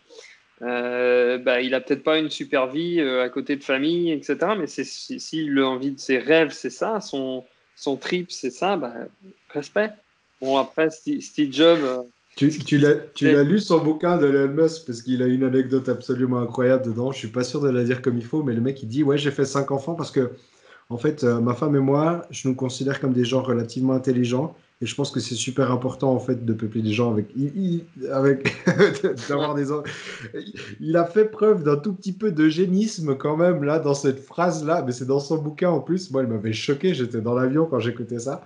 euh, 0.62 1.38
bah, 1.38 1.60
il 1.60 1.72
a 1.74 1.80
peut-être 1.80 2.02
pas 2.02 2.18
une 2.18 2.30
super 2.30 2.66
vie 2.66 3.00
à 3.00 3.28
côté 3.28 3.54
de 3.54 3.62
famille, 3.62 4.10
etc. 4.10 4.38
Mais 4.58 4.66
s'il 4.66 5.20
si, 5.20 5.50
a 5.56 5.62
envie 5.62 5.92
de 5.92 6.00
ses 6.00 6.18
rêves, 6.18 6.50
c'est 6.50 6.70
ça, 6.70 7.00
son, 7.00 7.44
son 7.76 7.96
trip, 7.96 8.32
c'est 8.32 8.50
ça, 8.50 8.76
bah, 8.76 8.92
respect. 9.50 9.90
Bon, 10.40 10.56
après, 10.56 10.90
Steve 10.90 11.52
Jobs 11.52 12.04
tu, 12.36 12.50
tu 12.50 12.78
l'as 12.78 13.42
lu 13.42 13.60
son 13.60 13.78
bouquin 13.78 14.16
de 14.16 14.26
Elon 14.26 14.52
Musk 14.54 14.86
parce 14.86 15.02
qu'il 15.02 15.22
a 15.22 15.26
une 15.26 15.44
anecdote 15.44 15.88
absolument 15.88 16.40
incroyable 16.40 16.86
dedans. 16.86 17.12
Je 17.12 17.18
suis 17.18 17.28
pas 17.28 17.44
sûr 17.44 17.60
de 17.60 17.68
la 17.68 17.84
dire 17.84 18.00
comme 18.00 18.16
il 18.16 18.24
faut, 18.24 18.42
mais 18.42 18.54
le 18.54 18.60
mec 18.60 18.82
il 18.82 18.88
dit 18.88 19.02
ouais 19.02 19.18
j'ai 19.18 19.30
fait 19.30 19.44
cinq 19.44 19.70
enfants 19.70 19.94
parce 19.94 20.10
que 20.10 20.30
en 20.88 20.96
fait 20.96 21.24
euh, 21.24 21.40
ma 21.40 21.54
femme 21.54 21.76
et 21.76 21.80
moi 21.80 22.26
je 22.30 22.48
nous 22.48 22.54
considère 22.54 23.00
comme 23.00 23.12
des 23.12 23.24
gens 23.24 23.42
relativement 23.42 23.92
intelligents. 23.92 24.56
Et 24.80 24.86
je 24.86 24.96
pense 24.96 25.12
que 25.12 25.20
c'est 25.20 25.36
super 25.36 25.70
important 25.70 26.12
en 26.12 26.18
fait 26.18 26.44
de 26.44 26.52
peupler 26.54 26.82
des 26.82 26.92
gens 26.92 27.12
avec 27.12 27.28
avec 28.10 28.56
d'avoir 29.28 29.54
des 29.54 29.66
il 30.80 30.96
a 30.96 31.04
fait 31.04 31.26
preuve 31.26 31.62
d'un 31.62 31.76
tout 31.76 31.92
petit 31.92 32.12
peu 32.12 32.32
de 32.32 32.48
génisme 32.48 33.14
quand 33.14 33.36
même 33.36 33.62
là 33.62 33.78
dans 33.78 33.94
cette 33.94 34.18
phrase 34.18 34.64
là 34.64 34.82
mais 34.84 34.92
c'est 34.92 35.04
dans 35.04 35.20
son 35.20 35.36
bouquin 35.36 35.68
en 35.68 35.80
plus. 35.80 36.10
Moi 36.10 36.22
il 36.22 36.28
m'avait 36.28 36.54
choqué. 36.54 36.94
J'étais 36.94 37.20
dans 37.20 37.34
l'avion 37.34 37.66
quand 37.66 37.78
j'écoutais 37.78 38.20
ça. 38.20 38.42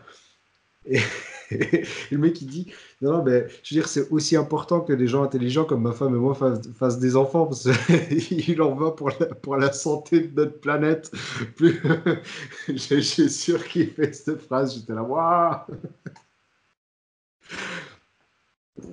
Et 0.84 0.98
le 2.10 2.18
mec, 2.18 2.40
il 2.42 2.48
dit 2.48 2.72
Non, 3.00 3.18
non, 3.18 3.24
mais 3.24 3.46
je 3.62 3.74
veux 3.74 3.80
dire, 3.80 3.88
c'est 3.88 4.10
aussi 4.10 4.36
important 4.36 4.80
que 4.80 4.92
des 4.92 5.06
gens 5.06 5.22
intelligents 5.22 5.64
comme 5.64 5.82
ma 5.82 5.92
femme 5.92 6.14
et 6.14 6.18
moi 6.18 6.34
fassent, 6.34 6.98
des 6.98 7.16
enfants, 7.16 7.46
parce 7.46 7.68
qu'il 8.26 8.62
en 8.62 8.74
va 8.74 8.90
pour 8.90 9.10
la, 9.10 9.26
pour 9.26 9.56
la 9.56 9.72
santé 9.72 10.20
de 10.20 10.34
notre 10.34 10.60
planète. 10.60 11.10
Plus... 11.56 11.80
je, 12.68 13.00
suis 13.00 13.30
sûr 13.30 13.66
qu'il 13.66 13.90
fait 13.90 14.12
cette 14.12 14.42
phrase. 14.42 14.74
J'étais 14.74 14.94
là, 14.94 15.02
waouh 15.02 15.56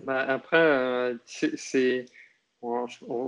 bah 0.05 0.25
Après, 0.27 0.57
euh, 0.57 1.15
c'est. 1.25 2.05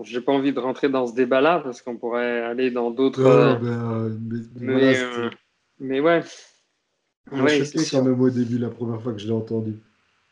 J'ai 0.04 0.22
pas 0.22 0.32
envie 0.32 0.54
de 0.54 0.60
rentrer 0.60 0.88
dans 0.88 1.08
ce 1.08 1.14
débat-là 1.14 1.60
parce 1.60 1.82
qu'on 1.82 1.98
pourrait 1.98 2.42
aller 2.42 2.72
dans 2.72 2.92
d'autres. 2.92 3.26
Euh, 3.26 3.56
ben, 3.56 4.18
mais, 4.56 4.98
euh, 4.98 5.30
mais 5.80 6.00
ouais, 6.00 6.24
Ouais, 7.32 7.66
choqué 7.66 7.86
quand 7.90 8.04
même 8.04 8.22
au 8.22 8.30
début, 8.30 8.58
la 8.58 8.70
première 8.70 9.02
fois 9.02 9.14
que 9.14 9.20
je 9.20 9.26
l'ai 9.26 9.34
entendu. 9.34 9.76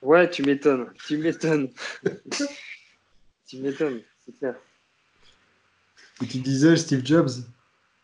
Ouais, 0.02 0.30
tu 0.30 0.44
m'étonnes. 0.44 0.88
Tu 1.08 1.18
m'étonnes. 1.18 1.70
tu 3.48 3.58
m'étonnes, 3.58 4.02
c'est 4.26 4.38
clair. 4.38 4.56
Et 6.22 6.28
tu 6.28 6.38
disais 6.40 6.76
Steve 6.76 7.06
Jobs? 7.06 7.30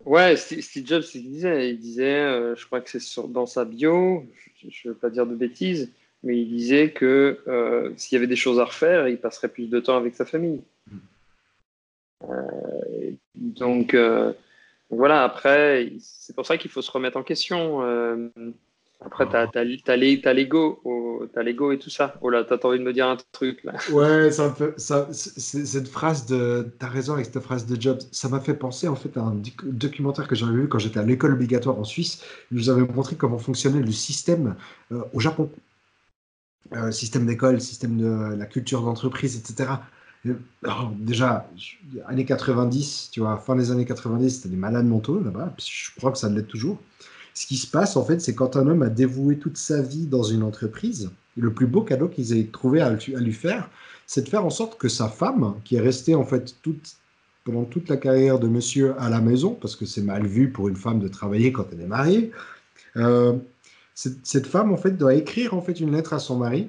Ouais, 0.06 0.36
Steve 0.38 0.88
Jobs, 0.88 1.04
il 1.14 1.24
disait, 1.24 1.72
il 1.72 1.80
disait 1.80 2.22
euh, 2.22 2.56
je 2.56 2.66
crois 2.66 2.82
que 2.82 2.90
c'est 2.90 3.28
dans 3.28 3.46
sa 3.46 3.66
bio, 3.66 4.26
je 4.58 4.88
ne 4.88 4.94
veux 4.94 4.98
pas 4.98 5.10
dire 5.10 5.28
de 5.28 5.36
bêtises, 5.36 5.92
mais 6.24 6.40
il 6.40 6.48
disait 6.48 6.92
que 6.92 7.42
euh, 7.48 7.92
s'il 7.98 8.16
y 8.16 8.18
avait 8.18 8.28
des 8.28 8.38
choses 8.38 8.60
à 8.60 8.66
refaire, 8.66 9.08
il 9.08 9.18
passerait 9.18 9.50
plus 9.50 9.68
de 9.68 9.80
temps 9.80 9.98
avec 9.98 10.16
sa 10.16 10.26
famille. 10.26 10.62
Euh, 12.24 13.12
donc, 13.36 13.96
voilà, 14.90 15.24
après, 15.24 15.92
c'est 16.00 16.36
pour 16.36 16.46
ça 16.46 16.58
qu'il 16.58 16.72
faut 16.72 16.82
se 16.82 16.92
remettre 16.92 17.18
en 17.18 17.24
question. 17.24 17.82
Après, 19.02 19.28
tu 19.30 19.36
as, 19.92 19.96
l'ego 19.96 21.72
et 21.72 21.80
tout 21.80 21.90
ça. 21.90 22.16
Oh 22.22 22.30
là, 22.30 22.44
t'as 22.44 22.58
envie 22.68 22.80
de 22.80 22.84
me 22.84 22.92
dire 22.92 23.08
un 23.08 23.18
truc 23.32 23.64
là. 23.64 23.74
Ouais, 23.92 24.30
ça 24.30 24.50
peu, 24.50 24.74
ça, 24.76 25.08
cette 25.12 25.88
phrase 25.88 26.26
de. 26.26 26.68
T'as 26.80 26.90
raison 26.90 27.14
avec 27.14 27.28
cette 27.28 27.40
phrase 27.40 27.66
de 27.66 27.80
Jobs. 27.80 28.02
Ça 28.12 28.28
m'a 28.28 28.42
fait 28.42 28.54
penser 28.54 28.90
en 28.90 28.96
fait 28.96 29.16
à 29.18 29.22
un 29.22 29.42
documentaire 29.64 30.28
que 30.28 30.36
j'avais 30.36 30.54
vu 30.54 30.68
quand 30.68 30.80
j'étais 30.80 31.00
à 31.00 31.04
l'école 31.04 31.34
obligatoire 31.34 31.80
en 31.80 31.86
Suisse. 31.86 32.24
Il 32.52 32.58
nous 32.58 32.70
avait 32.70 32.82
montré 32.82 33.16
comment 33.16 33.38
fonctionnait 33.38 33.82
le 33.82 33.92
système 33.92 34.56
euh, 34.92 35.02
au 35.14 35.22
Japon. 35.22 35.50
Euh, 36.74 36.92
système 36.92 37.26
d'école, 37.26 37.62
système 37.62 37.98
de 37.98 38.36
la 38.36 38.46
culture 38.46 38.82
d'entreprise, 38.82 39.38
etc. 39.38 39.72
Alors, 40.64 40.92
déjà, 40.96 41.50
années 42.08 42.26
90, 42.26 43.10
tu 43.12 43.22
vois, 43.22 43.38
fin 43.38 43.56
des 43.56 43.72
années 43.72 43.86
90, 43.86 44.30
c'était 44.30 44.50
des 44.50 44.58
malades 44.58 44.86
mentaux 44.86 45.20
là-bas. 45.20 45.54
Je 45.58 45.90
crois 45.98 46.12
que 46.12 46.18
ça 46.18 46.30
l'est 46.30 46.44
toujours. 46.44 46.78
Ce 47.40 47.48
qui 47.48 47.56
se 47.56 47.68
passe, 47.68 47.96
en 47.96 48.04
fait, 48.04 48.20
c'est 48.20 48.36
quand 48.36 48.58
un 48.58 48.68
homme 48.68 48.82
a 48.82 48.90
dévoué 48.90 49.38
toute 49.38 49.56
sa 49.56 49.82
vie 49.82 50.08
dans 50.08 50.24
une 50.24 50.44
entreprise, 50.44 51.10
le 51.38 51.54
plus 51.54 51.68
beau 51.68 51.84
cadeau 51.84 52.10
qu'ils 52.10 52.38
aient 52.38 52.50
trouvé 52.52 52.82
à, 52.82 52.90
lui 52.90 53.32
faire, 53.32 53.70
c'est 54.08 54.24
de 54.24 54.28
faire 54.28 54.44
en 54.44 54.50
sorte 54.50 54.78
que 54.78 54.90
sa 54.90 55.08
femme, 55.08 55.56
qui 55.64 55.78
est 55.78 55.80
restée 55.80 56.16
en 56.16 56.26
fait 56.26 56.54
pendant 57.46 57.64
toute 57.64 57.88
la 57.88 57.96
carrière 57.96 58.40
de 58.40 58.50
monsieur 58.50 58.94
à 59.00 59.10
la 59.10 59.22
maison, 59.22 59.54
parce 59.54 59.78
que 59.78 59.86
c'est 59.86 60.02
mal 60.02 60.28
vu 60.28 60.52
pour 60.52 60.68
une 60.68 60.76
femme 60.76 61.00
de 61.00 61.08
travailler 61.08 61.54
quand 61.54 61.66
elle 61.72 61.80
est 61.80 61.88
mariée, 61.88 62.34
euh, 62.98 63.38
cette, 63.94 64.46
femme 64.46 64.74
en 64.74 64.78
fait 64.78 64.98
doit 64.98 65.14
écrire 65.14 65.54
en 65.54 65.62
fait 65.62 65.80
une 65.80 65.94
lettre 65.94 66.12
à 66.12 66.20
son 66.20 66.36
mari 66.36 66.68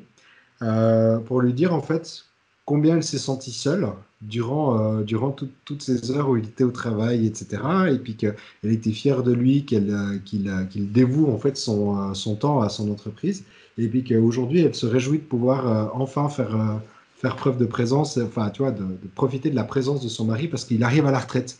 pour 1.27 1.41
lui 1.41 1.53
dire 1.53 1.75
en 1.75 1.83
fait 1.83 2.27
combien 2.65 2.95
elle 2.95 3.03
s'est 3.03 3.19
sentie 3.19 3.51
seule 3.51 3.89
durant, 4.21 4.79
euh, 4.79 5.03
durant 5.03 5.35
toutes 5.65 5.83
ces 5.83 6.11
heures 6.11 6.29
où 6.29 6.37
il 6.37 6.45
était 6.45 6.65
au 6.65 6.71
travail, 6.71 7.27
etc. 7.27 7.63
Et 7.91 7.99
puis 7.99 8.17
qu'elle 8.17 8.37
était 8.65 8.93
fière 8.93 9.23
de 9.23 9.33
lui, 9.33 9.65
qu'elle, 9.65 9.91
euh, 9.91 10.19
qu'il, 10.25 10.49
euh, 10.49 10.65
qu'il 10.65 10.93
dévoue 10.93 11.33
en 11.33 11.39
fait 11.39 11.57
son, 11.57 12.15
son 12.15 12.37
temps 12.37 12.61
à 12.61 12.69
son 12.69 12.91
entreprise. 12.91 13.45
Et 13.79 13.89
puis 13.89 14.05
qu'aujourd'hui, 14.05 14.61
elle 14.61 14.75
se 14.75 14.87
réjouit 14.87 15.19
de 15.19 15.25
pouvoir 15.25 15.95
enfin 15.95 16.29
faire, 16.29 16.81
faire 17.17 17.37
preuve 17.37 17.57
de 17.57 17.65
présence, 17.65 18.19
enfin, 18.19 18.51
tu 18.51 18.63
vois, 18.63 18.73
de, 18.73 18.85
profiter 19.15 19.49
de 19.49 19.57
la 19.57 19.65
présence 19.65 20.03
de 20.03 20.09
son 20.09 20.27
mari 20.27 20.49
parce 20.49 20.67
qu'il 20.67 20.85
arrive 20.85 21.07
à 21.07 21.11
la 21.11 21.21
retraite. 21.21 21.59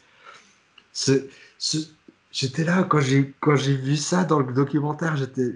j'étais 2.31 2.65
là 2.65 2.83
quand 2.83 3.01
j'ai, 3.01 3.33
quand 3.41 3.57
j'ai 3.57 3.75
vu 3.75 3.97
ça 3.97 4.25
dans 4.25 4.41
le 4.41 4.53
documentaire, 4.53 5.17
j'étais, 5.17 5.55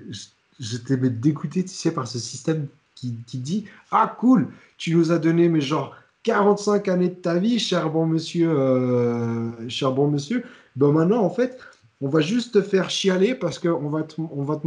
j'étais 0.58 0.96
dégoûté, 0.96 1.64
tu 1.64 1.74
sais, 1.74 1.90
par 1.90 2.08
ce 2.08 2.18
système 2.18 2.66
qui, 2.94 3.16
qui 3.26 3.38
dit 3.38 3.66
Ah, 3.90 4.16
cool, 4.18 4.48
tu 4.78 4.94
nous 4.94 5.12
as 5.12 5.18
donné, 5.18 5.50
mais 5.50 5.60
genre 5.60 5.94
45 6.24 6.88
années 6.88 7.08
de 7.10 7.14
ta 7.14 7.38
vie, 7.38 7.58
cher 7.58 7.90
bon 7.90 8.06
monsieur, 8.06 8.50
euh, 8.50 9.50
cher 9.68 9.92
bon 9.92 10.08
monsieur. 10.08 10.42
Ben 10.74 10.90
maintenant, 10.90 11.22
en 11.22 11.30
fait, 11.30 11.58
on 12.00 12.08
va 12.08 12.20
juste 12.20 12.54
te 12.54 12.62
faire 12.62 12.90
chialer 12.90 13.34
parce 13.34 13.58
qu'on 13.58 13.88
va, 13.88 14.02
te, 14.02 14.20
on 14.20 14.42
va, 14.42 14.60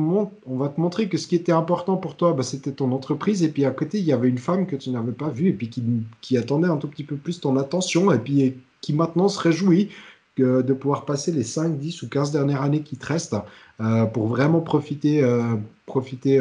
va 0.45 0.69
te 0.69 0.79
montrer 0.79 1.09
que 1.09 1.17
ce 1.17 1.27
qui 1.27 1.35
était 1.35 1.51
important 1.51 1.97
pour 1.97 2.15
toi, 2.15 2.33
ben, 2.33 2.43
c'était 2.43 2.71
ton 2.71 2.91
entreprise. 2.91 3.43
Et 3.43 3.49
puis 3.49 3.65
à 3.65 3.71
côté, 3.71 3.97
il 3.97 4.05
y 4.05 4.13
avait 4.13 4.29
une 4.29 4.37
femme 4.37 4.67
que 4.67 4.75
tu 4.75 4.91
n'avais 4.91 5.11
pas 5.11 5.29
vue 5.29 5.49
et 5.49 5.53
puis 5.53 5.69
qui, 5.69 5.83
qui, 6.21 6.37
attendait 6.37 6.69
un 6.69 6.77
tout 6.77 6.87
petit 6.87 7.03
peu 7.03 7.15
plus 7.15 7.41
ton 7.41 7.57
attention 7.57 8.11
et 8.11 8.19
puis 8.19 8.55
qui 8.81 8.93
maintenant 8.93 9.27
se 9.27 9.39
réjouit 9.39 9.89
de 10.37 10.73
pouvoir 10.73 11.05
passer 11.05 11.31
les 11.31 11.43
5, 11.43 11.79
10 11.79 12.03
ou 12.03 12.09
15 12.09 12.31
dernières 12.31 12.61
années 12.61 12.81
qui 12.81 12.95
te 12.95 13.07
restent 13.07 13.35
euh, 13.81 14.05
pour 14.05 14.27
vraiment 14.27 14.61
profiter, 14.61 15.23
euh, 15.23 15.55
profiter 15.87 16.35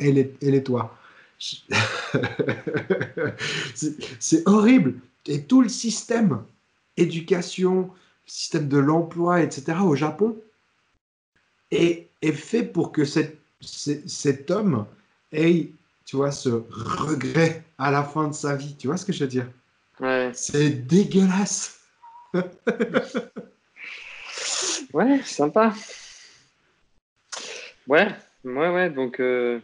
et, 0.00 0.34
elle 0.42 0.54
et 0.56 0.62
toi. 0.64 0.92
c'est 4.18 4.46
horrible. 4.46 4.94
Et 5.26 5.44
tout 5.44 5.62
le 5.62 5.68
système, 5.68 6.42
éducation, 6.96 7.90
système 8.26 8.68
de 8.68 8.78
l'emploi, 8.78 9.42
etc., 9.42 9.78
au 9.82 9.94
Japon, 9.94 10.36
est, 11.70 12.08
est 12.22 12.32
fait 12.32 12.62
pour 12.62 12.92
que 12.92 13.04
cet 13.04 14.50
homme 14.50 14.86
ait, 15.32 15.70
tu 16.04 16.16
vois, 16.16 16.32
ce 16.32 16.62
regret 16.70 17.62
à 17.78 17.90
la 17.90 18.02
fin 18.02 18.28
de 18.28 18.34
sa 18.34 18.56
vie. 18.56 18.74
Tu 18.76 18.88
vois 18.88 18.96
ce 18.96 19.04
que 19.04 19.12
je 19.12 19.24
veux 19.24 19.30
dire? 19.30 19.46
Ouais. 20.00 20.30
C'est 20.34 20.70
dégueulasse. 20.70 21.80
ouais, 24.92 25.22
sympa. 25.24 25.74
Ouais, 27.86 28.08
ouais, 28.44 28.70
ouais. 28.70 28.90
Donc, 28.90 29.20
euh, 29.20 29.60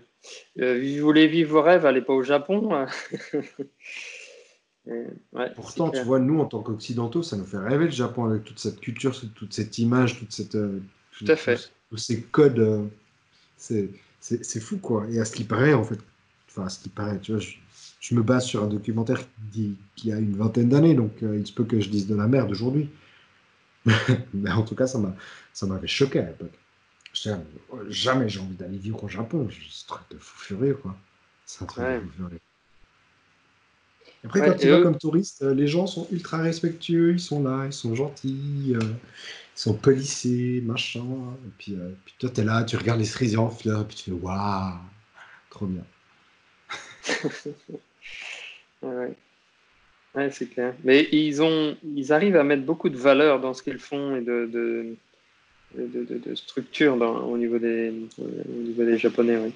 euh, 0.60 0.80
vous 0.80 1.04
voulez 1.04 1.26
vivre 1.26 1.52
vos 1.52 1.62
rêves, 1.62 1.86
allez 1.86 2.02
pas 2.02 2.12
au 2.12 2.22
Japon. 2.22 2.86
Pourtant, 5.56 5.90
tu 5.90 6.02
vois, 6.02 6.18
nous, 6.18 6.40
en 6.40 6.46
tant 6.46 6.62
qu'Occidentaux, 6.62 7.22
ça 7.22 7.36
nous 7.36 7.44
fait 7.44 7.58
rêver 7.58 7.86
le 7.86 7.90
Japon 7.90 8.24
avec 8.26 8.44
toute 8.44 8.58
cette 8.58 8.80
culture, 8.80 9.18
toute 9.34 9.52
cette 9.52 9.78
image, 9.78 10.18
toute 10.18 10.32
cette, 10.32 10.54
euh, 10.54 10.80
Tout 11.18 11.24
à 11.28 11.36
fait. 11.36 11.70
Tous, 11.90 11.96
ces 11.96 12.22
codes. 12.22 12.58
Euh, 12.58 12.84
c'est 13.58 14.60
fou, 14.60 14.78
quoi. 14.78 15.06
Et 15.10 15.20
à 15.20 15.24
ce 15.24 15.32
qui 15.32 15.44
paraît, 15.44 15.74
en 15.74 15.84
fait, 15.84 15.98
enfin, 16.48 16.66
à 16.66 16.68
ce 16.68 16.80
qui 16.80 16.88
paraît, 16.88 17.18
tu 17.20 17.32
vois, 17.32 17.40
je, 17.40 18.14
me 18.14 18.22
base 18.22 18.44
sur 18.44 18.62
un 18.62 18.66
documentaire 18.66 19.20
qui, 19.52 19.76
qui 19.96 20.12
a 20.12 20.18
une 20.18 20.36
vingtaine 20.36 20.68
d'années, 20.68 20.94
donc 20.94 21.12
il 21.22 21.46
se 21.46 21.52
peut 21.52 21.64
que 21.64 21.80
je 21.80 21.88
dise 21.88 22.06
de 22.06 22.14
la 22.14 22.26
merde 22.26 22.50
aujourd'hui. 22.50 22.90
Mais 24.34 24.50
en 24.50 24.62
tout 24.62 24.74
cas, 24.74 24.86
ça 24.86 24.98
m'avait 25.66 25.86
choqué 25.86 26.18
à 26.18 26.26
l'époque 26.26 26.52
jamais 27.88 28.28
j'ai 28.28 28.40
envie 28.40 28.56
d'aller 28.56 28.78
vivre 28.78 29.02
au 29.04 29.08
Japon. 29.08 29.48
C'est 29.50 29.92
un 29.92 29.96
truc 29.96 30.10
de 30.10 30.18
fou 30.18 30.38
furieux, 30.38 30.74
quoi. 30.74 30.96
C'est 31.46 31.62
un 31.62 31.66
truc 31.66 31.84
de 31.84 32.00
fou 32.00 32.10
furieux. 32.16 32.40
Après, 34.24 34.40
quand 34.40 34.56
tu 34.56 34.70
vas 34.70 34.80
comme 34.80 34.96
touriste, 34.96 35.42
euh, 35.42 35.54
les 35.54 35.66
gens 35.66 35.86
sont 35.86 36.08
ultra 36.10 36.38
respectueux, 36.38 37.12
ils 37.12 37.20
sont 37.20 37.42
là, 37.42 37.66
ils 37.66 37.72
sont 37.72 37.94
gentils, 37.94 38.72
euh, 38.74 38.80
ils 38.80 39.60
sont 39.60 39.74
polissés, 39.74 40.62
machin. 40.64 41.04
Et 41.46 41.50
puis, 41.58 41.74
euh, 41.74 41.90
puis 42.04 42.14
toi, 42.18 42.30
tu 42.30 42.40
es 42.40 42.44
là, 42.44 42.64
tu 42.64 42.76
regardes 42.76 43.00
les 43.00 43.04
cerisiers 43.04 43.36
en 43.36 43.50
fleurs, 43.50 43.82
et 43.82 43.84
puis 43.84 43.96
tu 43.96 44.04
fais 44.04 44.12
waouh, 44.12 44.78
trop 45.50 45.66
bien. 45.66 45.84
ouais, 48.82 49.14
ouais 50.14 50.30
c'est 50.30 50.46
clair. 50.46 50.74
Mais 50.84 51.06
ils, 51.12 51.42
ont, 51.42 51.76
ils 51.84 52.10
arrivent 52.10 52.36
à 52.36 52.44
mettre 52.44 52.62
beaucoup 52.62 52.88
de 52.88 52.96
valeur 52.96 53.40
dans 53.40 53.52
ce 53.52 53.62
qu'ils 53.62 53.78
font 53.78 54.16
et 54.16 54.22
de 54.22 54.48
de, 54.50 54.96
structure 56.34 56.94
au, 57.00 57.38
niveau 57.38 57.58
des, 57.58 57.92
niveau 58.48 58.84
des 58.84 58.98
Japonais. 58.98 59.38
Oui. 59.38 59.52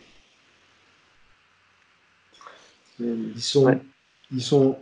Ils, 3.00 3.40
sont, 3.40 3.80
ils 4.32 4.42
sont 4.42 4.78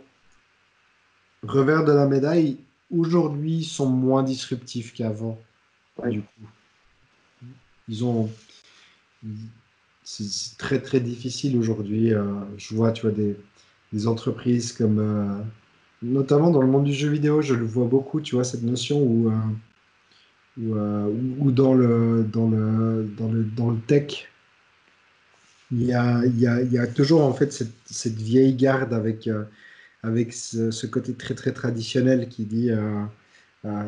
revers 1.43 1.85
de 1.85 1.91
la 1.91 2.07
médaille. 2.07 2.57
Aujourd'hui, 2.95 3.57
ils 3.57 3.65
sont 3.65 3.89
moins 3.89 4.23
disruptifs 4.23 4.93
qu'avant. 4.93 5.37
Du 6.05 6.21
coup, 6.21 6.47
ils 7.87 8.03
ont. 8.05 8.29
C'est 10.03 10.57
très 10.57 10.81
très 10.81 10.99
difficile 10.99 11.57
aujourd'hui. 11.57 12.13
Euh, 12.13 12.23
je 12.57 12.75
vois, 12.75 12.91
tu 12.91 13.01
vois, 13.03 13.11
des, 13.11 13.35
des 13.91 14.07
entreprises 14.07 14.71
comme, 14.71 14.99
euh, 14.99 15.43
notamment 16.01 16.49
dans 16.49 16.61
le 16.61 16.67
monde 16.67 16.85
du 16.85 16.93
jeu 16.93 17.09
vidéo, 17.09 17.41
je 17.41 17.53
le 17.53 17.65
vois 17.65 17.87
beaucoup. 17.87 18.21
Tu 18.21 18.35
vois 18.35 18.43
cette 18.43 18.63
notion 18.63 19.01
où 19.01 19.29
euh, 19.29 19.33
euh, 20.59 21.07
ou, 21.39 21.51
dans, 21.51 21.73
le, 21.73 22.23
dans, 22.23 22.49
le, 22.49 23.07
dans, 23.17 23.31
le, 23.31 23.43
dans 23.43 23.69
le 23.71 23.77
tech, 23.79 24.27
il 25.71 25.83
y 25.83 25.93
a, 25.93 26.25
il 26.25 26.39
y 26.39 26.47
a, 26.47 26.61
il 26.61 26.71
y 26.71 26.79
a 26.79 26.87
toujours 26.87 27.23
en 27.23 27.33
fait 27.33 27.53
cette, 27.53 27.75
cette 27.85 28.15
vieille 28.15 28.55
garde 28.55 28.93
avec, 28.93 29.27
euh, 29.27 29.43
avec 30.01 30.33
ce, 30.33 30.85
côté 30.87 31.13
très 31.13 31.35
très 31.35 31.51
traditionnel 31.51 32.27
qui 32.29 32.45
dit 32.45 32.71
euh, 32.71 33.03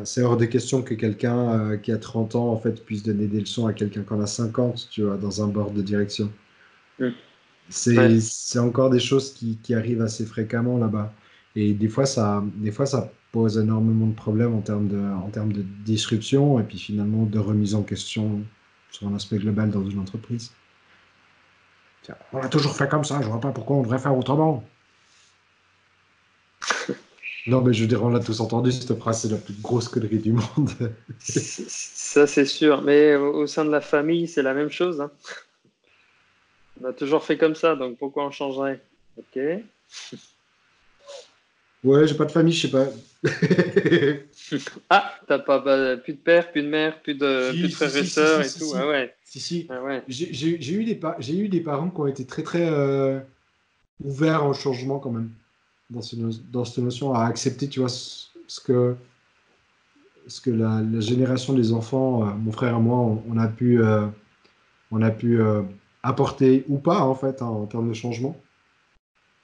c'est 0.04 0.22
hors 0.22 0.36
de 0.36 0.44
question 0.44 0.82
que 0.82 0.94
quelqu'un 0.94 1.78
qui 1.78 1.90
a 1.90 1.98
30 1.98 2.34
ans 2.34 2.48
en 2.50 2.58
fait 2.58 2.84
puisse 2.84 3.02
donner 3.02 3.26
des 3.26 3.40
leçons 3.40 3.66
à 3.66 3.72
quelqu'un 3.72 4.02
qui 4.02 4.12
en 4.12 4.20
a 4.20 4.26
50 4.26 4.88
tu 4.90 5.02
vois, 5.02 5.16
dans 5.16 5.42
un 5.42 5.48
board 5.48 5.74
de 5.74 5.82
direction. 5.82 6.30
Mm. 6.98 7.08
C'est 7.70 8.58
encore 8.58 8.90
des 8.90 9.00
choses 9.00 9.32
qui, 9.32 9.56
qui, 9.62 9.74
arrivent 9.74 10.02
assez 10.02 10.26
fréquemment 10.26 10.76
là-bas. 10.76 11.14
Et 11.54 11.72
des 11.72 11.88
fois, 11.88 12.04
ça, 12.04 12.44
des 12.56 12.72
fois, 12.72 12.84
ça 12.84 13.12
pose 13.32 13.58
énormément 13.58 14.06
de 14.06 14.14
problèmes 14.14 14.54
en 14.54 14.60
termes 14.60 14.88
de, 14.88 14.98
en 14.98 15.28
termes 15.30 15.52
de 15.52 15.62
disruption 15.84 16.58
et 16.58 16.64
puis 16.64 16.78
finalement 16.78 17.24
de 17.24 17.38
remise 17.38 17.74
en 17.74 17.82
question 17.82 18.40
sur 18.90 19.06
un 19.06 19.14
aspect 19.14 19.38
global 19.38 19.70
dans 19.70 19.88
une 19.88 19.98
entreprise. 19.98 20.52
On 22.32 22.40
a 22.40 22.48
toujours 22.48 22.74
fait 22.74 22.88
comme 22.88 23.04
ça, 23.04 23.20
je 23.22 23.28
vois 23.28 23.40
pas 23.40 23.52
pourquoi 23.52 23.76
on 23.76 23.82
devrait 23.82 23.98
faire 23.98 24.16
autrement. 24.16 24.64
non, 27.46 27.60
mais 27.60 27.72
je 27.72 27.84
dirais, 27.84 28.02
on 28.02 28.08
l'a 28.08 28.20
tous 28.20 28.40
entendu, 28.40 28.72
cette 28.72 28.98
phrase, 28.98 29.22
c'est 29.22 29.28
la 29.28 29.36
plus 29.36 29.54
grosse 29.60 29.88
connerie 29.88 30.18
du 30.18 30.32
monde. 30.32 30.70
ça, 31.20 32.26
c'est 32.26 32.46
sûr. 32.46 32.82
Mais 32.82 33.14
au 33.14 33.46
sein 33.46 33.64
de 33.64 33.70
la 33.70 33.80
famille, 33.80 34.26
c'est 34.26 34.42
la 34.42 34.54
même 34.54 34.70
chose. 34.70 35.00
Hein. 35.00 35.10
On 36.82 36.88
a 36.88 36.92
toujours 36.92 37.22
fait 37.22 37.36
comme 37.36 37.54
ça, 37.54 37.76
donc 37.76 37.98
pourquoi 37.98 38.26
on 38.26 38.30
changerait? 38.30 38.80
Ok. 39.18 39.38
Ouais, 41.82 42.06
j'ai 42.06 42.14
pas 42.14 42.26
de 42.26 42.30
famille, 42.30 42.52
je 42.52 42.66
sais 42.66 42.70
pas. 42.70 42.86
ah, 44.90 45.12
t'as 45.26 45.38
pas 45.38 45.58
bah, 45.60 45.96
plus 45.96 46.12
de 46.12 46.18
père, 46.18 46.52
plus 46.52 46.62
de 46.62 46.68
mère, 46.68 47.00
plus 47.00 47.14
de, 47.14 47.52
frères 47.70 47.96
et 47.96 48.04
sœurs 48.04 48.42
et 48.42 48.48
tout. 48.48 48.72
Ah 48.74 48.86
ouais. 48.86 49.14
Si, 49.24 49.40
si. 49.40 49.66
Ah 49.70 49.82
ouais. 49.82 50.02
J'ai 50.08 50.72
eu, 50.72 50.84
des 50.84 51.00
j'ai 51.18 51.38
eu 51.38 51.48
des 51.48 51.60
parents 51.60 51.88
qui 51.90 52.00
ont 52.00 52.06
été 52.06 52.26
très, 52.26 52.42
très 52.42 52.68
euh, 52.70 53.18
ouverts 54.04 54.46
au 54.46 54.52
changement 54.52 54.98
quand 54.98 55.10
même. 55.10 55.30
Dans, 55.88 56.02
ce, 56.02 56.16
dans 56.16 56.64
cette 56.64 56.84
notion 56.84 57.14
à 57.14 57.24
accepter, 57.24 57.68
tu 57.68 57.80
vois, 57.80 57.88
ce 57.88 58.60
que, 58.62 58.94
ce 60.28 60.40
que 60.40 60.50
la, 60.50 60.82
génération 61.00 61.54
des 61.54 61.72
enfants, 61.72 62.28
euh, 62.28 62.32
mon 62.32 62.52
frère 62.52 62.76
et 62.76 62.80
moi, 62.80 63.18
on, 63.26 63.38
a 63.38 63.48
pu, 63.48 63.82
euh, 63.82 64.06
on 64.90 65.02
a 65.02 65.10
pu 65.10 65.40
apporter 66.02 66.64
ou 66.68 66.78
pas, 66.78 67.00
en 67.00 67.14
fait, 67.14 67.42
hein, 67.42 67.46
en 67.46 67.66
termes 67.66 67.88
de 67.88 67.94
changement 67.94 68.38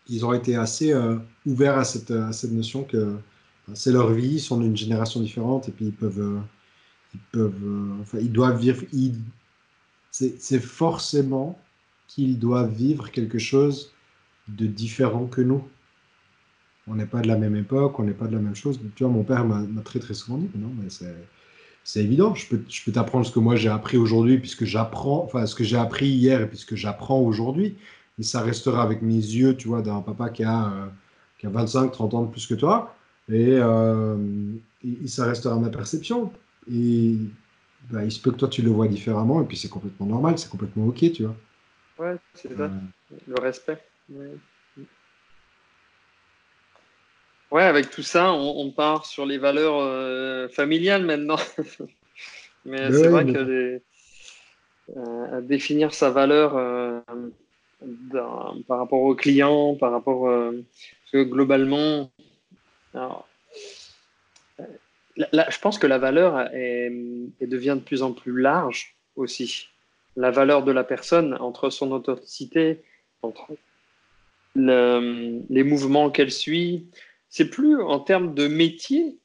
ils 0.08 0.24
ont 0.24 0.32
été 0.32 0.56
assez 0.56 0.92
euh, 0.92 1.16
ouverts 1.46 1.78
à 1.78 1.84
cette, 1.84 2.12
cette, 2.32 2.52
notion 2.52 2.84
que 2.84 2.96
euh, 2.96 3.14
c'est 3.74 3.92
leur 3.92 4.12
vie, 4.12 4.34
ils 4.34 4.40
sont 4.40 4.60
d'une 4.60 4.76
génération 4.76 5.20
différente 5.20 5.68
et 5.68 5.72
puis 5.72 5.86
ils 5.86 5.92
peuvent, 5.92 6.20
euh, 6.20 6.40
ils 7.14 7.20
peuvent, 7.32 7.98
enfin, 8.00 8.18
ils 8.20 8.32
doivent 8.32 8.60
vivre. 8.60 8.84
C'est 10.10 10.60
forcément 10.60 11.58
qu'ils 12.08 12.38
doivent 12.38 12.72
vivre 12.72 13.10
quelque 13.10 13.38
chose 13.38 13.92
de 14.48 14.66
différent 14.66 15.26
que 15.26 15.42
nous. 15.42 15.62
On 16.86 16.94
n'est 16.94 17.06
pas 17.06 17.20
de 17.20 17.28
la 17.28 17.36
même 17.36 17.56
époque, 17.56 17.98
on 17.98 18.04
n'est 18.04 18.12
pas 18.12 18.26
de 18.26 18.34
la 18.34 18.40
même 18.40 18.54
chose. 18.54 18.80
Tu 18.94 19.02
vois, 19.02 19.12
mon 19.12 19.24
père 19.24 19.44
m'a 19.44 19.82
très 19.82 19.98
très 19.98 20.14
souvent 20.14 20.38
dit, 20.38 20.48
non, 20.56 20.72
mais 20.80 20.88
c'est 21.84 22.02
évident. 22.02 22.34
Je 22.34 22.46
peux, 22.48 22.62
je 22.68 22.82
peux 22.84 22.92
t'apprendre 22.92 23.26
ce 23.26 23.32
que 23.32 23.40
moi 23.40 23.56
j'ai 23.56 23.68
appris 23.68 23.98
aujourd'hui, 23.98 24.38
puisque 24.38 24.64
j'apprends, 24.64 25.24
enfin 25.24 25.44
ce 25.46 25.54
que 25.54 25.64
j'ai 25.64 25.76
appris 25.76 26.06
hier 26.06 26.48
puisque 26.48 26.76
j'apprends 26.76 27.20
aujourd'hui 27.20 27.76
mais 28.18 28.24
ça 28.24 28.42
restera 28.42 28.82
avec 28.82 29.02
mes 29.02 29.14
yeux, 29.14 29.56
tu 29.56 29.68
vois, 29.68 29.82
d'un 29.82 30.00
papa 30.00 30.30
qui 30.30 30.44
a, 30.44 30.66
euh, 30.66 30.86
qui 31.38 31.46
a 31.46 31.50
25, 31.50 31.92
30 31.92 32.14
ans 32.14 32.22
de 32.22 32.30
plus 32.30 32.46
que 32.46 32.54
toi, 32.54 32.96
et, 33.28 33.58
euh, 33.58 34.16
ça 35.06 35.26
restera 35.26 35.56
ma 35.56 35.70
perception. 35.70 36.32
Et 36.72 37.16
bah, 37.90 38.04
il 38.04 38.10
se 38.10 38.20
peut 38.20 38.30
que 38.32 38.36
toi 38.36 38.48
tu 38.48 38.62
le 38.62 38.70
vois 38.70 38.88
différemment, 38.88 39.42
et 39.42 39.44
puis 39.44 39.56
c'est 39.56 39.68
complètement 39.68 40.06
normal, 40.06 40.38
c'est 40.38 40.50
complètement 40.50 40.86
ok, 40.86 41.12
tu 41.12 41.24
vois. 41.24 41.36
Ouais, 41.98 42.16
c'est 42.34 42.54
ça, 42.56 42.70
le 43.26 43.40
respect. 43.40 43.78
Ouais. 47.50 47.62
avec 47.62 47.90
tout 47.90 48.02
ça, 48.02 48.32
on, 48.32 48.70
part 48.70 49.06
sur 49.06 49.24
les 49.24 49.38
valeurs 49.38 49.78
euh, 49.78 50.48
familiales 50.48 51.04
maintenant. 51.04 51.38
mais 52.64 52.90
c'est 52.92 53.08
vrai 53.08 53.24
que 53.24 53.80
euh, 54.96 55.40
définir 55.40 55.94
sa 55.94 56.10
valeur 56.10 56.56
euh, 56.56 57.00
par 58.68 58.78
rapport 58.78 59.00
au 59.00 59.14
client, 59.14 59.74
par 59.76 59.92
rapport. 59.92 60.28
Parce 61.06 61.24
que 61.24 61.30
globalement, 61.30 62.10
je 65.16 65.58
pense 65.60 65.78
que 65.78 65.86
la 65.86 65.98
valeur 65.98 66.48
est, 66.52 66.90
devient 67.40 67.76
de 67.78 67.84
plus 67.84 68.02
en 68.02 68.12
plus 68.12 68.40
large 68.40 68.96
aussi. 69.14 69.68
La 70.16 70.32
valeur 70.32 70.64
de 70.64 70.72
la 70.72 70.82
personne 70.82 71.34
entre 71.34 71.70
son 71.70 71.92
authenticité, 71.92 72.82
entre 73.22 73.56
les 74.56 75.62
mouvements 75.62 76.10
qu'elle 76.10 76.32
suit. 76.32 76.88
C'est 77.28 77.50
plus 77.50 77.80
en 77.80 78.00
termes 78.00 78.34
de 78.34 78.48
métier, 78.48 79.18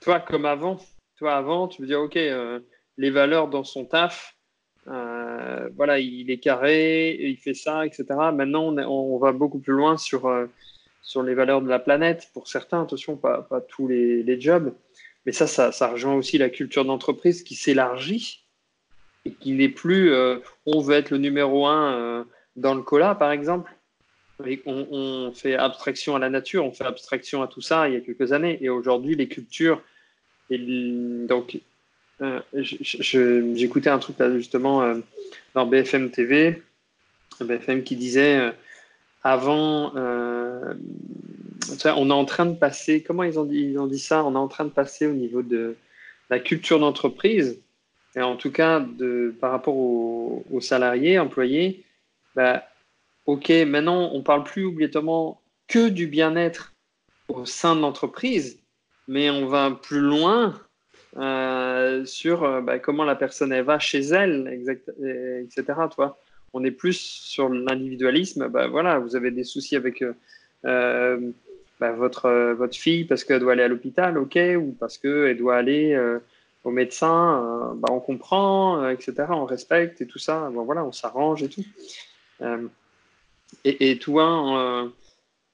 toi, 0.00 0.18
comme 0.18 0.46
avant. 0.46 0.78
Toi, 1.18 1.36
avant, 1.36 1.68
tu 1.68 1.82
me 1.82 1.86
dis, 1.86 1.94
OK, 1.94 2.16
euh, 2.16 2.58
les 2.96 3.10
valeurs 3.10 3.48
dans 3.48 3.62
son 3.62 3.84
taf, 3.84 4.36
euh, 4.88 5.68
voilà, 5.76 5.98
il 5.98 6.30
est 6.30 6.38
carré, 6.38 7.16
il 7.20 7.36
fait 7.36 7.54
ça, 7.54 7.86
etc. 7.86 8.04
Maintenant, 8.32 8.74
on, 8.76 9.18
va 9.18 9.32
beaucoup 9.32 9.58
plus 9.60 9.74
loin 9.74 9.96
sur, 9.96 10.26
euh, 10.26 10.46
sur 11.04 11.22
les 11.22 11.34
valeurs 11.34 11.62
de 11.62 11.68
la 11.68 11.78
planète. 11.78 12.28
Pour 12.32 12.48
certains, 12.48 12.82
attention, 12.82 13.16
pas, 13.16 13.46
tous 13.68 13.86
les, 13.86 14.40
jobs. 14.40 14.74
Mais 15.24 15.30
ça, 15.32 15.46
ça, 15.46 15.70
ça 15.70 15.88
rejoint 15.88 16.14
aussi 16.14 16.36
la 16.38 16.50
culture 16.50 16.84
d'entreprise 16.84 17.44
qui 17.44 17.54
s'élargit 17.54 18.44
et 19.24 19.30
qui 19.32 19.52
n'est 19.52 19.68
plus 19.68 20.12
on 20.66 20.80
veut 20.80 20.96
être 20.96 21.10
le 21.10 21.18
numéro 21.18 21.66
un 21.66 22.26
dans 22.56 22.74
le 22.74 22.82
cola, 22.82 23.14
par 23.14 23.30
exemple 23.30 23.70
on, 24.66 25.32
fait 25.34 25.54
abstraction 25.54 26.16
à 26.16 26.18
la 26.18 26.30
nature, 26.30 26.64
on 26.64 26.72
fait 26.72 26.84
abstraction 26.84 27.42
à 27.42 27.48
tout 27.48 27.60
ça 27.60 27.88
il 27.88 27.94
y 27.94 27.96
a 27.96 28.00
quelques 28.00 28.32
années. 28.32 28.58
Et 28.60 28.68
aujourd'hui, 28.68 29.14
les 29.14 29.28
cultures. 29.28 29.82
Donc, 30.50 31.58
euh, 32.20 32.40
j'écoutais 32.52 33.90
un 33.90 33.98
truc 33.98 34.18
là, 34.18 34.36
justement 34.36 34.82
euh, 34.82 34.96
dans 35.54 35.66
BFM 35.66 36.10
TV, 36.10 36.62
BFM 37.40 37.82
qui 37.82 37.96
disait 37.96 38.52
euh, 39.24 39.28
avant, 39.30 39.92
on 41.96 42.10
est 42.10 42.12
en 42.12 42.24
train 42.24 42.46
de 42.46 42.56
passer, 42.56 43.02
comment 43.02 43.22
ils 43.22 43.38
ont, 43.38 43.44
dit, 43.44 43.60
ils 43.60 43.78
ont 43.78 43.86
dit 43.86 43.98
ça? 43.98 44.24
On 44.24 44.34
est 44.34 44.38
en 44.38 44.48
train 44.48 44.64
de 44.64 44.70
passer 44.70 45.06
au 45.06 45.12
niveau 45.12 45.42
de 45.42 45.76
la 46.30 46.38
culture 46.38 46.78
d'entreprise, 46.78 47.60
et 48.16 48.22
en 48.22 48.36
tout 48.36 48.52
cas 48.52 48.80
de, 48.80 49.34
par 49.40 49.50
rapport 49.50 49.76
aux, 49.76 50.60
salariés, 50.60 51.18
employés. 51.18 51.84
Bah, 52.34 52.64
OK, 53.26 53.50
maintenant, 53.66 54.10
on 54.12 54.22
parle 54.22 54.44
plus 54.44 54.66
obligatoirement 54.66 55.40
que 55.68 55.88
du 55.88 56.06
bien-être 56.06 56.72
au 57.28 57.46
sein 57.46 57.74
de 57.74 57.80
l'entreprise, 57.80 58.60
mais 59.08 59.30
on 59.30 59.46
va 59.46 59.70
plus 59.70 60.00
loin 60.00 60.54
euh, 61.16 62.04
sur 62.04 62.42
euh, 62.42 62.60
bah, 62.60 62.78
comment 62.78 63.04
la 63.04 63.14
personne 63.14 63.58
va 63.62 63.78
chez 63.78 64.00
elle, 64.00 64.48
etc. 65.42 65.78
Toi, 65.94 66.18
on 66.54 66.64
est 66.64 66.70
plus 66.70 66.98
sur 66.98 67.48
l'individualisme. 67.48 68.48
Bah, 68.48 68.66
voilà, 68.68 68.98
vous 68.98 69.16
avez 69.16 69.30
des 69.30 69.44
soucis 69.44 69.76
avec 69.76 70.02
euh, 70.64 71.30
bah, 71.80 71.92
votre, 71.92 72.52
votre 72.52 72.76
fille 72.76 73.04
parce 73.04 73.24
qu'elle 73.24 73.40
doit 73.40 73.52
aller 73.52 73.62
à 73.62 73.68
l'hôpital, 73.68 74.16
ok, 74.18 74.38
ou 74.56 74.74
parce 74.78 74.98
qu'elle 74.98 75.36
doit 75.36 75.56
aller 75.56 75.98
au 76.64 76.70
médecin, 76.70 77.74
bah, 77.76 77.88
on 77.90 78.00
comprend, 78.00 78.88
etc. 78.88 79.26
On 79.30 79.44
respecte 79.44 80.00
et 80.00 80.06
tout 80.06 80.18
ça. 80.18 80.48
Bon, 80.52 80.64
voilà, 80.64 80.84
on 80.84 80.92
s'arrange 80.92 81.42
et 81.42 81.48
tout. 81.48 81.64
Et, 83.64 83.98
toi, 83.98 84.58
euh, 84.58 84.88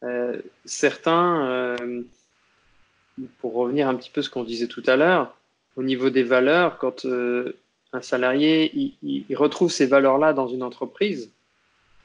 euh, 0.04 0.40
certains, 0.64 1.46
euh, 1.46 2.02
pour 3.38 3.54
revenir 3.54 3.88
un 3.88 3.94
petit 3.94 4.10
peu 4.10 4.20
à 4.20 4.24
ce 4.24 4.30
qu'on 4.30 4.44
disait 4.44 4.66
tout 4.66 4.82
à 4.86 4.96
l'heure, 4.96 5.36
au 5.76 5.82
niveau 5.82 6.10
des 6.10 6.22
valeurs, 6.22 6.78
quand 6.78 7.06
un 7.92 8.02
salarié 8.02 8.70
il, 9.02 9.36
retrouve 9.36 9.70
ces 9.70 9.86
valeurs-là 9.86 10.32
dans 10.32 10.48
une 10.48 10.62
entreprise, 10.62 11.30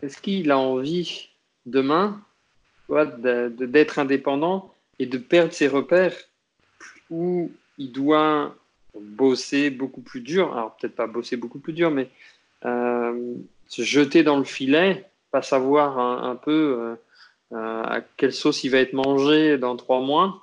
est-ce 0.01 0.21
qu'il 0.21 0.51
a 0.51 0.57
envie 0.57 1.29
demain 1.65 2.21
d'être 2.89 3.99
indépendant 3.99 4.73
et 4.99 5.05
de 5.05 5.17
perdre 5.17 5.53
ses 5.53 5.67
repères 5.67 6.15
où 7.09 7.51
il 7.77 7.91
doit 7.91 8.55
bosser 8.99 9.69
beaucoup 9.69 10.01
plus 10.01 10.21
dur, 10.21 10.53
alors 10.53 10.75
peut-être 10.77 10.95
pas 10.95 11.07
bosser 11.07 11.37
beaucoup 11.37 11.59
plus 11.59 11.73
dur, 11.73 11.91
mais 11.91 12.09
se 12.61 13.81
jeter 13.81 14.23
dans 14.23 14.37
le 14.37 14.43
filet 14.43 15.05
savoir 15.41 15.99
un, 15.99 16.35
peu 16.35 16.51
euh, 16.79 16.95
euh, 17.53 17.83
à 17.83 18.01
quelle 18.17 18.33
sauce 18.33 18.63
il 18.63 18.69
va 18.69 18.79
être 18.79 18.93
mangé 18.93 19.57
dans 19.57 19.75
trois 19.75 20.01
mois. 20.01 20.41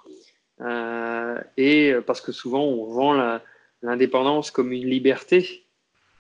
Euh, 0.61 1.39
et 1.57 1.95
parce 2.07 2.21
que 2.21 2.33
souvent, 2.33 2.63
on 2.63 2.87
vend 2.87 3.41
l'indépendance 3.83 4.51
comme 4.51 4.73
une 4.73 4.89
liberté, 4.89 5.65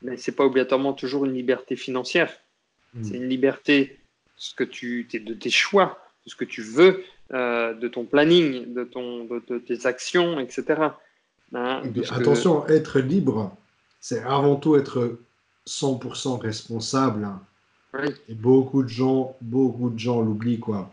mais 0.03 0.17
c'est 0.17 0.33
pas 0.33 0.45
obligatoirement 0.45 0.93
toujours 0.93 1.25
une 1.25 1.35
liberté 1.35 1.77
financière. 1.77 2.33
Hmm. 2.95 3.05
C'est 3.05 3.17
une 3.17 3.29
liberté 3.29 3.99
ce 4.37 4.55
que 4.55 4.65
tu, 4.65 5.05
de 5.13 5.35
tes 5.35 5.51
choix, 5.51 5.99
de 6.25 6.31
ce 6.31 6.37
que 6.37 6.45
tu 6.45 6.63
veux, 6.63 7.05
de 7.31 7.89
ton 7.89 8.05
planning, 8.05 8.75
de, 8.75 8.85
ton, 8.85 9.25
de, 9.25 9.59
tes 9.59 9.87
actions, 9.87 10.41
etc. 10.41 10.65
Hein, 11.55 11.83
attention, 12.11 12.67
être 12.67 12.99
libre, 12.99 13.57
c'est 14.01 14.23
avant 14.23 14.57
tout 14.57 14.77
être 14.77 15.19
100% 15.67 16.41
responsable 16.41 17.29
et 18.29 18.35
beaucoup 18.35 18.83
de 18.83 18.89
gens, 18.89 19.37
beaucoup 19.41 19.91
de 19.91 19.99
gens 19.99 20.23
l'oublient, 20.23 20.59
quoi. 20.59 20.93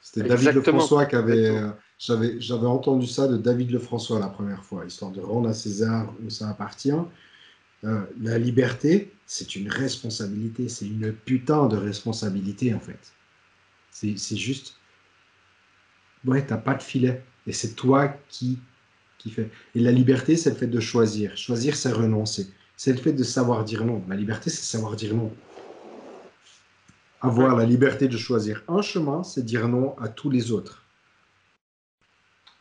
C'était 0.00 0.28
David 0.28 0.52
Lefrançois 0.52 1.06
qui 1.06 1.16
avait. 1.16 1.48
Euh, 1.48 1.68
j'avais, 1.98 2.66
entendu 2.66 3.06
ça 3.06 3.26
de 3.28 3.36
David 3.36 3.70
Lefrançois 3.70 4.18
la 4.18 4.28
première 4.28 4.64
fois, 4.64 4.84
histoire 4.84 5.10
de 5.10 5.20
rendre 5.20 5.48
à 5.48 5.54
César 5.54 6.12
où 6.24 6.30
ça 6.30 6.48
appartient. 6.48 6.92
Euh, 7.84 8.02
la 8.20 8.38
liberté, 8.38 9.12
c'est 9.26 9.56
une 9.56 9.70
responsabilité, 9.70 10.68
c'est 10.68 10.86
une 10.86 11.12
putain 11.12 11.66
de 11.66 11.76
responsabilité 11.76 12.74
en 12.74 12.80
fait. 12.80 13.12
C'est, 13.90 14.18
c'est 14.18 14.36
juste. 14.36 14.76
Ouais, 16.24 16.44
t'as 16.44 16.58
pas 16.58 16.74
de 16.74 16.82
filet. 16.82 17.22
Et 17.46 17.52
c'est 17.52 17.74
toi 17.74 18.08
qui, 18.28 18.58
qui 19.18 19.30
fait. 19.30 19.50
Et 19.74 19.80
la 19.80 19.92
liberté, 19.92 20.36
c'est 20.36 20.50
le 20.50 20.56
fait 20.56 20.66
de 20.66 20.80
choisir. 20.80 21.36
Choisir, 21.36 21.76
c'est 21.76 21.92
renoncer. 21.92 22.48
C'est 22.76 22.92
le 22.92 22.98
fait 22.98 23.12
de 23.12 23.24
savoir 23.24 23.64
dire 23.64 23.84
non. 23.84 24.04
La 24.08 24.16
liberté, 24.16 24.50
c'est 24.50 24.64
savoir 24.64 24.96
dire 24.96 25.14
non. 25.14 25.32
Avoir 27.20 27.56
la 27.56 27.64
liberté 27.64 28.08
de 28.08 28.16
choisir 28.16 28.62
un 28.68 28.82
chemin, 28.82 29.22
c'est 29.22 29.44
dire 29.44 29.68
non 29.68 29.98
à 29.98 30.08
tous 30.08 30.28
les 30.28 30.52
autres. 30.52 30.84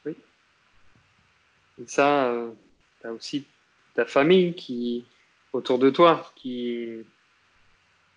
Oui. 0.05 0.15
Et 1.81 1.88
ça, 1.88 2.27
euh, 2.27 2.52
tu 3.02 3.07
as 3.07 3.14
aussi 3.14 3.45
ta 3.93 4.06
famille 4.06 4.53
qui 4.56 5.06
autour 5.53 5.80
de 5.80 5.89
toi, 5.89 6.31
qui, 6.35 6.89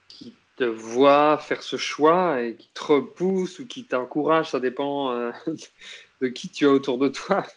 qui 0.08 0.34
te 0.56 0.64
voit 0.64 1.38
faire 1.38 1.62
ce 1.62 1.76
choix 1.76 2.42
et 2.42 2.56
qui 2.56 2.68
te 2.74 2.84
repousse 2.84 3.60
ou 3.60 3.66
qui 3.66 3.84
t'encourage, 3.84 4.50
ça 4.50 4.60
dépend 4.60 5.12
euh, 5.12 5.30
de 6.20 6.28
qui 6.28 6.48
tu 6.48 6.66
as 6.66 6.70
autour 6.70 6.98
de 6.98 7.08
toi. 7.08 7.46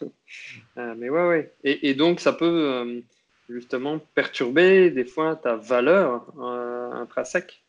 Euh, 0.78 0.94
mais 0.96 1.10
ouais, 1.10 1.28
ouais. 1.28 1.54
Et, 1.62 1.90
et, 1.90 1.94
donc, 1.94 2.18
ça 2.18 2.32
peut 2.32 3.02
justement 3.50 3.98
perturber 4.14 4.90
des 4.90 5.04
fois 5.04 5.36
ta 5.36 5.56
valeur 5.56 6.24
intrinsèque. 6.94 7.62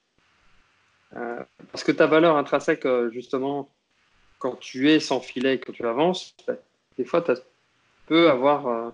Euh, 1.16 1.44
parce 1.72 1.84
que 1.84 1.92
ta 1.92 2.08
valeur 2.08 2.38
intrinsèque, 2.38 2.86
euh, 2.86 3.12
justement, 3.12 3.70
quand 4.40 4.56
tu 4.56 4.90
es 4.90 5.00
sans 5.00 5.20
filet, 5.20 5.60
quand 5.60 5.74
tu 5.74 5.86
avances, 5.86 6.36
ben, 6.48 6.58
des 6.98 7.06
fois, 7.06 7.22
tu 7.22 7.32
peux 8.06 8.30
avoir 8.30 8.68
euh, 8.68 8.90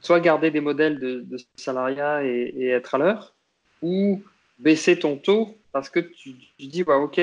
soit 0.00 0.20
garder 0.20 0.50
des 0.50 0.60
modèles 0.60 0.98
de, 0.98 1.36
salariat 1.56 2.24
et, 2.24 2.68
être 2.68 2.94
à 2.94 2.98
l'heure, 2.98 3.34
ou 3.82 4.22
baisser 4.58 4.98
ton 4.98 5.16
taux 5.16 5.56
parce 5.72 5.88
que 5.88 6.00
tu, 6.00 6.34
dis, 6.58 6.84
bah, 6.84 6.96
OK, 6.96 7.20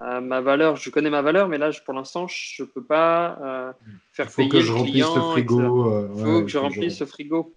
ma 0.00 0.40
valeur, 0.40 0.76
je 0.76 0.90
connais 0.90 1.10
ma 1.10 1.22
valeur, 1.22 1.48
mais 1.48 1.58
là, 1.58 1.70
pour 1.84 1.94
l'instant, 1.94 2.26
je 2.26 2.62
ne 2.62 2.68
peux 2.68 2.82
pas 2.82 3.74
faire 4.12 4.30
payer 4.30 4.48
que 4.48 4.60
je 4.60 4.72
le 4.72 4.82
client. 4.82 5.14
Le 5.14 5.32
frigo, 5.32 6.08
Il 6.16 6.24
faut 6.24 6.42
que 6.42 6.48
je 6.48 6.58
remplisse 6.58 6.98
ce 6.98 7.04
frigo. 7.04 7.54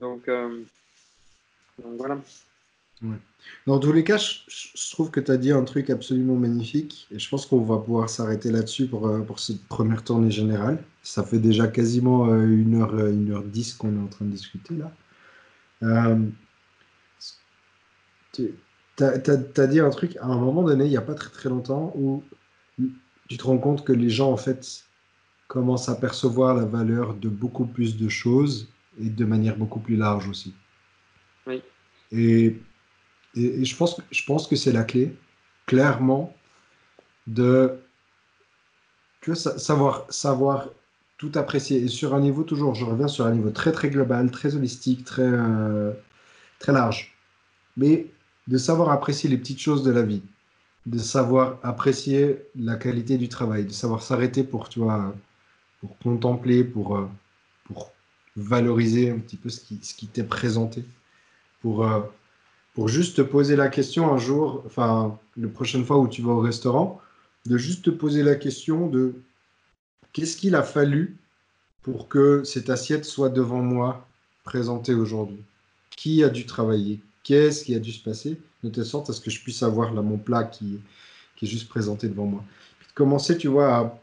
Donc, 0.00 0.26
donc 0.26 1.96
voilà. 1.98 2.18
Dans 3.66 3.78
tous 3.78 3.92
les 3.92 4.04
cas, 4.04 4.16
je, 4.16 4.90
trouve 4.90 5.10
que 5.10 5.20
tu 5.20 5.30
as 5.30 5.36
dit 5.36 5.52
un 5.52 5.64
truc 5.64 5.90
absolument 5.90 6.34
magnifique 6.34 7.06
et 7.10 7.18
je 7.18 7.28
pense 7.28 7.46
qu'on 7.46 7.62
va 7.62 7.78
pouvoir 7.78 8.08
s'arrêter 8.10 8.50
là-dessus 8.50 8.86
pour, 8.86 9.06
euh, 9.06 9.20
pour 9.20 9.38
cette 9.38 9.64
première 9.66 10.02
tournée 10.02 10.30
générale. 10.30 10.82
Ça 11.02 11.22
fait 11.22 11.38
déjà 11.38 11.68
quasiment 11.68 12.26
1 12.26 12.30
euh, 12.30 12.46
une 12.46 12.74
heure, 12.80 12.94
euh, 12.94 13.12
une 13.12 13.32
heure 13.32 13.44
10 13.44 13.74
qu'on 13.74 13.94
est 13.94 14.02
en 14.02 14.08
train 14.08 14.24
de 14.24 14.30
discuter 14.30 14.74
là. 14.74 14.92
tu 18.32 18.54
as, 19.00 19.66
dit 19.66 19.80
un 19.80 19.90
truc 19.90 20.16
à 20.16 20.26
un 20.26 20.38
moment 20.38 20.62
donné, 20.62 20.84
il 20.84 20.90
n'y 20.90 20.96
a 20.96 21.02
pas 21.02 21.14
très 21.14 21.30
très 21.30 21.48
longtemps, 21.48 21.92
où 21.94 22.22
tu 23.28 23.36
te 23.36 23.44
rends 23.44 23.58
compte 23.58 23.84
que 23.84 23.92
les 23.92 24.10
gens 24.10 24.32
en 24.32 24.36
fait 24.36 24.84
commencent 25.46 25.88
à 25.88 25.94
percevoir 25.94 26.54
la 26.54 26.64
valeur 26.64 27.14
de 27.14 27.28
beaucoup 27.28 27.66
plus 27.66 27.96
de 27.96 28.08
choses 28.08 28.68
et 29.00 29.08
de 29.08 29.24
manière 29.24 29.56
beaucoup 29.56 29.80
plus 29.80 29.96
large 29.96 30.28
aussi. 30.28 30.54
Oui. 31.46 31.62
Et 32.12 32.58
et, 33.34 33.64
je, 33.64 33.76
pense, 33.76 34.00
je 34.10 34.24
pense 34.24 34.46
que 34.46 34.56
c'est 34.56 34.72
la 34.72 34.84
clé. 34.84 35.14
Clairement, 35.66 36.34
de 37.26 37.78
savoir, 39.34 40.06
savoir 40.08 40.68
tout 41.18 41.32
apprécier. 41.34 41.82
Et 41.82 41.88
sur 41.88 42.14
un 42.14 42.20
niveau, 42.20 42.44
toujours, 42.44 42.74
je 42.74 42.84
reviens 42.84 43.08
sur 43.08 43.26
un 43.26 43.32
niveau 43.32 43.50
très 43.50 43.72
très 43.72 43.90
global, 43.90 44.30
très 44.30 44.54
holistique, 44.56 45.04
très, 45.04 45.22
euh, 45.22 45.92
très 46.58 46.72
large. 46.72 47.14
Mais 47.76 48.06
de 48.46 48.56
savoir 48.58 48.90
apprécier 48.90 49.28
les 49.28 49.36
petites 49.36 49.60
choses 49.60 49.82
de 49.82 49.90
la 49.90 50.02
vie, 50.02 50.22
de 50.86 50.98
savoir 50.98 51.58
apprécier 51.62 52.38
la 52.56 52.76
qualité 52.76 53.18
du 53.18 53.28
travail, 53.28 53.66
de 53.66 53.72
savoir 53.72 54.02
s'arrêter 54.02 54.42
pour, 54.44 54.68
tu 54.68 54.80
pour 55.80 55.98
contempler, 55.98 56.64
pour, 56.64 56.96
euh, 56.96 57.08
pour 57.64 57.92
valoriser 58.36 59.10
un 59.10 59.18
petit 59.18 59.36
peu 59.36 59.50
ce 59.50 59.60
qui, 59.60 59.80
ce 59.82 59.94
qui 59.94 60.06
t'est 60.06 60.24
présenté, 60.24 60.84
pour, 61.60 61.84
euh, 61.86 62.00
pour 62.78 62.86
juste 62.86 63.16
te 63.16 63.22
poser 63.22 63.56
la 63.56 63.66
question 63.66 64.14
un 64.14 64.18
jour, 64.18 64.62
enfin, 64.64 65.18
la 65.36 65.48
prochaine 65.48 65.84
fois 65.84 65.98
où 65.98 66.06
tu 66.06 66.22
vas 66.22 66.30
au 66.30 66.38
restaurant, 66.38 67.00
de 67.44 67.58
juste 67.58 67.84
te 67.84 67.90
poser 67.90 68.22
la 68.22 68.36
question 68.36 68.86
de 68.86 69.14
qu'est-ce 70.12 70.36
qu'il 70.36 70.54
a 70.54 70.62
fallu 70.62 71.16
pour 71.82 72.06
que 72.06 72.44
cette 72.44 72.70
assiette 72.70 73.04
soit 73.04 73.30
devant 73.30 73.62
moi, 73.62 74.06
présentée 74.44 74.94
aujourd'hui? 74.94 75.42
Qui 75.90 76.22
a 76.22 76.28
dû 76.28 76.46
travailler? 76.46 77.00
Qu'est-ce 77.24 77.64
qui 77.64 77.74
a 77.74 77.80
dû 77.80 77.90
se 77.90 78.00
passer 78.00 78.38
De 78.62 78.68
telle 78.68 78.86
sorte 78.86 79.10
à 79.10 79.12
ce 79.12 79.20
que 79.20 79.30
je 79.32 79.42
puisse 79.42 79.64
avoir 79.64 79.92
là 79.92 80.00
mon 80.00 80.16
plat 80.16 80.44
qui, 80.44 80.78
est 81.42 81.46
juste 81.46 81.68
présenté 81.68 82.06
devant 82.06 82.26
moi? 82.26 82.44
Puis 82.78 82.86
de 82.86 82.94
commencer, 82.94 83.36
tu 83.36 83.48
vois, 83.48 83.98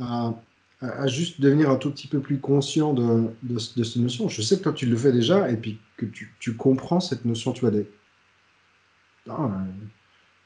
à, 0.00 0.34
à, 0.80 1.06
juste 1.08 1.42
devenir 1.42 1.68
un 1.68 1.76
tout 1.76 1.90
petit 1.90 2.08
peu 2.08 2.20
plus 2.20 2.38
conscient 2.38 2.94
de, 2.94 3.58
cette 3.58 3.96
notion. 3.96 4.30
Je 4.30 4.40
sais 4.40 4.56
que 4.56 4.62
toi, 4.62 4.72
tu 4.72 4.86
le 4.86 4.96
fais 4.96 5.12
déjà 5.12 5.50
et 5.50 5.58
puis 5.58 5.78
que 5.98 6.06
tu, 6.06 6.56
comprends 6.56 7.00
cette 7.00 7.26
notion, 7.26 7.52
tu 7.52 7.60
vois. 7.60 7.84
Ah, 9.28 9.50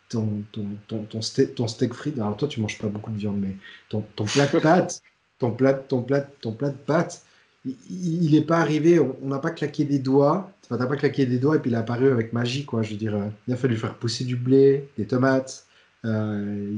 ton, 0.09 0.43
ton, 0.53 0.67
ton, 0.87 1.03
ton, 1.05 1.23
steak, 1.23 1.55
ton 1.55 1.69
steak 1.69 1.95
frites. 1.95 2.19
Alors 2.19 2.37
toi, 2.37 2.49
tu 2.49 2.61
manges 2.61 2.79
pas 2.79 2.89
beaucoup 2.89 3.11
de 3.11 3.19
viande, 3.19 3.39
mais 3.41 3.57
ton, 3.89 4.05
ton 4.17 4.25
plat 4.25 4.47
de 4.47 4.59
pâtes, 4.59 5.03
ton 5.39 5.51
plat, 5.51 5.75
ton 5.75 6.03
plat, 6.03 6.21
ton 6.21 6.53
plat 6.53 6.71
de 6.71 6.77
pâtes, 6.77 7.23
il 7.65 8.31
n'est 8.33 8.43
pas 8.43 8.59
arrivé. 8.59 8.99
On 8.99 9.29
n'a 9.29 9.39
pas 9.39 9.51
claqué 9.51 9.85
des 9.85 9.99
doigts. 9.99 10.53
Tu 10.67 10.75
n'as 10.75 10.87
pas 10.87 10.97
claqué 10.97 11.27
des 11.27 11.39
doigts 11.39 11.57
et 11.57 11.59
puis 11.59 11.71
il 11.71 11.75
est 11.75 11.79
apparu 11.79 12.11
avec 12.11 12.33
magie, 12.33 12.65
quoi. 12.65 12.83
Je 12.83 12.91
veux 12.91 12.97
dire, 12.97 13.15
euh, 13.15 13.29
il 13.47 13.55
a 13.55 13.57
fallu 13.57 13.77
faire 13.77 13.95
pousser 13.95 14.25
du 14.25 14.37
blé, 14.37 14.89
des 14.97 15.07
tomates. 15.07 15.67
Euh, 16.05 16.73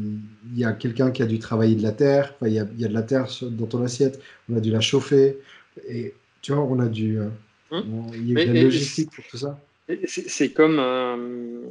il 0.53 0.59
y 0.59 0.65
a 0.65 0.73
quelqu'un 0.73 1.11
qui 1.11 1.23
a 1.23 1.27
dû 1.27 1.39
travailler 1.39 1.75
de 1.75 1.83
la 1.83 1.93
terre. 1.93 2.35
Enfin, 2.37 2.49
il, 2.49 2.55
y 2.55 2.59
a, 2.59 2.67
il 2.73 2.81
y 2.81 2.85
a 2.85 2.89
de 2.89 2.95
la 2.95 3.03
terre 3.03 3.27
dans 3.43 3.67
ton 3.67 3.85
assiette. 3.85 4.21
On 4.49 4.57
a 4.57 4.61
dû 4.61 4.71
la 4.71 4.81
chauffer. 4.81 5.39
Et 5.89 6.15
tu 6.41 6.53
vois, 6.53 6.63
on 6.63 6.79
a 6.81 6.87
dû. 6.87 7.19
Euh, 7.19 7.29
hum. 7.71 8.07
il 8.15 8.31
y 8.31 8.41
a 8.41 8.47
de 8.47 8.53
la 8.53 8.63
logistique 8.63 9.11
pour 9.11 9.25
tout 9.27 9.37
ça. 9.37 9.59
C'est 10.07 10.53
comme, 10.53 10.79
euh, 10.79 11.63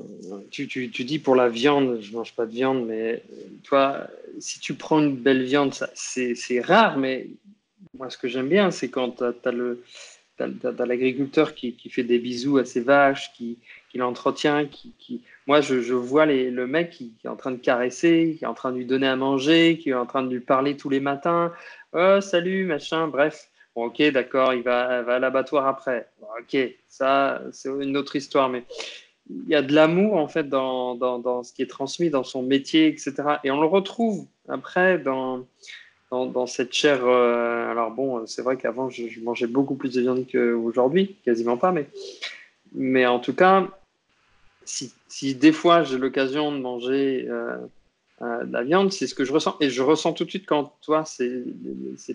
tu, 0.52 0.68
tu, 0.68 0.90
tu, 0.90 1.04
dis 1.04 1.20
pour 1.20 1.36
la 1.36 1.50
viande, 1.50 2.00
je 2.02 2.14
mange 2.14 2.34
pas 2.34 2.46
de 2.46 2.52
viande, 2.52 2.86
mais 2.86 3.24
toi, 3.64 4.08
si 4.40 4.60
tu 4.60 4.74
prends 4.74 5.00
une 5.00 5.16
belle 5.16 5.44
viande, 5.44 5.74
c'est 5.94 6.62
rare, 6.62 6.98
mais 6.98 7.28
moi, 7.98 8.10
ce 8.10 8.18
que 8.18 8.28
j'aime 8.28 8.50
bien, 8.50 8.72
c'est 8.72 8.90
quand 8.90 9.18
tu 9.18 9.24
as, 10.44 10.86
l'agriculteur 10.86 11.54
qui, 11.54 11.74
qui, 11.74 11.90
fait 11.90 12.04
des 12.04 12.20
bisous 12.20 12.58
à 12.58 12.66
ses 12.66 12.82
vaches, 12.82 13.32
qui, 13.34 13.58
qui 13.90 13.98
l'entretient, 13.98 14.66
qui, 14.66 14.94
qui, 14.98 15.22
Moi, 15.48 15.62
je, 15.62 15.82
je 15.82 15.94
vois 15.94 16.26
les, 16.26 16.50
le 16.50 16.68
mec 16.68 16.92
qui, 16.92 17.14
est 17.24 17.28
en 17.28 17.36
train 17.36 17.52
de 17.52 17.58
caresser, 17.58 18.36
qui 18.38 18.44
est 18.44 18.48
en 18.48 18.54
train 18.54 18.72
de 18.72 18.78
lui 18.78 18.86
donner 18.86 19.08
à 19.08 19.16
manger, 19.16 19.78
qui 19.78 19.90
est 19.90 19.94
en 19.94 20.06
train 20.06 20.24
de 20.24 20.30
lui 20.34 20.40
parler 20.40 20.78
tous 20.78 20.90
les 20.90 21.00
matins. 21.00 21.52
Oh, 21.94 22.22
salut, 22.22 22.66
machin, 22.66 23.08
bref 23.08 23.49
ok, 23.86 24.02
d'accord, 24.12 24.54
il 24.54 24.64
va, 24.64 25.00
à 25.00 25.20
l'abattoir 25.20 25.68
après. 25.68 26.10
ok, 26.40 26.58
ça, 26.88 27.42
c'est 27.52 27.70
une 27.70 27.98
autre 27.98 28.16
histoire, 28.16 28.50
mais 28.50 28.64
il 29.30 29.50
y 29.50 29.56
a 29.56 29.62
de 29.62 29.74
l'amour 29.74 30.16
en 30.16 30.28
fait 30.28 30.50
dans, 30.50 30.96
dans, 30.96 31.44
ce 31.44 31.54
qui 31.54 31.62
est 31.62 31.70
transmis 31.70 32.10
dans 32.10 32.24
son 32.24 32.42
métier, 32.42 32.88
etc. 32.88 33.14
Et 33.44 33.52
on 33.52 33.62
le 33.62 33.68
retrouve 33.68 34.26
après 34.48 34.98
dans, 34.98 35.46
dans, 36.12 36.48
cette 36.48 36.74
chair. 36.74 37.06
Euh, 37.06 37.70
alors 37.70 37.92
bon, 37.92 38.26
c'est 38.26 38.42
vrai 38.42 38.58
qu'avant 38.58 38.90
je, 38.90 39.20
mangeais 39.22 39.48
beaucoup 39.48 39.76
plus 39.76 39.94
de 39.94 40.02
viande 40.02 40.26
qu'aujourd'hui, 40.32 41.16
quasiment 41.24 41.58
pas, 41.58 41.72
mais, 41.72 41.88
mais 42.74 43.06
en 43.06 43.20
tout 43.20 43.36
cas, 43.36 43.68
si, 44.66 44.94
si 45.08 45.36
des 45.36 45.52
fois 45.52 45.84
j'ai 45.84 45.98
l'occasion 45.98 46.52
de 46.52 46.58
manger 46.58 47.28
euh, 47.30 47.58
euh, 48.22 48.46
la 48.50 48.64
viande, 48.64 48.92
c'est 48.92 49.08
ce 49.08 49.16
que 49.16 49.24
je 49.24 49.32
ressens. 49.32 49.56
Et 49.60 49.70
je 49.70 49.82
ressens 49.82 50.14
tout 50.14 50.26
de 50.26 50.30
suite 50.30 50.46
quand, 50.46 50.74
toi, 50.82 51.06
c'est, 51.06 51.44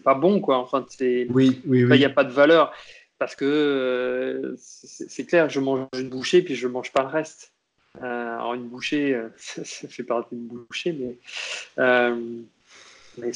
pas 0.03 0.15
bon, 0.15 0.41
quoi. 0.41 0.59
Enfin, 0.59 0.87
c'est, 0.89 1.27
oui, 1.31 1.61
oui, 1.67 1.81
il 1.81 1.99
n'y 1.99 2.05
a 2.05 2.11
pas 2.11 2.25
de 2.25 2.33
valeur. 2.33 2.73
Parce 3.19 3.37
que 3.37 3.45
euh, 3.45 4.55
c'est, 4.57 5.25
clair, 5.25 5.49
je 5.49 5.61
mange 5.61 5.87
une 5.97 6.11
bouchée, 6.11 6.43
puis 6.43 6.57
je 6.57 6.67
ne 6.67 6.73
mange 6.73 6.93
pas 6.93 7.03
le 7.03 7.09
reste. 7.09 7.53
Euh, 8.03 8.35
alors, 8.35 8.55
une 8.55 8.69
bouchée, 8.69 9.19
ça, 9.37 9.63
fait 9.89 10.03
partie 10.03 10.35
d'une 10.35 10.49
bouchée, 10.49 10.93
mais, 10.93 11.17
mais 13.17 13.31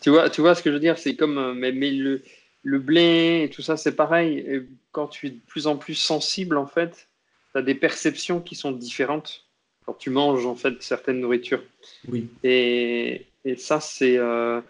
tu, 0.00 0.10
vois, 0.10 0.30
tu 0.30 0.42
vois 0.42 0.54
ce 0.54 0.62
que 0.62 0.70
je 0.70 0.74
veux 0.74 0.80
dire? 0.80 0.98
C'est 0.98 1.16
comme, 1.16 1.54
mais, 1.54 1.72
mais 1.72 1.90
le, 1.90 2.22
le 2.62 2.78
blé 2.78 3.42
et 3.44 3.50
tout 3.50 3.62
ça, 3.62 3.76
c'est 3.76 3.96
pareil. 3.96 4.38
Et 4.38 4.62
quand 4.92 5.08
tu 5.08 5.26
es 5.26 5.30
de 5.30 5.40
plus 5.46 5.66
en 5.66 5.76
plus 5.76 5.94
sensible, 5.94 6.56
en 6.56 6.66
fait, 6.66 7.08
tu 7.52 7.58
as 7.58 7.62
des 7.62 7.74
perceptions 7.74 8.40
qui 8.40 8.54
sont 8.54 8.70
différentes 8.70 9.46
quand 9.86 9.94
tu 9.94 10.10
manges 10.10 10.46
en 10.46 10.54
fait 10.54 10.82
certaines 10.82 11.20
nourritures. 11.20 11.62
Oui. 12.08 12.28
Et, 12.44 13.26
et 13.44 13.56
ça, 13.56 13.80
c'est. 13.80 14.16
Euh, 14.16 14.60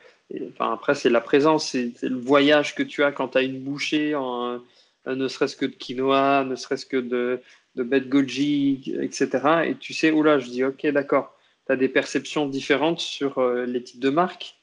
enfin, 0.51 0.73
après, 0.73 0.95
c'est 0.95 1.11
la 1.11 1.21
présence, 1.21 1.71
c'est 1.71 2.03
le 2.03 2.19
voyage 2.19 2.75
que 2.75 2.83
tu 2.83 3.03
as 3.03 3.13
quand 3.13 3.29
tu 3.29 3.39
as 3.39 3.43
une 3.43 3.61
bouchée, 3.61 4.15
en, 4.15 4.61
ne 5.07 5.29
serait-ce 5.29 5.57
que 5.57 5.67
de 5.67 5.75
quinoa, 5.75 6.45
ne 6.45 6.57
serait-ce 6.57 6.87
que 6.87 6.97
de, 6.97 7.41
de 7.75 7.83
bête 7.83 8.09
goji, 8.09 8.95
etc. 9.01 9.65
Et 9.67 9.75
tu 9.77 9.95
sais, 9.95 10.11
oula, 10.11 10.39
je 10.39 10.49
dis, 10.49 10.65
ok, 10.65 10.87
d'accord, 10.89 11.37
tu 11.67 11.73
as 11.73 11.77
des 11.77 11.89
perceptions 11.89 12.47
différentes 12.47 13.01
sur 13.01 13.39
euh, 13.39 13.67
les 13.67 13.83
types 13.83 14.01
de 14.01 14.11
marques, 14.11 14.57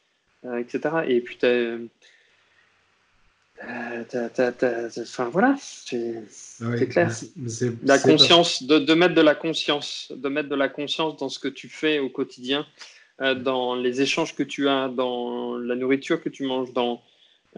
euh, 0.46 0.58
etc. 0.58 1.04
Et 1.08 1.22
puis, 1.22 1.38
tu 1.38 1.46
as 1.46 1.50
euh, 1.50 1.86
enfin 3.62 5.30
voilà, 5.30 5.56
c'est 5.60 6.24
clair. 6.90 7.12
la 7.84 8.00
conscience, 8.00 8.64
de, 8.64 8.94
mettre 8.94 9.16
de 9.16 9.22
la 9.22 9.36
conscience, 9.36 10.12
de 10.16 10.30
mettre 10.30 10.50
de 10.50 10.56
la 10.56 10.70
conscience 10.70 11.18
dans 11.18 11.30
ce 11.30 11.40
que 11.40 11.48
tu 11.48 11.68
fais 11.68 12.00
au 12.00 12.10
quotidien, 12.10 12.66
euh, 13.22 13.36
dans 13.36 13.76
les 13.76 14.02
échanges 14.02 14.36
que 14.36 14.44
tu 14.44 14.70
as, 14.70 14.88
dans 14.88 15.58
la 15.58 15.76
nourriture 15.76 16.22
que 16.22 16.30
tu 16.30 16.44
manges, 16.46 16.72
dans 16.74 17.02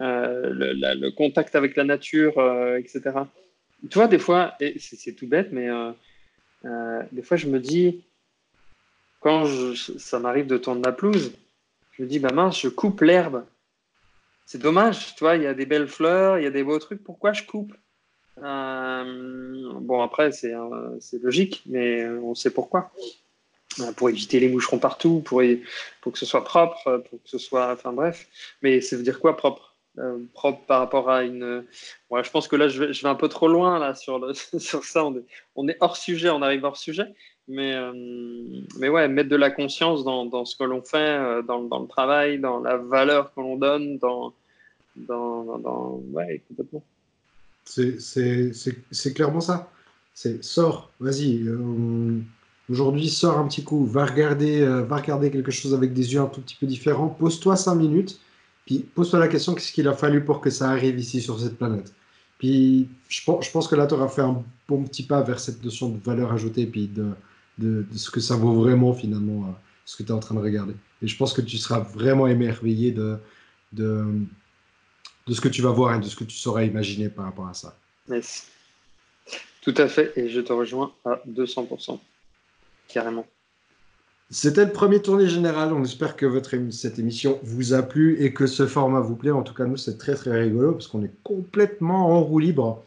euh, 0.00 0.50
le, 0.52 1.10
contact 1.10 1.54
avec 1.54 1.76
la 1.76 1.84
nature, 1.84 2.32
etc. 2.78 3.02
Tu 3.88 3.98
vois, 3.98 4.08
des 4.08 4.18
fois, 4.18 4.54
et 4.60 4.76
c'est 4.78 5.12
tout 5.12 5.26
bête, 5.26 5.50
mais 5.52 5.68
des 7.12 7.22
fois 7.22 7.36
je 7.36 7.46
me 7.46 7.60
dis, 7.60 8.02
quand 9.20 9.46
ça 9.76 10.18
m'arrive 10.18 10.46
de 10.46 10.58
tourner 10.58 10.82
la 10.84 10.92
pelouse, 10.92 11.32
je 11.92 12.02
me 12.02 12.08
dis, 12.08 12.18
bah 12.18 12.32
mince, 12.32 12.60
je 12.60 12.68
coupe 12.68 13.02
l'herbe 13.02 13.44
c'est 14.46 14.60
dommage, 14.60 15.14
tu 15.14 15.24
vois, 15.24 15.36
il 15.36 15.42
y 15.42 15.46
a 15.46 15.54
des 15.54 15.66
belles 15.66 15.88
fleurs, 15.88 16.38
il 16.38 16.44
y 16.44 16.46
a 16.46 16.50
des 16.50 16.64
beaux 16.64 16.78
trucs, 16.78 17.02
pourquoi 17.02 17.32
je 17.32 17.44
coupe? 17.44 17.72
Euh, 18.42 19.72
Bon, 19.80 20.00
après, 20.02 20.30
euh, 20.44 20.96
c'est 21.00 21.22
logique, 21.22 21.62
mais 21.66 22.06
on 22.06 22.34
sait 22.34 22.50
pourquoi. 22.50 22.92
Euh, 23.80 23.92
pour 23.92 24.10
éviter 24.10 24.38
les 24.38 24.48
moucherons 24.48 24.78
partout, 24.78 25.20
pour, 25.20 25.42
pour 26.00 26.12
que 26.12 26.18
ce 26.18 26.26
soit 26.26 26.44
propre, 26.44 27.02
pour 27.08 27.22
que 27.22 27.28
ce 27.28 27.38
soit. 27.38 27.72
Enfin 27.72 27.92
bref. 27.92 28.28
Mais 28.62 28.80
ça 28.80 28.96
veut 28.96 29.02
dire 29.02 29.18
quoi 29.20 29.36
propre? 29.36 29.74
Propre 30.32 30.64
par 30.66 30.80
rapport 30.80 31.10
à 31.10 31.22
une. 31.22 31.66
Je 32.10 32.30
pense 32.30 32.48
que 32.48 32.56
là, 32.56 32.68
je 32.68 32.84
vais, 32.84 33.06
un 33.08 33.14
peu 33.14 33.28
trop 33.28 33.48
loin 33.48 33.78
là, 33.78 33.94
sur, 33.94 34.18
le, 34.18 34.34
sur 34.58 34.84
ça. 34.84 35.04
On 35.04 35.22
on 35.56 35.68
est, 35.68 35.76
hors 35.80 35.96
sujet, 35.96 36.30
on 36.30 36.42
arrive 36.42 36.64
hors 36.64 36.76
sujet. 36.76 37.14
Mais, 37.48 37.74
mais 38.78 38.88
ouais, 38.88 39.08
mettre 39.08 39.28
de 39.28 39.36
la 39.36 39.50
conscience 39.50 40.04
dans, 40.04 40.24
dans 40.24 40.44
ce 40.44 40.56
que 40.56 40.64
l'on 40.64 40.80
fait, 40.80 41.42
dans, 41.42 41.62
dans, 41.64 41.80
le 41.80 41.88
travail, 41.88 42.38
dans 42.38 42.60
la 42.60 42.76
valeur 42.76 43.34
que 43.34 43.40
l'on 43.40 43.56
donne, 43.56 43.98
dans, 43.98 44.32
dans, 44.96 45.58
dans... 45.58 46.00
Ouais, 46.12 46.40
complètement. 46.48 46.82
C'est 47.64 49.14
clairement 49.14 49.40
ça. 49.40 49.70
C'est 50.14 50.44
sors, 50.44 50.90
vas-y. 51.00 51.42
Euh, 51.46 52.20
aujourd'hui, 52.68 53.08
sors 53.08 53.38
un 53.38 53.48
petit 53.48 53.64
coup, 53.64 53.86
va 53.86 54.04
regarder, 54.04 54.60
euh, 54.60 54.82
va 54.82 54.96
regarder 54.96 55.30
quelque 55.30 55.50
chose 55.50 55.72
avec 55.74 55.94
des 55.94 56.12
yeux 56.12 56.20
un 56.20 56.26
tout 56.26 56.40
petit 56.42 56.56
peu 56.56 56.66
différents. 56.66 57.08
Pose-toi 57.08 57.56
cinq 57.56 57.76
minutes, 57.76 58.20
puis 58.66 58.80
pose-toi 58.80 59.18
la 59.18 59.28
question 59.28 59.54
qu'est-ce 59.54 59.72
qu'il 59.72 59.88
a 59.88 59.94
fallu 59.94 60.24
pour 60.24 60.40
que 60.40 60.50
ça 60.50 60.70
arrive 60.70 60.98
ici 60.98 61.20
sur 61.22 61.40
cette 61.40 61.56
planète? 61.56 61.94
Puis 62.38 62.88
je 63.08 63.22
je 63.22 63.50
pense 63.50 63.68
que 63.68 63.74
là, 63.74 63.86
tu 63.86 63.94
auras 63.94 64.08
fait 64.08 64.22
un 64.22 64.42
bon 64.68 64.84
petit 64.84 65.04
pas 65.04 65.22
vers 65.22 65.40
cette 65.40 65.64
notion 65.64 65.88
de 65.88 65.98
valeur 65.98 66.32
ajoutée, 66.32 66.66
puis 66.66 66.88
de, 66.88 67.06
de, 67.58 67.86
ce 67.94 68.10
que 68.10 68.20
ça 68.20 68.36
vaut 68.36 68.54
vraiment 68.54 68.94
finalement, 68.94 69.48
euh, 69.48 69.52
ce 69.84 69.96
que 69.96 70.02
tu 70.02 70.10
es 70.10 70.12
en 70.12 70.20
train 70.20 70.34
de 70.34 70.40
regarder. 70.40 70.74
Et 71.02 71.08
je 71.08 71.16
pense 71.16 71.32
que 71.32 71.40
tu 71.40 71.58
seras 71.58 71.80
vraiment 71.80 72.26
émerveillé 72.26 72.92
de, 72.92 73.18
de, 73.72 74.04
de 75.26 75.34
ce 75.34 75.40
que 75.40 75.48
tu 75.48 75.62
vas 75.62 75.70
voir 75.70 75.94
et 75.94 76.00
de 76.00 76.06
ce 76.06 76.16
que 76.16 76.24
tu 76.24 76.36
sauras 76.36 76.64
imaginer 76.64 77.08
par 77.08 77.24
rapport 77.24 77.48
à 77.48 77.54
ça. 77.54 77.76
Merci. 78.08 78.44
Tout 79.62 79.74
à 79.76 79.86
fait, 79.86 80.12
et 80.16 80.28
je 80.28 80.40
te 80.40 80.52
rejoins 80.52 80.92
à 81.04 81.20
200%, 81.28 81.98
carrément. 82.88 83.26
C'était 84.32 84.64
le 84.64 84.72
premier 84.72 85.00
tournée 85.00 85.28
général. 85.28 85.74
On 85.74 85.84
espère 85.84 86.16
que 86.16 86.24
votre, 86.24 86.56
cette 86.70 86.98
émission 86.98 87.38
vous 87.42 87.74
a 87.74 87.82
plu 87.82 88.20
et 88.24 88.32
que 88.32 88.46
ce 88.46 88.66
format 88.66 89.00
vous 89.00 89.14
plaît. 89.14 89.30
En 89.30 89.42
tout 89.42 89.52
cas, 89.52 89.66
nous, 89.66 89.76
c'est 89.76 89.98
très 89.98 90.14
très 90.14 90.40
rigolo 90.40 90.72
parce 90.72 90.88
qu'on 90.88 91.04
est 91.04 91.12
complètement 91.22 92.08
en 92.08 92.22
roue 92.22 92.38
libre. 92.38 92.82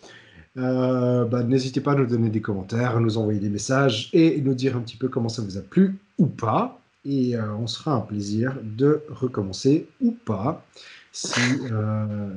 Euh, 0.57 1.25
bah, 1.25 1.43
n'hésitez 1.43 1.81
pas 1.81 1.91
à 1.91 1.95
nous 1.95 2.05
donner 2.05 2.29
des 2.29 2.41
commentaires, 2.41 2.95
à 2.95 2.99
nous 2.99 3.17
envoyer 3.17 3.39
des 3.39 3.49
messages 3.49 4.09
et 4.13 4.39
nous 4.41 4.53
dire 4.53 4.77
un 4.77 4.81
petit 4.81 4.95
peu 4.95 5.09
comment 5.09 5.27
ça 5.27 5.41
vous 5.41 5.57
a 5.57 5.61
plu 5.61 5.97
ou 6.17 6.27
pas. 6.27 6.79
et 7.03 7.35
euh, 7.35 7.53
on 7.55 7.67
sera 7.67 7.91
un 7.93 8.01
plaisir 8.01 8.57
de 8.63 9.03
recommencer 9.09 9.87
ou 10.01 10.11
pas. 10.11 10.65
Si, 11.11 11.39
euh... 11.71 12.29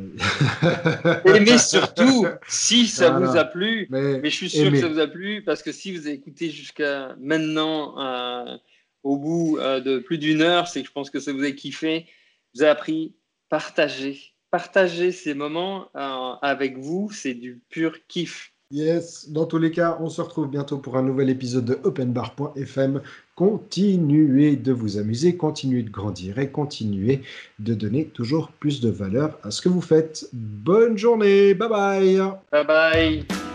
mais 1.24 1.58
surtout, 1.58 2.26
si 2.46 2.86
ça 2.86 3.10
vous 3.10 3.36
a 3.36 3.44
plu, 3.44 3.88
mais, 3.90 4.20
je 4.22 4.28
suis 4.28 4.50
sûr 4.50 4.70
que 4.70 4.80
ça 4.80 4.88
vous 4.88 5.00
a 5.00 5.08
plu 5.08 5.42
parce 5.42 5.62
que 5.62 5.72
si 5.72 5.96
vous 5.96 6.06
avez 6.06 6.14
écouté 6.14 6.50
jusqu'à 6.50 7.16
maintenant, 7.20 8.00
euh, 8.00 8.56
au 9.02 9.16
bout 9.16 9.58
de 9.58 9.98
plus 9.98 10.18
d'une 10.18 10.42
heure, 10.42 10.68
c'est 10.68 10.82
que 10.82 10.88
je 10.88 10.92
pense 10.92 11.10
que 11.10 11.18
ça 11.18 11.32
vous 11.32 11.42
a 11.42 11.50
kiffé. 11.50 12.06
Vous 12.54 12.62
avez 12.62 12.70
appris, 12.70 13.14
partager, 13.48 14.34
partager 14.50 15.12
ces 15.12 15.34
moments 15.34 15.88
avec 16.42 16.78
vous, 16.78 17.10
c'est 17.12 17.34
du 17.34 17.60
pur 17.70 17.94
kiff. 18.08 18.52
Yes, 18.70 19.30
dans 19.30 19.46
tous 19.46 19.56
les 19.56 19.70
cas, 19.70 19.96
on 19.98 20.10
se 20.10 20.20
retrouve 20.20 20.50
bientôt 20.50 20.76
pour 20.76 20.98
un 20.98 21.02
nouvel 21.02 21.30
épisode 21.30 21.64
de 21.64 21.78
openbar.fm. 21.84 23.00
Continuez 23.34 24.56
de 24.56 24.72
vous 24.72 24.98
amuser, 24.98 25.38
continuez 25.38 25.82
de 25.82 25.90
grandir 25.90 26.38
et 26.38 26.50
continuez 26.50 27.22
de 27.60 27.72
donner 27.72 28.04
toujours 28.04 28.50
plus 28.60 28.82
de 28.82 28.90
valeur 28.90 29.38
à 29.42 29.50
ce 29.50 29.62
que 29.62 29.70
vous 29.70 29.80
faites. 29.80 30.28
Bonne 30.34 30.98
journée, 30.98 31.54
bye 31.54 31.68
bye. 31.70 32.20
Bye 32.52 32.66
bye. 32.66 33.47